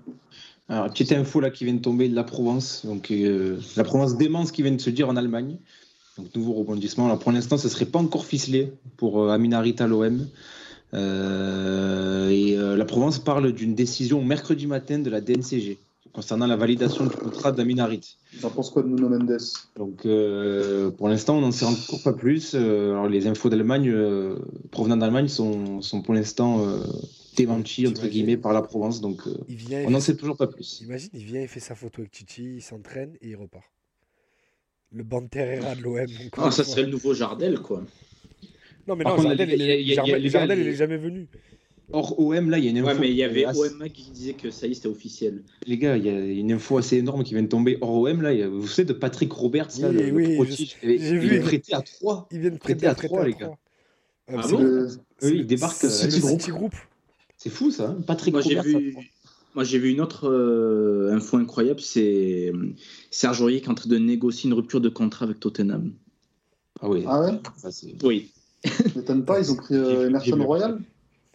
Alors, 0.70 0.88
petite 0.88 1.12
info 1.12 1.40
là 1.40 1.50
qui 1.50 1.64
vient 1.64 1.74
de 1.74 1.80
tomber 1.80 2.08
de 2.08 2.14
la 2.14 2.24
Provence, 2.24 2.86
donc 2.86 3.10
euh, 3.10 3.58
la 3.76 3.84
Provence 3.84 4.16
dément 4.16 4.46
ce 4.46 4.52
qui 4.52 4.62
vient 4.62 4.72
de 4.72 4.80
se 4.80 4.90
dire 4.90 5.08
en 5.10 5.16
Allemagne. 5.16 5.58
Donc, 6.16 6.34
nouveau 6.34 6.54
rebondissement. 6.54 7.14
Pour 7.18 7.32
l'instant, 7.32 7.58
ce 7.58 7.66
ne 7.66 7.72
serait 7.72 7.86
pas 7.86 7.98
encore 7.98 8.24
ficelé 8.24 8.72
pour 8.96 9.20
euh, 9.20 9.30
Aminarita 9.30 9.86
l'OM. 9.86 10.26
Euh, 10.94 12.28
et 12.30 12.56
la 12.56 12.84
Provence 12.84 13.18
parle 13.18 13.52
d'une 13.52 13.74
décision 13.74 14.24
mercredi 14.24 14.66
matin 14.66 15.00
de 15.00 15.10
la 15.10 15.20
DNCG 15.20 15.76
concernant 16.14 16.46
la 16.46 16.56
validation 16.56 17.04
du 17.04 17.16
contrat 17.16 17.50
d'Aminarit. 17.50 18.16
J'en 18.40 18.48
pense 18.48 18.70
quoi 18.70 18.82
de 18.82 18.88
Nuno 18.88 19.08
Mendes? 19.08 19.36
Donc, 19.76 20.06
euh, 20.06 20.90
pour 20.92 21.08
l'instant, 21.08 21.36
on 21.36 21.40
n'en 21.40 21.50
sait 21.50 21.66
encore 21.66 22.02
pas 22.02 22.12
plus. 22.12 22.54
Euh, 22.54 22.92
alors, 22.92 23.08
les 23.08 23.26
infos 23.26 23.48
d'Allemagne, 23.48 23.90
euh, 23.90 24.36
provenant 24.70 24.96
d'Allemagne, 24.96 25.26
sont, 25.26 25.82
sont, 25.82 26.02
pour 26.02 26.14
l'instant 26.14 26.64
démenties, 27.36 27.88
entre 27.88 28.06
guillemets, 28.06 28.36
par 28.36 28.52
la 28.52 28.62
Provence. 28.62 29.00
Donc, 29.00 29.22
on 29.26 29.90
n'en 29.90 30.00
sait 30.00 30.16
toujours 30.16 30.36
pas 30.36 30.46
plus. 30.46 30.80
Imagine, 30.82 31.10
il 31.14 31.24
vient, 31.24 31.42
il 31.42 31.48
fait 31.48 31.60
sa 31.60 31.74
photo 31.74 32.00
avec 32.02 32.12
Titi, 32.12 32.54
il 32.56 32.62
s'entraîne 32.62 33.16
et 33.20 33.30
il 33.30 33.36
repart. 33.36 33.64
Le 34.92 35.02
Banterera 35.02 35.74
de 35.74 35.82
l'OM. 35.82 36.06
Ah, 36.36 36.52
ça 36.52 36.62
serait 36.62 36.84
le 36.84 36.90
nouveau 36.90 37.12
Jardel, 37.12 37.58
quoi. 37.58 37.82
Non, 38.86 38.94
mais 38.94 39.02
non, 39.02 39.20
Jardel, 39.20 39.50
il 39.50 39.60
est 39.62 40.74
jamais 40.76 40.96
venu. 40.96 41.26
Or, 41.92 42.18
OM, 42.18 42.50
là, 42.50 42.58
il 42.58 42.64
y 42.64 42.68
a 42.68 42.70
une 42.70 42.78
info. 42.78 42.88
Ouais, 42.88 42.98
mais 42.98 43.10
il 43.10 43.16
y 43.16 43.22
avait 43.22 43.46
OM 43.46 43.88
qui 43.92 44.10
disait 44.10 44.32
que 44.32 44.50
ça 44.50 44.66
y 44.66 44.70
est, 44.70 44.74
c'était 44.74 44.88
officiel. 44.88 45.42
Les 45.66 45.78
gars, 45.78 45.96
il 45.96 46.04
y 46.04 46.08
a 46.08 46.18
une 46.18 46.52
info 46.52 46.78
assez 46.78 46.96
énorme 46.96 47.22
qui 47.24 47.34
vient 47.34 47.42
de 47.42 47.48
tomber. 47.48 47.78
Or, 47.80 48.00
OM, 48.00 48.22
là, 48.22 48.48
vous 48.48 48.66
savez, 48.66 48.86
de 48.86 48.92
Patrick 48.94 49.32
Roberts, 49.32 49.68
là, 49.80 49.90
oui, 49.90 49.96
le, 49.96 50.12
oui, 50.12 50.36
le 50.82 50.96
vu. 51.18 51.26
Il 51.26 51.32
est 51.34 51.40
prêté 51.40 51.74
à 51.74 51.82
3. 51.82 52.28
Il 52.32 52.40
vient 52.40 52.50
de 52.50 52.58
prêter 52.58 52.86
à 52.86 52.94
3, 52.94 53.26
les 53.26 53.34
gars. 53.34 53.52
Ah, 54.28 54.40
ah 54.42 54.48
bon 54.48 54.88
Oui, 55.22 55.32
il 55.36 55.46
débarque. 55.46 55.84
City 55.84 56.50
Group. 56.50 56.74
C'est 57.36 57.50
fou, 57.50 57.70
ça. 57.70 57.90
Hein 57.90 58.02
Patrick 58.06 58.32
Moi, 58.32 58.42
Roberts. 58.42 58.64
Vu... 58.64 58.96
Moi, 59.54 59.64
j'ai 59.64 59.78
vu 59.78 59.90
une 59.90 60.00
autre 60.00 60.28
euh, 60.28 61.14
info 61.14 61.36
incroyable 61.36 61.80
c'est 61.80 62.52
Serge 63.10 63.40
Aurier 63.40 63.60
qui 63.60 63.66
est 63.66 63.70
en 63.70 63.74
train 63.74 63.88
de 63.88 63.98
négocier 63.98 64.48
une 64.48 64.54
rupture 64.54 64.80
de 64.80 64.88
contrat 64.88 65.26
avec 65.26 65.38
Tottenham. 65.38 65.92
Ah 66.80 66.88
oui. 66.88 67.04
Ah 67.06 67.20
ouais? 67.20 67.40
Ça, 67.56 67.68
Oui. 68.02 68.32
m'étonne 68.96 69.24
pas, 69.24 69.38
ils 69.38 69.52
ont 69.52 69.56
pris 69.56 69.74
euh, 69.76 70.08
Emerson 70.08 70.42
Royal? 70.42 70.80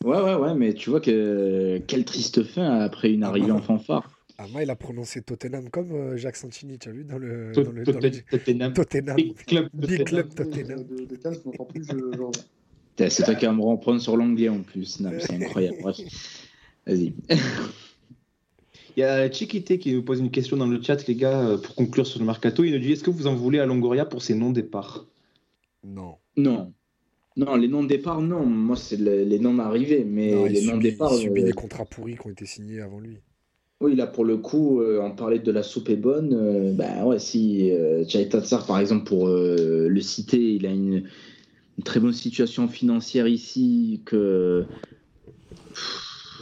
Ouais, 0.03 0.21
ouais, 0.21 0.35
ouais, 0.35 0.55
mais 0.55 0.73
tu 0.73 0.89
vois 0.89 1.01
que 1.01 1.77
quelle 1.87 2.05
triste 2.05 2.43
fin 2.43 2.79
après 2.79 3.11
une 3.11 3.23
arrivée 3.23 3.51
en 3.51 3.61
fanfare. 3.61 4.09
Ah, 4.37 4.47
moi, 4.47 4.63
il 4.63 4.69
a 4.69 4.75
prononcé 4.77 5.21
Tottenham 5.21 5.69
comme 5.69 5.91
euh, 5.91 6.15
Jacques 6.15 6.37
Santini, 6.37 6.79
tu 6.79 6.87
as 6.87 6.93
vu 6.93 7.03
dans 7.03 7.17
le, 7.17 7.51
dans 7.51 7.71
le, 7.71 7.83
dans 7.83 7.99
le... 7.99 8.11
Tottenham. 8.31 8.71
Tottenham. 8.71 9.15
Big 9.17 9.35
Club 9.35 9.69
Big 9.73 10.05
Club 10.05 10.33
Tottenham. 10.33 10.85
C'est 12.97 13.23
toi 13.23 13.35
qui 13.35 13.45
vas 13.45 13.51
me 13.51 13.61
reprendre 13.61 13.99
sur 13.99 14.15
l'anglais 14.15 14.47
en 14.47 14.61
plus. 14.61 15.01
C'est 15.19 15.33
incroyable. 15.33 15.77
Bref. 15.81 15.97
Vas-y. 16.87 17.13
Il 18.97 19.01
y 19.01 19.03
a 19.03 19.31
Chiquité 19.31 19.77
qui 19.77 19.93
nous 19.93 20.03
pose 20.03 20.19
une 20.19 20.31
question 20.31 20.57
dans 20.57 20.67
le 20.67 20.81
chat, 20.81 21.05
les 21.07 21.15
gars, 21.15 21.39
euh, 21.41 21.57
pour 21.57 21.75
conclure 21.75 22.07
sur 22.07 22.19
le 22.19 22.25
mercato. 22.25 22.63
Il 22.63 22.73
nous 22.73 22.79
dit 22.79 22.93
Est-ce 22.93 23.03
que 23.03 23.11
vous 23.11 23.27
en 23.27 23.35
voulez 23.35 23.59
à 23.59 23.65
Longoria 23.65 24.05
pour 24.05 24.21
ses 24.21 24.35
non-départs? 24.35 25.05
Non. 25.83 26.15
Non. 26.35 26.73
Non, 27.39 27.55
les 27.55 27.69
noms 27.69 27.83
de 27.83 27.87
départ, 27.87 28.21
non. 28.21 28.45
Moi, 28.45 28.75
c'est 28.75 28.97
les, 28.97 29.39
noms 29.39 29.53
d'arrivée, 29.53 30.03
mais 30.03 30.49
les 30.49 30.61
noms 30.65 30.75
de 30.75 30.81
départ. 30.81 31.13
Il 31.13 31.21
subit 31.21 31.43
des 31.43 31.53
contrats 31.53 31.85
pourris 31.85 32.15
qui 32.15 32.27
ont 32.27 32.31
été 32.31 32.45
signés 32.45 32.81
avant 32.81 32.99
lui. 32.99 33.17
Oui, 33.79 33.95
là, 33.95 34.07
pour 34.07 34.25
le 34.25 34.35
coup, 34.35 34.81
euh, 34.81 34.99
on 35.01 35.11
parlait 35.11 35.39
de 35.39 35.51
la 35.53 35.63
soupe 35.63 35.87
est 35.87 35.95
bonne. 35.95 36.33
Euh, 36.33 36.73
bah 36.73 37.05
ouais, 37.05 37.17
si 37.17 37.71
euh, 37.71 38.03
Tatsar, 38.03 38.65
par 38.65 38.77
exemple, 38.79 39.05
pour 39.05 39.29
euh, 39.29 39.87
le 39.87 40.01
citer, 40.01 40.55
il 40.55 40.65
a 40.65 40.71
une, 40.71 41.03
très 41.85 42.01
bonne 42.01 42.11
situation 42.11 42.67
financière 42.67 43.25
ici, 43.25 44.01
que 44.03 44.65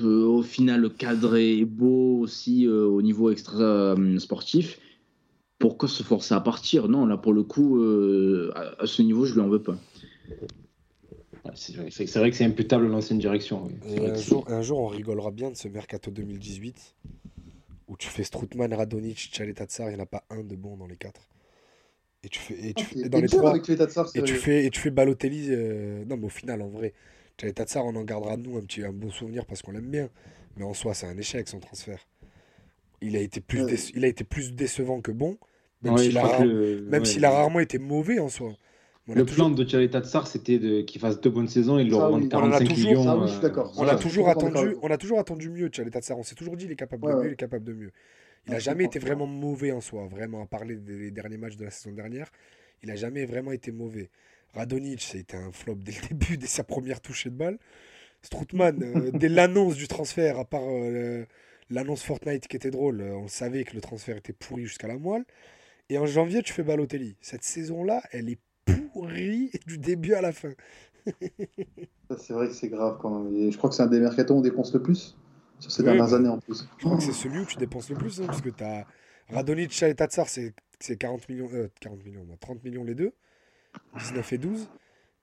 au 0.03 0.41
final, 0.41 0.81
le 0.81 0.89
cadre 0.89 1.35
est 1.37 1.63
beau 1.63 2.17
aussi 2.21 2.67
au 2.67 3.03
niveau 3.03 3.29
extra 3.29 3.95
sportif. 4.17 4.79
pourquoi 5.59 5.87
se 5.89 6.01
forcer 6.01 6.33
à 6.33 6.39
partir? 6.39 6.87
Non, 6.87 7.05
là, 7.05 7.17
pour 7.17 7.33
le 7.33 7.43
coup, 7.43 7.77
euh, 7.79 8.51
à, 8.55 8.81
à 8.81 8.87
ce 8.87 9.03
niveau, 9.03 9.25
je 9.25 9.35
lui 9.35 9.41
en 9.41 9.47
veux 9.47 9.61
pas. 9.61 9.77
Ouais, 11.49 11.89
C'est 11.91 12.19
vrai, 12.19 12.29
que 12.29 12.35
c'est 12.35 12.45
imputable 12.45 12.85
à 12.85 12.89
l'ancienne 12.89 13.19
direction. 13.19 13.65
oui. 13.65 13.73
C'est 13.81 13.95
Et 13.95 13.99
vrai 13.99 14.11
un 14.11 14.21
jour, 14.21 14.45
un 14.49 14.61
jour, 14.61 14.79
on 14.79 14.87
rigolera 14.87 15.31
bien 15.31 15.49
de 15.51 15.55
ce 15.55 15.67
mercato 15.67 16.11
2018 16.11 16.95
où 17.87 17.95
tu 17.97 18.07
fais 18.07 18.23
Stroutman, 18.23 18.73
Radonic, 18.73 19.17
Tchaletatsar, 19.31 19.89
il 19.89 19.95
n'y 19.95 19.99
en 19.99 20.03
a 20.03 20.05
pas 20.05 20.23
un 20.29 20.43
de 20.43 20.55
bon 20.55 20.75
dans 20.77 20.87
les 20.87 20.97
quatre. 20.97 21.21
Et 22.23 22.29
tu 22.29 22.39
fais, 22.39 22.53
et 22.69 22.73
tu 22.73 22.83
Ah, 22.83 22.87
fais- 22.89 22.95
il 22.95 23.05
et 23.05 23.09
dans 23.09 23.17
était 23.19 23.21
les 23.21 23.27
dur 23.29 23.37
trois, 23.39 23.51
avec 23.51 23.67
l'état 23.67 23.85
de 23.85 23.91
Sar, 23.91 24.05
et 24.07 24.21
tu 24.23 24.33
sérieux. 24.33 24.39
fais, 24.39 24.65
et 24.65 24.69
tu 24.69 24.79
fais 24.81 24.89
Balotelli. 24.91 25.47
euh, 25.51 26.03
Non, 26.05 26.17
mais 26.17 26.25
au 26.25 26.29
final, 26.29 26.61
en 26.61 26.67
vrai, 26.67 26.93
Tchaletatsar, 27.37 27.85
on 27.85 27.95
en 27.95 28.03
gardera 28.03 28.35
de 28.35 28.41
nous 28.43 28.57
un 28.57 28.61
petit, 28.61 28.83
un 28.83 28.91
bon 28.91 29.09
souvenir 29.09 29.45
parce 29.45 29.61
qu'on 29.61 29.71
l'aime 29.71 29.89
bien. 29.89 30.09
Mais 30.57 30.63
en 30.65 30.73
soi, 30.73 30.93
c'est 30.93 31.05
un 31.07 31.17
échec 31.17 31.47
son 31.47 31.59
transfert. 31.59 32.05
Il 33.01 33.15
a 33.15 33.19
été 33.21 33.41
plus, 33.41 33.59
Ouais. 33.63 33.71
déce- 33.73 33.91
il 33.95 34.03
a 34.03 34.07
été 34.07 34.23
plus 34.23 34.53
décevant 34.53 35.01
que 35.01 35.11
bon, 35.11 35.37
même 35.83 35.93
Ouais, 35.95 36.03
s'il 36.03 36.17
a, 36.17 36.37
que 36.39 36.43
le- 36.43 36.81
même 36.89 37.03
ouais, 37.03 37.23
a 37.23 37.29
rarement 37.31 37.59
été 37.59 37.77
mauvais 37.77 38.19
en 38.19 38.29
soi. 38.29 38.53
Le 39.15 39.25
toujours- 39.25 39.47
plan 39.47 39.55
de 39.55 39.63
Tchaleta 39.63 40.01
Tsar, 40.01 40.27
c'était 40.27 40.59
de- 40.59 40.81
qu'il 40.81 40.99
fasse 40.99 41.21
deux 41.21 41.29
bonnes 41.29 41.47
saisons 41.47 41.79
et 41.79 41.83
de 41.85 41.89
le 41.89 41.95
Ça, 41.95 42.05
revendre 42.07 42.23
oui. 42.23 42.29
On 42.33 42.37
en 42.37 42.51
a 42.51 42.57
45 42.59 42.67
toujours- 42.67 42.89
millions. 42.91 43.03
ça, 43.03 43.15
oui, 43.17 43.21
je 43.23 43.27
suis 43.27 43.37
euh, 43.37 43.41
d'accord. 43.41 43.73
On 43.77 43.83
Ouais, 43.83 43.89
a 43.89 43.93
je 43.93 43.97
suis 43.99 44.07
toujours 44.09 44.29
attendu, 44.29 44.75
on 44.81 44.91
a 44.91 44.97
toujours 44.97 45.19
attendu 45.19 45.49
mieux, 45.49 45.67
Tchaleta 45.69 46.01
Tsar. 46.01 46.17
On 46.19 46.23
s'est 46.23 46.35
toujours 46.35 46.57
dit 46.57 46.65
il 46.65 46.71
est 46.71 46.75
capable 46.75 47.05
Ouais, 47.05 47.11
de 47.11 47.15
mieux, 47.17 47.21
ouais. 47.23 47.29
il 47.29 47.33
est 47.33 47.37
capable 47.37 47.63
de 47.63 47.73
mieux. 47.73 47.91
Il 48.47 48.51
n'a 48.53 48.59
je 48.59 48.65
jamais 48.65 48.85
été 48.85 48.99
vraiment 48.99 49.27
mauvais 49.27 49.71
en 49.71 49.81
soi, 49.81 50.07
vraiment, 50.07 50.41
à 50.41 50.45
parler 50.45 50.75
des 50.75 51.11
derniers 51.11 51.37
matchs 51.37 51.57
de 51.57 51.65
la 51.65 51.71
saison 51.71 51.93
dernière. 51.93 52.29
Il 52.83 52.89
n'a 52.89 52.95
jamais 52.95 53.25
vraiment 53.25 53.51
été 53.51 53.71
mauvais. 53.71 54.09
Radonic, 54.53 55.01
c'était 55.01 55.37
un 55.37 55.51
flop 55.51 55.75
dès 55.75 55.91
le 55.93 56.07
début, 56.09 56.37
dès 56.37 56.47
sa 56.47 56.63
première 56.63 57.01
touchée 57.01 57.29
de 57.29 57.35
balle. 57.35 57.57
Stroutman, 58.21 58.81
euh, 58.81 59.11
dès 59.13 59.29
l'annonce 59.29 59.75
du 59.75 59.87
transfert, 59.87 60.39
à 60.39 60.45
part 60.45 60.63
euh, 60.65 61.25
l'annonce 61.69 62.03
Fortnite 62.03 62.47
qui 62.47 62.55
était 62.55 62.71
drôle, 62.71 63.01
euh, 63.01 63.15
on 63.15 63.27
savait 63.27 63.63
que 63.63 63.73
le 63.75 63.81
transfert 63.81 64.17
était 64.17 64.33
pourri 64.33 64.63
jusqu'à 64.63 64.87
la 64.87 64.97
moelle. 64.97 65.23
Et 65.89 65.97
en 65.97 66.05
janvier, 66.05 66.41
tu 66.43 66.51
fais 66.53 66.63
Balotelli. 66.63 67.15
Cette 67.21 67.43
saison-là, 67.43 68.01
elle 68.11 68.29
est 68.29 68.39
pourrie 68.75 69.51
du 69.65 69.77
début 69.77 70.13
à 70.13 70.21
la 70.21 70.31
fin. 70.31 70.51
C'est 72.17 72.33
vrai 72.33 72.47
que 72.47 72.53
c'est 72.53 72.69
grave 72.69 72.97
quand 73.01 73.19
même. 73.19 73.35
Et 73.35 73.51
je 73.51 73.57
crois 73.57 73.69
que 73.69 73.75
c'est 73.75 73.83
un 73.83 73.87
des 73.87 73.99
mercatos 73.99 74.33
où 74.35 74.39
on 74.39 74.41
dépense 74.41 74.73
le 74.73 74.81
plus 74.81 75.17
sur 75.59 75.71
ces 75.71 75.83
Ouais, 75.83 75.95
dernières 75.95 76.13
années 76.13 76.29
en 76.29 76.39
plus. 76.39 76.67
Je 76.77 76.85
crois 76.85 76.97
que 76.97 77.03
c'est 77.03 77.13
celui 77.13 77.39
où 77.39 77.45
tu 77.45 77.57
dépenses 77.57 77.89
le 77.89 77.95
plus, 77.95 78.21
hein, 78.21 78.25
parce 78.27 78.41
que 78.41 78.49
tu 78.49 78.63
as 78.63 78.85
Radonic 79.29 79.81
et 79.83 79.95
Tatsar, 79.95 80.29
c'est 80.29 80.53
c'est 80.79 80.97
40 80.97 81.27
millions, 81.29 81.49
euh, 81.53 81.69
40 81.81 82.03
millions, 82.05 82.23
moi, 82.25 82.37
30 82.39 82.63
millions 82.63 82.83
les 82.83 82.95
deux, 82.95 83.13
19 83.95 84.33
et 84.33 84.37
12. 84.37 84.69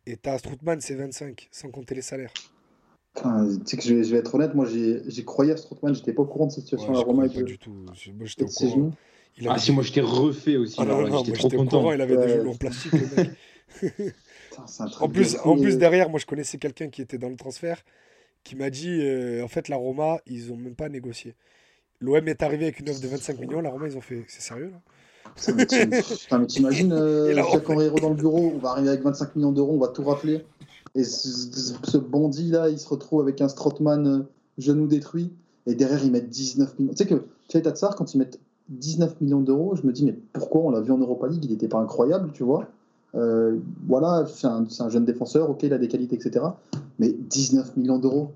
Et 0.07 0.17
tu 0.19 0.29
as 0.29 0.39
Stroutman, 0.39 0.81
c'est 0.81 0.95
25, 0.97 1.49
sans 1.53 1.71
compter 1.71 1.95
les 1.95 2.03
salaires. 2.03 2.33
Putain, 3.15 3.47
tu 3.59 3.67
sais 3.67 3.77
que 3.77 3.83
je 3.85 3.95
vais, 3.95 4.05
je 4.05 4.11
vais 4.13 4.19
être 4.19 4.35
honnête, 4.35 4.55
moi 4.55 4.67
j'ai 4.67 5.03
j'ai 5.09 5.25
croyé 5.25 5.53
à 5.53 5.57
Strootman, 5.57 5.95
j'étais 5.95 6.13
pas 6.13 6.23
au 6.23 6.27
courant 6.27 6.47
de 6.47 6.53
cette 6.53 6.65
situation 6.65 6.93
Ouais, 6.93 6.99
à 6.99 7.01
Roma 7.01 7.29
croyais 7.29 7.43
pas 7.43 7.43
du 7.43 7.59
tout. 7.59 7.71
Moi, 7.73 8.27
j'étais 8.27 8.45
au 8.45 8.47
courant. 8.49 8.93
Il 9.39 9.49
Ah 9.49 9.59
si, 9.59 9.67
des- 9.69 9.73
moi 9.75 9.83
j'étais 9.83 10.01
refait 10.01 10.57
aussi. 10.57 10.77
Ah 10.79 10.85
j'étais 10.85 11.11
moi, 11.11 11.23
trop 11.35 11.49
content. 11.51 11.81
courant, 11.81 11.93
il 11.93 12.01
avait 12.01 12.17
des 12.17 12.23
Ouais. 12.23 12.29
genoux 12.39 12.51
en 12.51 12.55
plastique, 12.55 12.93
le 12.93 13.17
mec. 13.17 13.31
Putain, 14.51 14.67
c'est 14.67 14.83
un 14.83 14.87
truc 14.87 15.03
En 15.03 15.09
de 15.09 15.13
plus, 15.13 15.37
en 15.45 15.57
plus 15.57 15.79
derrière, 15.79 16.09
moi 16.11 16.21
je 16.21 16.27
connaissais 16.27 16.59
quelqu'un 16.59 16.89
qui 16.89 17.03
était 17.03 17.19
dans 17.19 17.29
le 17.29 17.37
transfert 17.37 17.83
qui 18.45 18.57
m'a 18.57 18.71
dit 18.71 19.01
euh, 19.01 19.43
en 19.43 19.49
fait 19.49 19.69
la 19.69 19.77
Roma, 19.77 20.19
ils 20.27 20.53
ont 20.53 20.57
même 20.57 20.75
pas 20.77 20.89
négocié. 20.89 21.35
L'OM 22.01 22.29
est 22.29 22.43
arrivé 22.43 22.65
avec 22.67 22.81
une 22.81 22.91
offre 22.91 23.01
de 23.01 23.09
25 23.09 23.39
millions, 23.41 23.61
la 23.61 23.71
Roma 23.71 23.87
ils 23.89 23.97
ont 23.97 24.01
fait 24.03 24.25
c'est 24.29 24.43
sérieux 24.43 24.71
là? 24.71 24.81
Putain, 25.35 26.39
mais 26.39 26.47
t'imagines, 26.47 26.93
euh, 27.01 27.35
Jacques 27.51 27.69
Henriero 27.71 27.99
dans 27.99 28.11
le 28.11 28.15
bureau, 28.15 28.53
on 28.55 28.59
va 28.59 28.71
arriver 28.71 28.89
avec 28.91 29.03
25 29.03 29.37
millions 29.37 29.53
d'euros, 29.53 29.73
on 29.75 29.79
va 29.79 29.89
tout 29.89 30.05
rafler. 30.05 30.45
Et 30.95 31.03
ce, 31.03 31.97
bandit 31.97 32.51
là, 32.51 32.69
il 32.69 32.79
se 32.79 32.87
retrouve 32.89 33.21
avec 33.21 33.41
un 33.41 33.49
Strootman 33.49 34.07
euh, 34.07 34.23
genou 34.59 34.87
détruit, 34.87 35.33
et 35.67 35.75
derrière 35.75 36.05
ils 36.05 36.13
mettent 36.13 36.29
19 36.29 36.79
millions. 36.79 36.93
Tu 36.93 36.99
sais 36.99 37.07
que 37.07 37.59
Tatsar, 37.59 37.97
quand 37.97 38.15
ils 38.15 38.19
mettent 38.19 38.39
19 38.69 39.21
millions 39.21 39.41
d'euros, 39.41 39.77
je 39.77 39.87
me 39.87 39.93
dis, 39.93 40.05
mais 40.05 40.17
pourquoi 40.33 40.63
on 40.63 40.71
l'a 40.71 40.81
vu 40.81 40.93
en 40.93 40.99
Europa 40.99 41.27
League? 41.29 41.45
Il 41.45 41.51
n'était 41.51 41.69
pas 41.69 41.79
incroyable, 41.79 42.31
tu 42.33 42.43
vois. 42.45 42.67
Euh, 43.15 43.59
voilà, 43.87 44.27
c'est 44.27 44.47
un, 44.47 44.89
jeune 44.89 45.05
défenseur, 45.05 45.49
ok, 45.51 45.63
il 45.63 45.73
a 45.73 45.79
des 45.79 45.89
qualités, 45.89 46.17
etc. 46.17 46.45
Mais 46.99 47.13
19 47.13 47.77
millions 47.77 47.99
d'euros, 47.99 48.33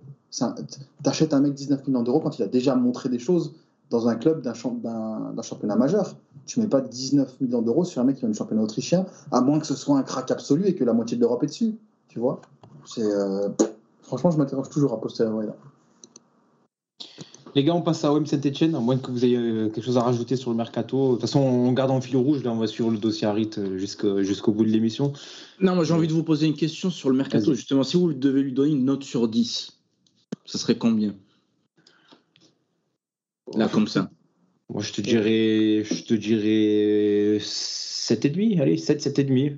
t'achètes 1.02 1.34
un 1.34 1.40
mec 1.40 1.54
19 1.54 1.86
millions 1.88 2.02
d'euros 2.02 2.20
quand 2.20 2.38
il 2.38 2.42
a 2.42 2.48
déjà 2.48 2.74
montré 2.76 3.08
des 3.08 3.18
choses 3.18 3.54
dans 3.90 4.06
un 4.08 4.14
club 4.16 4.42
d'un 4.42 4.52
champ- 4.54 4.76
d'un- 4.82 5.32
d'un 5.34 5.42
championnat 5.42 5.74
majeur. 5.76 6.14
Tu 6.46 6.60
mets 6.60 6.66
pas 6.66 6.80
19 6.82 7.40
millions 7.40 7.62
d'euros 7.62 7.84
sur 7.84 8.00
un 8.02 8.04
mec 8.04 8.16
qui 8.16 8.20
vient 8.20 8.28
du 8.28 8.36
championnat 8.36 8.62
autrichien, 8.62 9.06
à 9.32 9.40
moins 9.40 9.58
que 9.58 9.66
ce 9.66 9.74
soit 9.74 9.96
un 9.96 10.02
crack 10.02 10.30
absolu 10.30 10.66
et 10.66 10.74
que 10.74 10.84
la 10.84 10.92
moitié 10.92 11.16
de 11.16 11.22
l'Europe 11.22 11.42
est 11.42 11.46
dessus. 11.46 11.74
Tu 12.08 12.18
vois 12.18 12.40
euh, 12.98 13.48
Franchement, 14.02 14.30
je 14.30 14.38
m'interroge 14.38 14.68
toujours 14.68 14.92
à 14.92 15.00
posteriori. 15.00 15.46
là. 15.46 15.56
Les 17.54 17.64
gars, 17.64 17.74
on 17.74 17.82
passe 17.82 18.04
à 18.04 18.12
OM 18.12 18.26
Saint-Etienne, 18.26 18.74
à 18.74 18.80
moins 18.80 18.98
que 18.98 19.10
vous 19.10 19.24
ayez 19.24 19.36
euh, 19.36 19.68
quelque 19.68 19.84
chose 19.84 19.96
à 19.96 20.02
rajouter 20.02 20.36
sur 20.36 20.50
le 20.50 20.56
mercato. 20.56 21.08
De 21.08 21.12
toute 21.12 21.22
façon, 21.22 21.40
on 21.40 21.72
garde 21.72 21.90
en 21.90 22.00
fil 22.00 22.16
rouge, 22.16 22.42
là 22.44 22.52
on 22.52 22.58
va 22.58 22.66
suivre 22.66 22.90
le 22.90 22.98
dossier 22.98 23.26
Harit 23.26 23.50
euh, 23.58 23.78
jusqu'au 23.78 24.52
bout 24.52 24.64
de 24.64 24.70
l'émission. 24.70 25.12
Non, 25.60 25.74
moi 25.74 25.84
j'ai 25.84 25.94
envie 25.94 26.08
de 26.08 26.12
vous 26.12 26.22
poser 26.22 26.46
une 26.46 26.54
question 26.54 26.90
sur 26.90 27.10
le 27.10 27.16
mercato. 27.16 27.54
Justement, 27.54 27.82
si 27.82 27.96
vous 27.96 28.12
devez 28.12 28.42
lui 28.42 28.52
donner 28.52 28.72
une 28.72 28.84
note 28.84 29.04
sur 29.04 29.28
10, 29.28 29.78
ce 30.44 30.58
serait 30.58 30.76
combien? 30.76 31.14
Là, 33.54 33.68
comme 33.68 33.88
ça. 33.88 34.10
Moi 34.68 34.82
je 34.82 34.92
te 34.92 35.00
dirais 35.00 35.82
je 35.84 36.04
te 36.04 36.14
dirais 36.14 37.38
7,5, 37.38 38.60
allez, 38.60 38.76
7, 38.76 39.02
7,5. 39.02 39.56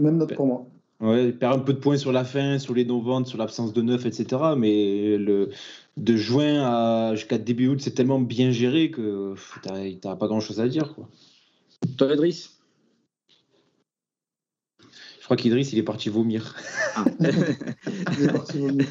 Même 0.00 0.16
note 0.16 0.34
pour 0.34 0.46
moi. 0.46 0.69
Ouais, 1.00 1.28
il 1.28 1.36
perd 1.36 1.60
un 1.60 1.62
peu 1.62 1.72
de 1.72 1.78
points 1.78 1.96
sur 1.96 2.12
la 2.12 2.24
fin, 2.24 2.58
sur 2.58 2.74
les 2.74 2.84
non-ventes, 2.84 3.26
sur 3.26 3.38
l'absence 3.38 3.72
de 3.72 3.80
neuf, 3.80 4.04
etc. 4.04 4.42
Mais 4.56 5.16
le, 5.16 5.48
de 5.96 6.16
juin 6.16 6.62
à, 6.62 7.14
jusqu'à 7.14 7.38
début 7.38 7.68
août, 7.68 7.80
c'est 7.80 7.92
tellement 7.92 8.20
bien 8.20 8.50
géré 8.50 8.90
que 8.90 9.34
t'as 9.62 9.78
t'as 10.00 10.16
pas 10.16 10.26
grand-chose 10.26 10.60
à 10.60 10.68
dire. 10.68 10.94
Quoi. 10.94 11.08
Toi, 11.96 12.12
Edris 12.12 12.50
Je 15.20 15.24
crois 15.24 15.36
qu'Idriss, 15.36 15.72
il 15.72 15.78
est 15.78 15.84
parti 15.84 16.10
vomir. 16.10 16.54
Ah. 16.96 17.04
Il 18.18 18.24
est 18.24 18.32
parti 18.32 18.58
vomir. 18.58 18.86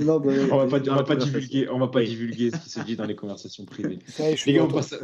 non, 0.00 0.18
bah, 0.18 0.32
On 0.50 0.56
va 0.56 0.66
pas, 0.66 0.80
on 0.90 0.96
va 0.96 1.04
pas 1.04 1.16
divulguer, 1.16 1.68
on 1.68 1.78
va 1.78 1.88
pas 1.88 2.02
divulguer 2.02 2.50
ce 2.50 2.58
qui 2.58 2.70
se 2.70 2.80
dit 2.80 2.96
dans 2.96 3.04
les 3.04 3.14
conversations 3.14 3.64
privées. 3.64 4.00
Ça 4.08 4.28
y 4.28 4.32
est, 4.32 4.36
je 4.36 4.40
suis 4.40 4.52
Les 4.52 4.58
gars, 4.58 4.64
on 4.64 4.68
passe. 4.68 4.94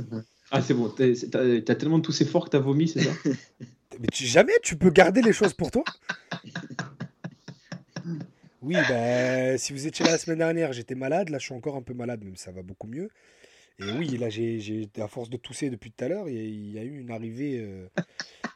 Ah, 0.50 0.62
c'est 0.62 0.74
bon, 0.74 0.88
t'as 0.88 1.12
t'as 1.61 1.74
tellement 1.74 2.00
toussé 2.00 2.24
fort 2.24 2.46
que 2.46 2.50
t'as 2.50 2.59
vomi, 2.59 2.88
c'est 2.88 3.02
ça? 3.02 3.12
Mais 3.99 4.07
tu, 4.12 4.24
jamais 4.24 4.53
tu 4.62 4.76
peux 4.76 4.90
garder 4.90 5.22
les 5.22 5.32
choses 5.32 5.53
pour 5.55 5.70
toi 5.70 5.84
Oui, 8.62 8.74
bah, 8.88 9.57
si 9.57 9.72
vous 9.72 9.86
étiez 9.86 10.05
là 10.05 10.12
la 10.12 10.18
semaine 10.18 10.38
dernière, 10.38 10.72
j'étais 10.72 10.94
malade. 10.96 11.28
Là, 11.30 11.38
je 11.38 11.44
suis 11.44 11.55
encore 11.55 11.76
un 11.76 11.82
peu 11.82 11.94
malade, 11.94 12.24
même 12.24 12.36
ça 12.36 12.51
va 12.51 12.62
beaucoup 12.62 12.86
mieux. 12.88 13.09
Et 13.78 13.84
oui, 13.96 14.16
là, 14.18 14.28
j'ai, 14.28 14.59
j'ai- 14.59 14.88
à 14.99 15.07
force 15.07 15.30
de 15.30 15.36
tousser 15.36 15.70
depuis 15.70 15.92
tout 15.92 16.05
à 16.05 16.09
l'heure, 16.09 16.28
il 16.28 16.34
y 16.34 16.38
a, 16.38 16.42
il 16.42 16.72
y 16.72 16.78
a 16.78 16.82
eu 16.82 16.99
une 16.99 17.11
arrivée 17.12 17.61
euh, 17.61 17.86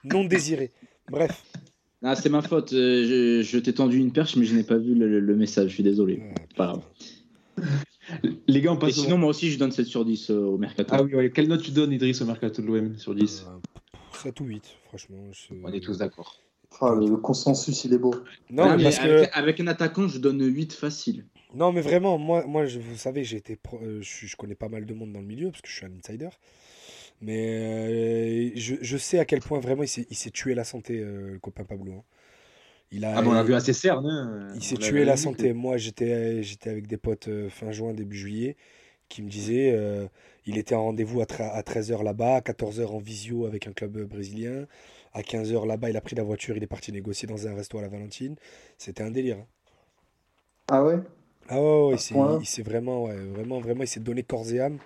non 0.04 0.24
désirée. 0.24 0.72
Bref. 1.08 1.44
Ah, 2.02 2.16
c'est 2.16 2.28
ma 2.30 2.42
faute. 2.42 2.72
euh, 2.72 3.04
Je, 3.06 3.42
je 3.48 3.58
t'ai 3.58 3.72
tendu 3.72 3.98
une 3.98 4.12
perche, 4.12 4.34
mais 4.34 4.44
je 4.44 4.56
n'ai 4.56 4.64
pas 4.64 4.76
vu 4.76 4.94
le, 4.96 5.20
le 5.20 5.36
message. 5.36 5.68
Je 5.68 5.74
suis 5.74 5.82
désolé. 5.84 6.20
Ah, 6.20 6.40
Pas 6.56 6.66
grave. 6.66 6.82
Les 8.48 8.60
gars, 8.60 8.72
on 8.72 8.76
Et 8.76 8.80
passe 8.80 8.98
au- 8.98 9.02
sinon, 9.02 9.18
moi 9.18 9.28
aussi, 9.30 9.50
je 9.52 9.58
donne 9.58 9.70
7 9.70 9.86
sur 9.86 10.04
10 10.04 10.30
euh, 10.30 10.34
au 10.40 10.58
mercato. 10.58 10.92
Ah 10.92 11.02
oui, 11.04 11.14
ouais. 11.14 11.30
quelle 11.30 11.46
note 11.46 11.62
tu 11.62 11.70
donnes, 11.70 11.92
Idriss, 11.92 12.20
au 12.20 12.26
mercato 12.26 12.60
de 12.60 12.66
l'OM 12.66 12.96
sur 12.96 13.14
10 13.14 13.46
euh, 13.46 13.71
7 14.22 14.40
ou 14.40 14.44
8, 14.44 14.64
franchement. 14.84 15.30
je- 15.32 15.54
On 15.62 15.72
est 15.72 15.80
tous 15.80 15.98
d'accord. 15.98 16.38
ah, 16.80 16.94
le, 16.98 17.16
consensus, 17.16 17.84
il 17.84 17.92
est 17.92 17.98
beau. 17.98 18.14
Non, 18.50 18.76
mais 18.76 18.84
que... 18.90 19.24
avec, 19.32 19.60
un 19.60 19.66
attaquant, 19.66 20.08
je 20.08 20.18
donne 20.18 20.42
8 20.44 20.72
facile. 20.72 21.26
Non, 21.54 21.72
mais 21.72 21.82
vraiment, 21.82 22.18
moi, 22.18 22.46
moi 22.46 22.64
je, 22.64 22.78
vous 22.78 22.96
savez, 22.96 23.24
j'ai 23.24 23.36
été 23.36 23.56
pro- 23.56 23.80
euh, 23.82 24.00
je, 24.00 24.36
connais 24.36 24.54
pas 24.54 24.68
mal 24.68 24.86
de 24.86 24.94
monde 24.94 25.12
dans 25.12 25.20
le 25.20 25.26
milieu 25.26 25.50
parce 25.50 25.60
que 25.60 25.68
je 25.68 25.74
suis 25.74 25.86
un 25.86 25.92
insider. 25.92 26.30
Mais 27.20 28.50
euh, 28.50 28.52
je, 28.56 28.76
je 28.80 28.96
sais 28.96 29.18
à 29.18 29.24
quel 29.24 29.40
point 29.40 29.60
vraiment 29.60 29.82
il 29.82 29.88
s'est 29.88 30.30
tué 30.30 30.54
la 30.54 30.64
santé, 30.64 30.98
euh, 31.00 31.32
le 31.32 31.38
copain 31.38 31.64
Pablo. 31.64 31.92
hein. 31.92 32.04
Il 32.90 33.04
a, 33.06 33.16
Ah, 33.16 33.22
bon, 33.22 33.34
on 33.34 33.42
vu 33.42 33.54
assez 33.54 33.72
cerne. 33.72 34.06
Hein. 34.06 34.52
il 34.54 34.62
s'est 34.62 34.76
tué 34.76 35.04
la 35.04 35.16
santé. 35.16 35.52
Moi, 35.52 35.78
j'étais 35.78 36.42
j'étais 36.42 36.70
avec 36.70 36.86
des 36.86 36.98
potes 36.98 37.28
euh, 37.28 37.48
fin 37.48 37.72
juin, 37.72 37.94
début 37.94 38.16
juillet, 38.16 38.56
qui 39.08 39.22
me 39.22 39.30
disaient 39.30 39.72
euh, 39.74 40.06
il 40.46 40.58
était 40.58 40.74
en 40.74 40.84
rendez-vous 40.84 41.20
à, 41.22 41.26
à 41.40 41.62
13h 41.62 42.02
là-bas, 42.02 42.36
à 42.36 42.40
14h 42.42 42.92
en 42.92 42.98
visio 42.98 43.46
avec 43.46 43.66
un 43.66 43.72
club 43.72 43.96
euh, 43.98 44.06
brésilien. 44.06 44.66
À 45.14 45.22
15h 45.22 45.66
là-bas, 45.66 45.90
il 45.90 45.96
a 45.96 46.00
pris 46.00 46.16
la 46.16 46.22
voiture, 46.24 46.56
il 46.56 46.62
est 46.62 46.66
parti 46.66 46.92
négocier 46.92 47.28
dans 47.28 47.46
un 47.48 47.54
resto 47.54 47.78
à 47.78 47.82
la 47.82 47.88
Valentine. 47.88 48.36
C'était 48.78 49.02
un 49.04 49.10
délire. 49.10 49.38
hein. 49.38 49.46
Ah 50.68 50.82
ouais? 50.82 51.02
Ah 51.48 51.60
ouais, 51.60 51.96
il 52.40 52.46
s'est 52.46 52.62
vraiment, 52.62 53.04
ouais, 53.04 53.16
vraiment, 53.26 53.60
vraiment, 53.60 53.82
il 53.82 53.88
s'est 53.88 54.00
donné 54.00 54.22
corps 54.22 54.50
et 54.52 54.60
âme. 54.60 54.78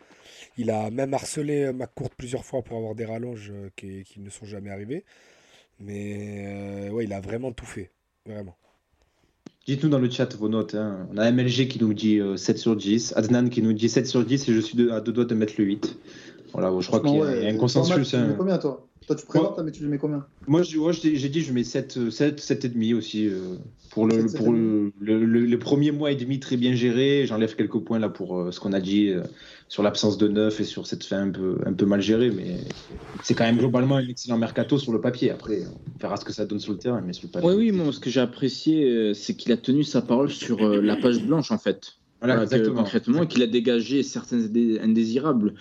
Il 0.58 0.70
a 0.70 0.90
même 0.90 1.14
harcelé 1.14 1.64
euh, 1.64 1.72
McCourt 1.74 2.10
plusieurs 2.16 2.44
fois 2.44 2.62
pour 2.62 2.76
avoir 2.78 2.94
des 2.96 3.06
rallonges 3.06 3.50
euh, 3.52 3.70
qui, 3.76 4.04
qui 4.04 4.20
ne 4.20 4.30
sont 4.30 4.46
jamais 4.46 4.70
arrivées. 4.70 5.04
Mais 5.80 6.88
euh, 6.88 6.90
ouais, 6.92 7.04
il 7.04 7.12
a 7.14 7.20
vraiment 7.20 7.52
tout 7.52 7.66
fait. 7.66 7.92
Vraiment. 8.26 8.56
Dites-nous 9.66 9.88
dans 9.88 9.98
le 9.98 10.08
chat 10.08 10.32
vos 10.36 10.48
notes. 10.48 10.76
hein. 10.76 11.08
On 11.12 11.18
a 11.18 11.28
MLG 11.30 11.66
qui 11.66 11.80
nous 11.82 11.92
dit 11.92 12.20
euh, 12.20 12.36
7 12.36 12.56
sur 12.58 12.76
10, 12.76 13.14
Adnan 13.16 13.48
qui 13.48 13.62
nous 13.62 13.72
dit 13.72 13.88
7 13.88 14.06
sur 14.06 14.24
10 14.24 14.48
et 14.48 14.54
je 14.54 14.60
suis 14.60 14.76
de- 14.76 14.90
à 14.90 15.00
deux 15.00 15.10
doigts 15.12 15.24
de 15.24 15.34
mettre 15.34 15.54
le 15.58 15.64
8. 15.64 15.98
Voilà, 16.52 16.72
je 16.78 16.86
crois 16.86 17.00
qu'il 17.00 17.10
y, 17.16 17.20
a- 17.20 17.42
y 17.42 17.46
un 17.48 17.52
ouais. 17.52 17.56
consensus. 17.56 18.08
Tu 18.10 18.16
hein. 18.16 18.28
mets 18.28 18.34
combien, 18.38 18.58
toi? 18.58 18.86
Toi, 19.08 19.16
tu 19.16 19.26
présentes, 19.26 19.60
mais 19.64 19.72
tu 19.72 19.84
mets 19.86 19.98
combien? 19.98 20.24
Moi, 20.46 20.62
j'ai 20.62 21.16
j'ai 21.16 21.28
dit 21.28 21.40
je 21.40 21.52
mets 21.52 21.64
7, 21.64 22.10
7, 22.10 22.40
7,5 22.40 22.94
aussi. 22.94 23.26
euh, 23.26 23.56
pour 23.90 24.06
le, 24.06 24.28
7, 24.28 24.36
pour 24.36 24.52
le, 24.52 24.92
le, 25.00 25.24
le- 25.24 25.46
le 25.46 25.58
premier 25.58 25.90
mois 25.90 26.12
et 26.12 26.16
demi 26.16 26.38
très 26.38 26.56
bien 26.56 26.74
géré. 26.74 27.24
J'enlève 27.26 27.56
quelques 27.56 27.78
points 27.80 27.98
là 27.98 28.08
pour 28.08 28.38
euh, 28.38 28.52
ce 28.52 28.60
qu'on 28.60 28.72
a 28.72 28.80
dit 28.80 29.08
euh, 29.08 29.22
sur 29.68 29.82
l'absence 29.82 30.16
de 30.18 30.28
neuf 30.28 30.60
et 30.60 30.64
sur 30.64 30.86
cette 30.86 31.04
fin 31.04 31.22
un 31.22 31.30
peu, 31.30 31.58
un 31.66 31.72
peu 31.72 31.86
mal 31.86 32.00
gérée. 32.00 32.30
Mais 32.30 32.60
c'est 33.22 33.34
quand 33.34 33.44
même 33.44 33.58
globalement 33.58 33.96
un 33.96 34.06
excellent 34.06 34.38
mercato 34.38 34.78
sur 34.78 34.92
le 34.92 35.00
papier. 35.00 35.30
Après, 35.30 35.62
on 35.66 35.98
verra 36.00 36.16
ce 36.16 36.24
que 36.24 36.32
ça 36.32 36.46
donne 36.46 36.60
sur 36.60 36.72
le 36.72 36.78
terrain. 36.78 37.00
Mais 37.04 37.12
sur 37.12 37.26
le 37.26 37.32
papier. 37.32 37.48
Oui, 37.48 37.54
oui, 37.56 37.72
moi, 37.72 37.92
ce 37.92 37.98
que 37.98 38.10
j'ai 38.10 38.20
apprécié, 38.20 38.84
euh, 38.84 39.14
c'est 39.14 39.34
qu'il 39.34 39.50
a 39.52 39.56
tenu 39.56 39.82
sa 39.82 40.02
parole 40.02 40.30
sur 40.30 40.62
euh, 40.64 40.80
la 40.80 40.96
page 40.96 41.22
blanche, 41.24 41.50
en 41.50 41.58
fait. 41.58 41.94
Voilà, 42.20 42.34
Voilà, 42.36 42.48
que, 42.48 42.54
exactement. 42.54 42.82
concrètement, 42.82 43.22
et 43.24 43.28
qu'il 43.28 43.42
a 43.42 43.46
dégagé 43.46 44.02
certains 44.02 44.38
indé- 44.38 44.80
indésirables. 44.80 45.54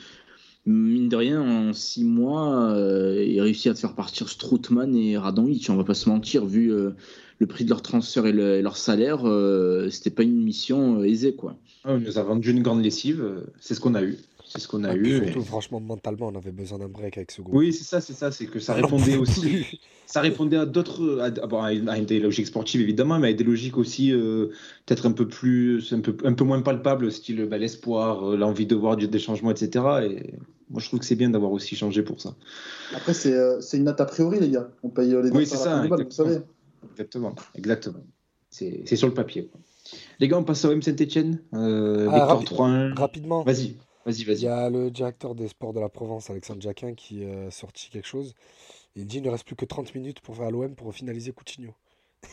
Mine 0.66 1.09
de 1.09 1.16
rien, 1.16 1.41
en 1.41 1.74
six 1.74 2.03
mois, 2.03 2.72
euh, 2.72 3.24
il 3.24 3.39
a 3.39 3.43
réussi 3.43 3.70
à 3.70 3.76
faire 3.76 3.93
partir 3.93 4.30
Strootman 4.30 4.95
et 4.95 5.16
Radonjic. 5.18 5.70
On 5.70 5.76
va 5.76 5.84
pas 5.84 5.93
se 5.93 6.09
mentir, 6.09 6.45
vu 6.45 6.74
euh, 6.74 6.91
le 7.38 7.45
prix 7.45 7.66
de 7.66 7.70
leur 7.70 7.84
transfert 7.84 8.26
et, 8.26 8.32
le- 8.32 8.55
et 8.55 8.61
leur 8.63 8.76
salaire, 8.78 9.28
euh, 9.28 9.89
c'était 9.91 10.09
pas 10.09 10.24
une 10.24 10.43
mission 10.43 10.99
euh, 11.01 11.03
aisée, 11.03 11.36
quoi. 11.36 11.55
Ah, 11.84 11.97
nous 11.99 12.18
a 12.18 12.24
vendu 12.24 12.49
une 12.51 12.63
grande 12.63 12.84
lessive. 12.84 13.24
C'est 13.59 13.76
ce 13.76 13.80
qu'on 13.80 13.93
a 13.93 14.01
eu. 14.03 14.18
C'est 14.55 14.61
ce 14.61 14.67
qu'on 14.69 14.83
a 14.85 14.91
Ah, 14.91 14.95
eu. 14.95 15.33
franchement, 15.43 15.79
mentalement, 15.81 16.27
on 16.27 16.35
avait 16.35 16.51
besoin 16.51 16.77
d'un 16.79 16.87
break 16.87 17.17
avec 17.17 17.31
ce 17.31 17.41
groupe. 17.41 17.55
Oui, 17.55 17.73
c'est 17.73 17.83
ça, 17.83 17.99
c'est 17.99 18.13
ça. 18.13 18.31
C'est 18.31 18.45
que 18.45 18.59
ça 18.59 18.73
n'en 18.73 18.83
répondait 18.83 19.17
aussi. 19.17 19.79
Ça 20.05 20.21
répondait 20.21 20.55
à 20.55 20.65
d'autres, 20.65 21.19
à, 21.19 21.25
à- 21.25 21.65
à 21.65 21.73
une- 21.73 21.89
à 21.89 21.99
des 21.99 22.19
logiques 22.19 22.47
sportives 22.47 22.79
évidemment, 22.79 23.19
mais 23.19 23.29
à 23.29 23.33
des 23.33 23.43
logiques 23.43 23.77
aussi 23.77 24.13
euh, 24.13 24.47
peut-être 24.85 25.07
un 25.07 25.11
peu 25.11 25.27
plus, 25.27 25.91
un 25.93 25.99
peu, 25.99 26.15
un 26.23 26.33
peu 26.33 26.43
moins 26.45 26.61
palpables, 26.61 27.11
style 27.11 27.45
bah, 27.45 27.57
l'espoir, 27.57 28.29
euh, 28.31 28.37
l'envie 28.37 28.65
de 28.65 28.75
voir 28.75 28.95
du- 28.95 29.07
des 29.09 29.19
changements, 29.19 29.51
etc. 29.51 29.83
Et 30.09 30.35
moi, 30.69 30.79
je 30.79 30.87
trouve 30.87 30.99
que 30.99 31.05
c'est 31.05 31.15
bien 31.15 31.29
d'avoir 31.31 31.51
aussi 31.51 31.75
changé 31.75 32.01
pour 32.03 32.21
ça. 32.21 32.35
Après, 32.95 33.13
c'est 33.13 33.33
euh, 33.33 33.59
c'est 33.61 33.77
une 33.77 33.83
note 33.85 33.99
a 33.99 34.05
priori, 34.05 34.39
les 34.39 34.49
gars. 34.51 34.69
On 34.83 34.89
paye 34.89 35.13
euh, 35.13 35.21
les 35.21 35.31
Oui, 35.31 35.45
c'est 35.45 35.55
à 35.55 35.57
ça, 35.57 35.75
bal, 35.79 35.87
vous 35.89 35.93
exactement. 35.95 36.11
savez. 36.29 36.39
Exactement, 36.91 37.35
exactement. 37.55 38.03
C'est 38.51 38.83
c'est 38.85 38.95
sur 38.95 39.07
le 39.07 39.13
papier. 39.13 39.47
quoi. 39.47 39.59
Les 40.19 40.27
gars, 40.29 40.37
on 40.37 40.43
passe 40.43 40.63
au 40.65 40.71
M 40.71 40.81
Saint-Etienne. 40.81 41.41
Euh, 41.55 42.07
Ah, 42.09 42.25
rapi- 42.35 42.45
3-1. 42.45 42.93
Rapidement, 42.95 43.43
Vas-y, 43.43 43.75
vas-y, 44.05 44.21
il 44.21 44.39
y 44.41 44.47
a 44.47 44.69
le 44.69 44.91
directeur 44.91 45.35
des 45.35 45.47
sports 45.47 45.73
de 45.73 45.79
la 45.79 45.89
Provence, 45.89 46.29
Alexandre 46.29 46.61
Jacquin, 46.61 46.93
qui 46.93 47.23
a 47.25 47.49
sorti 47.51 47.89
quelque 47.89 48.07
chose. 48.07 48.33
Il 48.95 49.05
dit 49.05 49.17
il 49.17 49.23
ne 49.23 49.29
reste 49.29 49.45
plus 49.45 49.55
que 49.55 49.65
30 49.65 49.93
minutes 49.95 50.21
pour 50.21 50.35
faire 50.37 50.51
l'OM 50.51 50.75
pour 50.75 50.93
finaliser 50.93 51.31
Coutinho. 51.33 51.73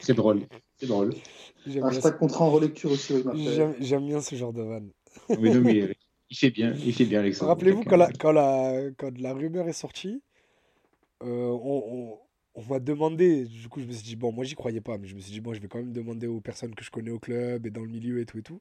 C'est 0.00 0.14
drôle. 0.14 0.42
C'est 0.78 0.86
drôle. 0.86 1.14
J'aime 1.64 1.74
bien, 1.88 1.98
Hashtag 1.98 2.18
contrat 2.18 2.44
en 2.44 2.50
relecture 2.50 2.90
aussi, 2.90 3.22
j'aime- 3.34 3.76
j'aime 3.80 4.04
bien 4.06 4.20
ce 4.20 4.34
genre 4.34 4.52
de 4.52 4.62
vanne. 4.62 4.90
Oui, 5.38 5.50
non, 5.50 5.60
mais 5.60 5.82
euh, 5.82 5.92
il 6.30 6.36
fait 6.36 6.50
bien, 6.50 6.74
il 6.74 6.92
fait 6.92 7.04
bien, 7.04 7.20
Alexandre. 7.20 7.50
Rappelez-vous, 7.50 7.84
quand 7.84 7.96
la, 7.96 8.10
quand, 8.12 8.32
la, 8.32 8.90
quand 8.98 9.16
la 9.20 9.32
rumeur 9.32 9.68
est 9.68 9.72
sortie, 9.72 10.20
euh, 11.22 11.46
on, 11.50 11.84
on- 11.86 12.18
on 12.54 12.62
m'a 12.64 12.80
demandé, 12.80 13.46
du 13.46 13.66
coup 13.70 13.80
je 13.80 13.86
me 13.86 13.92
suis 13.92 14.02
dit, 14.02 14.14
bon, 14.16 14.30
moi 14.30 14.44
j'y 14.44 14.54
croyais 14.54 14.82
pas, 14.82 14.98
mais 14.98 15.08
je 15.08 15.14
me 15.14 15.20
suis 15.20 15.32
dit, 15.32 15.40
bon, 15.40 15.54
je 15.54 15.60
vais 15.60 15.68
quand 15.68 15.78
même 15.78 15.92
demander 15.94 16.26
aux 16.26 16.40
personnes 16.42 16.74
que 16.74 16.84
je 16.84 16.90
connais 16.90 17.10
au 17.10 17.18
club 17.18 17.64
et 17.66 17.70
dans 17.70 17.80
le 17.80 17.88
milieu 17.88 18.20
et 18.20 18.26
tout 18.26 18.36
et 18.38 18.42
tout. 18.42 18.60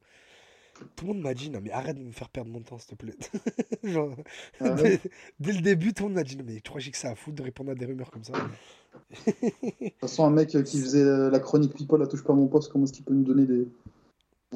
Tout 0.95 1.05
le 1.07 1.13
monde 1.13 1.21
m'a 1.23 1.33
dit, 1.33 1.49
non 1.49 1.59
mais 1.63 1.71
arrête 1.71 1.97
de 1.97 2.03
me 2.03 2.11
faire 2.11 2.29
perdre 2.29 2.51
mon 2.51 2.61
temps, 2.61 2.77
s'il 2.77 2.95
te 2.95 2.95
plaît. 2.95 3.15
Genre, 3.83 4.15
Ah 4.59 4.73
ouais 4.75 4.83
dès, 4.83 4.99
dès 5.39 5.53
le 5.53 5.61
début, 5.61 5.93
tout 5.93 6.03
le 6.03 6.09
monde 6.09 6.17
m'a 6.17 6.23
dit, 6.23 6.37
non 6.37 6.43
mais 6.45 6.55
tu 6.55 6.61
crois 6.69 6.79
que 6.79 6.85
j'ai 6.85 6.91
que 6.91 6.97
ça 6.97 7.09
à 7.11 7.15
foutre 7.15 7.37
de 7.37 7.43
répondre 7.43 7.71
à 7.71 7.75
des 7.75 7.85
rumeurs 7.85 8.11
comme 8.11 8.23
ça? 8.23 8.33
De 8.33 9.29
toute 9.89 9.99
façon, 10.01 10.25
un 10.25 10.31
mec 10.31 10.49
qui 10.63 10.79
faisait 10.81 11.03
la 11.29 11.39
chronique 11.39 11.73
People 11.73 12.01
à 12.03 12.07
touche 12.07 12.23
pas 12.23 12.33
mon 12.33 12.47
poste, 12.47 12.71
comment 12.71 12.85
est-ce 12.85 12.93
qu'il 12.93 13.05
peut 13.05 13.13
nous 13.13 13.23
donner 13.23 13.45
des, 13.45 13.67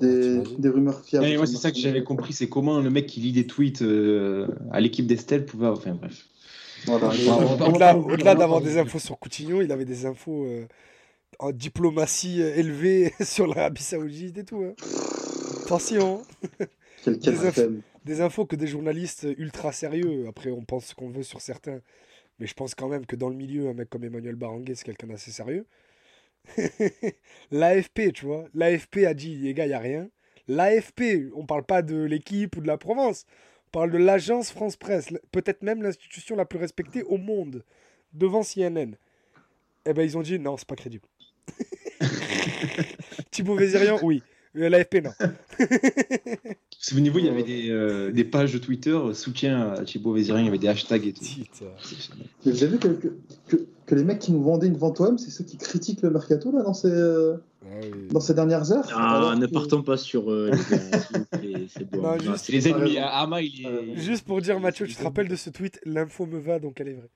des, 0.01 0.41
des 0.57 0.69
rumeurs 0.69 1.03
fiables 1.03 1.37
moi, 1.37 1.47
c'est 1.47 1.55
ça 1.57 1.71
que 1.71 1.77
j'avais 1.77 2.03
compris, 2.03 2.33
c'est 2.33 2.49
comment 2.49 2.79
le 2.81 2.89
mec 2.89 3.05
qui 3.07 3.19
lit 3.21 3.31
des 3.31 3.47
tweets 3.47 3.81
euh, 3.81 4.47
à 4.71 4.81
l'équipe 4.81 5.07
d'Estelle 5.07 5.45
pouvait. 5.45 5.67
Enfin 5.67 5.93
bref. 5.95 6.25
Voilà. 6.85 7.97
Au-delà 7.97 8.35
d'avoir 8.35 8.61
des 8.61 8.77
infos 8.77 8.99
sur 8.99 9.17
Coutinho, 9.17 9.61
il 9.61 9.71
avait 9.71 9.85
des 9.85 10.05
infos 10.05 10.45
euh, 10.45 10.67
en 11.39 11.51
diplomatie 11.51 12.41
euh, 12.41 12.55
élevée 12.55 13.11
sur 13.23 13.47
l'Arabie 13.47 13.81
Saoudite 13.81 14.37
et 14.37 14.43
tout. 14.45 14.63
hein. 14.63 14.73
Attention, 15.65 16.21
Quel, 17.03 17.17
des 17.17 17.81
des 18.05 18.21
infos 18.21 18.45
que 18.45 18.55
des 18.55 18.67
journalistes 18.67 19.25
ultra 19.39 19.71
sérieux. 19.71 20.27
Après, 20.27 20.51
on 20.51 20.63
pense 20.63 20.85
ce 20.85 20.95
qu'on 20.95 21.09
veut 21.09 21.23
sur 21.23 21.41
certains, 21.41 21.81
mais 22.37 22.45
je 22.45 22.53
pense 22.53 22.75
quand 22.75 22.87
même 22.87 23.07
que 23.07 23.15
dans 23.15 23.29
le 23.29 23.35
milieu, 23.35 23.67
un 23.69 23.73
mec 23.73 23.89
comme 23.89 24.03
Emmanuel 24.03 24.35
Baranguet, 24.35 24.75
c'est 24.75 24.85
quelqu'un 24.85 25.07
d'assez 25.07 25.31
sérieux. 25.31 25.65
L'AFP, 27.51 28.13
tu 28.13 28.25
vois, 28.27 28.45
l'AFP 28.53 29.05
a 29.07 29.15
dit, 29.15 29.37
les 29.37 29.55
gars, 29.55 29.65
il 29.65 29.69
n'y 29.69 29.73
a 29.73 29.79
rien. 29.79 30.07
L'AFP, 30.47 31.31
on 31.35 31.47
parle 31.47 31.63
pas 31.63 31.81
de 31.81 31.95
l'équipe 31.95 32.55
ou 32.57 32.61
de 32.61 32.67
la 32.67 32.77
Provence, 32.77 33.25
on 33.67 33.71
parle 33.71 33.89
de 33.89 33.97
l'agence 33.97 34.51
France 34.51 34.75
Presse, 34.75 35.09
peut-être 35.31 35.63
même 35.63 35.81
l'institution 35.81 36.35
la 36.35 36.45
plus 36.45 36.59
respectée 36.59 37.01
au 37.01 37.17
monde, 37.17 37.63
devant 38.13 38.43
CNN. 38.43 38.95
Eh 39.87 39.93
ben, 39.93 40.03
ils 40.03 40.15
ont 40.15 40.21
dit, 40.21 40.37
non, 40.37 40.57
c'est 40.57 40.67
pas 40.67 40.75
crédible. 40.75 41.07
Thibaut 43.31 43.55
Vézérian, 43.55 43.97
oui. 44.03 44.21
L'AFP, 44.55 45.03
non. 45.03 45.11
Souvenez-vous, 46.79 47.19
il 47.19 47.25
y 47.25 47.29
avait 47.29 47.43
des, 47.43 47.69
euh, 47.69 48.11
des 48.11 48.23
pages 48.23 48.53
de 48.53 48.57
Twitter 48.57 48.91
euh, 48.91 49.13
soutien 49.13 49.71
à 49.73 49.83
Thibaut 49.83 50.13
Vézirien, 50.13 50.41
il 50.41 50.45
y 50.45 50.49
avait 50.49 50.57
des 50.57 50.67
hashtags 50.67 51.05
et 51.05 51.13
tout. 51.13 51.23
Mais 52.45 52.51
vous 52.51 52.63
avez 52.63 52.71
vu 52.73 52.79
que, 52.79 52.87
que, 52.89 53.07
que- 53.47 53.65
que 53.85 53.93
les 53.95 54.03
mecs 54.03 54.17
qui 54.19 54.31
nous 54.31 54.41
vendaient 54.41 54.65
une 54.67 54.77
vente 54.77 54.99
OM, 54.99 55.17
c'est 55.19 55.29
ceux 55.29 55.43
qui 55.43 55.57
critiquent 55.57 56.01
le 56.01 56.09
mercato 56.09 56.51
là, 56.51 56.63
dans, 56.63 56.73
ces, 56.73 56.87
euh, 56.89 57.35
Ah 57.63 57.67
oui. 57.83 58.07
dans 58.09 58.19
ces 58.19 58.33
dernières 58.33 58.71
heures? 58.71 58.87
Ah, 58.95 59.35
ne 59.37 59.45
que- 59.45 59.51
partons 59.53 59.83
pas 59.83 59.97
sur 59.97 60.31
euh, 60.31 60.49
les 61.41 61.67
c'est 61.69 61.89
bon. 61.91 62.01
Non, 62.01 62.09
Ah, 62.09 62.17
juste- 62.17 62.47
les 62.49 62.67
ennemis. 62.67 62.97
hein. 62.97 63.07
Ama, 63.11 63.41
il 63.41 63.65
est. 63.65 63.95
Juste 63.97 64.25
pour 64.25 64.41
dire, 64.41 64.59
Mathieu, 64.59 64.87
tu 64.87 64.95
te 64.95 65.03
rappelles 65.03 65.27
de 65.27 65.35
ce 65.35 65.49
tweet? 65.51 65.79
L'info 65.85 66.25
me 66.25 66.39
va, 66.39 66.59
donc 66.59 66.79
elle 66.81 66.87
est 66.89 66.93
vraie. 66.93 67.09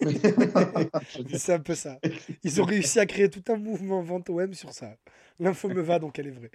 C'est 1.34 1.52
un 1.54 1.58
peu 1.60 1.74
ça. 1.74 1.98
Ils 2.44 2.60
ont 2.60 2.64
réussi 2.64 2.98
à 3.00 3.06
créer 3.06 3.28
tout 3.28 3.42
un 3.52 3.56
mouvement 3.56 4.02
vente 4.02 4.30
OM 4.30 4.54
sur 4.54 4.72
ça. 4.72 4.94
L'info 5.40 5.68
me 5.68 5.80
va, 5.80 5.98
donc 5.98 6.18
elle 6.18 6.28
est 6.28 6.30
vraie. 6.30 6.50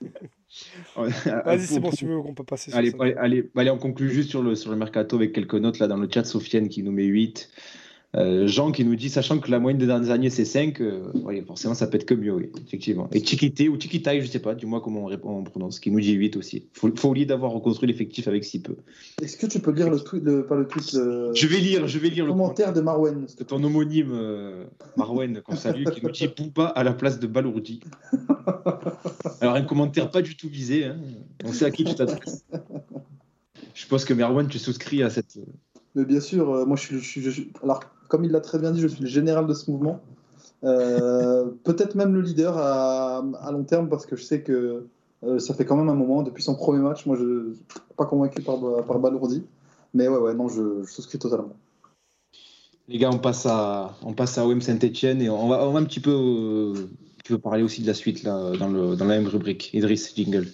Vas-y, 0.96 1.66
c'est 1.66 1.80
bon, 1.80 1.90
si 1.90 1.98
tu 1.98 2.06
veux 2.06 2.20
qu'on 2.22 2.34
peut 2.34 2.44
passer 2.44 2.70
sur 2.70 2.78
Allez, 2.78 2.90
ça. 2.90 2.96
allez, 3.00 3.14
allez, 3.18 3.50
allez, 3.56 3.70
on 3.70 3.78
conclut 3.78 4.10
juste 4.10 4.30
sur 4.30 4.42
le, 4.42 4.54
sur 4.54 4.70
le 4.70 4.76
mercato 4.76 5.16
avec 5.16 5.32
quelques 5.32 5.54
notes 5.54 5.78
là 5.78 5.86
dans 5.86 5.96
le 5.96 6.08
chat. 6.12 6.24
Sofiane 6.24 6.68
qui 6.68 6.82
nous 6.82 6.92
met 6.92 7.04
8. 7.04 7.50
Euh, 8.16 8.46
Jean 8.46 8.72
qui 8.72 8.86
nous 8.86 8.96
dit, 8.96 9.10
sachant 9.10 9.38
que 9.38 9.50
la 9.50 9.58
moyenne 9.58 9.78
des 9.78 9.86
dernières 9.86 10.10
années 10.10 10.30
c'est 10.30 10.46
5, 10.46 10.80
euh, 10.80 11.12
forcément 11.46 11.74
ça 11.74 11.86
peut 11.86 11.96
être 11.96 12.06
que 12.06 12.14
mieux, 12.14 12.32
oui, 12.32 12.50
effectivement. 12.66 13.06
Et 13.12 13.22
Chiquité 13.22 13.68
ou 13.68 13.78
Chiquitai, 13.78 14.22
je 14.22 14.26
sais 14.26 14.38
pas, 14.38 14.54
dis-moi 14.54 14.80
comment 14.80 15.02
on, 15.02 15.06
répond, 15.06 15.28
on 15.30 15.44
prononce, 15.44 15.78
qui 15.78 15.90
nous 15.90 16.00
dit 16.00 16.12
8 16.14 16.36
aussi. 16.38 16.68
Oublier 16.82 17.26
d'avoir 17.26 17.52
reconstruit 17.52 17.86
l'effectif 17.86 18.26
avec 18.26 18.44
si 18.44 18.62
peu. 18.62 18.76
Est-ce 19.20 19.36
que 19.36 19.44
tu 19.46 19.60
peux 19.60 19.72
lire 19.72 19.90
le 19.90 20.00
tweet, 20.00 20.24
le, 20.24 20.46
pas 20.46 20.56
le 20.56 20.66
tweet, 20.66 20.90
le 20.94 21.32
Je 21.34 21.46
vais 21.46 21.58
lire, 21.58 21.86
je 21.86 21.98
vais 21.98 22.08
lire 22.08 22.24
le 22.24 22.32
commentaire 22.32 22.72
de 22.72 22.80
Marwen 22.80 23.26
de 23.38 23.44
ton 23.44 23.62
homonyme 23.62 24.12
euh, 24.12 24.64
Marwen 24.96 25.42
qu'on 25.42 25.56
salue, 25.56 25.84
qui 25.84 26.02
nous 26.02 26.10
dit 26.10 26.28
Bouba 26.34 26.68
à 26.68 26.84
la 26.84 26.94
place 26.94 27.20
de 27.20 27.26
Balourdi. 27.26 27.80
Alors 29.42 29.54
un 29.54 29.62
commentaire 29.62 30.10
pas 30.10 30.22
du 30.22 30.34
tout 30.34 30.48
visé, 30.48 30.86
hein. 30.86 30.96
on 31.44 31.52
sait 31.52 31.66
à 31.66 31.70
qui 31.70 31.84
tu 31.84 31.94
t'adresses. 31.94 32.42
Je 33.74 33.86
pense 33.86 34.06
que 34.06 34.14
Marwen, 34.14 34.48
tu 34.48 34.58
souscris 34.58 35.02
à 35.02 35.10
cette. 35.10 35.38
Mais 35.94 36.06
bien 36.06 36.20
sûr, 36.20 36.66
moi 36.66 36.76
je 36.76 36.82
suis, 36.82 36.98
je 37.00 37.04
suis- 37.06 37.20
je 37.22 37.30
suis- 37.30 37.52
Alors, 37.62 37.80
comme 38.08 38.24
il 38.24 38.30
l'a 38.30 38.40
très 38.40 38.58
bien 38.58 38.72
dit, 38.72 38.80
je 38.80 38.88
suis 38.88 39.02
le 39.02 39.08
général 39.08 39.46
de 39.46 39.54
ce 39.54 39.70
mouvement. 39.70 40.00
Euh, 40.64 41.46
Peut-être 41.64 41.94
même 41.94 42.14
le 42.14 42.20
leader 42.20 42.56
à, 42.56 43.22
long 43.52 43.64
terme, 43.64 43.88
parce 43.88 44.06
que 44.06 44.16
je 44.16 44.24
sais 44.24 44.42
que 44.42 44.86
euh, 45.24 45.38
ça 45.38 45.54
fait 45.54 45.64
quand 45.64 45.76
même 45.76 45.88
un 45.88 45.94
moment, 45.94 46.22
depuis 46.22 46.42
son 46.42 46.54
premier 46.54 46.80
match, 46.80 47.06
moi 47.06 47.16
je 47.16 47.24
ne 47.24 47.54
suis 47.54 47.64
pas 47.96 48.06
convaincu 48.06 48.42
par, 48.42 48.58
par 48.86 48.98
Balourdi. 48.98 49.44
Mais 49.94 50.08
ouais, 50.08 50.18
ouais, 50.18 50.34
non, 50.34 50.48
je, 50.48 50.84
souscris 50.84 51.18
totalement. 51.18 51.54
Les 52.88 52.98
gars, 52.98 53.10
on 53.12 53.18
passe 53.18 53.44
à, 53.46 53.94
on 54.02 54.14
passe 54.14 54.38
à 54.38 54.46
OM 54.46 54.60
Saint-Etienne 54.60 55.20
et 55.20 55.28
on 55.28 55.48
va, 55.48 55.62
un 55.62 55.84
petit 55.84 56.00
peu, 56.00 56.10
euh, 56.10 56.88
petit 57.18 57.34
peu 57.34 57.38
parler 57.38 57.62
aussi 57.62 57.82
de 57.82 57.86
la 57.86 57.94
suite 57.94 58.22
là, 58.22 58.52
dans, 58.58 58.68
le, 58.68 58.96
dans 58.96 59.04
la 59.04 59.18
même 59.18 59.28
rubrique. 59.28 59.72
Idriss, 59.74 60.14
jingle. 60.14 60.48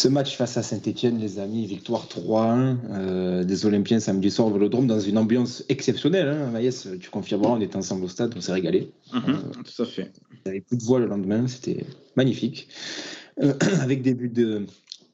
Ce 0.00 0.08
match 0.08 0.34
face 0.34 0.56
à 0.56 0.62
Saint-Etienne, 0.62 1.18
les 1.18 1.40
amis, 1.40 1.66
victoire 1.66 2.06
3-1 2.06 2.76
euh, 2.90 3.44
des 3.44 3.66
Olympiens 3.66 4.00
samedi 4.00 4.30
soir 4.30 4.48
au 4.48 4.50
Vélodrome 4.50 4.86
dans 4.86 4.98
une 4.98 5.18
ambiance 5.18 5.62
exceptionnelle. 5.68 6.26
Hein. 6.26 6.50
Maïs, 6.50 6.88
tu 6.98 7.10
confirmeras, 7.10 7.52
on 7.52 7.60
était 7.60 7.76
ensemble 7.76 8.04
au 8.04 8.08
stade, 8.08 8.32
on 8.34 8.40
s'est 8.40 8.52
régalé. 8.52 8.90
Mhm, 9.12 9.42
tout 9.62 9.82
à 9.82 9.84
fait. 9.84 10.10
Il 10.32 10.36
n'y 10.46 10.50
avait 10.52 10.60
plus 10.62 10.78
de 10.78 10.82
voix 10.84 11.00
le 11.00 11.04
lendemain, 11.04 11.46
c'était 11.48 11.84
magnifique. 12.16 12.68
Euh, 13.42 13.52
avec 13.82 14.00
des 14.00 14.14
buts 14.14 14.30
de, 14.30 14.64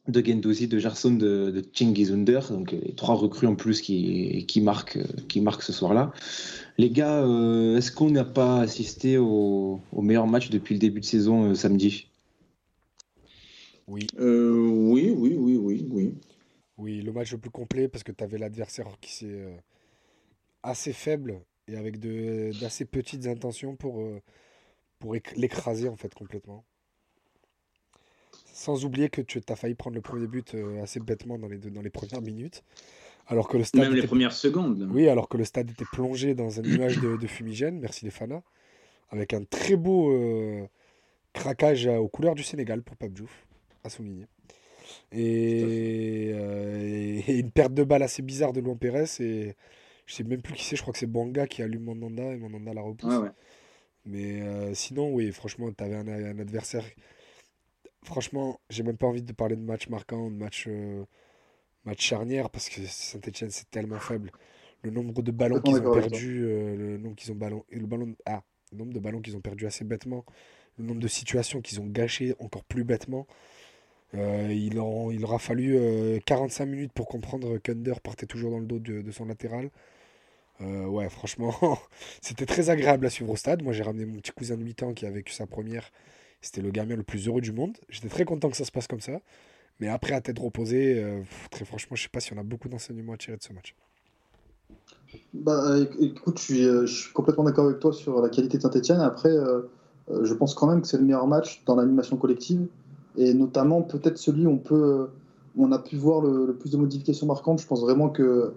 de 0.06 0.24
Gendouzi, 0.24 0.68
de 0.68 0.78
Gerson, 0.78 1.14
de, 1.14 1.50
de 1.50 2.12
Under, 2.12 2.48
donc 2.52 2.72
euh, 2.72 2.78
les 2.80 2.94
trois 2.94 3.16
recrues 3.16 3.48
en 3.48 3.56
plus 3.56 3.80
qui, 3.80 4.44
qui, 4.46 4.60
marquent, 4.60 4.98
euh, 4.98 5.22
qui 5.26 5.40
marquent 5.40 5.64
ce 5.64 5.72
soir-là. 5.72 6.12
Les 6.78 6.90
gars, 6.90 7.24
euh, 7.24 7.76
est-ce 7.76 7.90
qu'on 7.90 8.10
n'a 8.10 8.24
pas 8.24 8.60
assisté 8.60 9.18
au, 9.18 9.80
au 9.92 10.02
meilleur 10.02 10.28
match 10.28 10.50
depuis 10.50 10.74
le 10.74 10.78
début 10.78 11.00
de 11.00 11.06
saison 11.06 11.50
euh, 11.50 11.54
samedi? 11.56 12.06
Oui, 13.88 14.06
Euh, 14.18 14.68
oui, 14.68 15.14
oui, 15.16 15.36
oui, 15.38 15.56
oui, 15.56 15.86
oui. 15.90 16.14
oui, 16.76 17.02
le 17.02 17.12
match 17.12 17.32
le 17.32 17.38
plus 17.38 17.50
complet 17.50 17.88
parce 17.88 18.02
que 18.02 18.12
tu 18.12 18.24
avais 18.24 18.38
l'adversaire 18.38 18.86
qui 19.00 19.12
s'est 19.12 19.26
euh, 19.26 19.54
assez 20.62 20.92
faible 20.92 21.40
et 21.68 21.76
avec 21.76 22.00
d'assez 22.58 22.84
petites 22.84 23.26
intentions 23.26 23.76
pour, 23.76 24.00
euh, 24.00 24.20
pour 24.98 25.14
l'écraser 25.36 25.88
en 25.88 25.96
fait 25.96 26.12
complètement. 26.14 26.64
Sans 28.52 28.84
oublier 28.84 29.08
que 29.08 29.20
tu 29.20 29.40
as 29.48 29.56
failli 29.56 29.74
prendre 29.74 29.94
le 29.94 30.02
premier 30.02 30.26
but 30.26 30.56
assez 30.82 30.98
bêtement 30.98 31.38
dans 31.38 31.48
les, 31.48 31.58
dans 31.58 31.82
les 31.82 31.90
premières 31.90 32.22
minutes. 32.22 32.64
Alors 33.28 33.48
que 33.48 33.58
le 33.58 33.64
stade 33.64 33.82
Même 33.82 33.94
les 33.94 34.06
premières 34.06 34.32
secondes. 34.32 34.88
Oui, 34.90 35.08
alors 35.08 35.28
que 35.28 35.36
le 35.36 35.44
stade 35.44 35.70
était 35.70 35.84
plongé 35.92 36.34
dans 36.34 36.58
un 36.58 36.62
nuage 36.62 36.98
de, 36.98 37.26
fumigène, 37.26 37.78
merci 37.80 38.04
les 38.04 38.10
fanas, 38.10 38.42
avec 39.10 39.34
un 39.34 39.44
très 39.44 39.76
beau 39.76 40.16
craquage 41.34 41.86
aux 41.86 42.08
couleurs 42.08 42.34
du 42.34 42.42
Sénégal 42.42 42.82
pour 42.82 42.96
Pape 42.96 43.12
Diouf, 43.12 43.45
à 43.86 43.90
souligner. 43.90 44.26
Euh, 45.14 47.20
et, 47.26 47.38
une 47.38 47.50
perte 47.50 47.74
de 47.74 47.84
balle 47.84 48.02
assez 48.02 48.22
bizarre 48.22 48.52
de 48.52 48.60
Luan 48.60 48.78
Pérez. 48.78 49.04
Et 49.20 49.54
je 50.06 50.14
sais 50.14 50.24
même 50.24 50.42
plus 50.42 50.54
qui 50.54 50.64
c'est, 50.64 50.76
je 50.76 50.82
crois 50.82 50.92
que 50.92 50.98
c'est 50.98 51.06
Banga 51.06 51.46
qui 51.46 51.62
allume 51.62 51.84
Mandanda 51.84 52.32
et 52.32 52.36
Mandanda 52.36 52.74
la 52.74 52.82
repousse. 52.82 53.14
Mais 54.04 54.42
euh, 54.42 54.74
sinon, 54.74 55.12
oui, 55.12 55.32
franchement, 55.32 55.70
tu 55.72 55.82
avais 55.82 55.96
un, 55.96 56.38
adversaire. 56.38 56.84
Franchement, 58.04 58.60
j'ai 58.70 58.84
même 58.84 58.96
pas 58.96 59.06
envie 59.06 59.22
de 59.22 59.32
parler 59.32 59.56
de 59.56 59.62
match 59.62 59.88
marquant, 59.88 60.30
de 60.30 60.36
match, 60.36 60.66
euh, 60.68 61.04
match 61.84 62.02
charnière, 62.02 62.50
parce 62.50 62.68
que 62.68 62.82
Saint-Etienne, 62.86 63.50
c'est 63.50 63.68
tellement 63.68 63.98
faible. 63.98 64.30
Le 64.82 64.92
nombre 64.92 65.22
de 65.22 65.32
ballons 65.32 65.60
qu'ils 65.60 65.78
ont 65.78 65.92
perdu, 65.92 66.42
le 66.42 66.98
nombre 66.98 67.16
qu'ils 67.16 67.32
ont 67.32 67.34
ballon, 67.34 67.64
le 67.70 67.86
ballon, 67.86 68.14
ah, 68.26 68.42
le 68.70 68.78
nombre 68.78 68.92
de 68.92 69.00
ballons 69.00 69.20
qu'ils 69.20 69.36
ont 69.36 69.40
perdu 69.40 69.66
assez 69.66 69.84
bêtement, 69.84 70.24
le 70.78 70.84
nombre 70.84 71.00
de 71.00 71.08
situations 71.08 71.60
qu'ils 71.60 71.80
ont 71.80 71.86
gâchées 71.86 72.36
encore 72.38 72.62
plus 72.62 72.84
bêtement. 72.84 73.26
Euh, 74.16 74.52
il, 74.52 74.78
aura 74.78 75.38
fallu 75.38 76.20
45 76.24 76.64
euh, 76.64 76.66
minutes 76.66 76.92
pour 76.92 77.06
comprendre 77.06 77.58
qu'Under 77.58 77.94
partait 78.02 78.26
toujours 78.26 78.50
dans 78.50 78.58
le 78.58 78.66
dos 78.66 78.78
de, 78.78 79.10
son 79.10 79.26
latéral. 79.26 79.70
Euh, 80.62 80.86
ouais, 80.86 81.08
franchement, 81.10 81.54
c'était 82.22 82.46
très 82.46 82.70
agréable 82.70 83.06
à 83.06 83.10
suivre 83.10 83.30
au 83.30 83.36
stade. 83.36 83.62
Moi, 83.62 83.72
j'ai 83.72 83.82
ramené 83.82 84.06
mon 84.06 84.16
petit 84.16 84.32
cousin 84.32 84.56
de 84.56 84.62
8 84.62 84.82
ans 84.84 84.94
qui 84.94 85.06
a 85.06 85.10
vécu 85.10 85.32
sa 85.32 85.46
première. 85.46 85.90
C'était 86.40 86.62
le 86.62 86.70
gamin 86.70 86.96
le 86.96 87.02
plus 87.02 87.28
heureux 87.28 87.40
du 87.40 87.52
monde. 87.52 87.76
J'étais 87.88 88.08
très 88.08 88.24
content 88.24 88.48
que 88.48 88.56
ça 88.56 88.64
se 88.64 88.72
passe 88.72 88.86
comme 88.86 89.00
ça. 89.00 89.20
Mais 89.80 89.88
après, 89.88 90.14
à 90.14 90.20
tête 90.20 90.38
reposée, 90.38 91.04
très 91.50 91.66
franchement, 91.66 91.96
je 91.96 92.04
sais 92.04 92.08
pas 92.08 92.20
si 92.20 92.32
on 92.32 92.38
a 92.38 92.42
beaucoup 92.42 92.68
d'enseignements 92.68 93.12
à 93.12 93.16
tirer 93.18 93.36
de 93.36 93.42
ce 93.42 93.52
match. 93.52 93.74
Bah, 95.34 95.76
écoute, 96.00 96.40
je 96.40 96.86
suis, 96.86 97.12
complètement 97.12 97.44
d'accord 97.44 97.66
avec 97.66 97.80
toi 97.80 97.92
sur 97.92 98.22
la 98.22 98.30
qualité 98.30 98.56
de 98.56 98.62
Saint-Etienne. 98.62 99.00
Après, 99.00 99.34
je 100.08 100.32
pense 100.32 100.54
quand 100.54 100.66
même 100.66 100.80
que 100.80 100.88
c'est 100.88 100.96
le 100.96 101.04
meilleur 101.04 101.26
match 101.26 101.62
dans 101.66 101.76
l'animation 101.76 102.16
collective 102.16 102.66
et 103.16 103.34
notamment 103.34 103.82
peut-être 103.82 104.18
celui 104.18 104.46
où 104.46 104.50
on, 104.50 104.58
peut, 104.58 105.08
on 105.58 105.72
a 105.72 105.78
pu 105.78 105.96
voir 105.96 106.20
le, 106.20 106.54
plus 106.54 106.70
de 106.70 106.76
modifications 106.76 107.26
marquantes. 107.26 107.60
Je 107.60 107.66
pense 107.66 107.80
vraiment 107.80 108.08
que 108.08 108.52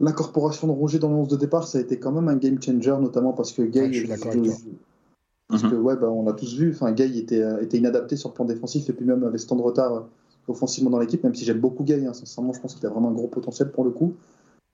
l'incorporation 0.00 0.66
de 0.66 0.72
Roger 0.72 0.98
dans 0.98 1.08
le 1.08 1.16
11 1.16 1.28
de 1.28 1.36
départ, 1.36 1.66
ça 1.66 1.78
a 1.78 1.80
été 1.80 1.98
quand 1.98 2.12
même 2.12 2.28
un 2.28 2.36
game 2.36 2.60
changer, 2.60 2.96
notamment 3.00 3.32
parce 3.32 3.52
que 3.52 3.62
Gay. 3.62 3.92
je 3.92 4.00
suis 4.00 4.08
d'accord 4.08 4.32
avec 4.32 4.44
toi. 4.44 4.54
Parce 5.48 5.62
que, 5.62 5.74
mhm. 5.74 5.82
ouais, 5.82 5.96
bah, 5.96 6.10
on 6.10 6.26
a 6.26 6.32
tous 6.32 6.56
vu, 6.56 6.72
enfin, 6.72 6.92
Gay 6.92 7.18
était, 7.18 7.44
était 7.62 7.76
inadapté 7.76 8.16
sur 8.16 8.30
le 8.30 8.34
plan 8.34 8.44
défensif 8.44 8.88
et 8.88 8.92
puis 8.92 9.04
même 9.04 9.24
avait 9.24 9.38
ce 9.38 9.46
temps 9.46 9.56
de 9.56 9.62
retard 9.62 9.94
euh, 9.94 10.00
offensivement 10.48 10.90
dans 10.90 10.98
l'équipe, 10.98 11.22
même 11.22 11.34
si 11.34 11.44
j'aime 11.44 11.60
beaucoup 11.60 11.84
Gay, 11.84 12.04
hein, 12.06 12.14
sincèrement, 12.14 12.52
je 12.52 12.60
pense 12.60 12.74
qu'il 12.74 12.86
a 12.86 12.90
vraiment 12.90 13.10
un 13.10 13.14
gros 13.14 13.28
potentiel 13.28 13.70
pour 13.70 13.84
le 13.84 13.90
coup. 13.90 14.14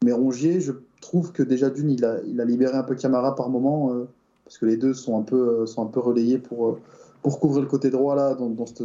Mais 0.04 0.12
Rongier, 0.12 0.60
je 0.60 0.72
trouve 1.00 1.32
que 1.32 1.42
déjà 1.42 1.68
d'une, 1.70 1.90
il 1.90 2.04
a, 2.04 2.20
il 2.26 2.40
a 2.40 2.44
libéré 2.44 2.76
un 2.76 2.82
peu 2.82 2.94
Camara 2.94 3.34
par 3.34 3.50
moment, 3.50 3.92
euh, 3.92 4.08
parce 4.44 4.58
que 4.58 4.66
les 4.66 4.76
deux 4.76 4.94
sont 4.94 5.18
un 5.18 5.22
peu, 5.22 5.60
euh, 5.60 5.66
sont 5.66 5.82
un 5.82 5.86
peu 5.86 6.00
relayés 6.00 6.38
pour, 6.38 6.78
pour 7.22 7.40
couvrir 7.40 7.62
le 7.62 7.68
côté 7.68 7.90
droit 7.90 8.14
là, 8.14 8.34
dans, 8.34 8.66
cette, 8.66 8.82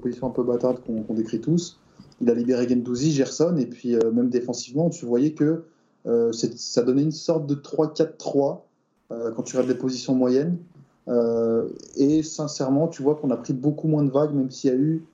position 0.00 0.28
un 0.28 0.30
peu 0.30 0.42
bâtarde 0.42 0.80
qu'on 0.84 1.14
décrit 1.14 1.40
tous. 1.40 1.78
Il 2.20 2.30
a 2.30 2.34
libéré 2.34 2.68
Gendouzi, 2.68 3.12
Gerson, 3.12 3.56
et 3.56 3.66
puis 3.66 3.94
euh, 3.94 4.10
même 4.10 4.28
défensivement, 4.28 4.90
tu 4.90 5.06
voyais 5.06 5.32
que 5.32 5.64
euh, 6.06 6.32
ça 6.32 6.82
donnait 6.82 7.02
une 7.02 7.12
sorte 7.12 7.46
de 7.46 7.54
3-4-3 7.54 8.60
euh, 9.10 9.32
quand 9.32 9.42
tu 9.42 9.56
regardes 9.56 9.70
les 9.70 9.78
positions 9.78 10.14
moyennes. 10.14 10.58
et 11.96 12.22
sincèrement, 12.22 12.88
tu 12.88 13.02
vois 13.02 13.14
qu'on 13.14 13.30
a 13.30 13.36
pris 13.36 13.54
beaucoup 13.54 13.88
moins 13.88 14.04
de 14.04 14.10
vagues, 14.10 14.34
même 14.34 14.50
s'il 14.50 14.70
y 14.70 14.72
a 14.72 14.76
eu 14.76 15.04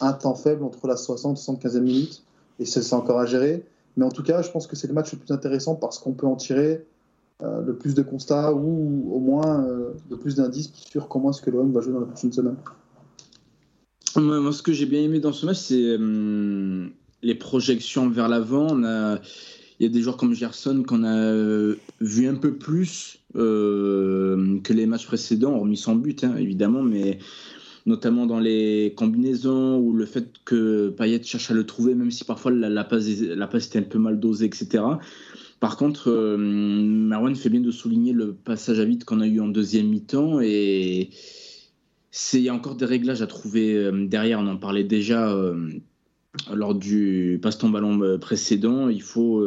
un 0.00 0.12
temps 0.12 0.34
faible 0.34 0.64
entre 0.64 0.86
la 0.88 0.96
60 0.96 1.38
et 1.38 1.40
75e 1.40 1.80
minute, 1.80 2.24
et 2.58 2.64
c'est 2.64 2.92
encore 2.92 3.20
à 3.20 3.26
gérer. 3.26 3.64
Mais 3.96 4.04
en 4.04 4.10
tout 4.10 4.22
cas, 4.22 4.42
je 4.42 4.50
pense 4.50 4.66
que 4.66 4.76
c'est 4.76 4.88
le 4.88 4.94
match 4.94 5.12
le 5.12 5.18
plus 5.18 5.32
intéressant 5.32 5.74
parce 5.74 5.98
qu'on 5.98 6.12
peut 6.12 6.26
en 6.26 6.36
tirer 6.36 6.84
euh, 7.42 7.60
le 7.66 7.76
plus 7.76 7.94
de 7.94 8.00
constats 8.00 8.54
ou 8.54 9.12
au 9.12 9.20
moins 9.20 9.62
euh, 9.62 9.90
le 10.10 10.16
plus 10.16 10.36
d'indices 10.36 10.72
sur 10.72 11.06
comment 11.06 11.30
est-ce 11.30 11.42
que 11.42 11.50
l'OM 11.50 11.70
va 11.70 11.82
jouer 11.82 11.92
dans 11.92 12.00
la 12.00 12.06
prochaine 12.06 12.32
semaine. 12.32 12.56
Moi, 14.16 14.50
ce 14.52 14.62
que 14.62 14.72
j'ai 14.72 14.86
bien 14.86 15.02
aimé 15.02 15.20
dans 15.20 15.34
ce 15.34 15.44
match, 15.44 15.58
c'est 15.58 15.98
euh, 15.98 16.86
les 17.22 17.34
projections 17.34 18.08
vers 18.08 18.30
l'avant. 18.30 18.68
il 18.78 19.20
y 19.80 19.84
a 19.84 19.88
des 19.90 20.00
joueurs 20.00 20.16
comme 20.16 20.32
Gerson 20.32 20.82
qu'on 20.86 21.04
a 21.04 21.74
vu 22.00 22.26
un 22.26 22.36
peu 22.36 22.54
plus 22.54 23.18
que 23.34 24.72
les 24.72 24.86
matchs 24.86 25.06
précédents, 25.06 25.56
hormis 25.56 25.76
son 25.76 25.94
but, 25.94 26.24
hein, 26.24 26.36
évidemment, 26.38 26.82
mais 26.82 27.18
notamment 27.84 28.24
dans 28.24 28.40
les 28.40 28.94
combinaisons 28.96 29.78
ou 29.78 29.92
le 29.92 30.06
fait 30.06 30.26
que 30.46 30.88
Payet 30.88 31.22
cherche 31.22 31.50
à 31.50 31.54
le 31.54 31.66
trouver, 31.66 31.94
même 31.94 32.10
si 32.10 32.24
parfois 32.24 32.50
la 32.50 32.84
passe 32.84 33.06
était 33.66 33.78
un 33.78 33.82
peu 33.82 33.98
mal 33.98 34.18
dosée, 34.18 34.46
etc. 34.46 34.82
Par 35.60 35.76
contre, 35.76 36.10
euh, 36.10 36.36
Marwan 36.36 37.34
fait 37.34 37.48
bien 37.48 37.60
de 37.60 37.70
souligner 37.70 38.12
le 38.12 38.34
passage 38.34 38.78
à 38.78 38.84
vide 38.84 39.04
qu'on 39.04 39.20
a 39.20 39.26
eu 39.26 39.40
en 39.40 39.48
deuxième 39.48 39.88
mi-temps 39.88 40.40
et 40.40 41.10
il 42.32 42.40
y 42.40 42.48
a 42.48 42.54
encore 42.54 42.76
des 42.76 42.84
réglages 42.84 43.22
à 43.22 43.26
trouver 43.26 43.74
euh, 43.74 44.06
derrière. 44.06 44.40
On 44.40 44.48
en 44.48 44.58
parlait 44.58 44.84
déjà 44.84 45.32
euh, 45.32 45.70
lors 46.52 46.74
du 46.74 47.38
passe-ton 47.40 47.70
ballon 47.70 48.18
précédent. 48.18 48.90
Il 48.90 49.00
faut 49.00 49.42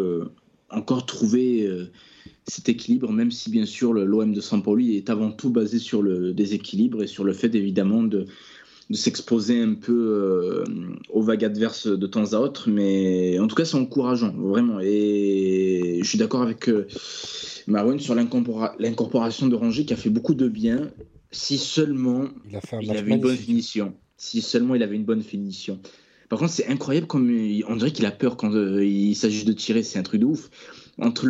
encore 0.72 1.06
trouver 1.06 1.70
cet 2.48 2.68
équilibre, 2.68 3.12
même 3.12 3.30
si 3.30 3.52
bien 3.52 3.66
sûr 3.66 3.94
l'OM 3.94 4.34
de 4.34 4.42
Saint-Pauli 4.42 4.96
est 4.96 5.12
avant 5.12 5.32
tout 5.32 5.52
basé 5.52 5.78
sur 5.78 6.02
le 6.02 6.34
déséquilibre 6.34 7.04
et 7.04 7.08
sur 7.08 7.24
le 7.24 7.34
fait 7.34 7.54
évidemment 7.54 8.02
de 8.02 8.26
de 8.90 8.96
s'exposer 8.96 9.62
un 9.62 9.76
peu 9.76 9.94
euh, 9.94 10.64
aux 11.10 11.22
vagues 11.22 11.46
adverses 11.46 11.88
de 11.88 12.08
temps 12.08 12.34
à 12.34 12.38
autre. 12.38 12.70
Mais 12.70 13.38
en 13.40 13.48
tout 13.48 13.56
cas, 13.56 13.66
c'est 13.66 13.78
encourageant, 13.78 14.34
vraiment. 14.36 14.80
Et 14.82 16.00
je 16.02 16.08
suis 16.08 16.18
d'accord 16.18 16.42
avec 16.42 16.68
euh, 16.70 16.88
Marwan 17.68 18.00
sur 18.00 18.16
l'incorporation 18.16 19.48
de 19.48 19.56
Ranger 19.56 19.86
qui 19.86 19.94
a 19.94 19.98
fait 19.98 20.10
beaucoup 20.10 20.34
de 20.34 20.48
bien. 20.48 20.90
Si 21.32 21.60
seulement 21.60 22.26
il, 22.82 22.90
avait 22.92 23.12
une 23.12 23.22
bonne 23.22 23.38
finition. 23.38 23.94
Si 24.18 24.42
seulement 24.42 24.74
il 24.74 24.82
avait 24.82 24.96
une 24.96 25.06
bonne 25.06 25.22
finition. 25.22 25.80
Par 26.28 26.40
contre, 26.40 26.52
c'est 26.52 26.68
incroyable 26.68 27.08
comme 27.08 27.30
on 27.68 27.76
dirait 27.76 27.92
qu'il 27.92 28.06
a 28.06 28.12
peur 28.12 28.38
quand 28.38 28.54
euh, 28.54 28.84
il 28.84 29.16
s'agit 29.16 29.46
de 29.46 29.54
tirer. 29.54 29.84
C'est 29.84 30.00
un 30.00 30.04
truc 30.04 30.22
de 30.22 30.26
ouf 30.26 30.50
entre 31.02 31.28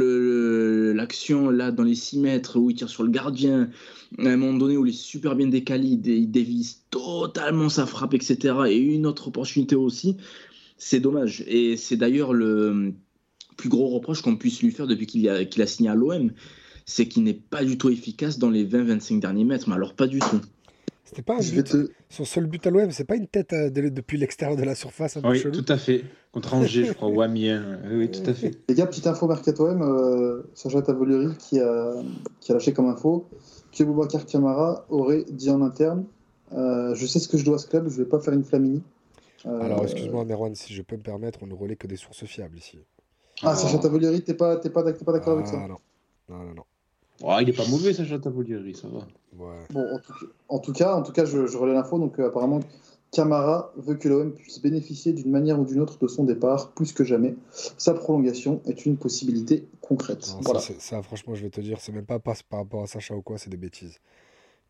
l'action 0.93 1.49
là 1.49 1.72
dans 1.72 1.84
les 1.84 1.95
6 1.95 2.20
mètres 2.20 2.59
où 2.59 2.70
il 2.70 2.76
tire 2.76 2.89
sur 2.89 3.03
le 3.03 3.09
gardien, 3.09 3.70
à 4.17 4.28
un 4.28 4.38
moment 4.38 4.57
donné 4.57 4.78
où 4.78 4.86
il 4.86 4.89
est 4.89 4.97
super 4.97 5.36
bien 5.36 5.47
décalé, 5.47 5.88
il 5.88 6.32
dévisse 6.32 6.86
totalement 6.89 7.70
sa 7.70 7.86
frappe, 7.86 8.13
etc. 8.13 8.55
Et 8.67 8.78
une 8.78 9.05
autre 9.05 9.28
opportunité 9.28 9.76
aussi, 9.76 10.17
c'est 10.78 10.99
dommage. 10.99 11.43
Et 11.47 11.78
c'est 11.78 11.97
d'ailleurs 11.97 12.34
le 12.34 12.93
plus 13.57 13.70
gros 13.70 13.89
reproche 13.89 14.22
qu'on 14.22 14.38
puisse 14.38 14.61
lui 14.61 14.72
faire 14.72 14.88
depuis 14.88 15.05
qu'il 15.05 15.28
a, 15.30 15.34
a 15.34 15.65
signé 15.67 15.89
à 15.89 15.95
l'OM, 15.95 16.32
c'est 16.86 17.07
qu'il 17.07 17.24
n'est 17.24 17.34
pas 17.34 17.63
du 17.63 17.78
tout 17.78 17.89
efficace 17.89 18.39
dans 18.39 18.49
les 18.49 18.65
20-25 18.65 19.20
derniers 19.20 19.43
mètres, 19.43 19.70
mais 19.70 19.76
alors 19.76 19.93
pas 19.93 20.07
du 20.07 20.20
tout. 20.20 20.41
C'était 21.03 21.22
pas 21.22 21.38
son 22.10 22.26
seul 22.26 22.47
but 22.47 22.66
à 22.66 22.72
l'OM, 22.72 22.91
c'est 22.91 23.03
pas 23.03 23.16
une 23.16 23.28
tête 23.28 23.53
euh, 23.53 23.70
depuis 23.70 24.18
l'extérieur 24.18 24.57
de 24.57 24.64
la 24.64 24.76
surface 24.76 25.18
un 25.18 25.30
Oui, 25.30 25.41
tout 25.51 25.66
à 25.68 25.78
fait. 25.78 26.03
Contre 26.32 26.55
Angers, 26.55 26.86
je 26.86 26.93
crois, 26.93 27.07
ou 27.07 27.22
Amiens. 27.22 27.80
Oui, 27.91 28.10
tout 28.10 28.28
à 28.28 28.34
fait. 28.34 28.57
Les 28.68 28.76
gars, 28.76 28.88
petite 28.88 29.07
info 29.07 29.28
Mercato 29.28 29.70
M, 29.70 29.82
euh, 29.82 30.43
Sacha 30.55 30.82
Tavolieri 30.82 31.36
qui 31.38 31.60
a, 31.60 31.93
qui 32.39 32.51
a 32.51 32.55
lâché 32.55 32.74
comme 32.74 32.88
info 32.88 33.28
que 33.72 33.84
Boubacar 33.84 34.26
Camara 34.26 34.86
aurait 34.89 35.24
dit 35.30 35.51
en 35.51 35.62
interne 35.62 36.05
euh, 36.53 36.95
Je 36.95 37.05
sais 37.05 37.20
ce 37.20 37.28
que 37.28 37.38
je 37.38 37.45
dois 37.45 37.55
à 37.55 37.60
ce 37.60 37.68
club, 37.68 37.88
je 37.89 37.97
vais 37.97 38.10
pas 38.10 38.20
faire 38.20 38.34
une 38.34 38.43
flamini. 38.43 38.82
Alors, 39.45 39.84
excuse-moi, 39.84 40.26
Merwan, 40.26 40.53
si 40.55 40.74
je 40.74 40.82
peux 40.82 40.97
me 40.97 41.01
permettre, 41.01 41.39
on 41.43 41.47
ne 41.47 41.53
relaie 41.53 41.78
que 41.78 41.88
des 41.88 41.95
sources 41.95 42.26
fiables 42.26 42.57
ici. 42.57 42.80
Ah, 43.43 43.55
Sacha 43.55 43.78
Tavolieri, 43.78 44.24
t'es 44.24 44.34
pas, 44.34 44.57
pas, 44.57 44.84
pas 44.84 45.12
d'accord 45.12 45.34
avec 45.36 45.47
ça 45.47 45.57
non, 45.57 45.68
non, 45.68 45.78
non. 46.30 46.53
non. 46.55 46.64
Oh, 47.22 47.36
il 47.41 47.49
est 47.49 47.53
pas 47.53 47.67
mauvais, 47.67 47.93
Sacha 47.93 48.17
Tavolieri, 48.20 48.76
ça 48.76 48.88
va. 48.88 49.05
Bon, 49.34 49.51
en 50.47 50.59
tout, 50.59 50.74
cas, 50.74 50.95
en 50.95 51.01
tout 51.01 51.11
cas, 51.11 51.26
je, 51.26 51.47
je 51.47 51.57
relais 51.57 51.74
l'info. 51.74 51.99
Donc, 51.99 52.20
euh, 52.20 52.28
apparemment, 52.28 52.61
Camara 53.11 53.74
veut 53.78 53.95
que 53.95 54.07
l'OM 54.07 54.34
puisse 54.34 54.61
bénéficier 54.61 55.13
d'une 55.13 55.32
manière 55.32 55.59
ou 55.59 55.65
d'une 55.65 55.82
autre 55.82 55.97
de 55.97 56.07
son 56.07 56.24
départ, 56.24 56.71
plus 56.74 56.93
que 56.93 57.04
jamais. 57.04 57.36
Sa 57.78 57.93
prolongation 57.93 58.62
est 58.66 58.86
une 58.86 58.97
possibilité 58.97 59.67
concrète. 59.82 60.28
voilà. 60.41 60.59
ça, 60.59 61.01
franchement, 61.01 61.36
je 61.36 61.43
vais 61.43 61.50
te 61.50 61.62
dire, 61.62 61.82
c'est 61.82 61.91
même 61.91 62.05
pas 62.05 62.20
par, 62.20 62.36
rapport 62.51 62.83
à 62.83 62.87
Sacha 62.87 63.16
ou 63.16 63.21
quoi, 63.21 63.37
c'est 63.37 63.50
des 63.50 63.58
bêtises. 63.58 64.00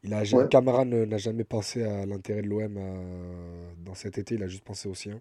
Il 0.04 0.14
a, 0.14 0.24
Camara 0.48 0.86
n'a 0.86 1.18
jamais 1.18 1.44
pensé 1.44 1.84
à 1.84 2.06
l'intérêt 2.06 2.42
de 2.42 2.48
l'OM 2.48 2.78
euh, 2.78 3.72
dans 3.86 3.96
cet 3.96 4.18
été, 4.18 4.36
il 4.36 4.44
a 4.44 4.48
juste 4.48 4.64
pensé 4.64 4.88
au 4.88 4.96
sien. 4.96 5.20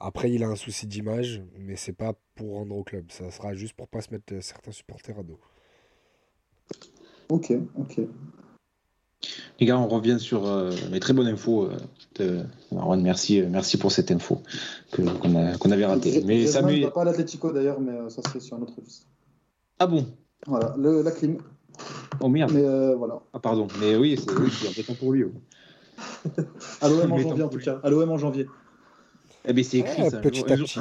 Après, 0.00 0.32
il 0.32 0.42
a 0.42 0.48
un 0.48 0.56
souci 0.56 0.86
d'image, 0.86 1.42
mais 1.58 1.76
c'est 1.76 1.92
pas 1.92 2.14
pour 2.34 2.54
rendre 2.54 2.74
au 2.74 2.82
club. 2.82 3.04
Ça 3.10 3.30
sera 3.30 3.54
juste 3.54 3.74
pour 3.74 3.86
pas 3.86 4.00
se 4.00 4.10
mettre 4.10 4.42
certains 4.42 4.72
supporters 4.72 5.18
à 5.18 5.22
dos. 5.22 5.38
Ok, 7.28 7.52
ok. 7.78 8.00
Les 9.60 9.66
gars, 9.66 9.78
on 9.78 9.86
revient 9.88 10.18
sur 10.18 10.46
euh, 10.46 10.72
les 10.90 10.98
très 10.98 11.12
bonnes 11.12 11.28
infos 11.28 11.66
euh, 11.66 11.76
de 12.16 12.40
Merci, 12.96 13.40
euh, 13.40 13.46
merci 13.48 13.76
pour 13.78 13.92
cette 13.92 14.10
info 14.10 14.42
qu'on 14.90 15.70
avait 15.70 15.86
ratée. 15.86 16.22
Mais 16.24 16.46
Samuel. 16.46 16.90
pas 16.90 17.02
à 17.02 17.04
l'Atletico 17.04 17.52
d'ailleurs, 17.52 17.80
mais 17.80 18.10
ça 18.10 18.22
serait 18.22 18.40
sur 18.40 18.58
notre 18.58 18.80
liste. 18.80 19.06
Ah 19.78 19.86
bon? 19.86 20.06
Voilà, 20.46 20.74
le, 20.76 21.02
la 21.02 21.12
clim. 21.12 21.38
Oh 22.20 22.28
merde. 22.28 22.50
Mais 22.52 22.64
euh, 22.64 22.96
voilà. 22.96 23.20
Ah 23.32 23.38
pardon. 23.38 23.68
Mais 23.80 23.94
oui, 23.96 24.18
c'est 24.18 24.68
embêtant 24.68 24.94
pour 24.94 25.12
lui. 25.12 25.24
oui. 25.24 25.32
À 26.80 26.88
l'OM 26.88 27.12
en 27.12 27.18
janvier, 27.18 27.42
en 27.44 27.48
tout 27.48 27.58
cas. 27.58 27.78
À 27.84 27.90
l'OM 27.90 28.10
en 28.10 28.18
janvier. 28.18 28.46
Eh 29.44 29.52
ben 29.52 29.62
c'est 29.64 29.78
écrit 29.78 30.02
Ouais, 30.02 30.10
ça. 30.10 30.18
petit 30.18 30.40
jour- 30.40 30.50
à 30.50 30.56
petit, 30.56 30.80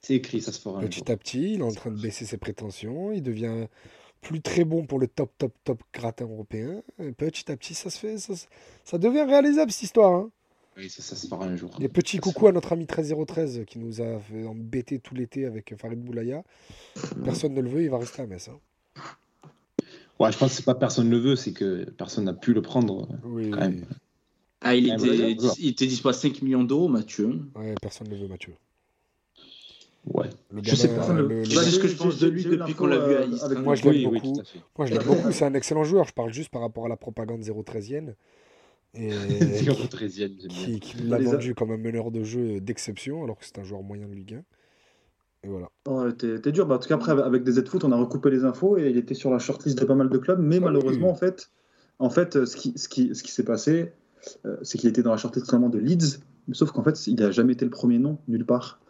C'est 0.00 0.14
écrit, 0.14 0.40
ça 0.40 0.52
se 0.52 0.60
fera. 0.60 0.80
petit 0.80 1.10
à 1.10 1.16
petit, 1.16 1.54
il 1.54 1.60
est 1.60 1.64
en 1.64 1.72
train 1.72 1.90
de 1.90 2.00
baisser 2.00 2.24
ses 2.24 2.36
prétentions. 2.36 3.10
Il 3.12 3.22
devient 3.22 3.66
plus 4.24 4.40
très 4.40 4.64
bon 4.64 4.84
pour 4.86 4.98
le 4.98 5.06
top, 5.06 5.30
top, 5.38 5.52
top 5.64 5.82
gratin 5.92 6.24
européen. 6.24 6.82
Et 6.98 7.12
petit 7.12 7.50
à 7.52 7.56
petit, 7.56 7.74
ça 7.74 7.90
se 7.90 7.98
fait. 7.98 8.16
Ça, 8.18 8.98
devient 8.98 9.22
réalisable 9.22 9.70
cette 9.70 9.82
histoire. 9.84 10.12
hein. 10.12 10.30
Oui, 10.76 10.90
ça, 10.90 11.02
ça 11.02 11.14
se 11.14 11.28
fera 11.28 11.44
un 11.46 11.54
jour. 11.54 11.70
Et 11.80 11.88
petit 11.88 12.18
coucou 12.18 12.48
à 12.48 12.52
notre 12.52 12.72
ami 12.72 12.86
13013 12.86 13.62
qui 13.66 13.78
nous 13.78 14.00
a 14.00 14.18
fait 14.18 14.44
embêter 14.44 14.98
tout 14.98 15.14
l'été 15.14 15.46
avec 15.46 15.72
Farid 15.78 16.00
Boulaya. 16.00 16.42
Personne 17.24 17.54
ne 17.54 17.60
le 17.60 17.68
veut, 17.68 17.82
il 17.82 17.90
va 17.90 17.98
rester 17.98 18.22
à 18.22 18.26
Metz. 18.26 18.48
hein. 18.48 18.58
Ouais, 20.18 20.30
je 20.32 20.38
pense 20.38 20.50
que 20.50 20.56
c'est 20.56 20.64
pas 20.64 20.74
personne 20.76 21.10
le 21.10 21.18
veut, 21.18 21.34
c'est 21.36 21.52
que 21.52 21.90
personne 21.90 22.24
n'a 22.24 22.32
pu 22.34 22.54
le 22.54 22.62
prendre. 22.62 23.08
Oui, 23.24 23.50
Quand 23.50 23.56
oui. 23.58 23.62
même. 23.74 23.84
Ah, 24.60 24.74
il 24.74 24.88
était, 24.88 25.32
il 25.58 25.68
était 25.68 25.86
dispo 25.86 26.08
à 26.08 26.12
5 26.12 26.40
millions 26.40 26.64
d'euros, 26.64 26.88
Mathieu. 26.88 27.40
Ouais, 27.56 27.74
personne 27.82 28.08
ne 28.08 28.14
le 28.14 28.22
veut, 28.22 28.28
Mathieu. 28.28 28.54
Ouais. 30.06 30.28
Le 30.50 30.62
Je 30.62 30.74
sais 30.74 30.88
pas, 30.94 31.12
le- 31.14 31.26
le- 31.28 31.44
c'est 31.46 31.70
ce 31.70 31.78
que 31.80 31.88
je 31.88 31.96
pense 31.96 32.18
de 32.18 32.28
lui 32.28 32.44
depuis 32.44 32.74
qu'on 32.74 32.86
l'a 32.86 32.98
vu 32.98 33.14
à 33.14 33.20
euh, 33.20 33.26
Istres. 33.26 33.46
avec- 33.46 33.58
Moi, 33.60 33.74
je 33.74 33.84
l'aime 33.84 34.10
Oui, 34.12 34.20
beaucoup. 34.20 34.40
Moi, 34.78 34.86
je 34.86 34.94
l'aime 34.94 35.02
beaucoup. 35.06 35.32
C'est 35.32 35.44
un 35.46 35.54
excellent 35.54 35.84
joueur. 35.84 36.04
Je 36.06 36.12
parle 36.12 36.32
juste 36.32 36.50
par 36.50 36.60
rapport 36.60 36.84
à 36.84 36.88
la 36.88 36.96
propagande 36.96 37.40
013e. 37.42 38.14
Et 38.96 39.10
C'est 39.10 39.64
le 39.66 39.72
13e, 39.88 40.08
j'aime 40.10 40.48
bien. 40.48 40.48
qui, 40.48 40.80
qui 40.80 40.96
l'a 40.98 41.18
vendu 41.18 41.54
comme 41.54 41.70
un 41.72 41.76
meneur 41.78 42.10
de 42.10 42.22
jeu 42.22 42.60
d'exception, 42.60 43.24
alors 43.24 43.38
que 43.38 43.44
c'est 43.44 43.58
un 43.58 43.64
joueur 43.64 43.82
moyen 43.82 44.06
de 44.06 44.12
Ligue 44.14 44.34
1. 44.34 44.42
Et 45.44 45.48
voilà. 45.48 45.68
T'es 46.12 46.38
t'es 46.40 46.52
dur. 46.52 46.66
Bah, 46.66 46.76
en 46.76 46.78
tout 46.78 46.88
cas, 46.88 46.94
après, 46.94 47.12
avec 47.12 47.42
des 47.42 47.52
Z-Foot, 47.52 47.84
on 47.84 47.92
a 47.92 47.96
recoupé 47.96 48.30
les 48.30 48.44
infos 48.44 48.78
et 48.78 48.88
il 48.90 48.96
était 48.96 49.14
sur 49.14 49.30
la 49.30 49.38
shortlist 49.38 49.78
de 49.78 49.84
pas 49.84 49.94
mal 49.94 50.10
de 50.10 50.18
clubs. 50.18 50.38
Mais 50.38 50.56
Ah 50.56 50.58
oui. 50.58 50.64
malheureusement, 50.64 51.10
en 51.10 51.14
fait, 51.14 51.50
en 51.98 52.08
fait, 52.10 52.36
euh, 52.36 52.46
ce 52.46 52.56
qui, 52.56 52.72
ce 52.76 52.88
qui, 52.88 53.14
ce 53.14 53.22
qui 53.22 53.32
s'est 53.32 53.42
passé, 53.44 53.92
euh, 54.46 54.56
c'est 54.62 54.78
qu'il 54.78 54.88
était 54.88 55.02
dans 55.02 55.10
la 55.10 55.16
shortlist 55.16 55.50
seulement 55.50 55.68
de 55.70 55.78
Leeds. 55.78 56.20
Sauf 56.52 56.70
qu'en 56.72 56.82
fait, 56.84 57.06
il 57.06 57.16
n'a 57.16 57.30
jamais 57.30 57.54
été 57.54 57.64
le 57.64 57.70
premier 57.70 57.98
nom, 57.98 58.18
nulle 58.28 58.46
part. 58.46 58.80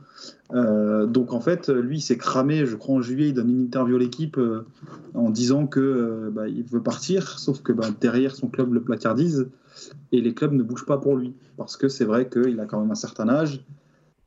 Euh, 0.52 1.06
donc 1.06 1.32
en 1.32 1.40
fait, 1.40 1.68
lui, 1.68 1.98
il 1.98 2.00
s'est 2.00 2.18
cramé, 2.18 2.66
je 2.66 2.76
crois 2.76 2.96
en 2.96 3.00
juillet, 3.02 3.28
il 3.28 3.34
donne 3.34 3.50
une 3.50 3.62
interview 3.62 3.96
à 3.96 3.98
l'équipe 3.98 4.38
euh, 4.38 4.66
en 5.14 5.30
disant 5.30 5.66
que 5.66 5.80
euh, 5.80 6.30
bah, 6.30 6.48
il 6.48 6.62
veut 6.64 6.82
partir, 6.82 7.38
sauf 7.38 7.62
que 7.62 7.72
bah, 7.72 7.88
derrière 8.00 8.34
son 8.36 8.48
club 8.48 8.72
le 8.74 8.82
placardise 8.82 9.48
et 10.12 10.20
les 10.20 10.34
clubs 10.34 10.52
ne 10.52 10.62
bougent 10.62 10.86
pas 10.86 10.98
pour 10.98 11.16
lui 11.16 11.34
parce 11.56 11.76
que 11.76 11.88
c'est 11.88 12.04
vrai 12.04 12.28
qu'il 12.28 12.60
a 12.60 12.66
quand 12.66 12.80
même 12.80 12.90
un 12.90 12.94
certain 12.96 13.28
âge 13.28 13.64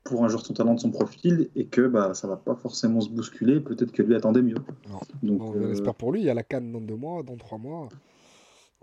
pour 0.03 0.23
un 0.26 0.27
joueur 0.30 0.41
de 0.41 0.47
son 0.47 0.53
talent, 0.53 0.73
de 0.76 0.80
son 0.80 0.91
profil 0.91 1.49
et 1.55 1.65
que 1.65 1.88
bah, 1.88 2.14
ça 2.14 2.27
va 2.27 2.35
pas 2.38 2.55
forcément 2.55 2.99
se 3.01 3.09
bousculer. 3.09 3.59
Peut-être 3.59 3.91
que 3.91 4.01
lui 4.01 4.15
attendait 4.15 4.41
mieux. 4.41 4.55
Non. 4.89 4.99
Donc 5.23 5.38
Bon, 5.39 5.53
on 5.57 5.72
espère 5.72 5.95
pour 5.95 6.11
lui. 6.11 6.22
Il 6.22 6.26
y 6.26 6.30
a 6.30 6.34
la 6.34 6.43
canne 6.43 6.72
dans 6.72 6.81
deux 6.81 6.95
mois, 6.95 7.23
dans 7.23 7.35
trois 7.38 7.57
mois. 7.57 7.89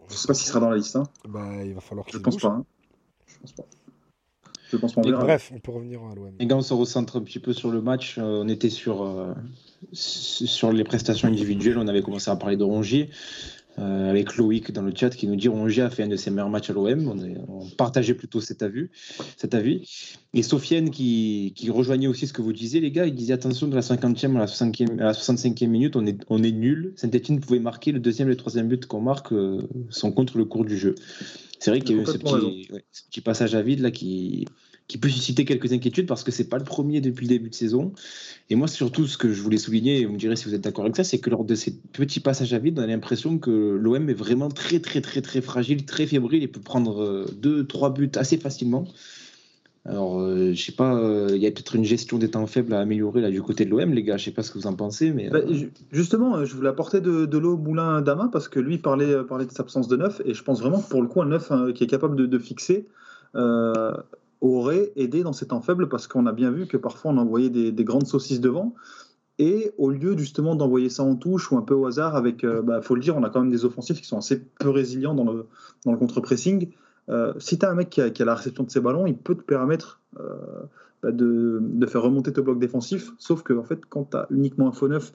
je 0.09 0.14
sais 0.14 0.26
pas 0.26 0.35
s'il 0.35 0.48
sera 0.48 0.60
dans 0.60 0.70
la 0.70 0.76
liste. 0.76 0.97
hein. 0.97 1.05
Bah, 1.28 1.62
il 1.64 1.74
va 1.74 1.81
falloir 1.81 2.06
Je 2.06 2.12
qu'il 2.12 2.22
pense 2.22 2.35
bouge. 2.35 2.43
pas. 2.43 2.48
hein. 2.48 2.64
Je 3.26 3.39
pense 3.40 3.52
pas. 3.52 3.64
Je 4.70 4.76
pense 4.76 4.94
verra. 4.96 5.24
bref, 5.24 5.52
on 5.54 5.58
peut 5.58 5.72
revenir 5.72 6.00
à 6.02 6.14
l'OM. 6.14 6.32
Et 6.38 6.46
quand 6.46 6.58
on 6.58 6.62
se 6.62 6.74
recentre 6.74 7.16
un 7.16 7.22
petit 7.22 7.38
peu 7.38 7.52
sur 7.52 7.70
le 7.70 7.80
match, 7.80 8.16
euh, 8.18 8.42
on 8.44 8.48
était 8.48 8.70
sur, 8.70 9.02
euh, 9.02 9.34
sur 9.92 10.72
les 10.72 10.84
prestations 10.84 11.28
individuelles. 11.28 11.78
On 11.78 11.88
avait 11.88 12.02
commencé 12.02 12.30
à 12.30 12.36
parler 12.36 12.56
de 12.56 12.64
Rongier. 12.64 13.10
euh, 13.78 14.10
avec 14.10 14.36
Loïc 14.36 14.72
dans 14.72 14.82
le 14.82 14.92
chat 14.94 15.10
qui 15.10 15.26
nous 15.26 15.36
dit 15.36 15.48
Rongier 15.48 15.82
a 15.82 15.90
fait 15.90 16.04
un 16.04 16.08
de 16.08 16.16
ses 16.16 16.30
meilleurs 16.30 16.48
matchs 16.48 16.70
à 16.70 16.72
l'OM. 16.72 17.20
On 17.48 17.68
partageait 17.70 18.14
plutôt 18.14 18.40
cet 18.40 18.62
avis. 18.62 18.88
Cet 19.36 19.54
avis. 19.54 19.88
Et 20.32 20.42
Sofiane 20.42 20.90
qui, 20.90 21.52
qui 21.56 21.70
rejoignait 21.70 22.06
aussi 22.06 22.26
ce 22.26 22.32
que 22.32 22.42
vous 22.42 22.52
disiez, 22.52 22.80
les 22.80 22.90
gars, 22.90 23.06
il 23.06 23.14
disait 23.14 23.34
attention 23.34 23.66
de 23.66 23.74
la 23.74 23.82
50e 23.82 24.36
à 24.36 24.40
la, 24.40 24.46
60e, 24.46 25.00
à 25.00 25.04
la 25.04 25.12
65e 25.12 25.66
minute, 25.66 25.96
on 25.96 26.06
est, 26.06 26.18
on 26.28 26.42
est 26.42 26.52
nul. 26.52 26.92
Saint-Etienne 26.96 27.40
pouvait 27.40 27.58
marquer 27.58 27.92
le 27.92 28.00
deuxième 28.00 28.28
et 28.28 28.32
le 28.32 28.36
troisième 28.36 28.68
but 28.68 28.86
qu'on 28.86 29.00
marque 29.00 29.32
euh, 29.32 29.62
sont 29.90 30.12
contre 30.12 30.38
le 30.38 30.44
cours 30.44 30.64
du 30.64 30.76
jeu. 30.76 30.94
C'est 31.64 31.70
vrai 31.70 31.80
qu'il 31.80 31.96
y 31.96 31.98
a 31.98 32.02
eu 32.02 32.04
ce 32.04 32.18
petit, 32.18 32.68
ouais, 32.72 32.84
ce 32.92 33.04
petit 33.04 33.22
passage 33.22 33.54
à 33.54 33.62
vide 33.62 33.80
là 33.80 33.90
qui, 33.90 34.46
qui 34.86 34.98
peut 34.98 35.08
susciter 35.08 35.46
quelques 35.46 35.72
inquiétudes 35.72 36.06
parce 36.06 36.22
que 36.22 36.30
c'est 36.30 36.50
pas 36.50 36.58
le 36.58 36.64
premier 36.64 37.00
depuis 37.00 37.24
le 37.24 37.30
début 37.30 37.48
de 37.48 37.54
saison. 37.54 37.94
Et 38.50 38.54
moi, 38.54 38.68
surtout, 38.68 39.06
ce 39.06 39.16
que 39.16 39.32
je 39.32 39.40
voulais 39.40 39.56
souligner, 39.56 40.00
et 40.00 40.04
vous 40.04 40.12
me 40.12 40.18
direz 40.18 40.36
si 40.36 40.44
vous 40.44 40.54
êtes 40.54 40.60
d'accord 40.60 40.84
avec 40.84 40.94
ça, 40.94 41.04
c'est 41.04 41.20
que 41.20 41.30
lors 41.30 41.42
de 41.42 41.54
ces 41.54 41.74
petits 41.74 42.20
passages 42.20 42.52
à 42.52 42.58
vide, 42.58 42.78
on 42.78 42.82
a 42.82 42.86
l'impression 42.86 43.38
que 43.38 43.50
l'OM 43.50 44.10
est 44.10 44.12
vraiment 44.12 44.50
très, 44.50 44.78
très, 44.78 45.00
très, 45.00 45.22
très 45.22 45.40
fragile, 45.40 45.86
très 45.86 46.06
fébrile 46.06 46.42
et 46.42 46.48
peut 46.48 46.60
prendre 46.60 47.02
euh, 47.02 47.24
deux, 47.34 47.66
trois 47.66 47.94
buts 47.94 48.12
assez 48.16 48.36
facilement. 48.36 48.86
Alors, 49.86 50.19
euh, 50.20 50.52
je 50.55 50.65
sais 50.65 50.73
pas, 50.73 50.97
euh, 50.97 51.28
il 51.31 51.43
y 51.43 51.47
a 51.47 51.51
peut-être 51.51 51.77
une 51.77 51.85
gestion 51.85 52.16
des 52.19 52.31
temps 52.31 52.47
faibles 52.47 52.73
à 52.73 52.81
améliorer 52.81 53.20
là 53.20 53.31
du 53.31 53.43
côté 53.43 53.66
de 53.66 53.70
l'OM, 53.70 53.93
les 53.93 54.02
gars. 54.02 54.16
Je 54.16 54.24
sais 54.24 54.31
pas 54.31 54.43
ce 54.43 54.51
que 54.51 54.59
vous 54.59 54.66
en 54.66 54.74
pensez, 54.74 55.12
mais. 55.12 55.28
Bah, 55.28 55.40
euh, 55.40 55.52
ju- 55.52 55.73
justement, 55.93 56.36
euh, 56.36 56.44
je 56.47 56.55
voulais 56.56 56.70
apporter 56.70 57.02
de, 57.02 57.27
de 57.27 57.39
l'eau 57.39 57.55
au 57.55 57.59
moulin 57.59 58.01
d'Ama 58.01 58.31
parce 58.32 58.48
que 58.48 58.61
lui 58.61 58.78
parlait, 58.78 59.23
parlait 59.24 59.44
de 59.44 59.52
sa 59.52 59.62
absence 59.62 59.86
de 59.89 59.97
neuf 59.97 60.23
et 60.24 60.32
je 60.32 60.43
pense 60.43 60.61
vraiment 60.62 60.81
que 60.81 60.89
pour 60.89 61.02
le 61.02 61.09
coup, 61.09 61.20
un 61.20 61.27
neuf 61.27 61.52
hein, 61.52 61.73
qui 61.74 61.85
est 61.85 61.89
capable 61.89 62.16
de, 62.16 62.24
de 62.27 62.39
fixer 62.39 62.86
aurait 64.40 64.93
aidé 64.97 65.23
dans 65.23 65.32
ces 65.32 65.47
temps 65.47 65.61
faibles 65.62 65.89
parce 65.89 66.06
qu'on 66.06 66.27
a 66.27 66.32
bien 66.32 66.51
vu 66.51 66.66
que 66.66 66.77
parfois 66.77 67.12
on 67.12 67.16
envoyait 67.16 67.51
des, 67.51 67.73
des 67.73 67.85
grandes 67.85 68.06
saucisses 68.06 68.40
devant 68.40 68.74
et 69.39 69.73
au 69.78 69.90
lieu 69.90 70.16
justement 70.16 70.55
d'envoyer 70.55 70.89
ça 70.90 71.02
en 71.02 71.16
touche 71.16 71.51
ou 71.51 71.56
un 71.56 71.62
peu 71.62 71.74
au 71.74 71.86
hasard 71.86 72.15
avec, 72.15 72.44
euh, 72.44 72.62
bah, 72.62 72.81
faut 72.82 72.94
le 72.94 73.01
dire, 73.01 73.16
on 73.16 73.23
a 73.24 73.31
quand 73.31 73.40
même 73.40 73.51
des 73.51 73.65
offensifs 73.65 74.01
qui 74.01 74.06
sont 74.06 74.19
assez 74.19 74.40
peu 74.61 74.69
résilients 74.70 75.15
dans 75.15 75.24
le, 75.24 75.47
dans 75.85 75.93
le 75.93 75.98
contre-pressing. 75.98 76.69
Euh, 77.09 77.32
si 77.39 77.59
tu 77.59 77.66
as 77.66 77.70
un 77.70 77.74
mec 77.74 77.90
qui 77.90 78.01
a, 78.01 78.24
la 78.24 78.35
réception 78.35 78.64
de 78.64 78.70
ses 78.70 78.81
ballons, 78.81 79.06
il 79.06 79.16
peut 79.16 79.35
te 79.35 79.43
permettre 79.43 80.01
euh, 80.20 80.35
bah, 81.02 81.12
de, 81.12 81.60
faire 81.86 82.02
remonter 82.02 82.32
tes 82.32 82.43
blocs 82.43 82.59
défensifs. 82.59 83.12
Sauf 83.18 83.43
que 83.43 83.52
en 83.52 83.64
fait, 83.64 83.81
quand 83.89 84.10
tu 84.10 84.16
as 84.16 84.26
uniquement 84.31 84.68
un 84.68 84.72
faux 84.72 84.89
neuf 84.89 85.12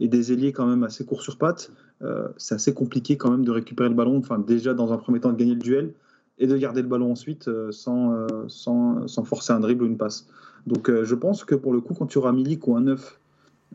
et 0.00 0.08
des 0.08 0.32
ailiers 0.32 0.52
quand 0.52 0.66
même 0.66 0.84
assez 0.84 1.04
courts 1.04 1.22
sur 1.22 1.36
pattes, 1.36 1.70
euh, 2.02 2.28
c'est 2.36 2.54
assez 2.54 2.74
compliqué 2.74 3.16
quand 3.16 3.30
même 3.30 3.44
de 3.44 3.50
récupérer 3.50 3.88
le 3.88 3.94
ballon. 3.94 4.18
Enfin, 4.18 4.38
déjà 4.38 4.74
dans 4.74 4.92
un 4.92 4.98
premier 4.98 5.20
temps 5.20 5.32
de 5.32 5.36
gagner 5.36 5.54
le 5.54 5.60
duel 5.60 5.92
et 6.38 6.46
de 6.46 6.56
garder 6.56 6.82
le 6.82 6.88
ballon 6.88 7.12
ensuite 7.12 7.48
sans, 7.70 8.26
sans, 8.48 9.24
forcer 9.24 9.52
un 9.52 9.60
dribble 9.60 9.84
ou 9.84 9.86
une 9.86 9.98
passe. 9.98 10.26
Donc 10.66 10.90
je 10.90 11.14
pense 11.14 11.44
que 11.44 11.54
pour 11.54 11.72
le 11.72 11.80
coup, 11.80 11.94
quand 11.94 12.06
tu 12.06 12.18
auras 12.18 12.32
Milik 12.32 12.66
ou 12.66 12.74
un 12.74 12.80
neuf, 12.80 13.20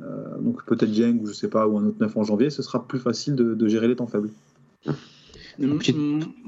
euh, 0.01 0.37
donc 0.39 0.63
peut-être 0.65 0.91
Dieng 0.91 1.19
ou 1.21 1.27
je 1.27 1.33
sais 1.33 1.47
pas, 1.47 1.67
ou 1.67 1.77
un 1.77 1.85
autre 1.85 1.97
neuf 1.99 2.15
en 2.17 2.23
janvier, 2.23 2.49
ce 2.49 2.61
sera 2.61 2.87
plus 2.87 2.99
facile 2.99 3.35
de 3.35 3.67
gérer 3.67 3.87
les 3.87 3.95
temps 3.95 4.07
faibles. 4.07 4.29
Petite- 5.57 5.95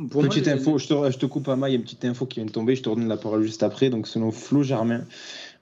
pour 0.10 0.22
Petite 0.22 0.48
info, 0.48 0.78
je 0.78 0.88
te, 0.88 1.12
je 1.12 1.18
te 1.18 1.26
coupe 1.26 1.48
à 1.48 1.56
main, 1.56 1.68
il 1.68 1.72
y 1.72 1.74
a 1.74 1.78
une 1.78 1.84
petite 1.84 2.06
info 2.06 2.26
qui 2.26 2.40
vient 2.40 2.46
de 2.46 2.52
tomber, 2.52 2.76
je 2.76 2.84
te 2.84 2.90
redonne 2.90 3.08
la 3.08 3.18
parole 3.18 3.44
juste 3.44 3.64
après. 3.64 3.90
Donc, 3.90 4.08
selon 4.08 4.32
Flo 4.32 4.62
Germain, 4.62 5.04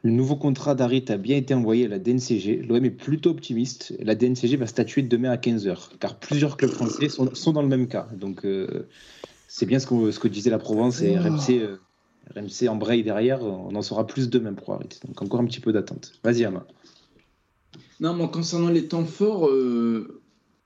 le 0.03 0.11
nouveau 0.11 0.35
contrat 0.35 0.75
d'Arit 0.75 1.05
a 1.09 1.17
bien 1.17 1.37
été 1.37 1.53
envoyé 1.53 1.85
à 1.85 1.87
la 1.87 1.99
DNCG. 1.99 2.63
L'OM 2.67 2.83
est 2.83 2.89
plutôt 2.91 3.29
optimiste. 3.31 3.93
La 3.99 4.15
DNCG 4.15 4.57
va 4.57 4.67
statuer 4.67 5.01
demain 5.01 5.31
à 5.31 5.37
15h, 5.37 5.97
car 5.99 6.15
plusieurs 6.19 6.57
clubs 6.57 6.71
français 6.71 7.09
sont, 7.09 7.33
sont 7.33 7.53
dans 7.53 7.61
le 7.61 7.67
même 7.67 7.87
cas. 7.87 8.07
Donc, 8.15 8.45
euh, 8.45 8.87
c'est 9.47 9.65
bien 9.65 9.79
ce, 9.79 9.87
que 9.87 10.27
disait 10.27 10.49
la 10.49 10.59
Provence 10.59 11.01
et 11.01 11.17
RMC, 11.17 11.59
euh, 11.61 11.77
RMC 12.35 12.67
embraye 12.69 13.03
derrière. 13.03 13.41
On 13.43 13.73
en 13.75 13.81
saura 13.81 14.05
plus 14.05 14.29
demain 14.29 14.53
pour 14.53 14.73
Arit. 14.73 14.99
Donc, 15.07 15.21
encore 15.21 15.39
un 15.39 15.45
petit 15.45 15.61
peu 15.61 15.71
d'attente. 15.71 16.13
Vas-y, 16.23 16.43
Ama. 16.45 16.65
Non, 17.99 18.13
moi, 18.13 18.27
concernant 18.27 18.69
les 18.69 18.87
temps 18.87 19.05
forts, 19.05 19.47
euh, 19.47 20.16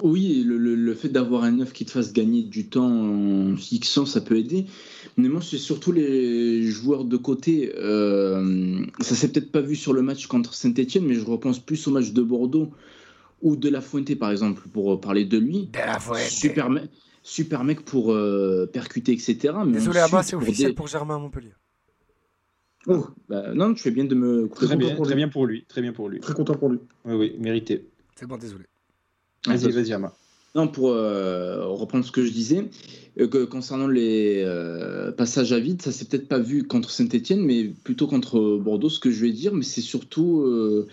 oui, 0.04 0.44
le, 0.46 0.58
le- 0.58 0.76
le 0.76 0.94
fait 0.96 1.10
d'avoir 1.10 1.44
un 1.44 1.52
neuf 1.52 1.74
qui 1.74 1.86
te 1.86 1.92
fasse 1.92 2.14
gagner 2.14 2.44
du 2.44 2.68
temps 2.68 2.90
en 2.90 3.56
fixant, 3.56 4.06
ça 4.06 4.22
peut 4.22 4.38
aider. 4.38 4.66
Mais 5.18 5.30
moi, 5.30 5.42
c'est 5.42 5.58
surtout 5.58 5.92
les 5.92 6.64
joueurs 6.64 7.06
de 7.06 7.18
côté. 7.18 7.72
Euh, 7.78 8.84
ça 9.00 9.16
s'est 9.16 9.32
peut-être 9.32 9.52
pas 9.52 9.62
vu 9.62 9.76
sur 9.76 9.94
le 9.94 10.02
match 10.02 10.28
contre 10.28 10.54
Saint-Etienne, 10.54 11.06
mais 11.06 11.14
je 11.16 11.26
repense 11.26 11.60
plus 11.60 11.88
au 11.88 11.92
match 11.92 12.12
de 12.12 12.22
Bordeaux 12.22 12.72
ou 13.42 13.56
de 13.56 13.70
La 13.70 13.82
Fuente, 13.82 14.14
par 14.16 14.32
exemple, 14.32 14.68
pour 14.70 15.00
parler 15.02 15.26
de 15.26 15.38
lui. 15.38 15.68
De 15.68 15.78
la 15.80 16.00
Fuente. 16.00 16.18
Super, 16.18 16.70
me- 16.70 16.82
super 17.24 17.64
mec 17.64 17.82
pour 17.82 18.12
euh, 18.14 18.66
percuter, 18.68 19.12
etc. 19.14 19.54
Mais 19.66 19.74
Désolé, 19.74 20.00
Abba, 20.00 20.24
c'est 20.24 20.36
pour 20.36 20.44
officiel 20.44 20.70
des- 20.72 20.76
pour 20.76 20.88
Germain 20.88 21.16
à 21.16 21.20
Montpellier. 21.20 21.54
Oh, 22.88 23.06
Bah, 23.30 23.54
non, 23.54 23.74
tu 23.76 23.84
fais 23.84 23.92
bien 23.92 24.06
de 24.06 24.16
me 24.16 24.48
Très 24.50 24.68
le 24.68 24.76
bien, 24.76 24.96
pour 24.96 25.06
très 25.06 25.14
lui. 25.14 25.20
bien 25.22 25.28
pour 25.30 25.46
lui. 25.46 25.66
Très 25.68 25.82
bien 25.82 25.94
pour 25.94 26.10
lui. 26.10 26.20
très 26.20 26.34
content 26.34 26.56
pour 26.56 26.70
lui. 26.70 26.80
Oui, 27.06 27.14
oui, 27.16 27.36
mérité. 27.40 27.86
C'est 28.16 28.26
bon, 28.26 28.38
désolé. 28.38 28.66
Vas-y, 29.46 29.72
vas-y, 29.72 29.94
Ama. 29.94 30.14
Non, 30.54 30.68
pour 30.68 30.90
euh, 30.90 31.66
reprendre 31.68 32.04
ce 32.04 32.12
que 32.12 32.26
je 32.26 32.32
disais, 32.32 32.66
euh, 33.20 33.28
que 33.28 33.46
concernant 33.46 33.88
les 33.88 34.44
euh, 34.46 35.12
passages 35.12 35.54
à 35.54 35.60
vide, 35.60 35.82
ça 35.82 35.94
s'est 35.94 36.06
peut-être 36.06 36.28
pas 36.28 36.40
vu 36.40 36.64
contre 36.68 36.92
Saint-Etienne, 36.92 37.42
mais 37.42 37.72
plutôt 37.84 38.08
contre 38.08 38.58
Bordeaux, 38.58 38.90
ce 38.90 39.00
que 39.00 39.12
je 39.12 39.22
vais 39.22 39.32
dire, 39.32 39.54
mais 39.54 39.64
c'est 39.64 39.82
surtout 39.82 40.42
euh, 40.42 40.88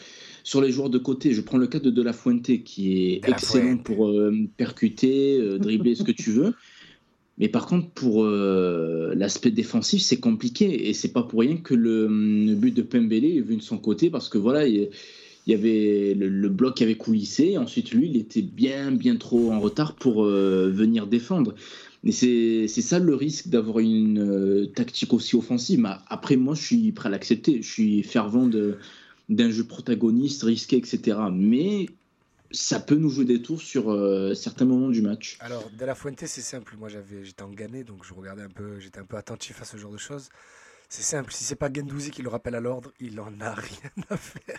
sur 0.44 0.60
les 0.60 0.70
joueurs 0.70 0.90
de 0.90 0.98
côté. 0.98 1.34
Je 1.34 1.40
prends 1.40 1.58
le 1.58 1.66
cas 1.66 1.80
de 1.80 1.90
De 1.90 2.02
La 2.02 2.12
Fuente, 2.12 2.62
qui 2.62 3.12
est 3.12 3.28
excellent 3.28 3.66
Fuente. 3.66 3.82
pour 3.82 4.08
euh, 4.08 4.32
percuter, 4.56 5.38
euh, 5.38 5.58
dribbler, 5.58 5.96
ce 5.96 6.04
que 6.04 6.12
tu 6.12 6.30
veux. 6.30 6.54
Mais 7.38 7.48
par 7.48 7.66
contre, 7.66 7.88
pour 7.90 8.24
euh, 8.24 9.12
l'aspect 9.14 9.52
défensif, 9.52 10.02
c'est 10.02 10.18
compliqué. 10.18 10.88
Et 10.88 10.94
c'est 10.94 11.12
pas 11.12 11.22
pour 11.22 11.40
rien 11.40 11.56
que 11.56 11.74
le, 11.74 12.06
le 12.06 12.54
but 12.54 12.74
de 12.74 12.82
Pembele 12.82 13.24
est 13.24 13.40
venu 13.40 13.58
de 13.58 13.62
son 13.62 13.78
côté, 13.78 14.10
parce 14.10 14.28
que 14.28 14.38
voilà, 14.38 14.66
il, 14.66 14.88
il 15.48 15.52
y 15.52 15.54
avait 15.54 16.14
le, 16.14 16.48
bloc 16.50 16.76
qui 16.76 16.84
avait 16.84 16.96
coulissé. 16.96 17.56
Ensuite, 17.56 17.92
lui, 17.92 18.10
il 18.10 18.16
était 18.18 18.42
bien, 18.42 18.92
bien 18.92 19.16
trop 19.16 19.50
en 19.50 19.60
retard 19.60 19.94
pour 19.94 20.24
euh, 20.24 20.70
venir 20.70 21.06
défendre. 21.06 21.54
Et 22.04 22.12
c'est 22.12 22.68
ça 22.68 22.98
le 22.98 23.14
risque 23.14 23.48
d'avoir 23.48 23.78
une 23.78 24.20
euh, 24.20 24.66
tactique 24.66 25.14
aussi 25.14 25.36
offensive. 25.36 25.80
Mais 25.80 25.88
après, 26.08 26.36
moi, 26.36 26.54
je 26.54 26.62
suis 26.62 26.92
prêt 26.92 27.08
à 27.08 27.10
l'accepter. 27.10 27.62
Je 27.62 27.72
suis 27.72 28.02
fervent 28.02 28.46
d'un 29.30 29.50
jeu 29.50 29.64
protagoniste, 29.64 30.42
risqué, 30.42 30.76
etc. 30.76 31.16
Mais 31.32 31.86
ça 32.50 32.78
peut 32.78 32.96
nous 32.96 33.08
jouer 33.08 33.24
des 33.24 33.40
tours 33.40 33.62
sur 33.62 33.90
euh, 33.90 34.34
certains 34.34 34.66
moments 34.66 34.90
du 34.90 35.00
match. 35.00 35.38
Alors, 35.40 35.70
De 35.78 35.84
La 35.86 35.94
Fuente, 35.94 36.26
c'est 36.26 36.42
simple. 36.42 36.74
Moi, 36.78 36.90
j'étais 37.24 37.42
en 37.42 37.48
Ghané, 37.48 37.84
donc 37.84 38.04
je 38.04 38.12
regardais 38.12 38.42
un 38.42 38.50
peu, 38.50 38.78
j'étais 38.80 39.00
un 39.00 39.06
peu 39.06 39.16
attentif 39.16 39.62
à 39.62 39.64
ce 39.64 39.78
genre 39.78 39.92
de 39.92 39.98
choses. 39.98 40.28
C'est 40.88 41.02
simple. 41.02 41.32
Si 41.32 41.44
c'est 41.44 41.56
pas 41.56 41.70
Gendouzi 41.72 42.10
qui 42.10 42.22
le 42.22 42.28
rappelle 42.30 42.54
à 42.54 42.60
l'ordre, 42.60 42.92
il 43.00 43.20
en 43.20 43.32
a 43.40 43.52
rien 43.52 43.90
à 44.10 44.16
faire. 44.16 44.58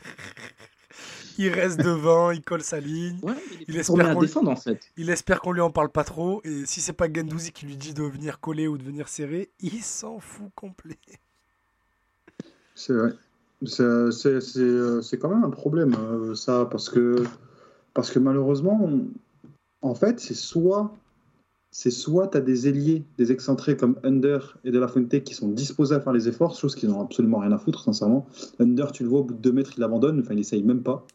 il 1.38 1.50
reste 1.50 1.80
devant, 1.80 2.32
il 2.32 2.42
colle 2.42 2.62
sa 2.62 2.80
ligne. 2.80 3.18
Ouais, 3.24 3.34
Il 3.68 3.78
espère 3.78 4.14
qu'on- 4.14 4.20
défendre 4.22 4.52
en 4.52 4.56
fait. 4.56 4.80
Il 4.98 5.10
espère 5.10 5.42
qu'on 5.42 5.52
lui 5.54 5.62
en 5.62 5.72
parle 5.72 5.90
pas 5.90 6.04
trop. 6.04 6.42
Et 6.44 6.66
si 6.66 6.82
c'est 6.82 6.94
pas 6.94 7.12
Gendouzi 7.12 7.52
qui 7.52 7.66
lui 7.66 7.78
dit 7.78 7.94
de 7.94 8.04
venir 8.04 8.40
coller 8.40 8.68
ou 8.68 8.78
de 8.78 8.84
venir 8.84 9.08
serrer, 9.08 9.50
il 9.60 9.82
s'en 9.82 10.20
fout 10.20 10.52
complet. 10.56 11.00
C'est 12.76 12.94
vrai. 12.94 13.14
C'est- 13.66 14.12
C'est 14.12 14.40
c'est, 14.40 14.60
euh, 14.60 15.02
c'est 15.02 15.18
quand 15.18 15.30
même 15.30 15.44
un 15.44 15.50
problème, 15.50 15.94
euh, 16.00 16.36
ça, 16.36 16.66
parce 16.70 16.90
que, 16.90 17.24
parce 17.94 18.12
que 18.12 18.20
malheureusement, 18.20 18.80
on- 18.84 19.08
en 19.82 19.96
fait, 19.96 20.20
c'est 20.20 20.34
soit 20.36 20.94
c'est 21.72 21.92
soit 21.92 22.30
tu 22.30 22.38
as 22.38 22.42
des 22.42 22.68
ailiers, 22.68 23.04
des 23.18 23.32
excentrés 23.32 23.78
comme 23.78 23.96
Under 24.04 24.58
et 24.64 24.72
De 24.72 24.80
La 24.80 24.88
Fuente 24.88 25.24
qui 25.24 25.34
sont 25.34 25.48
disposés 25.50 25.96
à 25.96 26.00
faire 26.00 26.14
les 26.14 26.28
efforts, 26.28 26.56
chose 26.56 26.76
qu'ils 26.76 26.90
n'ont 26.90 27.02
absolument 27.02 27.40
rien 27.40 27.52
à 27.52 27.58
foutre, 27.58 27.84
sincèrement. 27.84 28.26
Under, 28.60 28.92
tu 28.92 29.04
le 29.04 29.10
vois, 29.10 29.20
au 29.20 29.24
bout 29.24 29.36
de 29.36 29.40
deux 29.40 29.52
mètres, 29.52 29.74
il 29.78 29.84
abandonne, 29.84 30.20
enfin, 30.20 30.34
il 30.34 30.40
essaye 30.40 30.64
même 30.64 30.82
pas. 30.82 31.06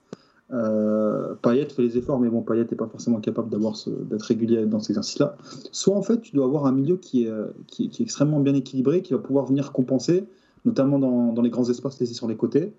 Euh, 0.52 1.34
Payet 1.42 1.68
fait 1.70 1.82
les 1.82 1.98
efforts, 1.98 2.20
mais 2.20 2.28
bon, 2.28 2.42
Payet 2.42 2.66
n'est 2.70 2.76
pas 2.76 2.86
forcément 2.86 3.18
capable 3.20 3.48
d'être 3.50 4.22
régulier 4.22 4.66
dans 4.66 4.78
cet 4.78 4.90
exercice-là. 4.90 5.36
Soit 5.72 5.96
en 5.96 6.02
fait, 6.02 6.20
tu 6.20 6.36
dois 6.36 6.44
avoir 6.44 6.66
un 6.66 6.72
milieu 6.72 6.96
qui 6.96 7.24
est, 7.24 7.30
euh, 7.30 7.46
qui, 7.66 7.86
est- 7.86 8.00
extrêmement 8.00 8.40
bien 8.40 8.54
équilibré, 8.54 9.02
qui 9.02 9.12
va 9.14 9.18
pouvoir 9.18 9.46
venir 9.46 9.72
compenser, 9.72 10.24
notamment 10.64 10.98
dans 11.32 11.42
les 11.42 11.50
grands 11.50 11.68
espaces 11.68 11.98
laissés 11.98 12.14
sur 12.14 12.28
les 12.28 12.36
côtés, 12.36 12.72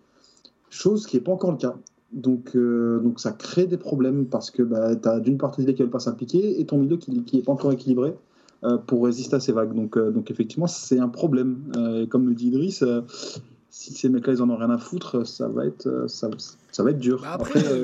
chose 0.70 1.06
qui 1.06 1.18
n'est 1.18 1.24
pas 1.24 1.32
encore 1.32 1.52
le 1.52 1.58
cas. 1.58 1.76
Donc, 2.12 2.56
euh, 2.56 3.00
donc 3.00 3.20
ça 3.20 3.32
crée 3.32 3.66
des 3.68 3.78
problèmes 3.78 4.26
parce 4.28 4.52
que 4.52 4.62
bah, 4.64 4.96
tu 4.96 5.08
as 5.08 5.20
d'une 5.20 5.38
part 5.38 5.52
tes 5.52 5.64
idées 5.64 5.74
qui 5.74 5.82
ne 5.82 5.86
veulent 5.86 5.92
pas 5.92 6.00
s'impliquer 6.00 6.60
et 6.62 6.66
ton 6.66 6.78
milieu 6.78 6.98
qui 6.98 7.12
n'est 7.34 7.42
pas 7.42 7.52
encore 7.52 7.72
équilibré 7.74 8.16
euh, 8.64 8.78
pour 8.78 9.04
résister 9.06 9.36
à 9.36 9.40
ces 9.40 9.52
vagues. 9.52 9.74
Donc, 9.74 9.98
euh, 9.98 10.12
donc 10.12 10.32
effectivement, 10.32 10.68
c'est 10.68 11.00
un 11.00 11.10
problème. 11.10 11.72
Et 12.02 12.08
comme 12.08 12.28
le 12.30 12.36
dit 12.36 12.48
Idriss, 12.48 12.84
si 13.70 13.94
ces 13.94 14.08
mecs-là, 14.10 14.34
ils 14.34 14.42
en 14.42 14.50
ont 14.50 14.56
rien 14.56 14.70
à 14.70 14.78
foutre, 14.78 15.28
ça 15.28 15.48
va 15.50 15.66
être, 15.66 16.06
ça, 16.08 16.30
ça 16.72 16.84
va 16.84 16.92
être 16.92 17.00
dur. 17.00 17.20
Bah 17.22 17.34
après, 17.34 17.60
Après, 17.60 17.84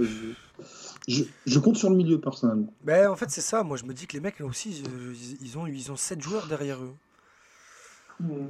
je, 1.08 1.24
je- 1.46 1.60
compte 1.60 1.76
sur 1.76 1.90
le 1.90 1.96
milieu 1.98 2.22
personnellement. 2.22 2.72
Ben, 2.86 3.10
en 3.10 3.16
fait, 3.16 3.30
c'est 3.30 3.42
ça. 3.42 3.64
Moi, 3.64 3.76
je 3.76 3.84
me 3.86 3.94
dis 3.94 4.08
que 4.08 4.14
les 4.14 4.22
mecs, 4.22 4.40
là 4.40 4.46
aussi, 4.46 4.70
ils, 4.84 5.38
ils 5.46 5.58
ont, 5.58 5.66
ils 5.68 5.92
ont 5.92 5.96
7 5.98 6.22
joueurs 6.22 6.46
derrière 6.48 6.78
eux. 6.82 6.94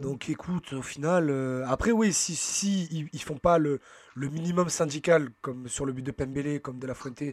Donc, 0.02 0.30
écoute, 0.30 0.74
au 0.74 0.82
final. 0.82 1.30
euh, 1.30 1.64
Après, 1.66 1.92
oui, 1.92 2.12
si, 2.12 2.36
si 2.36 2.90
ils, 2.92 3.08
ils 3.14 3.22
font 3.22 3.38
pas 3.38 3.58
le, 3.58 3.80
le 4.16 4.30
minimum 4.30 4.70
syndical, 4.70 5.30
comme 5.42 5.68
sur 5.68 5.86
le 5.86 5.94
but 5.94 6.04
de 6.04 6.12
Pembele, 6.12 6.62
comme 6.62 6.80
de 6.80 6.88
la 6.88 6.94
Fuente, 6.94 7.24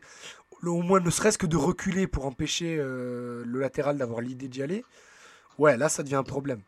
au 0.63 0.83
moins 0.83 1.01
ne 1.01 1.11
serait-ce 1.11 1.39
que 1.39 1.47
de 1.47 1.57
reculer 1.57 2.07
pour 2.07 2.27
empêcher 2.27 2.77
euh, 2.79 3.45
le 3.47 3.61
latéral 3.61 3.99
d'avoir 3.99 4.21
l'idée 4.21 4.49
d'y 4.49 4.63
aller, 4.63 4.85
ouais, 5.59 5.77
là, 5.77 5.89
ça 5.89 6.03
devient 6.03 6.17
un 6.17 6.23
problème. 6.23 6.63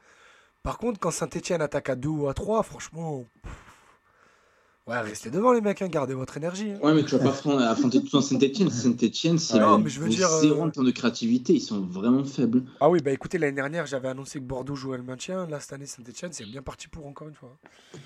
Par 0.62 0.78
contre, 0.78 1.00
quand 1.00 1.10
Saint-Etienne 1.10 1.62
attaque 1.62 1.88
à 1.88 1.96
2 1.96 2.08
ou 2.08 2.28
à 2.28 2.34
3, 2.34 2.62
franchement. 2.62 3.24
Ouais, 4.90 5.00
restez 5.02 5.30
devant, 5.30 5.52
les 5.52 5.60
mecs, 5.60 5.80
hein, 5.82 5.86
gardez 5.86 6.14
votre 6.14 6.36
énergie. 6.36 6.72
hein. 6.72 6.78
Ouais, 6.82 6.92
mais 6.92 7.04
tu 7.04 7.16
vas 7.16 7.20
pas 7.20 7.70
affronter, 7.70 8.02
tout 8.02 8.16
en 8.16 8.20
Saint-Etienne. 8.20 8.70
Saint-Etienne, 8.70 9.38
c'est 9.38 9.60
Non, 9.60 9.78
mais 9.78 9.88
je 9.88 10.00
veux 10.00 10.08
ils 10.08 10.16
dire, 10.16 10.26
ont 10.28 10.40
zéro 10.40 10.62
euh, 10.62 10.64
en 10.64 10.70
termes 10.70 10.86
de 10.86 10.90
créativité. 10.90 11.52
Ils 11.52 11.60
sont 11.60 11.80
vraiment 11.80 12.24
faibles. 12.24 12.64
Ah 12.80 12.90
oui, 12.90 13.00
bah 13.00 13.12
écoutez, 13.12 13.38
l'année 13.38 13.54
dernière, 13.54 13.86
j'avais 13.86 14.08
annoncé 14.08 14.40
que 14.40 14.44
Bordeaux 14.44 14.74
jouait 14.74 14.96
le 14.96 15.04
maintien. 15.04 15.46
Là, 15.46 15.60
cette 15.60 15.74
année, 15.74 15.86
Saint-Etienne, 15.86 16.32
c'est 16.32 16.44
bien 16.44 16.60
parti 16.60 16.88
pour 16.88 17.06
encore 17.06 17.28
une 17.28 17.36
fois. 17.36 17.56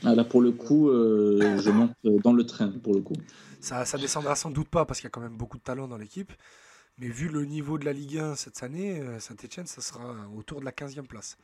Ah, 0.04 0.14
là, 0.14 0.24
pour 0.24 0.42
le 0.42 0.52
coup, 0.52 0.90
euh, 0.90 1.58
je 1.58 1.70
monte 1.70 1.92
euh, 2.04 2.18
dans 2.22 2.34
le 2.34 2.44
train, 2.44 2.68
pour 2.82 2.94
le 2.94 3.00
coup. 3.00 3.16
Ça, 3.60 3.86
ça 3.86 3.96
descendra 3.96 4.36
sans 4.36 4.50
doute 4.50 4.68
pas 4.68 4.84
parce 4.84 5.00
qu'il 5.00 5.06
y 5.06 5.08
a 5.08 5.10
quand 5.10 5.22
même 5.22 5.38
beaucoup 5.38 5.56
de 5.56 5.62
talent 5.62 5.88
dans 5.88 5.96
l'équipe. 5.96 6.32
Mais 6.98 7.08
vu 7.08 7.28
le 7.28 7.44
niveau 7.44 7.76
de 7.76 7.84
la 7.84 7.92
Ligue 7.92 8.18
1 8.18 8.36
cette 8.36 8.62
année, 8.62 9.00
euh, 9.00 9.18
Saint-Etienne, 9.18 9.66
ça 9.66 9.80
sera 9.80 10.14
autour 10.36 10.60
de 10.60 10.64
la 10.64 10.70
15e 10.70 11.06
place. 11.08 11.36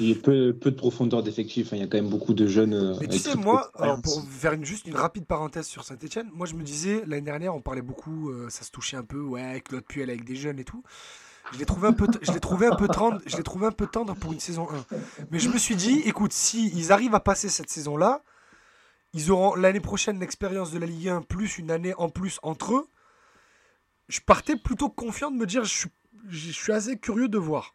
Il 0.00 0.08
y 0.08 0.12
a 0.12 0.16
peu, 0.16 0.52
peu 0.52 0.72
de 0.72 0.76
profondeur 0.76 1.22
d'effectif. 1.22 1.72
hein. 1.72 1.76
Il 1.76 1.80
y 1.80 1.82
a 1.84 1.86
quand 1.86 1.98
même 1.98 2.10
beaucoup 2.10 2.34
de 2.34 2.48
jeunes. 2.48 2.74
euh, 2.74 2.96
Mais 3.00 3.06
tu 3.06 3.18
sais, 3.18 3.36
moi, 3.36 3.70
alors 3.78 4.00
pour 4.02 4.20
faire 4.28 4.54
une, 4.54 4.64
juste 4.64 4.86
une 4.88 4.96
rapide 4.96 5.24
parenthèse 5.24 5.66
sur 5.66 5.84
Saint-Etienne, 5.84 6.28
moi 6.34 6.46
je 6.48 6.54
me 6.54 6.64
disais, 6.64 7.04
l'année 7.06 7.22
dernière, 7.22 7.54
on 7.54 7.60
parlait 7.60 7.80
beaucoup, 7.82 8.30
euh, 8.30 8.48
ça 8.50 8.64
se 8.64 8.72
touchait 8.72 8.96
un 8.96 9.04
peu, 9.04 9.20
ouais, 9.20 9.62
Claude 9.64 9.84
Puel 9.84 10.10
avec 10.10 10.24
des 10.24 10.34
jeunes 10.34 10.58
et 10.58 10.64
tout. 10.64 10.82
Je 11.52 11.58
l'ai 11.58 11.64
trouvé 11.64 11.86
un 11.88 11.92
peu, 11.92 12.08
je 12.20 12.32
l'ai 12.32 12.40
trouvé 12.40 12.66
un 12.66 12.74
peu 12.74 12.88
tendre, 12.88 13.20
je 13.24 13.36
l'ai 13.36 13.42
trouvé 13.44 13.66
un 13.66 13.72
peu 13.72 13.86
tendre 13.86 14.14
pour 14.16 14.32
une 14.32 14.40
saison 14.40 14.68
1. 14.68 14.84
Mais 15.30 15.38
je 15.38 15.48
me 15.48 15.58
suis 15.58 15.76
dit, 15.76 16.00
écoute, 16.06 16.32
si 16.32 16.72
ils 16.76 16.90
arrivent 16.92 17.14
à 17.14 17.20
passer 17.20 17.48
cette 17.48 17.70
saison-là, 17.70 18.22
ils 19.14 19.30
auront 19.30 19.54
l'année 19.54 19.80
prochaine 19.80 20.18
l'expérience 20.18 20.72
de 20.72 20.78
la 20.78 20.86
Ligue 20.86 21.08
1 21.08 21.22
plus 21.22 21.56
une 21.58 21.70
année 21.70 21.94
en 21.96 22.08
plus 22.10 22.38
entre 22.42 22.74
eux. 22.74 22.88
Je 24.08 24.20
partais 24.20 24.56
plutôt 24.56 24.88
confiant 24.88 25.30
de 25.30 25.36
me 25.36 25.46
dire, 25.46 25.64
je 25.64 25.74
suis, 25.78 25.88
je 26.28 26.50
suis 26.50 26.72
assez 26.72 26.98
curieux 26.98 27.28
de 27.28 27.38
voir. 27.38 27.74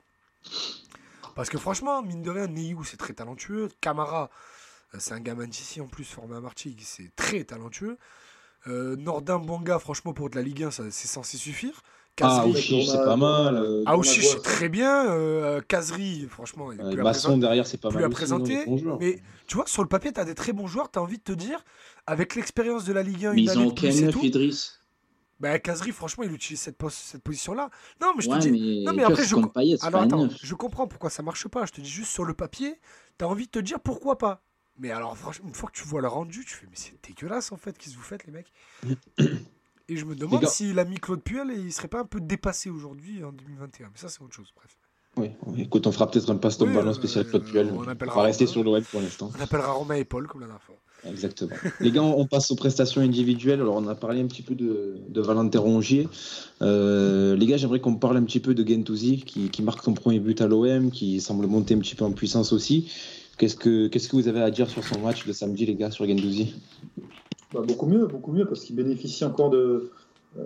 Parce 1.36 1.50
que 1.50 1.58
franchement, 1.58 2.02
mine 2.04 2.22
de 2.22 2.30
rien, 2.30 2.48
Neyou, 2.48 2.84
c'est 2.84 2.98
très 2.98 3.14
talentueux. 3.14 3.70
Camara, 3.82 4.30
euh, 4.94 4.98
c'est 5.00 5.14
un 5.14 5.20
gamin 5.20 5.48
d'ici 5.48 5.82
en 5.82 5.88
plus, 5.88 6.04
formé 6.06 6.36
à 6.36 6.40
Martigues, 6.42 6.82
c'est 6.84 7.12
très 7.16 7.44
talentueux. 7.44 7.98
Euh, 8.68 8.96
Nordin 8.96 9.40
Bonga, 9.40 9.80
franchement, 9.80 10.14
pour 10.14 10.30
de 10.30 10.36
la 10.36 10.42
Ligue 10.42 10.64
1, 10.64 10.72
ça- 10.72 10.84
c'est 10.92 11.08
censé 11.08 11.38
suffire. 11.38 11.82
Ah, 12.22 12.44
Kazri, 12.46 12.52
Ouchiche, 12.52 12.88
c'est 12.90 12.98
pas 13.04 13.18
mal. 13.18 13.56
Euh, 13.56 13.84
Aouchiche, 13.88 14.28
c'est 14.28 14.34
voit- 14.36 14.44
très 14.44 14.70
bien. 14.70 15.08
Euh, 15.12 15.62
Kazri, 15.68 16.28
franchement, 16.30 16.70
Euh, 16.70 16.92
plus 16.92 17.00
à 17.00 17.04
Masson 17.04 17.38
derrière, 17.40 17.66
c'est 17.66 17.78
pas 17.80 17.90
plus 17.90 17.96
mal. 17.96 18.04
à 18.04 18.08
aussi, 18.08 18.14
présenter. 18.16 18.66
Mais 19.00 19.20
tu 19.48 19.56
vois, 19.56 19.66
sur 19.66 19.82
le 19.82 19.90
papier, 19.90 20.14
tu 20.14 20.20
as 20.20 20.26
des 20.26 20.36
très 20.36 20.54
bons 20.54 20.68
joueurs. 20.68 20.92
Tu 20.92 21.00
as 21.00 21.02
envie 21.02 21.18
de 21.18 21.24
te 21.24 21.32
dire, 21.32 21.64
avec 22.06 22.36
l'expérience 22.36 22.86
de 22.86 22.94
la 22.94 23.02
Ligue 23.02 23.26
1, 23.26 23.34
Mais 23.34 23.40
une 23.40 23.44
ils 23.46 23.50
année 23.50 23.66
ont 23.66 23.70
de 23.70 23.74
plus 24.12 24.26
Idriss. 24.28 24.80
Bah, 25.44 25.60
Kazri, 25.60 25.92
franchement, 25.92 26.24
il 26.24 26.32
utilise 26.32 26.60
cette, 26.62 26.78
pos- 26.78 26.90
cette 26.90 27.22
position-là. 27.22 27.70
Non, 28.02 28.14
mais 28.16 28.24
je 28.24 28.30
te 28.30 28.38
dis. 28.40 28.52
mais, 28.52 28.84
non, 28.86 28.94
mais 28.96 29.04
après, 29.04 29.24
je 29.26 29.36
Payet, 29.54 29.78
Alors 29.84 30.02
attends, 30.02 30.28
comprends 30.56 30.88
pourquoi 30.88 31.10
ça 31.10 31.22
marche 31.22 31.48
pas. 31.48 31.66
Je 31.66 31.72
te 31.74 31.82
dis 31.82 31.90
juste 31.90 32.12
sur 32.12 32.24
le 32.24 32.34
papier, 32.34 32.80
tu 33.20 33.26
as 33.26 33.28
envie 33.28 33.46
de 33.46 33.52
te 33.52 33.60
dire 33.60 33.80
pourquoi 33.80 34.18
pas. 34.18 34.42
Mais 34.80 34.90
alors, 34.90 35.16
franchement, 35.18 35.48
une 35.50 35.54
fois 35.54 35.70
que 35.70 35.76
tu 35.78 35.84
vois 35.88 36.02
le 36.02 36.08
rendu, 36.08 36.44
tu 36.46 36.56
fais, 36.56 36.66
mais 36.68 36.76
c'est 36.76 36.94
dégueulasse 37.08 37.52
en 37.52 37.58
fait, 37.58 37.78
qu'est-ce 37.78 37.92
que 37.94 38.00
vous 38.00 38.04
faites, 38.04 38.26
les 38.26 38.32
mecs? 38.32 38.52
Et 39.90 39.98
je 39.98 40.06
me 40.06 40.16
demande 40.16 40.42
gars- 40.44 40.48
si 40.50 40.72
l'ami 40.74 40.96
Claude 40.98 41.22
Puel, 41.22 41.52
il 41.56 41.72
serait 41.74 41.90
pas 41.90 42.00
un 42.00 42.06
peu 42.06 42.22
dépassé 42.22 42.70
aujourd'hui 42.70 43.24
en 43.24 43.32
2021. 43.34 43.88
Mais 43.88 43.98
ça, 43.98 44.08
c'est 44.10 44.22
autre 44.22 44.34
chose, 44.34 44.52
bref. 44.56 44.78
Oui, 45.18 45.30
oui, 45.46 45.62
écoute, 45.64 45.86
on 45.86 45.92
fera 45.92 46.10
peut-être 46.10 46.32
un 46.32 46.38
passe 46.38 46.58
ton 46.58 46.66
Oui, 46.68 46.74
ballon 46.74 46.94
spécial 46.94 47.28
Claude 47.28 47.44
euh, 47.46 47.52
Puel. 47.52 47.70
on 47.72 47.80
On 47.84 47.88
appellera- 47.88 48.16
va 48.16 48.22
rester 48.24 48.48
sur 48.48 48.64
l'OM 48.64 48.82
pour 48.84 49.02
l'instant. 49.02 49.30
On 49.38 49.42
appellera 49.42 49.74
Romain 49.74 49.96
et 49.96 50.06
Paul 50.06 50.26
comme 50.28 50.42
la 50.42 50.48
dernière 50.48 50.64
fois. 50.64 50.76
Exactement. 51.10 51.52
Les 51.80 51.92
gars, 51.92 52.02
on 52.02 52.26
passe 52.26 52.52
aux 52.52 52.56
prestations 52.56 53.02
individuelles. 53.02 53.62
Alors, 53.62 53.76
on 53.76 53.88
a 53.88 53.96
parlé 53.96 54.22
un 54.22 54.28
petit 54.28 54.42
peu 54.42 54.56
de, 54.56 54.96
de 55.10 55.22
Valentin 55.22 55.60
Rongier. 55.60 56.08
Euh, 56.62 57.36
les 57.36 57.46
gars, 57.46 57.58
j'aimerais 57.58 57.80
qu'on 57.80 57.96
parle 57.96 58.18
un 58.18 58.24
petit 58.24 58.40
peu 58.40 58.54
de 58.54 58.68
Gendouzi, 58.68 59.24
qui, 59.26 59.62
marque 59.62 59.84
son 59.84 59.94
premier 59.94 60.20
but 60.20 60.40
à 60.42 60.48
l'OM, 60.48 60.92
qui 60.92 61.20
semble 61.20 61.48
monter 61.48 61.76
un 61.76 61.80
petit 61.80 61.96
peu 61.96 62.06
en 62.06 62.12
puissance 62.12 62.54
aussi. 62.54 62.92
Qu'est-ce 63.38 63.56
que, 63.56 63.88
qu'est-ce 63.88 64.08
que 64.08 64.16
vous 64.16 64.28
avez 64.28 64.42
à 64.42 64.52
dire 64.52 64.70
sur 64.70 64.84
son 64.84 65.00
match 65.00 65.26
de 65.26 65.34
samedi, 65.34 65.66
les 65.66 65.76
gars, 65.76 65.92
sur 65.92 66.08
Gendouzi 66.08 66.54
Bah, 67.54 67.62
beaucoup 67.68 67.88
mieux, 67.88 68.06
beaucoup 68.08 68.32
mieux, 68.32 68.46
parce 68.46 68.64
qu'il 68.64 68.76
bénéficie 68.76 69.26
encore 69.26 69.50
de, 69.50 69.92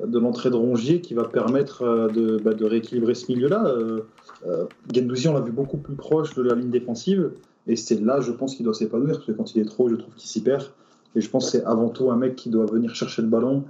de 0.05 0.19
l'entrée 0.19 0.49
de 0.49 0.55
Rongier 0.55 1.01
qui 1.01 1.13
va 1.13 1.23
permettre 1.23 1.83
euh, 1.83 2.07
de, 2.09 2.37
bah, 2.37 2.53
de 2.53 2.65
rééquilibrer 2.65 3.15
ce 3.15 3.31
milieu-là. 3.31 3.65
Euh, 3.67 4.01
euh, 4.45 4.65
Guendouzi, 4.91 5.27
on 5.27 5.33
l'a 5.33 5.41
vu 5.41 5.51
beaucoup 5.51 5.77
plus 5.77 5.95
proche 5.95 6.35
de 6.35 6.41
la 6.41 6.55
ligne 6.55 6.69
défensive, 6.69 7.31
et 7.67 7.75
c'est 7.75 7.99
là, 7.99 8.19
je 8.21 8.31
pense, 8.31 8.55
qu'il 8.55 8.65
doit 8.65 8.73
s'épanouir, 8.73 9.15
parce 9.15 9.25
que 9.25 9.31
quand 9.31 9.55
il 9.55 9.61
est 9.61 9.65
trop, 9.65 9.89
je 9.89 9.95
trouve 9.95 10.13
qu'il 10.15 10.29
s'y 10.29 10.41
perd. 10.41 10.71
Et 11.15 11.21
je 11.21 11.29
pense 11.29 11.45
que 11.45 11.51
c'est 11.51 11.65
avant 11.65 11.89
tout 11.89 12.11
un 12.11 12.17
mec 12.17 12.35
qui 12.35 12.49
doit 12.49 12.65
venir 12.65 12.93
chercher 12.95 13.21
le 13.21 13.27
ballon 13.27 13.63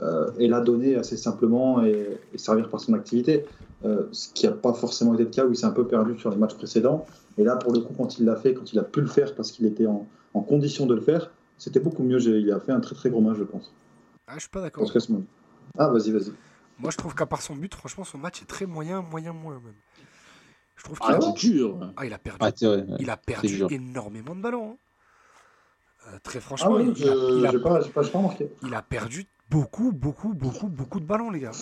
euh, 0.00 0.30
et 0.38 0.48
la 0.48 0.60
donner 0.60 0.96
assez 0.96 1.16
simplement 1.16 1.82
et, 1.82 2.18
et 2.32 2.38
servir 2.38 2.68
par 2.68 2.80
son 2.80 2.94
activité. 2.94 3.44
Euh, 3.84 4.06
ce 4.12 4.28
qui 4.32 4.46
n'a 4.46 4.52
pas 4.52 4.72
forcément 4.72 5.14
été 5.14 5.24
le 5.24 5.30
cas 5.30 5.44
où 5.44 5.50
il 5.50 5.56
s'est 5.56 5.66
un 5.66 5.72
peu 5.72 5.86
perdu 5.86 6.16
sur 6.18 6.30
les 6.30 6.36
matchs 6.36 6.54
précédents. 6.54 7.04
Et 7.36 7.42
là, 7.42 7.56
pour 7.56 7.72
le 7.72 7.80
coup, 7.80 7.92
quand 7.96 8.18
il 8.18 8.26
l'a 8.26 8.36
fait, 8.36 8.54
quand 8.54 8.72
il 8.72 8.78
a 8.78 8.84
pu 8.84 9.00
le 9.00 9.08
faire 9.08 9.34
parce 9.34 9.50
qu'il 9.50 9.66
était 9.66 9.86
en, 9.86 10.06
en 10.34 10.40
condition 10.40 10.86
de 10.86 10.94
le 10.94 11.00
faire, 11.00 11.30
c'était 11.58 11.80
beaucoup 11.80 12.04
mieux. 12.04 12.20
Il 12.20 12.52
a 12.52 12.60
fait 12.60 12.72
un 12.72 12.80
très 12.80 12.94
très 12.94 13.10
gros 13.10 13.20
match, 13.20 13.38
je 13.38 13.44
pense. 13.44 13.72
Ah, 14.28 14.34
je 14.36 14.40
suis 14.40 14.50
pas 14.50 14.60
d'accord. 14.60 14.88
Ah, 15.78 15.88
vas-y, 15.88 16.12
vas-y. 16.12 16.32
Moi, 16.78 16.90
je 16.90 16.96
trouve 16.96 17.14
qu'à 17.14 17.26
part 17.26 17.42
son 17.42 17.56
but, 17.56 17.74
franchement, 17.74 18.04
son 18.04 18.18
match 18.18 18.42
est 18.42 18.46
très 18.46 18.66
moyen, 18.66 19.02
moyen, 19.02 19.32
moins 19.32 19.54
même. 19.54 19.74
Je 20.82 20.84
trouve 20.86 20.98
qu'il 20.98 21.14
Ah, 21.14 21.18
a... 21.18 21.20
c'est 21.20 21.32
dur. 21.34 21.92
Ah, 21.96 22.04
il 22.04 22.12
a 22.12 22.18
perdu, 22.18 22.44
Ah, 22.44 22.68
ouais. 22.68 22.84
il 22.98 23.08
a 23.08 23.16
perdu 23.16 23.62
énormément 23.70 24.34
de 24.34 24.40
ballons. 24.40 24.72
hein. 24.72 24.76
Euh, 26.08 26.18
très 26.24 26.38
Ah 26.38 26.42
franchement, 26.42 26.74
oui, 26.74 26.92
il, 26.96 27.08
a, 27.08 27.14
il 27.36 27.46
a- 27.46 27.52
pas, 27.60 27.78
pas 27.88 28.02
il 28.62 28.74
a 28.74 28.82
perdu 28.82 29.24
beaucoup, 29.48 29.92
beaucoup, 29.92 30.34
beaucoup, 30.34 30.66
beaucoup 30.66 30.98
de 30.98 31.04
ballons, 31.04 31.30
les 31.30 31.38
gars. 31.38 31.52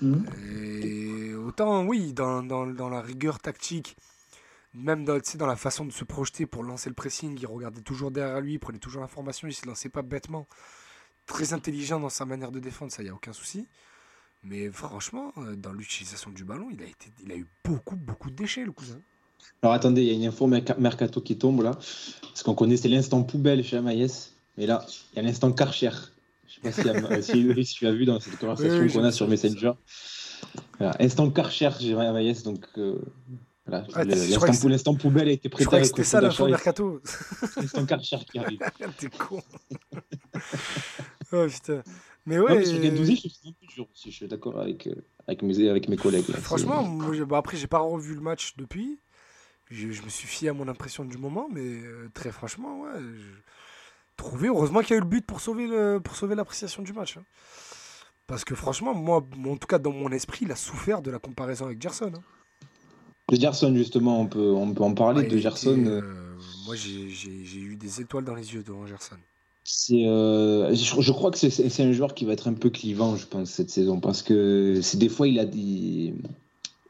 Mhm. 0.00 0.24
Et 0.46 1.34
autant, 1.34 1.84
oui, 1.84 2.12
dans, 2.12 2.44
dans- 2.44 2.68
dans 2.68 2.88
la 2.88 3.00
rigueur 3.00 3.40
tactique, 3.40 3.96
même 4.74 5.04
dans, 5.04 5.18
tu 5.18 5.32
sais, 5.32 5.38
dans 5.38 5.48
la 5.48 5.56
façon 5.56 5.84
de 5.84 5.90
se 5.90 6.04
projeter 6.04 6.46
pour 6.46 6.62
lancer 6.62 6.88
le 6.88 6.94
pressing, 6.94 7.36
il 7.36 7.46
regardait 7.48 7.80
toujours 7.82 8.12
derrière 8.12 8.40
lui, 8.40 8.52
il 8.54 8.58
prenait 8.60 8.78
toujours 8.78 9.00
l'information, 9.00 9.48
il 9.48 9.50
ne 9.50 9.54
se 9.56 9.66
lançait 9.66 9.88
pas 9.88 10.02
bêtement. 10.02 10.46
Très 11.26 11.52
intelligent 11.52 11.98
dans 11.98 12.08
sa 12.10 12.24
manière 12.26 12.52
de 12.52 12.60
défendre, 12.60 12.92
ça, 12.92 13.02
il 13.02 13.06
n'y 13.06 13.10
a 13.10 13.14
aucun 13.14 13.32
souci. 13.32 13.66
Mais 14.42 14.70
franchement, 14.70 15.32
euh, 15.38 15.54
dans 15.56 15.72
l'utilisation 15.72 16.30
du 16.30 16.44
ballon, 16.44 16.68
il 16.72 16.80
a, 16.82 16.86
été, 16.86 17.10
il 17.24 17.30
a 17.32 17.36
eu 17.36 17.46
beaucoup, 17.64 17.96
beaucoup 17.96 18.30
de 18.30 18.36
déchets, 18.36 18.64
le 18.64 18.72
cousin. 18.72 18.98
Alors 19.62 19.74
attendez, 19.74 20.02
il 20.02 20.08
y 20.08 20.10
a 20.10 20.14
une 20.14 20.24
info 20.24 20.46
merca- 20.46 20.78
mercato 20.78 21.20
qui 21.20 21.36
tombe 21.36 21.62
là. 21.62 21.72
Parce 22.22 22.42
qu'on 22.42 22.54
connaissait 22.54 22.88
l'instant 22.88 23.22
poubelle 23.22 23.62
chez 23.64 23.76
Amaïs. 23.76 24.32
Mais 24.56 24.66
là, 24.66 24.84
il 25.12 25.16
y 25.16 25.18
a 25.18 25.22
l'instant 25.22 25.52
Karcher 25.52 25.90
Je 26.48 26.54
sais 26.54 26.60
pas 26.62 27.22
si, 27.22 27.32
si, 27.54 27.64
si 27.64 27.74
tu 27.74 27.86
as 27.86 27.92
vu 27.92 28.04
dans 28.06 28.18
cette 28.20 28.38
conversation 28.38 28.78
Oui, 28.80 28.92
qu'on 28.92 29.04
a 29.04 29.12
sur 29.12 29.28
Messenger. 29.28 29.72
Voilà. 30.78 30.96
Instant 31.00 31.30
Karcher, 31.30 31.70
j'ai 31.78 31.94
Maïs, 31.94 32.42
donc 32.42 32.64
euh, 32.78 32.98
voilà. 33.66 33.86
Ah, 33.94 34.04
L'instant 34.04 34.52
c'est- 34.52 34.60
pou- 34.60 34.68
l'instant 34.68 34.94
poubelle 34.94 35.28
a 35.28 35.32
été 35.32 35.50
prêté 35.50 35.74
avec 35.76 35.86
c'était 35.86 36.04
ça 36.04 36.20
l'info 36.22 36.46
mercato. 36.48 37.00
et 37.58 37.60
Instant 37.60 37.84
Karcher 37.84 38.16
qui 38.30 38.38
arrive. 38.38 38.58
T'es 38.98 39.10
con. 39.10 39.42
oh 41.32 41.46
putain. 41.48 41.82
Mais 42.26 42.38
Ouais, 42.38 42.54
mais 42.54 42.64
Gendouzi, 42.64 43.16
je 43.16 43.74
dur 43.74 43.86
aussi. 43.92 44.12
Suis 44.12 44.28
d'accord 44.28 44.58
avec, 44.60 44.86
euh, 44.86 44.94
avec, 45.26 45.42
mes, 45.42 45.68
avec 45.68 45.88
mes 45.88 45.96
collègues. 45.96 46.28
là. 46.28 46.36
Franchement, 46.38 46.82
moi, 46.82 47.14
bah, 47.24 47.38
après, 47.38 47.56
j'ai 47.56 47.66
pas 47.66 47.78
revu 47.78 48.14
le 48.14 48.20
match 48.20 48.54
depuis. 48.56 48.98
Je, 49.70 49.90
je 49.92 50.02
me 50.02 50.08
suis 50.08 50.26
fié 50.26 50.48
à 50.48 50.52
mon 50.52 50.66
impression 50.68 51.04
du 51.04 51.16
moment, 51.16 51.48
mais 51.50 51.60
euh, 51.62 52.08
très 52.12 52.32
franchement, 52.32 52.80
ouais. 52.82 52.90
je- 53.00 53.40
Trouvé, 54.16 54.48
heureusement 54.48 54.80
qu'il 54.80 54.90
y 54.90 54.92
a 54.94 54.96
eu 54.96 55.00
le 55.00 55.06
but 55.06 55.24
pour 55.24 55.40
sauver, 55.40 55.66
le, 55.66 55.98
pour 55.98 56.14
sauver 56.14 56.34
l'appréciation 56.34 56.82
du 56.82 56.92
match. 56.92 57.16
hein. 57.16 57.22
Parce 58.26 58.44
que 58.44 58.54
franchement, 58.54 58.92
moi, 58.94 59.24
en 59.46 59.56
tout 59.56 59.66
cas, 59.66 59.78
dans 59.78 59.92
mon 59.92 60.10
esprit, 60.12 60.40
il 60.44 60.52
a 60.52 60.56
souffert 60.56 61.00
de 61.00 61.10
la 61.10 61.18
comparaison 61.18 61.64
avec 61.64 61.80
Gerson. 61.80 62.12
hein. 62.14 62.22
De 63.30 63.36
Gerson, 63.40 63.74
justement, 63.74 64.20
on 64.20 64.26
peut, 64.26 64.50
on 64.52 64.74
peut 64.74 64.82
en 64.82 64.92
parler. 64.92 65.26
De 65.26 65.38
Gerson, 65.38 65.84
euh, 65.86 66.36
moi, 66.66 66.74
j'ai 66.76 67.58
eu 67.60 67.76
des 67.76 68.00
étoiles 68.02 68.24
dans 68.24 68.34
les 68.34 68.52
yeux 68.52 68.62
devant 68.62 68.86
Gerson. 68.86 69.16
C'est, 69.64 70.06
euh, 70.06 70.74
je, 70.74 71.00
je 71.00 71.12
crois 71.12 71.30
que 71.30 71.38
c'est- 71.38 71.80
un 71.82 71.92
joueur 71.92 72.14
qui 72.14 72.24
va 72.24 72.32
être 72.32 72.48
un 72.48 72.54
peu 72.54 72.70
clivant, 72.70 73.16
je 73.16 73.26
pense, 73.26 73.50
cette 73.50 73.70
saison. 73.70 74.00
Parce 74.00 74.22
que 74.22 74.80
c'est 74.82 74.98
des 74.98 75.08
fois, 75.08 75.28
il 75.28 75.38
a 75.38 75.44
des. 75.44 76.14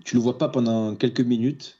Tu 0.05 0.14
le 0.16 0.20
vois 0.22 0.38
pas 0.38 0.48
pendant 0.48 0.94
quelques 0.97 1.20
minutes. 1.20 1.76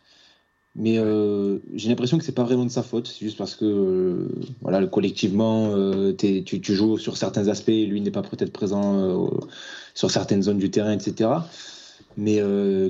Mais 0.77 0.99
euh, 0.99 1.59
j'ai 1.75 1.89
l'impression 1.89 2.17
que 2.17 2.25
c'est 2.25 2.35
pas 2.35 2.45
vraiment 2.45 2.65
de 2.65 2.71
sa 2.71 2.83
faute. 2.85 3.09
C'est 3.09 3.25
juste 3.25 3.37
parce 3.39 3.57
que, 3.57 3.65
euh, 3.65 4.29
voilà, 4.61 4.87
collectivement, 4.87 5.75
tu, 6.17 6.45
tu 6.45 6.75
joues 6.75 6.97
sur 6.97 7.17
certains 7.17 7.49
aspects 7.49 7.71
lui 7.71 8.01
n'est 8.01 8.13
pas 8.13 8.23
peut-être 8.23 8.53
présent 8.53 9.31
sur 9.95 10.11
certaines 10.11 10.43
zones 10.45 10.59
du 10.59 10.71
terrain, 10.71 10.93
etc. 10.93 11.31
Mais 12.17 12.39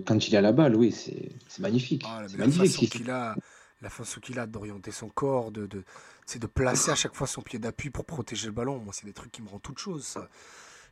quand 0.05 0.29
il 0.29 0.37
à 0.37 0.41
la 0.43 0.53
balle, 0.53 0.77
oui, 0.77 0.93
c'est 0.93 1.31
c'est 1.49 1.63
magnifique. 1.63 2.03
Ah, 2.07 2.25
c'est 2.29 2.37
la 2.37 2.51
façon 2.51 2.87
qu'il 2.87 3.11
a, 3.11 3.35
la 3.81 3.91
façon 3.91 4.21
qu'il 4.21 4.39
a 4.39 4.47
d'orienter 4.47 4.91
son 4.91 5.09
corps, 5.09 5.51
de, 5.51 5.67
de, 5.67 5.83
c'est 6.31 6.39
de 6.39 6.47
placer 6.47 6.91
à 6.91 6.95
chaque 6.95 7.15
fois 7.15 7.27
son 7.27 7.43
pied 7.43 7.59
d'appui 7.59 7.91
pour 7.91 8.05
protéger 8.05 8.47
le 8.47 8.53
ballon. 8.53 8.79
Moi, 8.79 8.93
c'est 8.93 9.07
des 9.07 9.13
trucs 9.13 9.33
qui 9.33 9.43
me 9.43 9.49
rendent 9.49 9.63
toute 9.63 9.79
chose. 9.79 10.05
ça. 10.05 10.29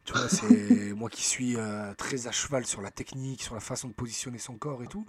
Tu 0.05 0.13
vois, 0.13 0.29
c'est 0.29 0.93
moi 0.97 1.09
qui 1.09 1.23
suis 1.23 1.57
euh, 1.57 1.95
très 1.95 2.27
à 2.27 2.33
cheval 2.33 2.67
sur 2.67 2.83
la 2.83 2.91
technique, 2.91 3.43
sur 3.43 3.55
la 3.55 3.61
façon 3.61 3.89
de 3.89 3.93
positionner 3.93 4.39
son 4.39 4.57
corps 4.57 4.83
et 4.83 4.87
tout. 4.87 5.07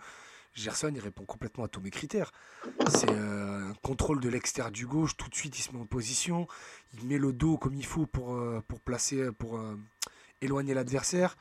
Gerson, 0.54 0.92
il 0.94 1.00
répond 1.00 1.26
complètement 1.26 1.64
à 1.64 1.68
tous 1.68 1.82
mes 1.82 1.90
critères. 1.90 2.32
C'est 2.90 3.10
euh, 3.10 3.70
un 3.70 3.74
contrôle 3.82 4.20
de 4.20 4.30
l'extérieur 4.30 4.72
du 4.72 4.86
gauche, 4.86 5.16
tout 5.16 5.30
de 5.30 5.36
suite 5.36 5.58
il 5.58 5.62
se 5.62 5.72
met 5.72 5.80
en 5.80 5.86
position, 5.86 6.48
il 6.94 7.06
met 7.08 7.18
le 7.18 7.34
dos 7.34 7.58
comme 7.58 7.76
il 7.76 7.86
faut 7.86 8.06
pour, 8.06 8.34
euh, 8.34 8.62
pour 8.68 8.80
placer, 8.82 9.32
pour 9.32 9.58
euh, 9.58 9.76
éloigner 10.42 10.74
l'adversaire. 10.74 11.38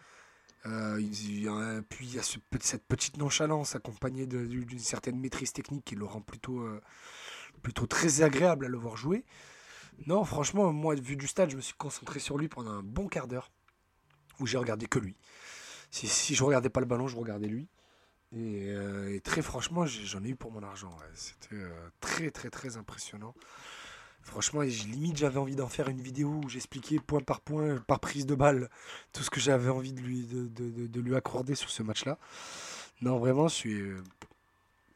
Puis 0.63 2.07
il 2.07 2.15
y 2.15 2.19
a 2.19 2.23
ce 2.23 2.39
cette 2.61 2.85
petite 2.85 3.17
nonchalance 3.17 3.75
accompagnée 3.75 4.27
d'une 4.27 4.79
certaine 4.79 5.19
maîtrise 5.19 5.53
technique 5.53 5.85
qui 5.85 5.95
le 5.95 6.05
rend 6.05 6.21
plutôt, 6.21 6.69
plutôt 7.59 7.87
très 7.87 8.23
agréable 8.23 8.67
à 8.67 8.69
le 8.69 8.79
voir 8.79 8.97
jouer. 8.97 9.25
Non, 10.07 10.25
franchement, 10.25 10.73
moi, 10.73 10.95
vu 10.95 11.17
du 11.17 11.27
stade, 11.27 11.51
je 11.51 11.57
me 11.57 11.61
suis 11.61 11.75
concentré 11.75 12.21
sur 12.21 12.39
lui 12.39 12.49
pendant 12.49 12.71
un 12.71 12.83
bon 12.83 13.09
quart 13.09 13.27
d'heure 13.27 13.51
où 14.41 14.47
j'ai 14.47 14.59
regardé 14.59 14.87
que 14.87 14.99
lui. 14.99 15.17
Si, 15.91 16.07
si 16.07 16.35
je 16.35 16.45
regardais 16.45 16.69
pas 16.71 16.81
le 16.81 16.87
ballon, 16.87 17.09
je 17.09 17.17
regardais 17.17 17.49
lui. 17.49 17.67
Et, 18.33 18.67
euh, 18.69 19.15
et 19.15 19.21
très 19.21 19.43
franchement, 19.43 19.87
j'en 19.87 20.23
ai 20.23 20.29
eu 20.29 20.37
pour 20.37 20.53
mon 20.53 20.63
argent. 20.63 20.91
ouais. 20.91 21.07
C'était 21.15 21.55
euh, 21.57 21.71
très, 22.01 22.31
très, 22.31 22.51
très 22.51 22.77
impressionnant. 22.77 23.35
Franchement, 24.23 24.61
limite, 24.61 25.17
j'avais 25.17 25.39
envie 25.39 25.57
d'en 25.57 25.69
faire 25.69 25.89
une 25.89 26.03
vidéo 26.03 26.41
où 26.45 26.49
j'expliquais 26.49 26.99
point 26.99 27.21
par 27.21 27.41
point, 27.41 27.79
par 27.79 27.99
prise 27.99 28.27
de 28.27 28.35
balle, 28.35 28.69
tout 29.13 29.23
ce 29.23 29.31
que 29.31 29.41
j'avais 29.41 29.71
envie 29.71 29.95
de 29.95 30.01
lui, 30.03 30.27
de, 30.27 30.47
de- 30.49 30.71
de- 30.71 30.87
de 30.87 31.01
lui 31.01 31.17
accorder 31.17 31.55
sur 31.55 31.71
ce 31.71 31.83
match-là. 31.83 32.19
Non, 33.01 33.19
vraiment, 33.19 33.49
je 33.49 33.55
suis 33.55 33.81
euh, 33.81 34.03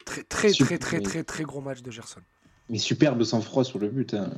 très, 0.05 0.23
très, 0.23 0.49
très, 0.65 0.77
très, 0.77 0.97
très, 1.09 1.23
très 1.23 1.43
gros 1.43 1.61
match 1.61 1.81
de 1.81 1.89
Gerson. 1.89 2.21
Mais 2.69 2.77
superbe 2.77 3.23
sang-froid 3.23 3.63
sur 3.63 3.79
le 3.79 3.89
but. 3.89 4.13
hein. 4.13 4.31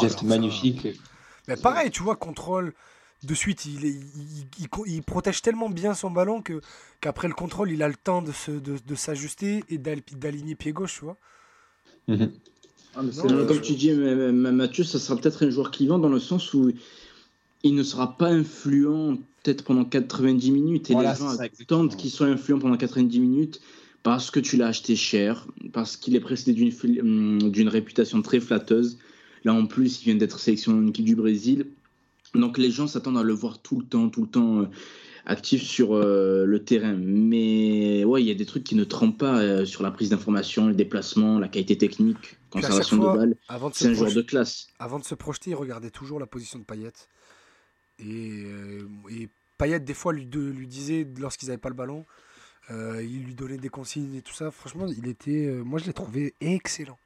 Geste 0.00 0.20
ça- 0.20 0.24
magnifique. 0.26 0.88
Mais 1.48 1.56
pareil, 1.56 1.90
tu 1.90 2.02
vois, 2.02 2.16
contrôle. 2.16 2.72
De 3.22 3.34
suite, 3.34 3.64
il, 3.64 3.84
est- 3.84 3.90
il, 3.90 4.46
il- 4.60 4.68
il- 4.86 4.94
il 4.94 5.02
protège 5.02 5.40
tellement 5.42 5.70
bien 5.70 5.94
son 5.94 6.10
ballon 6.10 6.42
que 6.42 6.60
qu'après 7.00 7.28
le 7.28 7.34
contrôle, 7.34 7.70
il 7.70 7.82
a 7.82 7.88
le 7.88 7.94
temps 7.94 8.20
de 8.22 8.32
se- 8.32 8.50
de, 8.50 8.76
de 8.84 8.94
s'ajuster 8.94 9.64
et 9.68 9.78
d'al- 9.78 10.02
d'aligner 10.12 10.54
pied 10.54 10.72
gauche, 10.72 10.98
tu 10.98 11.04
vois. 11.04 11.16
Mhm. 12.08 12.32
Ah, 12.94 13.02
mais 13.02 13.10
Non, 13.28 13.46
Comme 13.46 13.60
tu 13.60 13.74
dis, 13.74 13.92
Mathieu, 13.92 14.84
ça 14.84 14.98
sera 14.98 15.18
peut-être 15.18 15.44
un 15.46 15.50
joueur 15.50 15.70
clivant 15.70 15.98
dans 15.98 16.08
le 16.08 16.20
sens 16.20 16.52
où 16.54 16.72
il 17.62 17.74
ne 17.74 17.82
sera 17.82 18.16
pas 18.16 18.28
influent 18.28 19.16
peut-être 19.42 19.64
pendant 19.64 19.84
90 19.84 20.50
minutes. 20.50 20.90
Et 20.90 20.94
Voilà, 20.94 21.12
les 21.12 21.18
gens 21.18 21.28
attendent 21.38 21.96
qu'il 21.96 22.10
soit 22.10 22.26
influent 22.26 22.58
pendant 22.58 22.76
90 22.76 23.18
minutes 23.20 23.60
parce 24.06 24.30
que 24.30 24.38
tu 24.38 24.56
l'as 24.56 24.68
acheté 24.68 24.94
cher, 24.94 25.48
parce 25.72 25.96
qu'il 25.96 26.14
est 26.14 26.20
précédé 26.20 26.52
d'une 26.52 26.72
hum, 27.00 27.50
d'une 27.50 27.66
réputation 27.68 28.22
très 28.22 28.38
flatteuse. 28.38 28.98
Là, 29.42 29.52
en 29.52 29.66
plus, 29.66 30.00
il 30.00 30.04
vient 30.04 30.14
d'être 30.14 30.38
sélectionné 30.38 30.78
en 30.78 30.86
équipe 30.86 31.04
du 31.04 31.16
Brésil. 31.16 31.66
Donc 32.32 32.56
les 32.56 32.70
gens 32.70 32.86
s'attendent 32.86 33.18
à 33.18 33.24
le 33.24 33.32
voir 33.32 33.58
tout 33.60 33.80
le 33.80 33.84
temps, 33.84 34.08
tout 34.08 34.22
le 34.22 34.28
temps 34.28 34.60
euh, 34.60 34.66
actif 35.24 35.60
sur 35.64 35.92
euh, 35.96 36.44
le 36.44 36.62
terrain. 36.62 36.94
Mais 36.96 38.04
ouais, 38.04 38.22
il 38.22 38.28
y 38.28 38.30
a 38.30 38.34
des 38.34 38.46
trucs 38.46 38.62
qui 38.62 38.76
ne 38.76 38.84
trompent 38.84 39.18
pas 39.18 39.40
euh, 39.40 39.64
sur 39.64 39.82
la 39.82 39.90
prise 39.90 40.10
d'information, 40.10 40.68
le 40.68 40.74
déplacement, 40.74 41.40
la 41.40 41.48
qualité 41.48 41.76
technique, 41.76 42.36
conservation 42.50 42.98
fois, 42.98 43.12
de 43.12 43.18
balles. 43.18 43.36
Avant 43.48 43.70
de, 43.70 43.74
se 43.74 43.80
C'est 43.80 43.86
un 43.88 43.94
joueur 43.94 44.04
projeter, 44.04 44.22
de 44.22 44.28
classe. 44.28 44.68
avant 44.78 45.00
de 45.00 45.04
se 45.04 45.16
projeter, 45.16 45.50
il 45.50 45.56
regardait 45.56 45.90
toujours 45.90 46.20
la 46.20 46.26
position 46.26 46.60
de 46.60 46.64
Payet. 46.64 46.92
Et, 47.98 48.44
et 49.10 49.28
Payet, 49.58 49.80
des 49.80 49.94
fois, 49.94 50.12
lui, 50.12 50.26
de- 50.26 50.38
lui 50.38 50.68
disait, 50.68 51.08
lorsqu'ils 51.18 51.46
n'avaient 51.48 51.58
pas 51.58 51.70
le 51.70 51.74
ballon, 51.74 52.06
euh, 52.70 53.02
il 53.02 53.24
lui 53.24 53.34
donnait 53.34 53.58
des 53.58 53.68
consignes 53.68 54.14
et 54.16 54.22
tout 54.22 54.32
ça. 54.32 54.50
Franchement, 54.50 54.86
il 54.86 55.08
était, 55.08 55.46
euh, 55.46 55.62
moi, 55.62 55.78
je 55.78 55.84
l'ai 55.86 55.92
trouvé 55.92 56.34
excellent. 56.40 56.98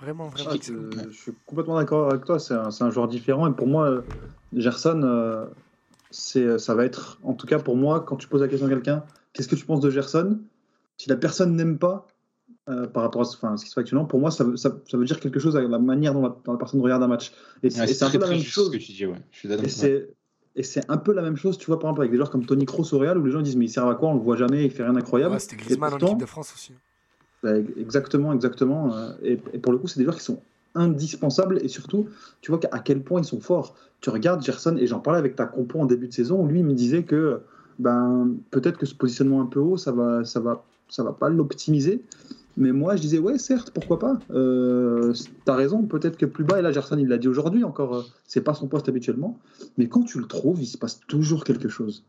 Vraiment, 0.00 0.28
vraiment 0.28 0.50
Ah, 0.50 0.54
excellent. 0.54 0.82
je, 0.92 1.10
je 1.10 1.16
suis 1.16 1.32
complètement 1.46 1.76
d'accord 1.76 2.10
avec 2.10 2.24
toi. 2.24 2.38
C'est 2.38 2.54
un, 2.54 2.90
joueur 2.90 3.08
différent. 3.08 3.50
Et 3.50 3.54
pour 3.54 3.66
moi, 3.66 3.90
euh, 3.90 4.02
Gerson, 4.54 5.02
euh, 5.04 5.46
c'est, 6.10 6.58
ça 6.58 6.74
va 6.74 6.84
être, 6.84 7.18
en 7.22 7.34
tout 7.34 7.46
cas 7.46 7.58
pour 7.58 7.76
moi, 7.76 8.00
quand 8.00 8.16
tu 8.16 8.28
poses 8.28 8.42
la 8.42 8.48
question 8.48 8.66
à 8.66 8.70
quelqu'un, 8.70 9.04
qu'est-ce 9.32 9.48
que 9.48 9.56
tu 9.56 9.64
penses 9.64 9.80
de 9.80 9.90
Gerson? 9.90 10.38
Si 10.98 11.08
la 11.08 11.16
personne 11.16 11.56
n'aime 11.56 11.78
pas, 11.78 12.06
euh, 12.68 12.86
par 12.86 13.02
rapport 13.02 13.22
à 13.22 13.24
ce, 13.24 13.36
enfin, 13.36 13.56
ce 13.56 13.64
qui 13.64 13.70
se 13.70 13.74
fait 13.74 13.80
actuellement, 13.80 14.06
pour 14.06 14.18
moi, 14.18 14.30
ça, 14.30 14.44
veut- 14.44 14.56
ça, 14.56 14.76
ça 14.90 14.96
veut 14.96 15.04
dire 15.04 15.20
quelque 15.20 15.38
chose 15.38 15.56
avec 15.56 15.70
la 15.70 15.78
manière 15.78 16.14
dont 16.14 16.22
la, 16.22 16.36
dont 16.44 16.52
la 16.52 16.58
personne 16.58 16.80
regarde 16.80 17.02
un 17.02 17.08
match. 17.08 17.32
Et 17.62 17.70
c'est, 17.70 17.80
Ouais, 17.80 17.90
et 17.90 17.94
c'est 17.94 18.04
un 18.04 18.10
peu 18.10 18.18
la 18.18 18.28
même 18.28 18.40
chose. 18.40 18.72
ce 18.72 18.76
que 18.76 18.82
tu 18.82 18.92
dis, 18.92 19.06
ouais. 19.06 19.18
Je 19.30 19.38
suis 19.38 19.48
d'accord. 19.48 19.64
Et 20.56 20.62
c'est, 20.62 20.82
un 20.90 20.96
peu 20.96 21.12
la 21.12 21.22
même 21.22 21.36
chose, 21.36 21.58
tu 21.58 21.66
vois, 21.66 21.78
par 21.78 21.90
exemple, 21.90 22.00
avec 22.00 22.10
des 22.12 22.16
joueurs 22.16 22.30
comme 22.30 22.46
Tony 22.46 22.64
Kroos 22.64 22.92
au 22.94 22.98
Real, 22.98 23.18
où 23.18 23.24
les 23.26 23.30
gens 23.32 23.42
disent, 23.42 23.56
mais 23.56 23.66
il 23.66 23.68
sert 23.70 23.86
à 23.86 23.94
quoi 23.94 24.08
On 24.08 24.14
le 24.14 24.20
voit 24.20 24.36
jamais, 24.36 24.64
il 24.64 24.70
fait 24.70 24.82
rien 24.84 24.94
d'incroyable. 24.94 25.34
Ouais, 25.34 25.38
C'était 25.38 25.56
Griezmann 25.56 25.88
en 25.88 25.90
pourtant- 25.98 26.06
équipe 26.08 26.20
de 26.20 26.26
France 26.26 26.52
aussi. 26.54 26.72
bah, 27.42 27.56
exactement, 27.78 28.32
exactement. 28.32 28.94
euh, 28.96 29.12
Et, 29.22 29.32
et 29.52 29.58
pour 29.58 29.72
le 29.72 29.78
coup, 29.78 29.86
c'est 29.86 29.98
des 30.00 30.04
joueurs 30.04 30.16
qui 30.16 30.24
sont 30.24 30.40
indispensables 30.74 31.58
et 31.62 31.68
surtout, 31.68 32.08
tu 32.40 32.50
vois 32.50 32.60
à 32.72 32.78
quel 32.80 33.02
point 33.02 33.20
ils 33.20 33.24
sont 33.24 33.40
forts. 33.40 33.74
Tu 34.00 34.10
regardes 34.10 34.42
Gerson, 34.42 34.76
et 34.78 34.86
j'en 34.86 35.00
parlais 35.00 35.18
avec 35.18 35.36
ta 35.36 35.46
compo 35.46 35.78
en 35.80 35.86
début 35.86 36.08
de 36.08 36.12
saison, 36.12 36.40
où 36.42 36.46
lui 36.46 36.60
il 36.60 36.64
me 36.66 36.74
disait 36.74 37.02
que 37.02 37.40
ben, 37.78 38.30
peut-être 38.50 38.78
que 38.78 38.86
ce 38.86 38.94
positionnement 38.94 39.40
un 39.42 39.46
peu 39.46 39.60
haut, 39.60 39.76
ça 39.76 39.92
va, 39.92 40.24
ça 40.24 40.40
va, 40.40 40.64
ça 40.88 41.02
va 41.02 41.12
pas 41.12 41.28
l'optimiser. 41.28 42.02
Mais 42.56 42.72
moi, 42.72 42.96
je 42.96 43.02
disais, 43.02 43.18
ouais, 43.18 43.38
certes, 43.38 43.70
pourquoi 43.70 43.98
pas. 43.98 44.18
Euh, 44.30 45.12
T'as 45.44 45.54
raison, 45.54 45.82
peut-être 45.82 46.16
que 46.16 46.24
plus 46.26 46.44
bas, 46.44 46.58
et 46.58 46.62
là, 46.62 46.72
Gerson, 46.72 46.96
il 46.98 47.06
l'a 47.08 47.18
dit 47.18 47.28
aujourd'hui 47.28 47.64
encore, 47.64 47.94
euh, 47.96 48.02
c'est 48.26 48.40
pas 48.40 48.54
son 48.54 48.66
poste 48.66 48.88
habituellement. 48.88 49.38
Mais 49.76 49.88
quand 49.88 50.02
tu 50.04 50.18
le 50.18 50.26
trouves, 50.26 50.62
il 50.62 50.66
se 50.66 50.78
passe 50.78 51.00
toujours 51.06 51.44
quelque 51.44 51.68
chose. 51.68 52.02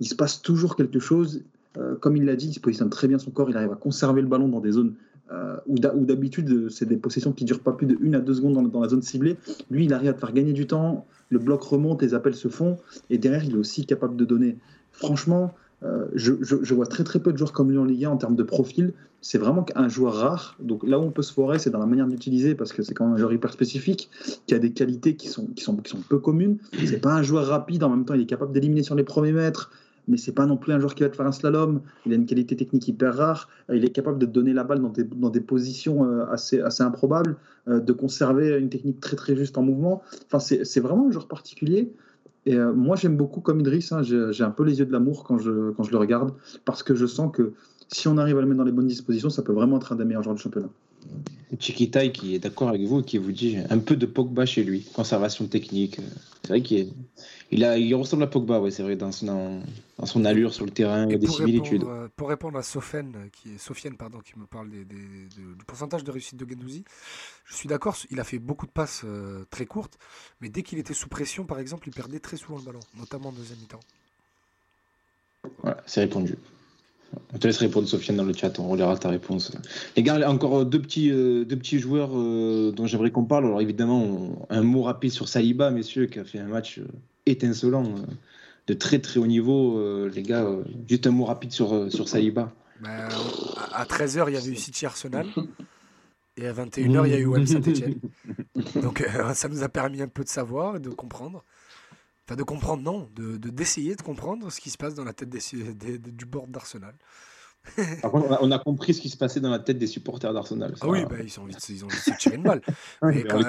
Il 0.00 0.06
se 0.06 0.14
passe 0.14 0.42
toujours 0.42 0.76
quelque 0.76 0.98
chose. 0.98 1.42
Euh, 1.78 1.94
comme 1.94 2.16
il 2.16 2.24
l'a 2.26 2.36
dit, 2.36 2.48
il 2.50 2.60
positionne 2.60 2.90
très 2.90 3.08
bien 3.08 3.18
son 3.18 3.30
corps, 3.30 3.48
il 3.50 3.56
arrive 3.56 3.72
à 3.72 3.76
conserver 3.76 4.20
le 4.22 4.28
ballon 4.28 4.48
dans 4.48 4.60
des 4.60 4.72
zones 4.72 4.94
euh, 5.32 5.56
où 5.66 5.78
d'ha- 5.78 5.94
où 5.94 6.04
d'habitude, 6.04 6.68
c'est 6.70 6.86
des 6.86 6.96
possessions 6.96 7.32
qui 7.32 7.44
durent 7.44 7.60
pas 7.60 7.72
plus 7.72 7.86
de 7.86 7.96
1 8.02 8.12
à 8.14 8.20
2 8.20 8.34
secondes 8.34 8.54
dans, 8.54 8.62
dans 8.62 8.80
la 8.82 8.88
zone 8.88 9.02
ciblée. 9.02 9.36
Lui, 9.70 9.86
il 9.86 9.92
arrive 9.94 10.10
à 10.10 10.12
te 10.12 10.20
faire 10.20 10.32
gagner 10.32 10.52
du 10.52 10.66
temps, 10.66 11.06
le 11.30 11.38
bloc 11.38 11.62
remonte, 11.62 12.00
les 12.02 12.14
appels 12.14 12.34
se 12.36 12.48
font, 12.48 12.76
et 13.10 13.18
derrière, 13.18 13.44
il 13.44 13.52
est 13.52 13.58
aussi 13.58 13.84
capable 13.86 14.16
de 14.16 14.24
donner. 14.24 14.56
Franchement, 14.92 15.52
euh, 15.82 16.06
je, 16.14 16.74
vois 16.74 16.86
très 16.86 17.04
très 17.04 17.18
peu 17.18 17.32
de 17.32 17.38
joueurs 17.38 17.52
comme 17.52 17.70
lui 17.70 17.78
en 17.78 17.84
Ligue 17.84 18.06
1 18.06 18.10
en 18.10 18.16
termes 18.16 18.36
de 18.36 18.42
profil. 18.42 18.92
C'est 19.20 19.38
vraiment 19.38 19.66
un 19.74 19.88
joueur 19.88 20.14
rare. 20.14 20.56
Donc 20.60 20.86
là 20.86 20.98
où 20.98 21.02
on 21.02 21.10
peut 21.10 21.22
se 21.22 21.32
foirer, 21.32 21.58
c'est 21.58 21.70
dans 21.70 21.78
la 21.78 21.86
manière 21.86 22.06
d'utiliser, 22.06 22.54
parce 22.54 22.72
que 22.72 22.82
c'est 22.82 22.94
quand 22.94 23.04
même 23.06 23.14
un 23.14 23.18
joueur 23.18 23.32
hyper 23.32 23.52
spécifique, 23.52 24.10
qui 24.46 24.54
a 24.54 24.58
des 24.58 24.72
qualités 24.72 25.16
qui 25.16 25.28
sont, 25.28 25.46
qui 25.46 25.64
sont, 25.64 25.76
qui 25.76 25.90
sont 25.90 26.00
peu 26.08 26.18
communes. 26.18 26.58
C'est 26.84 27.00
pas 27.00 27.14
un 27.14 27.22
joueur 27.22 27.46
rapide, 27.46 27.82
en 27.82 27.90
même 27.90 28.04
temps, 28.04 28.14
il 28.14 28.22
est 28.22 28.26
capable 28.26 28.52
d'éliminer 28.52 28.82
sur 28.82 28.94
les 28.94 29.04
premiers 29.04 29.32
mètres, 29.32 29.70
mais 30.08 30.16
c'est 30.16 30.32
pas 30.32 30.46
non 30.46 30.56
plus 30.56 30.72
un 30.72 30.78
joueur 30.78 30.94
qui 30.94 31.02
va 31.02 31.08
te 31.08 31.16
faire 31.16 31.26
un 31.26 31.32
slalom. 31.32 31.80
Il 32.04 32.12
a 32.12 32.14
une 32.14 32.26
qualité 32.26 32.56
technique 32.56 32.86
hyper 32.86 33.16
rare. 33.16 33.48
Il 33.72 33.84
est 33.84 33.90
capable 33.90 34.18
de 34.18 34.26
donner 34.26 34.52
la 34.52 34.62
balle 34.64 34.80
dans 34.80 34.90
des, 34.90 35.04
dans 35.04 35.30
des 35.30 35.40
positions 35.40 36.04
euh, 36.04 36.26
assez, 36.30 36.60
assez 36.60 36.84
improbables, 36.84 37.36
euh, 37.68 37.80
de 37.80 37.92
conserver 37.92 38.56
une 38.58 38.70
technique 38.70 39.00
très 39.00 39.16
très 39.16 39.34
juste 39.34 39.58
en 39.58 39.62
mouvement. 39.62 40.02
Enfin, 40.30 40.38
c'est 40.38 40.80
vraiment 40.80 41.08
un 41.08 41.10
joueur 41.10 41.26
particulier. 41.26 41.92
Et 42.46 42.54
euh, 42.54 42.72
moi, 42.72 42.96
j'aime 42.96 43.16
beaucoup 43.16 43.40
comme 43.40 43.60
Idriss. 43.60 43.92
hein, 43.92 44.02
J'ai 44.02 44.44
un 44.44 44.50
peu 44.50 44.64
les 44.64 44.78
yeux 44.78 44.86
de 44.86 44.92
l'amour 44.92 45.24
quand 45.24 45.38
je, 45.38 45.72
quand 45.72 45.82
je 45.82 45.90
le 45.90 45.98
regarde, 45.98 46.32
parce 46.64 46.82
que 46.82 46.94
je 46.94 47.06
sens 47.06 47.30
que 47.32 47.52
si 47.88 48.08
on 48.08 48.16
arrive 48.18 48.38
à 48.38 48.40
le 48.40 48.46
mettre 48.46 48.58
dans 48.58 48.64
les 48.64 48.72
bonnes 48.72 48.86
dispositions, 48.86 49.30
ça 49.30 49.42
peut 49.42 49.52
vraiment 49.52 49.76
être 49.76 49.92
un 49.92 49.96
des 49.96 50.04
meilleurs 50.04 50.22
joueurs 50.22 50.36
du 50.36 50.42
championnat. 50.42 50.70
Chiquitai 51.58 52.10
qui 52.12 52.34
est 52.34 52.38
d'accord 52.38 52.68
avec 52.68 52.82
vous 52.82 53.00
et 53.00 53.04
qui 53.04 53.18
vous 53.18 53.32
dit 53.32 53.56
un 53.70 53.78
peu 53.78 53.96
de 53.96 54.04
Pogba 54.04 54.46
chez 54.46 54.64
lui, 54.64 54.82
conservation 54.82 55.46
technique. 55.46 55.98
C'est 56.42 56.48
vrai 56.48 56.60
qu'il 56.60 56.78
est- 56.78 56.92
il 57.52 57.64
a, 57.64 57.78
il 57.78 57.94
ressemble 57.94 58.24
à 58.24 58.26
Pogba, 58.26 58.58
ouais, 58.60 58.72
c'est 58.72 58.82
vrai, 58.82 58.96
dans 58.96 59.12
son, 59.12 59.60
dans 59.98 60.06
son 60.06 60.24
allure 60.24 60.52
sur 60.52 60.64
le 60.64 60.72
terrain, 60.72 61.04
il 61.06 61.10
y 61.10 61.12
a 61.12 61.16
Et 61.16 61.18
des 61.18 61.26
pour 61.26 61.36
similitudes. 61.36 61.84
répondre, 61.84 62.10
pour 62.16 62.28
répondre 62.28 62.58
à 62.58 62.62
Sofiane, 62.62 63.30
qui 63.32 63.54
est, 63.54 63.58
Sofiane 63.58 63.96
pardon, 63.96 64.18
qui 64.18 64.36
me 64.38 64.46
parle 64.46 64.68
des- 64.70 64.84
des- 64.84 64.96
de- 64.96 65.54
du 65.54 65.64
pourcentage 65.66 66.02
de 66.02 66.10
réussite 66.10 66.36
de 66.36 66.48
Gendouzi, 66.48 66.84
je 67.44 67.54
suis 67.54 67.68
d'accord, 67.68 67.96
il 68.10 68.18
a 68.18 68.24
fait 68.24 68.40
beaucoup 68.40 68.66
de 68.66 68.72
passes 68.72 69.02
euh, 69.04 69.44
très 69.50 69.66
courtes, 69.66 69.98
mais 70.40 70.48
dès 70.48 70.62
qu'il 70.64 70.78
était 70.78 70.94
sous 70.94 71.08
pression, 71.08 71.44
par 71.44 71.60
exemple, 71.60 71.88
il 71.88 71.92
perdait 71.94 72.18
très 72.18 72.36
souvent 72.36 72.58
le 72.58 72.64
ballon, 72.64 72.80
notamment 72.98 73.28
en 73.28 73.32
deuxième 73.32 73.58
mi-temps. 73.60 73.80
Voilà, 75.62 75.80
c'est 75.86 76.00
répondu. 76.00 76.34
On 77.32 77.38
te 77.38 77.46
laisse 77.46 77.58
répondre, 77.58 77.88
Sofiane, 77.88 78.16
dans 78.16 78.24
le 78.24 78.32
chat, 78.34 78.58
on 78.58 78.68
relaiera 78.68 78.96
ta 78.98 79.08
réponse. 79.08 79.52
Les 79.96 80.02
gars, 80.02 80.28
encore 80.30 80.64
deux 80.66 80.80
petits, 80.82 81.10
euh, 81.10 81.44
deux 81.44 81.56
petits 81.56 81.78
joueurs 81.78 82.10
euh, 82.14 82.72
dont 82.72 82.86
j'aimerais 82.86 83.10
qu'on 83.10 83.24
parle. 83.24 83.46
Alors 83.46 83.60
évidemment, 83.60 84.02
on- 84.02 84.46
un 84.50 84.62
mot 84.62 84.82
rapide 84.82 85.10
sur 85.12 85.28
Saliba, 85.28 85.70
messieurs, 85.70 86.06
qui 86.06 86.18
a 86.18 86.24
fait 86.24 86.38
un 86.38 86.48
match 86.48 86.78
euh, 86.78 86.86
étincelant, 87.26 87.84
euh, 87.84 88.00
de 88.66 88.74
très 88.74 88.98
très 88.98 89.18
haut 89.20 89.26
niveau. 89.26 89.78
euh, 89.78 90.10
les 90.14 90.22
gars, 90.22 90.44
euh, 90.44 90.62
juste 90.88 91.06
un 91.06 91.10
mot 91.12 91.24
rapide 91.24 91.52
sur, 91.52 91.72
euh, 91.74 91.90
sur 91.90 92.08
Saliba. 92.08 92.52
Ben, 92.80 93.08
à 93.72 93.84
13h, 93.86 94.24
il 94.28 94.34
y 94.34 94.36
avait 94.36 94.50
eu 94.50 94.56
City 94.56 94.84
Arsenal. 94.84 95.26
Et 96.36 96.46
à 96.46 96.52
21h, 96.52 97.06
il 97.06 97.12
y 97.12 97.14
a 97.14 97.18
eu 97.18 97.26
OM 97.26 97.46
Saint-Etienne. 97.46 97.94
Donc 98.82 99.00
euh, 99.00 99.32
ça 99.32 99.48
nous 99.48 99.62
a 99.62 99.68
permis 99.70 100.02
un 100.02 100.08
peu 100.08 100.22
de 100.24 100.28
savoir 100.28 100.76
et 100.76 100.80
de 100.80 100.90
comprendre. 100.90 101.44
Enfin, 102.26 102.36
de 102.36 102.42
comprendre, 102.42 102.82
non, 102.82 103.08
de 103.14 103.36
de- 103.36 103.50
d'essayer 103.50 103.94
de, 103.94 104.02
comprendre 104.02 104.50
ce 104.50 104.60
qui 104.60 104.70
se 104.70 104.76
passe 104.76 104.94
dans 104.94 105.04
la 105.04 105.12
tête 105.12 105.28
des, 105.28 105.40
des- 105.74 105.98
des- 105.98 106.10
du 106.12 106.26
board 106.26 106.50
d'Arsenal. 106.50 106.94
Par 108.02 108.10
contre, 108.10 108.28
on 108.28 108.32
a, 108.34 108.38
on 108.42 108.50
a 108.50 108.58
compris 108.58 108.94
ce 108.94 109.00
qui 109.00 109.08
se 109.08 109.16
passait 109.16 109.40
dans 109.40 109.50
la 109.50 109.58
tête 109.58 109.78
des 109.78 109.86
supporters 109.86 110.32
d'Arsenal. 110.32 110.74
Ah 110.80 110.88
oui, 110.88 111.04
ben, 111.04 111.20
ils, 111.24 111.38
ont 111.38 111.44
envie 111.44 111.54
de, 111.54 111.60
ils 111.68 111.84
ont 111.84 111.88
envie 111.88 111.96
de 111.96 112.00
se 112.02 112.10
tirer 112.18 112.36
une 112.36 112.42
balle. 112.42 112.62
Mais 113.02 113.24
quand. 113.24 113.40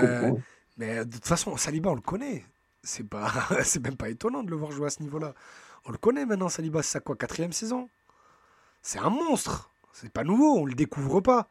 Mais 0.77 1.05
de 1.05 1.11
toute 1.11 1.25
façon, 1.25 1.57
Saliba, 1.57 1.89
on 1.89 1.95
le 1.95 2.01
connaît. 2.01 2.43
C'est 2.83 3.03
pas, 3.07 3.31
c'est 3.63 3.81
même 3.83 3.97
pas 3.97 4.09
étonnant 4.09 4.43
de 4.43 4.49
le 4.49 4.55
voir 4.55 4.71
jouer 4.71 4.87
à 4.87 4.89
ce 4.91 5.01
niveau-là. 5.01 5.33
On 5.85 5.91
le 5.91 5.97
connaît 5.97 6.25
maintenant, 6.25 6.49
Saliba. 6.49 6.83
C'est 6.83 6.91
sa 6.93 6.99
quoi, 6.99 7.15
quatrième 7.15 7.51
saison? 7.53 7.89
C'est 8.81 8.99
un 8.99 9.09
monstre. 9.09 9.71
C'est 9.91 10.11
pas 10.11 10.23
nouveau, 10.23 10.59
on 10.59 10.65
le 10.65 10.75
découvre 10.75 11.21
pas. 11.21 11.47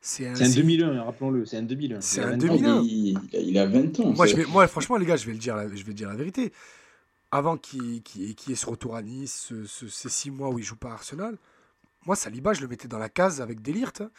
C'est 0.00 0.26
un, 0.28 0.32
un 0.32 0.34
c'est- 0.36 0.54
2001, 0.54 1.02
rappelons-le, 1.02 1.44
c'est 1.44 1.58
un 1.58 1.62
2001. 1.62 2.00
C'est 2.00 2.22
un 2.22 2.30
20 2.30 2.34
ans. 2.34 2.38
2001. 2.38 2.80
Il, 2.82 2.88
il- 2.88 3.18
il 3.32 3.58
a 3.58 3.66
20 3.66 4.00
ans. 4.00 4.12
Moi, 4.12 4.26
c'est- 4.26 4.32
je 4.32 4.36
vais, 4.38 4.44
moi, 4.46 4.66
franchement, 4.66 4.96
les 4.96 5.04
gars, 5.06 5.16
je 5.16 5.26
vais 5.26 5.32
le 5.32 5.38
dire, 5.38 5.56
la- 5.56 5.68
je 5.74 5.84
vais 5.84 5.92
dire 5.92 6.08
la 6.08 6.16
vérité. 6.16 6.52
Avant 7.30 7.56
qu'il 7.56 8.02
qu'il- 8.02 8.34
qu'il 8.34 8.52
ait 8.52 8.56
ce 8.56 8.66
retour 8.66 8.96
à 8.96 9.02
Nice, 9.02 9.46
ce- 9.48 9.64
ce- 9.66 9.88
ces 9.88 10.08
six 10.08 10.30
mois 10.30 10.48
où 10.50 10.58
il 10.58 10.64
joue 10.64 10.76
pas 10.76 10.90
à 10.90 10.94
Arsenal, 10.94 11.36
moi, 12.06 12.16
Saliba, 12.16 12.54
je 12.54 12.60
le 12.62 12.68
mettais 12.68 12.88
dans 12.88 12.98
la 12.98 13.08
case 13.10 13.40
avec 13.40 13.60
Delirte, 13.62 14.00
hein, 14.00 14.10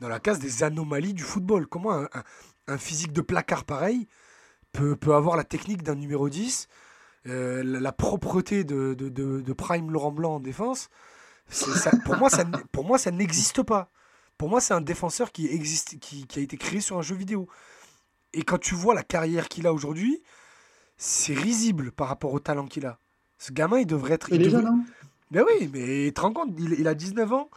dans 0.00 0.08
la 0.08 0.18
case 0.18 0.38
des 0.38 0.62
anomalies 0.64 1.12
du 1.14 1.22
football. 1.24 1.66
Comment 1.66 1.92
un, 1.92 2.04
un- 2.14 2.24
un 2.66 2.78
physique 2.78 3.12
de 3.12 3.20
placard 3.20 3.64
pareil 3.64 4.08
peut, 4.72 4.96
peut 4.96 5.14
avoir 5.14 5.36
la 5.36 5.44
technique 5.44 5.82
d'un 5.82 5.94
numéro 5.94 6.28
10, 6.28 6.68
euh, 7.26 7.62
la, 7.62 7.80
la 7.80 7.92
propreté 7.92 8.64
de, 8.64 8.94
de- 8.94 9.08
de- 9.08 9.40
de 9.40 9.52
Prime 9.52 9.90
Laurent 9.90 10.12
Blanc 10.12 10.36
en 10.36 10.40
défense? 10.40 10.88
Ça- 11.50 11.90
pour, 12.04 12.16
moi, 12.16 12.28
ça, 12.30 12.44
pour 12.72 12.84
moi, 12.84 12.98
ça 12.98 13.10
n'existe 13.10 13.62
pas. 13.62 13.90
Pour 14.38 14.48
moi, 14.48 14.60
c'est 14.60 14.72
un 14.74 14.80
défenseur 14.80 15.32
qui, 15.32 15.46
existe, 15.48 15.98
qui, 15.98 16.26
qui 16.26 16.38
a 16.38 16.42
été 16.42 16.56
créé 16.56 16.80
sur 16.80 16.96
un 16.96 17.02
jeu 17.02 17.16
vidéo. 17.16 17.48
Et 18.32 18.42
quand 18.42 18.58
tu 18.58 18.74
vois 18.74 18.94
la 18.94 19.02
carrière 19.02 19.48
qu'il 19.48 19.66
a 19.66 19.72
aujourd'hui, 19.72 20.22
c'est 20.96 21.34
risible 21.34 21.90
par 21.92 22.08
rapport 22.08 22.32
au 22.32 22.38
talent 22.40 22.66
qu'il 22.66 22.86
a. 22.86 22.98
Ce 23.38 23.52
gamin, 23.52 23.78
il 23.78 23.86
devrait 23.86 24.14
être. 24.14 24.28
Il 24.30 24.40
est 24.40 24.44
devrait- 24.46 24.62
jeune, 24.62 24.66
hein 24.66 24.84
Ben 25.30 25.44
oui, 25.46 25.68
mais 25.72 26.06
tu 26.06 26.12
te 26.14 26.20
rends 26.20 26.32
compte, 26.32 26.50
il, 26.58 26.74
il 26.78 26.86
a 26.88 26.94
19 26.94 27.32
ans, 27.32 27.50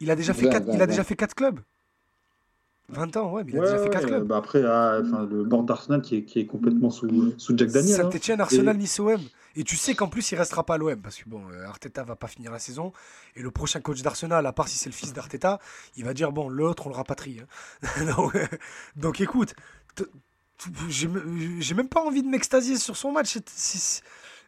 il 0.00 0.10
a 0.10 0.16
déjà 0.16 0.32
fait 0.34 0.46
Vingt, 0.46 0.50
4, 0.52 0.64
il 0.68 0.74
a 0.74 0.78
vingt, 0.78 0.86
déjà 0.86 0.96
vingt. 1.02 1.04
fait 1.04 1.16
quatre 1.16 1.34
clubs. 1.34 1.60
20 2.88 3.16
ans, 3.16 3.32
ouais, 3.32 3.42
mais 3.44 3.52
il 3.52 3.56
a 3.58 3.60
Ouais, 3.60 3.66
déjà 3.66 3.78
fait 3.78 3.84
ouais, 3.84 3.90
4 3.90 4.02
ouais, 4.04 4.08
clubs. 4.10 4.26
bah 4.26 4.36
après, 4.36 4.62
ah, 4.64 5.00
le 5.00 5.44
board 5.44 5.66
d'Arsenal 5.66 6.02
qui 6.02 6.16
est, 6.16 6.24
qui 6.24 6.38
est 6.40 6.46
complètement 6.46 6.90
sous, 6.90 7.34
sous 7.36 7.56
Jack 7.58 7.70
Daniel. 7.70 8.00
hein. 8.00 8.04
Saint-Etienne, 8.04 8.40
Arsenal, 8.40 8.76
Nice, 8.76 9.00
OM. 9.00 9.20
Et 9.56 9.64
tu 9.64 9.76
sais 9.76 9.94
qu'en 9.94 10.08
plus, 10.08 10.30
il 10.30 10.36
restera 10.36 10.64
pas 10.64 10.74
à 10.74 10.78
l'OM 10.78 11.00
parce 11.00 11.16
que 11.16 11.28
bon, 11.28 11.42
euh, 11.50 11.66
Arteta 11.66 12.04
va 12.04 12.14
pas 12.14 12.28
finir 12.28 12.52
la 12.52 12.58
saison. 12.58 12.92
Et 13.34 13.42
le 13.42 13.50
prochain 13.50 13.80
coach 13.80 14.02
d'Arsenal, 14.02 14.46
à 14.46 14.52
part 14.52 14.68
si 14.68 14.76
c'est 14.76 14.90
le 14.90 14.94
fils 14.94 15.12
d'Arteta, 15.14 15.58
il 15.96 16.04
va 16.04 16.12
dire 16.14 16.30
bon, 16.30 16.48
l'autre, 16.48 16.86
on 16.86 16.90
le 16.90 16.94
rapatrie. 16.94 17.40
hein. 17.40 18.04
donc, 18.16 18.36
euh, 18.36 18.46
donc, 18.96 19.20
écoute, 19.20 19.54
j'ai 20.88 21.74
même 21.74 21.88
pas 21.88 22.02
envie 22.02 22.22
de 22.22 22.28
m'extasier 22.28 22.76
sur 22.76 22.96
son 22.96 23.12
match. 23.12 23.38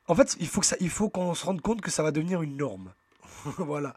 En 0.09 0.15
fait, 0.15 0.37
il 0.81 0.91
faut 0.91 1.09
qu'on 1.09 1.35
se 1.35 1.45
rende 1.45 1.63
compte 1.63 1.81
que 1.81 1.91
ça 1.91 2.03
va 2.03 2.11
devenir 2.11 2.43
une 2.43 2.57
norme. 2.57 2.93
voilà. 3.59 3.95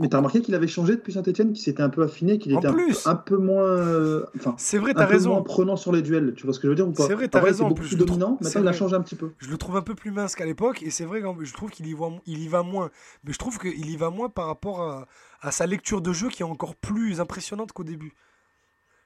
Mais 0.00 0.08
t'as 0.08 0.16
remarqué 0.18 0.40
qu'il 0.40 0.54
avait 0.54 0.68
changé 0.68 0.96
depuis 0.96 1.12
Saint-Etienne, 1.12 1.52
qu'il 1.52 1.62
s'était 1.62 1.82
un 1.82 1.90
peu 1.90 2.02
affiné, 2.02 2.38
qu'il 2.38 2.52
était 2.56 2.66
un, 2.66 2.72
plus. 2.72 3.02
peu- 3.04 3.10
un 3.10 3.14
peu 3.14 3.36
moins. 3.36 3.62
euh, 3.66 4.24
C'est 4.56 4.78
vrai, 4.78 4.92
un 4.92 4.94
t'as 4.94 5.04
raison. 5.04 5.32
moins 5.34 5.42
prenant 5.42 5.76
sur 5.76 5.92
les 5.92 6.00
duels. 6.00 6.32
Tu 6.34 6.44
vois 6.44 6.54
ce 6.54 6.58
que 6.60 6.66
je 6.66 6.70
veux 6.70 6.74
dire 6.76 6.88
ou 6.88 6.92
pas? 6.92 7.06
C'est 7.06 7.12
vrai, 7.14 7.28
t'as 7.28 7.40
raison, 7.42 7.66
en 7.66 7.74
plus, 7.74 7.88
plus 7.88 7.96
dominant. 7.96 8.38
Maintenant, 8.40 8.62
il 8.62 8.68
a 8.68 8.72
changé 8.72 8.96
un 8.96 9.02
petit 9.02 9.16
peu. 9.16 9.32
Je 9.38 9.50
le 9.50 9.58
trouve 9.58 9.76
un 9.76 9.82
peu 9.82 9.94
plus 9.94 10.10
mince 10.12 10.34
qu'à 10.34 10.46
l'époque, 10.46 10.82
et 10.82 10.90
c'est 10.90 11.04
vrai 11.04 11.20
que 11.20 11.44
je 11.44 11.52
trouve 11.52 11.70
qu'il 11.70 11.86
y, 11.86 11.92
voit- 11.92 12.12
il 12.24 12.38
y 12.42 12.48
va 12.48 12.62
moins. 12.62 12.90
Mais 13.24 13.34
je 13.34 13.38
trouve 13.38 13.58
qu'il 13.58 13.90
y 13.90 13.96
va 13.98 14.08
moins 14.08 14.30
par 14.30 14.46
rapport 14.46 14.80
à, 14.80 15.06
à 15.42 15.50
sa 15.50 15.66
lecture 15.66 16.00
de 16.00 16.12
jeu 16.14 16.30
qui 16.30 16.42
est 16.42 16.46
encore 16.46 16.74
plus 16.74 17.20
impressionnante 17.20 17.72
qu'au 17.72 17.84
début. 17.84 18.14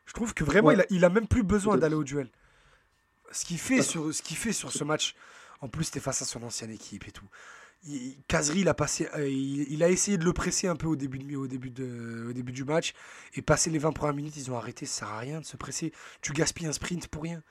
Je 0.06 0.12
trouve 0.12 0.34
que 0.34 0.44
vraiment, 0.44 0.68
Ouais. 0.68 0.74
il, 0.74 0.80
a, 0.82 0.86
il 0.90 1.04
a 1.04 1.08
même 1.08 1.26
plus 1.26 1.42
besoin 1.42 1.78
d'aller 1.78 1.94
au 1.96 2.04
duel. 2.04 2.28
Ce 3.32 3.44
qu'il 3.44 3.58
fait, 3.58 3.82
sur, 3.82 4.12
ce 4.14 4.22
qu'il 4.22 4.36
fait 4.36 4.52
sur 4.52 4.70
ce 4.72 4.84
match, 4.84 5.14
en 5.60 5.68
plus, 5.68 5.84
c'était 5.84 6.00
face 6.00 6.22
à 6.22 6.24
son 6.24 6.42
ancienne 6.44 6.70
équipe 6.70 7.06
et 7.08 7.12
tout. 7.12 7.26
Il, 7.88 8.14
Kazri, 8.28 8.60
il 8.60 8.68
a, 8.68 8.74
passé, 8.74 9.08
euh, 9.16 9.28
il, 9.28 9.66
il 9.72 9.82
a 9.82 9.88
essayé 9.90 10.18
de 10.18 10.24
le 10.24 10.32
presser 10.34 10.66
un 10.68 10.76
peu 10.76 10.86
au 10.86 10.96
début, 10.96 11.18
de, 11.18 11.36
au, 11.36 11.46
début 11.46 11.70
de, 11.70 12.26
au 12.28 12.32
début 12.32 12.52
du 12.52 12.64
match. 12.64 12.92
Et 13.36 13.42
passé 13.42 13.70
les 13.70 13.78
20 13.78 13.92
premières 13.92 14.14
minutes, 14.14 14.36
ils 14.36 14.50
ont 14.50 14.56
arrêté. 14.56 14.84
Ça 14.86 15.00
sert 15.00 15.08
à 15.08 15.18
rien 15.18 15.40
de 15.40 15.46
se 15.46 15.56
presser. 15.56 15.92
Tu 16.20 16.32
gaspilles 16.32 16.66
un 16.66 16.72
sprint 16.72 17.08
pour 17.08 17.22
rien. 17.22 17.42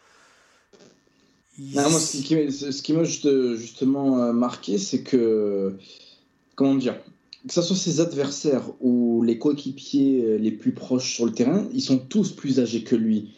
Il- 1.58 1.76
Non, 1.76 1.90
moi, 1.90 2.00
ce 2.00 2.12
qui, 2.18 2.24
qui- 2.24 2.52
ce 2.52 2.82
qui 2.82 2.94
m'a 2.94 3.04
juste- 3.04 3.56
justement 3.56 4.24
euh, 4.24 4.32
marqué, 4.34 4.78
c'est 4.78 5.02
que, 5.04 5.76
comment 6.56 6.76
dire, 6.76 6.96
que 7.48 7.54
ce 7.54 7.62
soit 7.62 7.76
ses 7.76 8.00
adversaires 8.00 8.64
ou 8.82 9.24
les 9.24 9.38
coéquipiers 9.40 10.24
euh, 10.26 10.38
les 10.38 10.52
plus 10.52 10.74
proches 10.74 11.16
sur 11.16 11.26
le 11.26 11.32
terrain, 11.32 11.68
ils 11.74 11.82
sont 11.82 11.98
tous 11.98 12.32
plus 12.34 12.60
âgés 12.60 12.84
que 12.84 12.96
lui. 12.96 13.32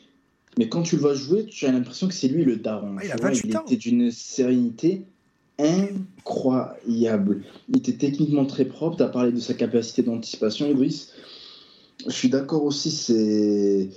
Mais 0.58 0.68
quand 0.68 0.84
tu 0.84 0.96
le 0.98 1.02
vois 1.02 1.14
jouer, 1.14 1.46
tu 1.46 1.66
as 1.66 1.72
l'impression 1.72 2.08
que 2.10 2.14
c'est 2.14 2.28
lui 2.28 2.44
le 2.44 2.58
daron. 2.58 2.98
Ah, 3.00 3.06
il 3.06 3.12
a 3.12 3.16
vois, 3.16 3.30
28 3.30 3.48
il 3.48 3.58
ans. 3.58 3.64
était 3.66 3.78
d'une 3.78 4.12
sérénité 4.12 5.04
incroyable. 5.62 7.44
Il 7.70 7.78
était 7.78 7.94
techniquement 7.94 8.46
très 8.46 8.66
propre. 8.66 8.98
Tu 8.98 9.04
as 9.04 9.08
parlé 9.08 9.32
de 9.32 9.40
sa 9.40 9.54
capacité 9.54 10.04
d'anticipation, 10.04 10.70
Idriss. 10.70 11.14
Je 12.06 12.12
suis 12.12 12.30
d'accord 12.30 12.64
aussi, 12.64 12.92
c'est. 12.92 13.90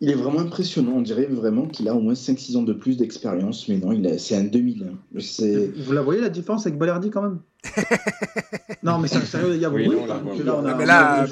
Il 0.00 0.10
est 0.10 0.14
vraiment 0.14 0.40
impressionnant. 0.40 0.94
On 0.96 1.02
dirait 1.02 1.26
vraiment 1.26 1.66
qu'il 1.66 1.88
a 1.88 1.94
au 1.94 2.00
moins 2.00 2.14
5-6 2.14 2.56
ans 2.56 2.62
de 2.62 2.72
plus 2.72 2.96
d'expérience. 2.96 3.68
Mais 3.68 3.78
non, 3.78 3.92
il 3.92 4.04
a... 4.06 4.18
c'est 4.18 4.34
un 4.34 4.44
2001. 4.44 5.20
C'est. 5.20 5.68
Vous 5.76 5.92
la 5.92 6.02
voyez 6.02 6.20
la 6.20 6.28
différence 6.28 6.66
avec 6.66 6.78
Balerdi 6.78 7.10
quand 7.10 7.22
même? 7.22 7.38
Non, 8.82 8.98
mais 8.98 9.06
c'est 9.06 9.24
sérieux, 9.24 9.54
là, 9.60 9.68
là, 9.68 10.56
on 10.56 10.64
a 10.64 10.70
Ah, 10.72 10.74
mais 10.76 10.86
là. 10.86 11.24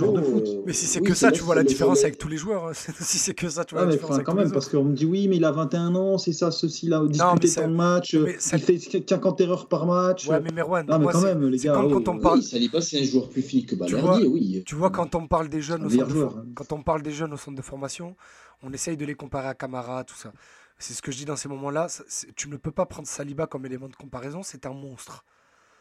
Mais 0.66 0.72
si 0.72 0.86
c'est 0.86 1.00
Oui, 1.00 1.08
que 1.08 1.14
ça, 1.14 1.26
là, 1.26 1.32
tu 1.32 1.42
vois 1.42 1.56
la 1.56 1.64
différence 1.64 2.02
avec 2.04 2.16
tous 2.16 2.28
les 2.28 2.36
joueurs. 2.36 2.66
hein. 2.68 2.72
si 3.00 3.18
c'est 3.18 3.34
que 3.34 3.48
ça, 3.48 3.64
tu 3.64 3.74
vois 3.74 3.82
Ah, 3.82 3.86
la 3.86 3.92
différence 3.92 4.20
quand 4.24 4.34
même, 4.34 4.52
parce 4.52 4.68
qu'on 4.68 4.84
me 4.84 4.94
dit 4.94 5.04
oui, 5.04 5.26
mais 5.26 5.36
il 5.36 5.44
a 5.44 5.50
21 5.50 5.94
ans, 5.96 6.18
c'est 6.18 6.32
ça, 6.32 6.50
ceci, 6.52 6.86
il 6.86 6.94
a 6.94 7.00
disputé 7.06 7.48
ça- 7.48 7.62
tant 7.62 7.68
de 7.68 7.74
matchs, 7.74 8.16
ça- 8.38 8.56
il 8.56 8.62
fait 8.62 9.08
50 9.08 9.40
erreurs 9.40 9.66
par 9.66 9.86
match. 9.86 10.28
Ouais, 10.28 10.40
mais 10.40 10.52
Merwan, 10.52 10.86
non, 10.86 10.98
mais 10.98 11.04
moi, 11.04 11.12
quand 11.12 11.22
même, 11.22 11.44
les 11.48 11.58
gars. 11.58 11.72
quand 11.74 12.08
on 12.08 12.18
parle- 12.18 12.42
Saliba, 12.42 12.80
c'est 12.80 13.00
un 13.00 13.04
joueur 13.04 13.28
plus 13.28 13.42
fini 13.42 13.66
que 13.66 13.74
Balerdi, 13.74 14.26
oui. 14.26 14.62
Tu 14.64 14.74
vois, 14.76 14.90
quand 14.90 15.14
on 15.16 15.26
parle 15.26 15.48
des 15.48 15.60
jeunes 15.62 15.84
hein. 15.84 16.44
quand 16.54 16.72
on 16.72 16.82
parle 16.82 17.02
des 17.02 17.12
jeunes 17.12 17.32
au 17.32 17.36
centre 17.36 17.56
de 17.56 17.62
formation, 17.62 18.14
on 18.62 18.72
essaye 18.72 18.96
de 18.96 19.04
les 19.04 19.14
comparer 19.14 19.48
à 19.48 19.54
Camara, 19.54 20.04
tout 20.04 20.14
ça. 20.16 20.32
C'est 20.78 20.94
ce 20.94 21.02
que 21.02 21.10
je 21.12 21.18
dis 21.18 21.24
dans 21.24 21.36
ces 21.36 21.48
moments-là. 21.48 21.88
ça- 21.88 22.04
Tu 22.36 22.48
ne 22.48 22.56
peux 22.56 22.70
pas 22.70 22.86
prendre 22.86 23.06
Saliba 23.08 23.46
comme 23.46 23.66
élément 23.66 23.88
de 23.88 23.96
comparaison. 23.96 24.42
C'est 24.42 24.64
un 24.66 24.72
monstre. 24.72 25.24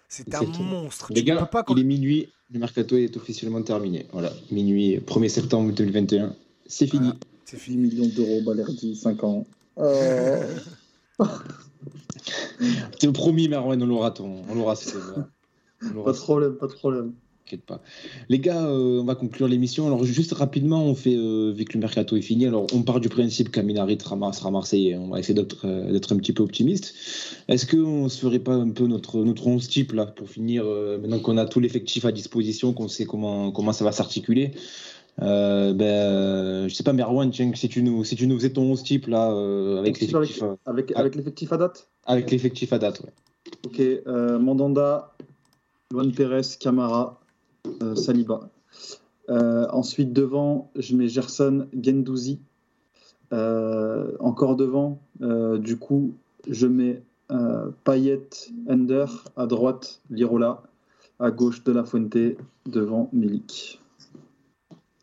C'est 0.10 0.34
un 0.36 0.42
monstre. 0.44 1.08
Les 1.14 1.24
tu 1.24 1.30
ne 1.30 1.36
peux 1.36 1.40
gars, 1.42 1.46
pas. 1.46 1.64
il 1.70 1.80
est 1.80 1.84
minuit, 1.84 2.30
le 2.52 2.60
mercato 2.60 2.98
est 2.98 3.16
officiellement 3.16 3.62
terminé. 3.62 4.08
Voilà, 4.12 4.34
minuit, 4.52 4.98
1er 4.98 5.30
septembre 5.30 5.72
2021, 5.72 6.36
c'est 6.66 6.88
fini. 6.88 7.04
Voilà. 7.06 7.16
C'est 7.46 7.58
10 7.58 7.64
fini. 7.64 7.78
millions 7.78 8.08
d'euros, 8.08 8.42
Balerdi, 8.42 8.96
5 8.96 9.24
ans. 9.24 9.46
Euh, 9.78 10.56
C'est 13.00 13.12
promis, 13.14 13.48
Merwan, 13.48 13.82
on 13.82 13.86
l'aura, 13.86 14.12
ton- 14.12 14.44
on 14.50 14.56
l'aura, 14.56 14.76
c'est 14.76 14.94
vrai. 14.94 15.24
On 15.84 15.90
l'aura, 15.94 16.06
pas 16.06 16.18
de 16.18 16.18
problème, 16.24 16.56
pas 16.56 16.68
de 16.68 16.74
problème. 16.74 17.14
T'inquiète 17.50 17.66
pas. 17.66 17.82
Les 18.30 18.40
gars, 18.40 18.66
euh, 18.66 19.02
on 19.02 19.06
va 19.06 19.16
conclure 19.16 19.48
l'émission. 19.48 19.88
Alors, 19.88 20.04
juste 20.04 20.34
rapidement, 20.34 20.86
on 20.86 20.96
fait, 20.96 21.16
euh, 21.16 21.52
vu 21.52 21.66
que 21.66 21.74
le 21.74 21.80
mercato 21.80 22.16
est 22.16 22.22
fini, 22.22 22.46
alors 22.46 22.68
on 22.74 22.84
part 22.84 23.00
du 23.00 23.10
principe 23.10 23.52
qu'Aminarit 23.52 23.98
sera, 24.02 24.16
Marseillais. 24.52 24.96
On 24.98 25.10
va 25.10 25.20
essayer 25.20 25.34
d'être, 25.34 25.66
euh, 25.66 25.92
d'être 25.92 26.14
un 26.14 26.18
petit 26.18 26.34
peu 26.34 26.44
optimiste. 26.44 26.94
Est-ce 27.48 27.66
qu'on 27.66 28.04
ne 28.04 28.10
se 28.10 28.20
ferait 28.20 28.40
pas 28.40 28.54
un 28.54 28.70
peu 28.70 28.86
notre, 28.86 29.24
notre 29.24 29.48
11 29.48 29.68
type, 29.68 29.94
là, 29.94 30.06
pour 30.06 30.30
finir, 30.30 30.64
euh, 30.66 31.00
maintenant 31.00 31.20
qu'on 31.20 31.38
a 31.38 31.46
tout 31.46 31.60
l'effectif 31.60 32.06
à 32.06 32.12
disposition, 32.12 32.74
qu'on 32.74 32.88
sait 32.88 33.06
comment, 33.06 33.52
comment 33.52 33.74
ça 33.74 33.84
va 33.84 33.92
s'articuler 33.92 34.52
euh, 35.22 35.74
ben, 35.74 36.68
je 36.70 36.74
sais 36.74 36.84
pas, 36.84 36.94
Merwan, 36.94 37.30
tiens, 37.32 37.52
si 37.54 37.68
tu 37.68 37.84
nous, 37.84 38.04
si 38.04 38.16
tu 38.16 38.28
nous 38.28 38.38
faisais 38.38 38.52
ton 38.52 38.64
11 38.64 38.84
type, 38.84 39.08
là, 39.08 39.32
euh, 39.32 39.80
avec 39.80 40.00
l'effectif 40.00 40.44
avec, 40.66 40.94
avec 40.96 41.16
l'effectif 41.16 41.52
à 41.52 41.58
date? 41.58 41.90
avec 42.06 42.32
l'effectif 42.32 42.74
à 42.74 42.80
date, 42.80 43.02
ouais. 43.02 43.12
Ok, 43.66 43.80
euh, 43.80 44.40
Mandanda, 44.40 45.14
Luan 45.92 46.12
Pérez, 46.12 46.42
Camara, 46.60 47.20
Saliba. 47.96 48.50
Euh, 49.30 49.68
ensuite, 49.72 50.12
devant, 50.14 50.72
je 50.76 50.96
mets 50.96 51.08
Gerson 51.08 51.68
Gendouzi. 51.80 52.40
Euh, 53.32 54.12
encore 54.20 54.56
devant, 54.56 55.00
euh, 55.22 55.60
du 55.60 55.78
coup, 55.78 56.14
je 56.50 56.66
mets 56.66 57.04
euh, 57.32 57.70
Payet 57.84 58.28
Ender. 58.70 59.06
À 59.36 59.46
droite, 59.46 60.02
Lirola. 60.10 60.64
À 61.20 61.32
gauche, 61.32 61.64
De 61.64 61.72
La 61.72 61.84
Fuente. 61.86 62.18
Devant, 62.66 63.10
Milik. 63.14 63.80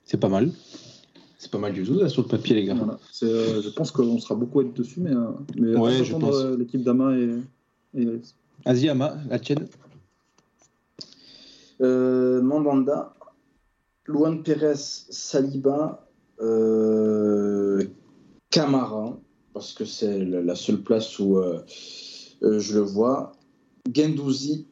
C'est 0.05 0.19
pas 0.19 0.29
mal. 0.29 0.51
C'est 1.39 1.51
pas 1.51 1.59
mal 1.59 1.73
du 1.73 1.85
tout 1.85 1.95
là, 1.95 2.09
sur 2.09 2.23
le 2.23 2.29
papier, 2.29 2.57
les 2.57 2.65
gars. 2.65 2.75
Voilà. 2.75 2.99
Euh, 3.23 3.61
je 3.63 3.69
pense 3.69 3.93
qu'on 3.93 4.19
sera 4.19 4.35
beaucoup 4.35 4.61
à 4.61 4.63
être 4.65 4.73
dessus, 4.75 5.01
mais, 5.01 5.15
euh, 5.15 5.27
mais 5.57 5.77
Ouais, 5.77 6.03
je 6.03 6.15
pense. 6.17 6.35
euh, 6.37 6.57
l'équipe 6.57 6.83
d'Ama 6.83 7.17
et, 7.17 7.39
et. 7.97 8.21
Vas-y, 8.65 8.89
Ama, 8.89 9.17
la 9.29 9.39
tienne. 9.39 9.69
Euh, 11.81 12.41
Mandanda, 12.41 13.15
Luan 14.07 14.43
Pérez, 14.43 14.77
Saliba, 14.77 16.09
euh, 16.41 17.85
Camara, 18.51 19.19
parce 19.53 19.73
que 19.73 19.85
c'est 19.85 20.25
la 20.25 20.55
seule 20.55 20.83
place 20.83 21.19
où 21.19 21.39
euh, 21.39 21.61
je 22.41 22.75
le 22.75 22.81
vois. 22.81 23.33
Gendouzi, 23.93 24.67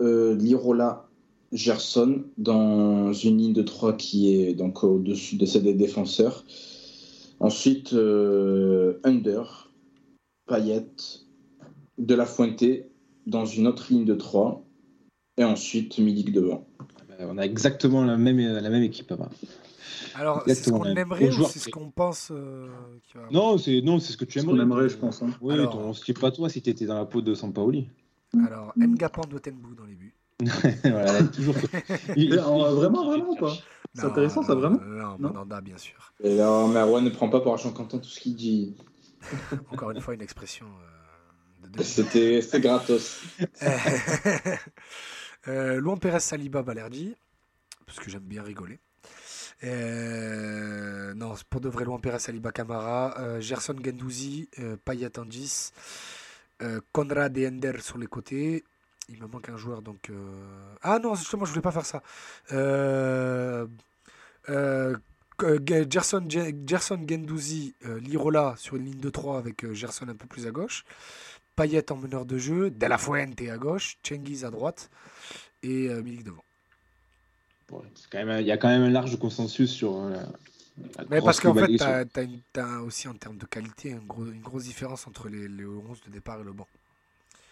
Lirola, 0.00 1.08
Gerson, 1.52 2.24
dans 2.38 3.12
une 3.12 3.38
ligne 3.38 3.52
de 3.52 3.62
3 3.62 3.94
qui 3.94 4.34
est 4.34 4.54
donc 4.54 4.84
au-dessus 4.84 5.36
de 5.36 5.46
celle 5.46 5.64
des 5.64 5.74
défenseurs. 5.74 6.44
Ensuite, 7.40 7.92
Under, 7.92 9.70
Payet, 10.46 10.86
De 11.98 12.14
La 12.14 12.26
Fuente, 12.26 12.64
dans 13.26 13.46
une 13.46 13.66
autre 13.66 13.86
ligne 13.90 14.04
de 14.04 14.14
3. 14.14 14.64
Et 15.36 15.44
ensuite, 15.44 15.98
Milik 15.98 16.32
devant. 16.32 16.66
Euh, 17.20 17.26
On 17.30 17.38
a 17.38 17.42
exactement 17.42 18.04
la 18.04 18.16
même, 18.16 18.38
la 18.40 18.70
même 18.70 18.82
équipe. 18.82 19.12
Alors, 20.14 20.42
c'est 20.46 20.54
ce 20.54 20.70
qu'on 20.70 20.84
aimerait 20.84 21.28
ou 21.28 21.44
c'est 21.44 21.58
ce 21.58 21.68
qu'on 21.68 21.90
pense 21.90 22.30
euh, 22.30 22.68
qui 23.04 23.16
va- 23.16 23.28
Non, 23.30 23.58
c'est 23.58 23.80
non, 23.82 23.98
c'est 24.00 24.12
ce 24.12 24.16
que 24.16 24.24
tu 24.24 24.38
Ce 24.38 24.44
aimerais. 24.44 24.56
qu'on 24.56 24.62
aimerait, 24.62 24.88
je 24.88 24.96
pense. 24.96 25.22
hein. 25.22 25.30
Oui, 25.40 25.54
Alors- 25.54 25.72
ton- 25.72 25.92
c'est 25.94 26.18
pas 26.18 26.30
toi 26.30 26.48
si 26.48 26.60
t'étais 26.62 26.86
dans 26.86 26.96
la 26.96 27.04
peau 27.04 27.20
de 27.22 27.34
Sampaoli. 27.34 27.88
Alors, 28.46 28.72
Ngapan 28.76 29.22
Dotenbou 29.30 29.74
dans 29.74 29.84
les 29.84 29.94
buts. 29.94 30.14
voilà, 30.84 31.22
toujours. 31.24 31.54
Euh, 32.16 32.74
vraiment, 32.74 33.04
vraiment, 33.06 33.36
pas? 33.36 33.54
C'est 33.94 34.02
Non, 34.02 34.08
intéressant, 34.10 34.42
ça, 34.42 34.54
non, 34.54 34.60
vraiment 34.60 34.80
Non, 34.86 34.96
Non? 35.18 35.28
Mandanda, 35.28 35.60
bien 35.60 35.76
sûr. 35.76 36.12
Et 36.22 36.36
là, 36.36 36.66
Merwan 36.68 37.04
ne 37.04 37.10
prend 37.10 37.28
pas 37.28 37.40
pour 37.40 37.52
argent 37.52 37.72
comptant 37.72 37.98
tout 37.98 38.08
ce 38.08 38.20
qu'il 38.20 38.36
dit. 38.36 38.74
Encore 39.72 39.90
une 39.90 40.00
fois, 40.00 40.14
une 40.14 40.22
expression 40.22 40.66
euh, 40.66 41.68
de 41.68 41.82
c'était 41.82 42.40
gratos. 42.60 43.20
Euh, 45.48 45.80
Luan 45.80 45.98
Pérez 45.98 46.20
Saliba 46.20 46.62
Balerdi, 46.62 47.14
parce 47.86 47.98
que 48.00 48.10
j'aime 48.10 48.22
bien 48.22 48.42
rigoler. 48.42 48.78
Euh, 49.64 51.14
non, 51.14 51.34
pour 51.50 51.60
de 51.60 51.68
vrai, 51.68 51.84
Luan 51.84 52.00
Pérez 52.00 52.18
Saliba 52.18 52.52
Camara, 52.52 53.14
euh, 53.20 53.40
Gerson 53.40 53.76
Gendouzi, 53.84 54.48
euh, 54.58 54.76
Payet 54.84 55.18
en 55.18 55.24
10, 55.24 55.72
Conrad 56.92 57.36
et 57.38 57.48
Ender 57.48 57.72
sur 57.80 57.98
les 57.98 58.06
côtés. 58.06 58.64
Il 59.08 59.20
me 59.20 59.26
manque 59.26 59.48
un 59.48 59.56
joueur 59.56 59.82
donc. 59.82 60.10
Ah 60.82 60.98
non, 60.98 61.14
justement, 61.14 61.44
je 61.44 61.50
voulais 61.50 61.62
pas 61.62 61.72
faire 61.72 61.86
ça. 61.86 62.02
Ge- 65.38 65.86
Gerson, 65.90 66.26
Ge- 66.28 66.54
Gerson 66.66 67.00
Gendouzi, 67.08 67.74
Lirola 68.00 68.54
sur 68.56 68.76
une 68.76 68.84
ligne 68.84 69.00
de 69.00 69.10
3 69.10 69.38
avec 69.38 69.72
Gerson 69.72 70.06
un 70.08 70.14
peu 70.14 70.26
plus 70.26 70.46
à 70.46 70.50
gauche. 70.50 70.84
Payet 71.60 71.92
en 71.92 71.96
meneur 71.96 72.24
de 72.24 72.38
jeu, 72.38 72.70
De 72.70 72.86
La 72.86 72.96
Fuente 72.96 73.38
à 73.42 73.58
gauche, 73.58 73.98
Cengiz 74.02 74.46
à 74.46 74.50
droite 74.50 74.88
et 75.62 75.88
euh, 75.90 76.00
Milik 76.02 76.24
devant. 76.24 76.42
Bon, 77.68 77.82
c'est 77.94 78.08
quand 78.10 78.24
même, 78.24 78.40
il 78.40 78.46
y 78.46 78.50
a 78.50 78.56
quand 78.56 78.68
même 78.68 78.80
un 78.82 78.90
large 78.90 79.18
consensus 79.18 79.70
sur. 79.70 79.94
euh, 79.96 80.10
la- 80.10 81.04
Mais 81.10 81.20
parce 81.20 81.38
qu'en 81.38 81.52
fait, 81.54 81.66
tu 81.76 82.60
as, 82.60 82.80
aussi 82.82 83.08
en 83.08 83.12
termes 83.14 83.36
de 83.36 83.44
qualité 83.44 83.94
gros- 84.08 84.24
une 84.24 84.40
grosse 84.40 84.64
différence 84.64 85.06
entre 85.06 85.28
les, 85.28 85.48
les 85.48 85.66
11 85.66 85.98
de 86.06 86.10
départ 86.10 86.40
et 86.40 86.44
le 86.44 86.52
banc. 86.52 86.66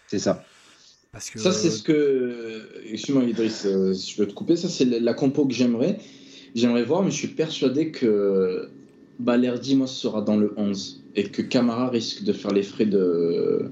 C'est 0.07 0.17
ça. 0.17 0.43
Parce 1.11 1.29
que, 1.29 1.37
Ça, 1.37 1.51
c'est 1.51 1.69
ce 1.69 1.83
que. 1.83 2.81
Excuse-moi, 2.85 3.25
Idriss, 3.25 3.65
euh, 3.67 3.93
si 3.93 4.13
je 4.13 4.21
veux 4.21 4.27
te 4.27 4.33
couper. 4.33 4.55
Ça, 4.55 4.69
c'est 4.69 4.85
la 4.85 4.99
la 4.99 5.13
compo 5.13 5.45
que 5.45 5.53
j'aimerais. 5.53 5.99
J'aimerais 6.55 6.83
voir, 6.83 7.03
mais 7.03 7.11
je 7.11 7.15
suis 7.17 7.27
persuadé 7.27 7.91
que 7.91 8.71
Balerdi, 9.19 9.75
moi, 9.75 9.85
sera 9.85 10.21
dans 10.23 10.35
le 10.37 10.51
11. 10.57 11.03
Et 11.15 11.29
que 11.29 11.41
Camara 11.43 11.89
risque 11.89 12.23
de 12.23 12.33
faire 12.33 12.51
les 12.51 12.63
frais 12.63 12.85
de 12.85 13.71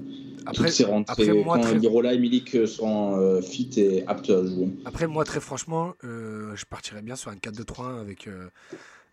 Après- 0.50 0.64
toutes 0.64 0.72
ses 0.74 0.84
rentrées 0.84 1.12
après, 1.28 1.42
moi, 1.44 1.56
quand 1.56 1.62
très- 1.64 1.78
Lirola 1.78 2.12
et 2.14 2.18
Milik 2.18 2.50
seront 2.66 3.16
euh, 3.18 3.40
fit 3.40 3.70
et 3.76 4.04
aptes 4.06 4.30
à 4.30 4.44
jouer. 4.46 4.68
Après, 4.84 5.06
moi, 5.06 5.24
très 5.24 5.40
franchement, 5.40 5.94
euh, 6.04 6.54
je 6.56 6.64
partirais 6.64 7.02
bien 7.02 7.16
sur 7.16 7.30
un 7.30 7.36
4-2-3-1 7.36 8.00
avec, 8.00 8.26
euh, 8.26 8.48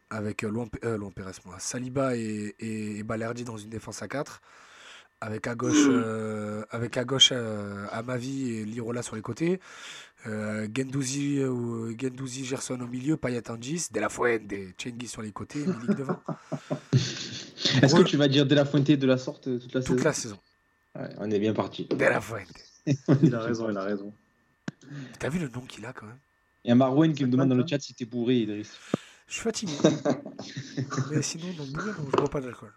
avec 0.09 0.43
euh, 0.43 0.49
Luan, 0.49 0.67
euh, 0.83 0.97
Luan 0.97 1.11
Pérez, 1.13 1.31
moi. 1.45 1.55
Saliba 1.59 2.15
et, 2.15 2.55
et, 2.59 2.97
et 2.99 3.03
Balerdi 3.03 3.43
dans 3.43 3.57
une 3.57 3.69
défense 3.69 4.01
à 4.01 4.07
4. 4.07 4.41
Avec 5.21 5.47
à 5.47 5.55
gauche, 5.55 5.75
euh, 5.87 6.63
avec 6.71 6.97
à 6.97 7.05
gauche 7.05 7.29
euh, 7.31 7.85
Amavi 7.91 8.51
et 8.51 8.65
Lirola 8.65 9.01
sur 9.01 9.15
les 9.15 9.21
côtés. 9.21 9.59
Euh, 10.27 10.67
Gendouzi, 10.75 11.41
ou 11.43 11.97
Gendouzi, 11.97 12.43
Gerson 12.45 12.79
au 12.81 12.87
milieu, 12.87 13.15
Payet 13.15 13.49
en 13.49 13.55
10, 13.55 13.91
De 13.93 13.99
La 14.01 14.09
Fuente, 14.09 14.41
Chengi 14.77 15.07
sur 15.07 15.21
les 15.21 15.31
côtés, 15.31 15.59
Milik 15.59 15.97
devant. 15.97 16.19
Est-ce 16.93 17.95
que 17.95 18.03
tu 18.03 18.17
vas 18.17 18.27
dire 18.27 18.45
De 18.45 18.55
La 18.55 18.65
Fuente 18.65 18.91
de 18.91 19.07
la 19.07 19.17
sorte 19.17 19.47
euh, 19.47 19.57
toute 19.59 19.73
la 19.73 19.81
Toute 19.81 19.97
saison 19.97 20.03
la 20.05 20.13
saison. 20.13 20.37
Ouais, 20.95 21.09
On 21.17 21.29
est 21.29 21.39
bien 21.39 21.53
parti. 21.53 21.85
De 21.85 21.95
La 21.95 22.21
Fuente. 22.21 22.47
Il 23.21 23.33
a 23.35 23.39
raison, 23.39 23.69
il 23.69 23.77
a 23.77 23.83
raison. 23.83 24.13
T'as 25.19 25.29
vu 25.29 25.39
le 25.39 25.49
nom 25.49 25.61
qu'il 25.61 25.85
a 25.85 25.93
quand 25.93 26.05
même? 26.05 26.19
Il 26.63 26.69
y 26.69 26.71
a 26.71 26.75
Marwen 26.75 27.13
qui 27.13 27.25
me 27.25 27.31
demande 27.31 27.49
dans 27.49 27.55
le 27.55 27.65
chat 27.65 27.79
si 27.79 27.93
t'es 27.93 28.05
bourré, 28.05 28.37
Idriss. 28.39 28.77
Je 29.27 29.33
suis 29.33 29.41
fatigué. 29.43 29.73
Mais 31.11 31.21
sinon, 31.21 31.47
non, 31.57 31.65
bourré, 31.65 31.91
non, 31.91 32.07
je 32.11 32.17
bois 32.17 32.29
pas 32.29 32.41
d'alcool. 32.41 32.73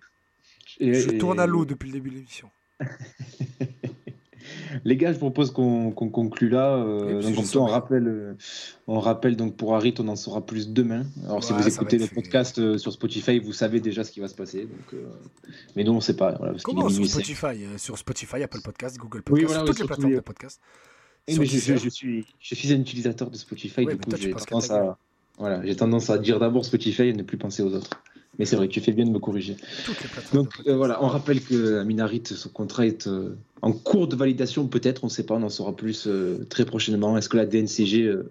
Je 0.81 1.19
tourne 1.19 1.41
à 1.41 1.47
l'eau 1.47 1.65
depuis 1.65 1.89
le 1.89 1.95
début 1.95 2.11
de 2.11 2.15
l'émission. 2.17 2.51
Les 4.85 4.97
gars, 4.97 5.13
je 5.13 5.19
propose 5.19 5.51
qu'on 5.51 5.91
conclue 5.93 6.49
là. 6.49 6.75
euh, 6.77 7.23
donc, 7.23 7.45
on 7.57 7.65
rappelle, 7.67 8.09
euh, 8.09 8.35
on 8.87 9.01
rappelle 9.01 9.37
donc 9.37 9.57
pour 9.57 9.75
Harit, 9.77 9.95
on 9.99 10.09
en 10.09 10.17
saura 10.17 10.45
plus 10.45 10.71
demain. 10.71 11.05
Alors, 11.25 11.43
si 11.45 11.53
vous 11.53 11.67
écoutez 11.67 11.99
le 11.99 12.07
fait. 12.07 12.15
podcast 12.15 12.59
euh, 12.59 12.79
sur 12.79 12.93
Spotify, 12.93 13.39
vous 13.39 13.53
savez 13.53 13.81
déjà 13.81 14.05
ce 14.05 14.11
qui 14.13 14.21
va 14.21 14.29
se 14.29 14.35
passer. 14.35 14.63
Donc, 14.63 15.01
Mais 15.77 15.85
nous, 15.85 15.93
on 15.93 15.97
ne 15.97 16.01
sait 16.01 16.17
pas. 16.17 16.33
Voilà, 16.33 16.53
parce 16.53 16.63
Comment 16.65 16.89
sur. 16.89 17.07
Spotify 17.07 17.65
Sur 17.77 17.99
Spotify, 17.99 18.43
Apple 18.43 18.61
Podcast, 18.63 18.97
Google 18.99 19.23
Podcast, 19.23 19.33
Oui, 19.33 19.45
voilà, 19.45 19.65
toutes 19.65 19.79
les 19.81 19.87
plateformes 19.87 20.11
les- 20.11 20.17
de 20.17 20.21
podcast. 20.21 20.61
Eh, 21.31 21.39
mais 21.39 21.45
je, 21.45 21.51
je- 21.51 21.57
Deezer. 21.57 21.77
je 21.79 21.89
suis, 21.91 22.27
je 22.41 22.55
suis 22.55 22.73
un 22.73 22.81
utilisateur 22.81 23.31
de 23.31 23.37
Spotify, 23.37 23.85
Ouais, 23.85 23.95
du 23.95 24.01
coup, 24.01 24.11
j'ai 24.19 24.31
tendance 24.33 24.71
à, 24.71 24.97
voilà, 25.39 25.65
j'ai 25.65 25.77
tendance 25.77 26.11
à 26.11 26.19
dire 26.19 26.39
d'abord 26.39 26.65
Spotify 26.65 27.03
et 27.05 27.13
ne 27.13 27.23
plus 27.23 27.39
penser 27.39 27.63
aux 27.63 27.73
autres. 27.75 27.91
Mais 28.39 28.45
c'est 28.45 28.55
vrai, 28.55 28.69
tu 28.69 28.81
fais 28.81 28.93
bien 28.93 29.05
de 29.05 29.11
me 29.11 29.19
corriger. 29.19 29.57
Toutes 29.85 30.01
les 30.01 30.09
plateformes 30.09 30.45
de 30.45 30.49
Donc 30.51 30.67
euh, 30.69 30.77
voilà, 30.77 31.03
on 31.03 31.09
rappelle 31.09 31.43
que 31.43 31.79
Aminarit, 31.79 32.23
son 32.25 32.49
contrat 32.51 32.87
est 32.87 33.09
euh, 33.09 33.37
en 33.63 33.73
cours 33.73 34.07
de 34.07 34.15
validation, 34.15 34.69
peut-être, 34.69 35.03
on 35.03 35.09
ne 35.09 35.11
sait 35.13 35.25
pas, 35.25 35.35
on 35.35 35.43
en 35.43 35.49
saura 35.49 35.75
plus 35.75 36.07
euh, 36.07 36.47
très 36.49 36.65
prochainement. 36.65 37.19
Est-ce 37.19 37.29
que 37.29 37.37
la 37.37 37.47
DNCG 37.47 38.05
euh, 38.05 38.31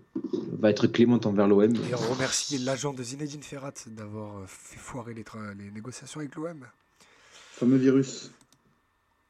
va 0.60 0.70
être 0.70 0.88
clémente 0.88 1.26
envers 1.26 1.46
l'OM 1.48 1.76
Et 1.76 1.94
on 1.94 2.14
remercie 2.14 2.58
l'agent 2.60 2.94
de 2.94 3.04
Zinedine 3.04 3.44
Ferrat 3.44 3.74
d'avoir 3.88 4.44
fait 4.48 4.80
foirer 4.80 5.14
les, 5.14 5.24
tra- 5.24 5.54
les 5.58 5.72
négociations 5.72 6.22
avec 6.22 6.36
l'OM. 6.36 6.66
Fameux 7.52 7.78
virus. 7.78 8.32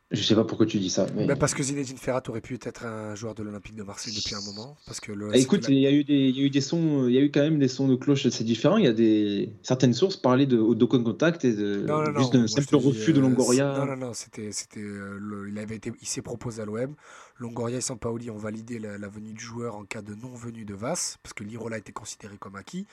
Je 0.09 0.23
sais 0.23 0.35
pas 0.35 0.45
pourquoi 0.45 0.65
tu 0.65 0.79
dis 0.79 0.89
ça. 0.89 1.05
Mais... 1.17 1.25
Ben, 1.25 1.35
parce 1.35 1.53
que 1.53 1.61
Zinedine 1.61 1.97
Ferrat 1.97 2.23
aurait 2.29 2.39
pu 2.39 2.57
être 2.63 2.85
un 2.85 3.13
joueur 3.13 3.35
de 3.35 3.43
l'Olympique 3.43 3.75
de 3.75 3.83
Marseille 3.83 4.13
depuis 4.15 4.35
un 4.35 4.41
moment. 4.41 4.77
Parce 4.85 5.01
que 5.01 5.11
le, 5.11 5.31
Ah, 5.33 5.37
écoute, 5.37 5.65
il 5.67 5.79
y 5.79 5.85
a 5.85 5.91
eu 5.91 6.05
des, 6.05 6.29
il 6.29 6.37
y 6.37 6.41
a 6.41 6.45
eu 6.45 6.49
des 6.49 6.61
sons, 6.61 7.07
il 7.09 7.13
y 7.13 7.17
a 7.17 7.21
eu 7.21 7.29
quand 7.29 7.41
même 7.41 7.59
des 7.59 7.67
sons 7.67 7.89
de 7.89 7.95
cloche 7.97 8.25
assez 8.25 8.45
différents. 8.45 8.77
Il 8.77 8.85
y 8.85 8.87
a 8.87 8.93
des 8.93 9.51
certaines 9.63 9.93
sources 9.93 10.15
parlaient 10.15 10.45
de 10.45 10.55
d'aucun 10.75 11.03
contact 11.03 11.43
et 11.43 11.53
de 11.53 11.83
Non, 11.85 12.03
non, 12.03 12.11
non, 12.13 12.19
juste 12.19 12.33
d'un 12.33 12.47
simple 12.47 12.67
dis, 12.79 12.85
refus 12.87 13.11
de 13.11 13.19
euh, 13.19 13.21
Longoria. 13.23 13.73
c'est- 13.75 13.79
Non, 13.81 13.85
non, 13.97 14.07
non, 14.07 14.13
c'était, 14.13 14.53
c'était, 14.53 14.79
euh, 14.79 15.17
le- 15.19 15.49
il 15.49 15.59
avait 15.59 15.75
été, 15.75 15.91
il 16.01 16.07
s'est 16.07 16.21
proposé 16.21 16.61
à 16.61 16.65
l'OM. 16.65 16.95
Longoria 17.39 17.77
et 17.79 17.81
Sampaoli 17.81 18.31
ont 18.31 18.37
validé 18.37 18.79
la, 18.79 18.97
la 18.97 19.09
venue 19.09 19.33
du 19.33 19.43
joueur 19.43 19.75
en 19.75 19.83
cas 19.83 20.01
de 20.01 20.15
non-venue 20.15 20.63
de 20.63 20.73
Vas, 20.73 21.17
parce 21.21 21.33
que 21.35 21.43
l'Irola 21.43 21.77
était 21.77 21.91
considéré 21.91 22.37
comme 22.37 22.55
acquis. 22.55 22.87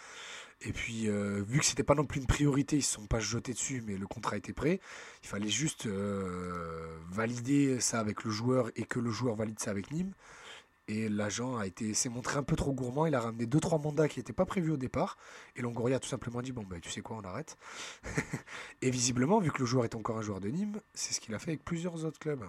Et 0.66 0.73
puis, 0.73 1.09
euh, 1.09 1.43
vu 1.47 1.59
que 1.59 1.65
c'était 1.66 1.82
pas 1.82 1.95
non 1.95 2.07
plus 2.07 2.20
une 2.20 2.27
priorité, 2.27 2.77
ils 2.77 2.82
se 2.82 2.95
sont 2.95 3.07
pas 3.07 3.20
jetés 3.20 3.53
dessus, 3.53 3.82
mais 3.86 3.99
le 3.99 4.07
contrat 4.07 4.36
était 4.39 4.55
prêt. 4.55 4.81
Il 5.23 5.28
fallait 5.28 5.51
juste 5.51 5.86
euh, 5.86 6.97
valider 7.11 7.81
ça 7.81 8.01
avec 8.01 8.24
le 8.24 8.31
joueur 8.31 8.70
et 8.74 8.85
que 8.85 8.99
le 8.99 9.11
joueur 9.11 9.35
valide 9.35 9.61
ça 9.61 9.70
avec 9.70 9.91
Nîmes. 9.91 10.12
Et 10.89 11.09
l'agent 11.09 11.57
a 11.57 11.66
été 11.66 11.95
s'est 11.95 12.09
montré 12.09 12.39
un 12.39 12.43
peu 12.43 12.57
trop 12.57 12.73
gourmand. 12.73 13.07
Il 13.07 13.15
a 13.15 13.20
ramené 13.20 13.47
deux 13.47 13.61
trois 13.61 13.78
mandats 13.78 14.09
qui 14.09 14.19
n'étaient 14.19 14.35
pas 14.35 14.45
prévus 14.47 14.70
au 14.70 14.77
départ. 14.77 15.16
Et 15.57 15.62
Longoria 15.62 15.97
a 15.97 16.01
tout 16.01 16.09
simplement 16.09 16.43
dit 16.43 16.53
bon 16.53 16.62
ben 16.62 16.78
tu 16.81 16.91
sais 16.91 17.01
quoi 17.01 17.16
on 17.16 17.27
arrête. 17.27 17.57
et 18.82 18.91
visiblement 18.91 19.41
vu 19.41 19.51
que 19.51 19.61
le 19.61 19.66
joueur 19.66 19.85
est 19.85 19.95
encore 19.95 20.19
un 20.19 20.23
joueur 20.23 20.41
de 20.41 20.49
Nîmes, 20.49 20.81
c'est 20.93 21.15
ce 21.15 21.20
qu'il 21.20 21.35
a 21.35 21.39
fait 21.39 21.53
avec 21.53 21.65
plusieurs 21.65 22.05
autres 22.05 22.19
clubs. 22.19 22.45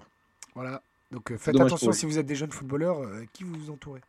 Voilà. 0.53 0.81
Donc 1.11 1.31
euh, 1.31 1.37
faites 1.37 1.55
attention 1.55 1.93
si 1.93 2.05
vous 2.05 2.17
êtes 2.17 2.25
des 2.25 2.35
jeunes 2.35 2.51
footballeurs, 2.51 3.09
qui 3.31 3.45
vous 3.45 3.53
vous 3.57 3.69
entourez. 3.69 4.01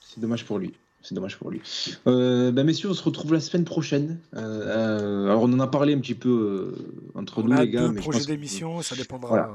C'est 0.00 0.20
dommage 0.20 0.44
pour 0.44 0.58
lui. 0.58 0.74
C'est 1.08 1.14
dommage 1.14 1.38
pour 1.38 1.50
lui. 1.50 1.62
Euh, 2.06 2.52
ben, 2.52 2.66
messieurs, 2.66 2.90
on 2.90 2.94
se 2.94 3.02
retrouve 3.02 3.32
la 3.32 3.40
semaine 3.40 3.64
prochaine. 3.64 4.18
Euh, 4.36 4.40
euh, 4.66 5.24
alors, 5.24 5.42
on 5.44 5.52
en 5.54 5.60
a 5.60 5.66
parlé 5.66 5.94
un 5.94 5.98
petit 6.00 6.14
peu 6.14 6.74
entre 7.14 7.38
On 7.42 7.44
nous, 7.46 7.52
a 7.56 7.64
les 7.64 7.70
gars. 7.70 7.80
deux 7.88 7.92
mais 7.92 8.00
projets 8.02 8.20
que- 8.20 8.26
d'émission, 8.26 8.82
ça 8.82 8.94
dépendra. 8.94 9.50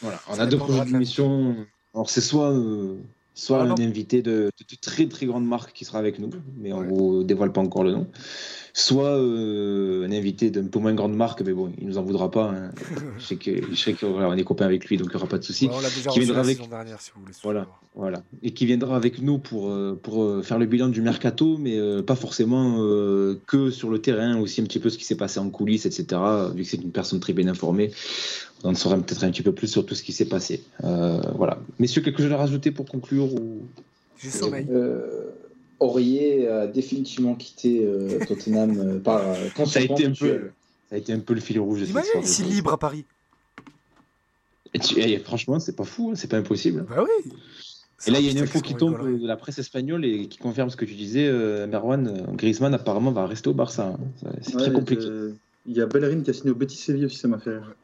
Voilà. 0.00 0.20
on 0.30 0.38
a 0.38 0.46
deux 0.46 0.58
projets 0.58 0.84
d'émission. 0.84 1.56
Alors, 1.92 2.08
c'est 2.08 2.20
soit 2.20 2.54
soit 3.34 3.62
Ah, 3.62 3.72
un 3.72 3.82
invité 3.82 4.22
de, 4.22 4.50
de 4.70 4.76
très 4.80 5.06
très 5.08 5.26
grande 5.26 5.44
marque 5.46 5.72
qui 5.72 5.84
sera 5.84 5.98
avec 5.98 6.20
nous, 6.20 6.30
mais 6.56 6.72
on 6.72 6.80
Ouais. 6.80 6.86
vous 6.86 7.24
dévoile 7.24 7.50
pas 7.50 7.62
encore 7.62 7.82
le 7.82 7.90
nom. 7.92 8.06
Soit 8.74 9.18
euh, 9.18 10.06
un 10.06 10.12
invité 10.12 10.50
d'un 10.50 10.64
peu 10.66 10.78
moins 10.78 10.94
grande 10.94 11.14
marque, 11.14 11.42
mais 11.42 11.52
bon, 11.52 11.70
il 11.78 11.86
nous 11.86 11.98
en 11.98 12.02
voudra 12.02 12.30
pas. 12.30 12.50
hein. 12.54 12.70
je 13.18 13.24
sais 13.26 13.36
que, 13.36 13.50
je 13.70 13.74
sais 13.76 13.92
que 13.92 14.06
voilà, 14.06 14.30
on 14.30 14.32
est 14.34 14.44
copains 14.44 14.64
avec 14.64 14.86
lui, 14.86 14.96
donc 14.96 15.08
il 15.08 15.10
n'y 15.10 15.16
aura 15.16 15.26
pas 15.28 15.36
de 15.36 15.44
souci. 15.44 15.66
Ouais, 15.66 15.72
on 15.76 15.80
l'a 15.80 15.90
déjà 15.90 16.08
qui 16.10 16.20
viendra 16.20 16.36
la 16.36 16.40
avec- 16.44 16.56
saison 16.56 16.68
dernière, 16.70 17.00
si 17.02 17.10
vous 17.14 17.20
voulez. 17.20 17.34
Voilà. 17.42 17.66
Voilà. 17.94 18.22
Et 18.42 18.52
qui 18.52 18.64
viendra 18.64 18.96
avec 18.96 19.20
nous 19.20 19.36
pour, 19.38 19.68
euh, 19.68 20.00
pour 20.02 20.22
euh, 20.24 20.40
faire 20.40 20.58
le 20.58 20.64
bilan 20.64 20.88
du 20.88 21.02
mercato, 21.02 21.58
mais 21.58 21.76
euh, 21.78 22.00
pas 22.02 22.14
forcément 22.16 22.76
euh, 22.78 23.38
que 23.46 23.70
sur 23.70 23.90
le 23.90 23.98
terrain, 24.00 24.38
aussi 24.40 24.62
un 24.62 24.64
petit 24.64 24.78
peu 24.78 24.88
ce 24.88 24.96
qui 24.96 25.04
s'est 25.04 25.16
passé 25.16 25.38
en 25.38 25.50
coulisses, 25.50 25.84
etc. 25.84 26.18
Vu 26.54 26.62
que 26.62 26.68
c'est 26.70 26.78
une 26.80 26.92
personne 26.92 27.20
très 27.20 27.34
bien 27.34 27.48
informée, 27.48 27.90
on 28.64 28.70
en 28.70 28.74
saura 28.74 28.96
peut-être 28.96 29.24
un 29.24 29.30
petit 29.30 29.42
peu 29.42 29.52
plus 29.52 29.68
sur 29.68 29.84
tout 29.84 29.94
ce 29.94 30.02
qui 30.02 30.12
s'est 30.12 30.24
passé. 30.24 30.62
Euh, 30.84 31.20
voilà. 31.36 31.58
Messieurs, 31.78 32.00
quelque 32.00 32.22
chose 32.22 32.32
à 32.32 32.38
rajouter 32.38 32.70
pour 32.70 32.86
conclure 32.86 33.34
ou... 33.34 33.60
J'ai 34.18 34.30
sommeil. 34.30 34.66
Euh, 34.70 35.24
Aurier 35.80 36.46
a 36.48 36.66
définitivement 36.66 37.34
quitté 37.34 37.84
euh, 37.84 38.18
Tottenham 38.26 38.78
euh, 38.78 38.98
par 39.00 39.20
euh, 39.30 39.34
ça 39.66 39.80
a, 39.80 39.82
été 39.82 40.06
un 40.06 40.12
peu, 40.12 40.50
ça 40.88 40.94
a 40.94 40.98
été 40.98 41.12
un 41.12 41.18
peu 41.20 41.34
le 41.34 41.40
fil 41.40 41.58
rouge 41.58 41.80
de 41.80 41.84
cette 41.86 41.90
Imagine 41.92 42.10
soirée. 42.12 42.26
ici 42.26 42.42
libre 42.44 42.72
à 42.72 42.78
Paris. 42.78 43.04
Et 44.74 44.78
tu- 44.78 44.98
et 45.00 45.18
franchement, 45.18 45.58
c'est 45.58 45.76
pas 45.76 45.84
fou, 45.84 46.10
hein, 46.10 46.14
c'est 46.14 46.28
pas 46.30 46.38
impossible. 46.38 46.86
Bah 46.88 47.02
oui. 47.04 47.32
Et 48.06 48.10
là, 48.10 48.18
il 48.18 48.24
y 48.24 48.28
a 48.28 48.32
une 48.32 48.38
info 48.38 48.60
qui 48.60 48.74
tombe 48.74 49.20
de 49.20 49.26
la 49.26 49.36
presse 49.36 49.58
espagnole 49.58 50.04
et 50.04 50.26
qui 50.28 50.38
confirme 50.38 50.70
ce 50.70 50.76
que 50.76 50.84
tu 50.84 50.94
disais, 50.94 51.26
euh, 51.26 51.66
Merwan. 51.66 52.08
euh, 52.08 52.32
Griezmann 52.32 52.74
apparemment 52.74 53.12
va 53.12 53.26
rester 53.26 53.48
au 53.48 53.54
Barça. 53.54 53.88
hein. 53.98 53.98
C'est 54.40 54.54
Ouais, 54.56 54.62
très 54.62 54.72
compliqué. 54.72 55.04
euh, 55.04 55.32
Il 55.66 55.76
y 55.76 55.80
a 55.80 55.86
Bellerin 55.86 56.20
qui 56.22 56.30
a 56.30 56.32
signé 56.32 56.50
au 56.50 56.54
Betis 56.54 56.76
Séville 56.76 57.06
aussi, 57.06 57.18
ça 57.18 57.28
m'a 57.28 57.38
fait 57.38 57.50
rire. 57.58 57.74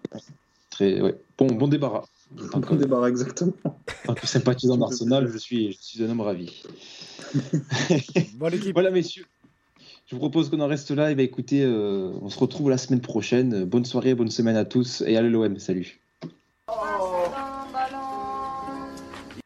Très, 0.70 1.00
ouais. 1.00 1.14
bon, 1.36 1.46
bon 1.46 1.68
débarras. 1.68 2.04
Bon 2.32 2.60
que, 2.60 2.74
débarras, 2.74 3.08
exactement. 3.08 3.52
en 3.64 3.70
tant 4.06 4.14
que 4.14 4.26
sympathisant 4.26 4.76
d'Arsenal, 4.78 5.28
je 5.32 5.38
suis, 5.38 5.72
je 5.72 5.78
suis 5.80 6.02
un 6.02 6.10
homme 6.10 6.20
ravi. 6.20 6.62
Voilà, 8.72 8.90
messieurs. 8.90 9.26
Je 10.06 10.14
vous 10.14 10.20
propose 10.20 10.48
qu'on 10.48 10.60
en 10.60 10.66
reste 10.66 10.90
là. 10.90 11.08
Eh 11.08 11.12
et 11.12 11.14
bah, 11.14 11.22
écoutez, 11.22 11.62
euh, 11.62 12.12
on 12.22 12.30
se 12.30 12.38
retrouve 12.38 12.70
la 12.70 12.78
semaine 12.78 13.00
prochaine. 13.00 13.64
Bonne 13.64 13.84
soirée, 13.84 14.14
bonne 14.14 14.30
semaine 14.30 14.56
à 14.56 14.64
tous 14.64 15.02
et 15.06 15.16
à 15.16 15.22
l'OM. 15.22 15.58
Salut. 15.58 16.00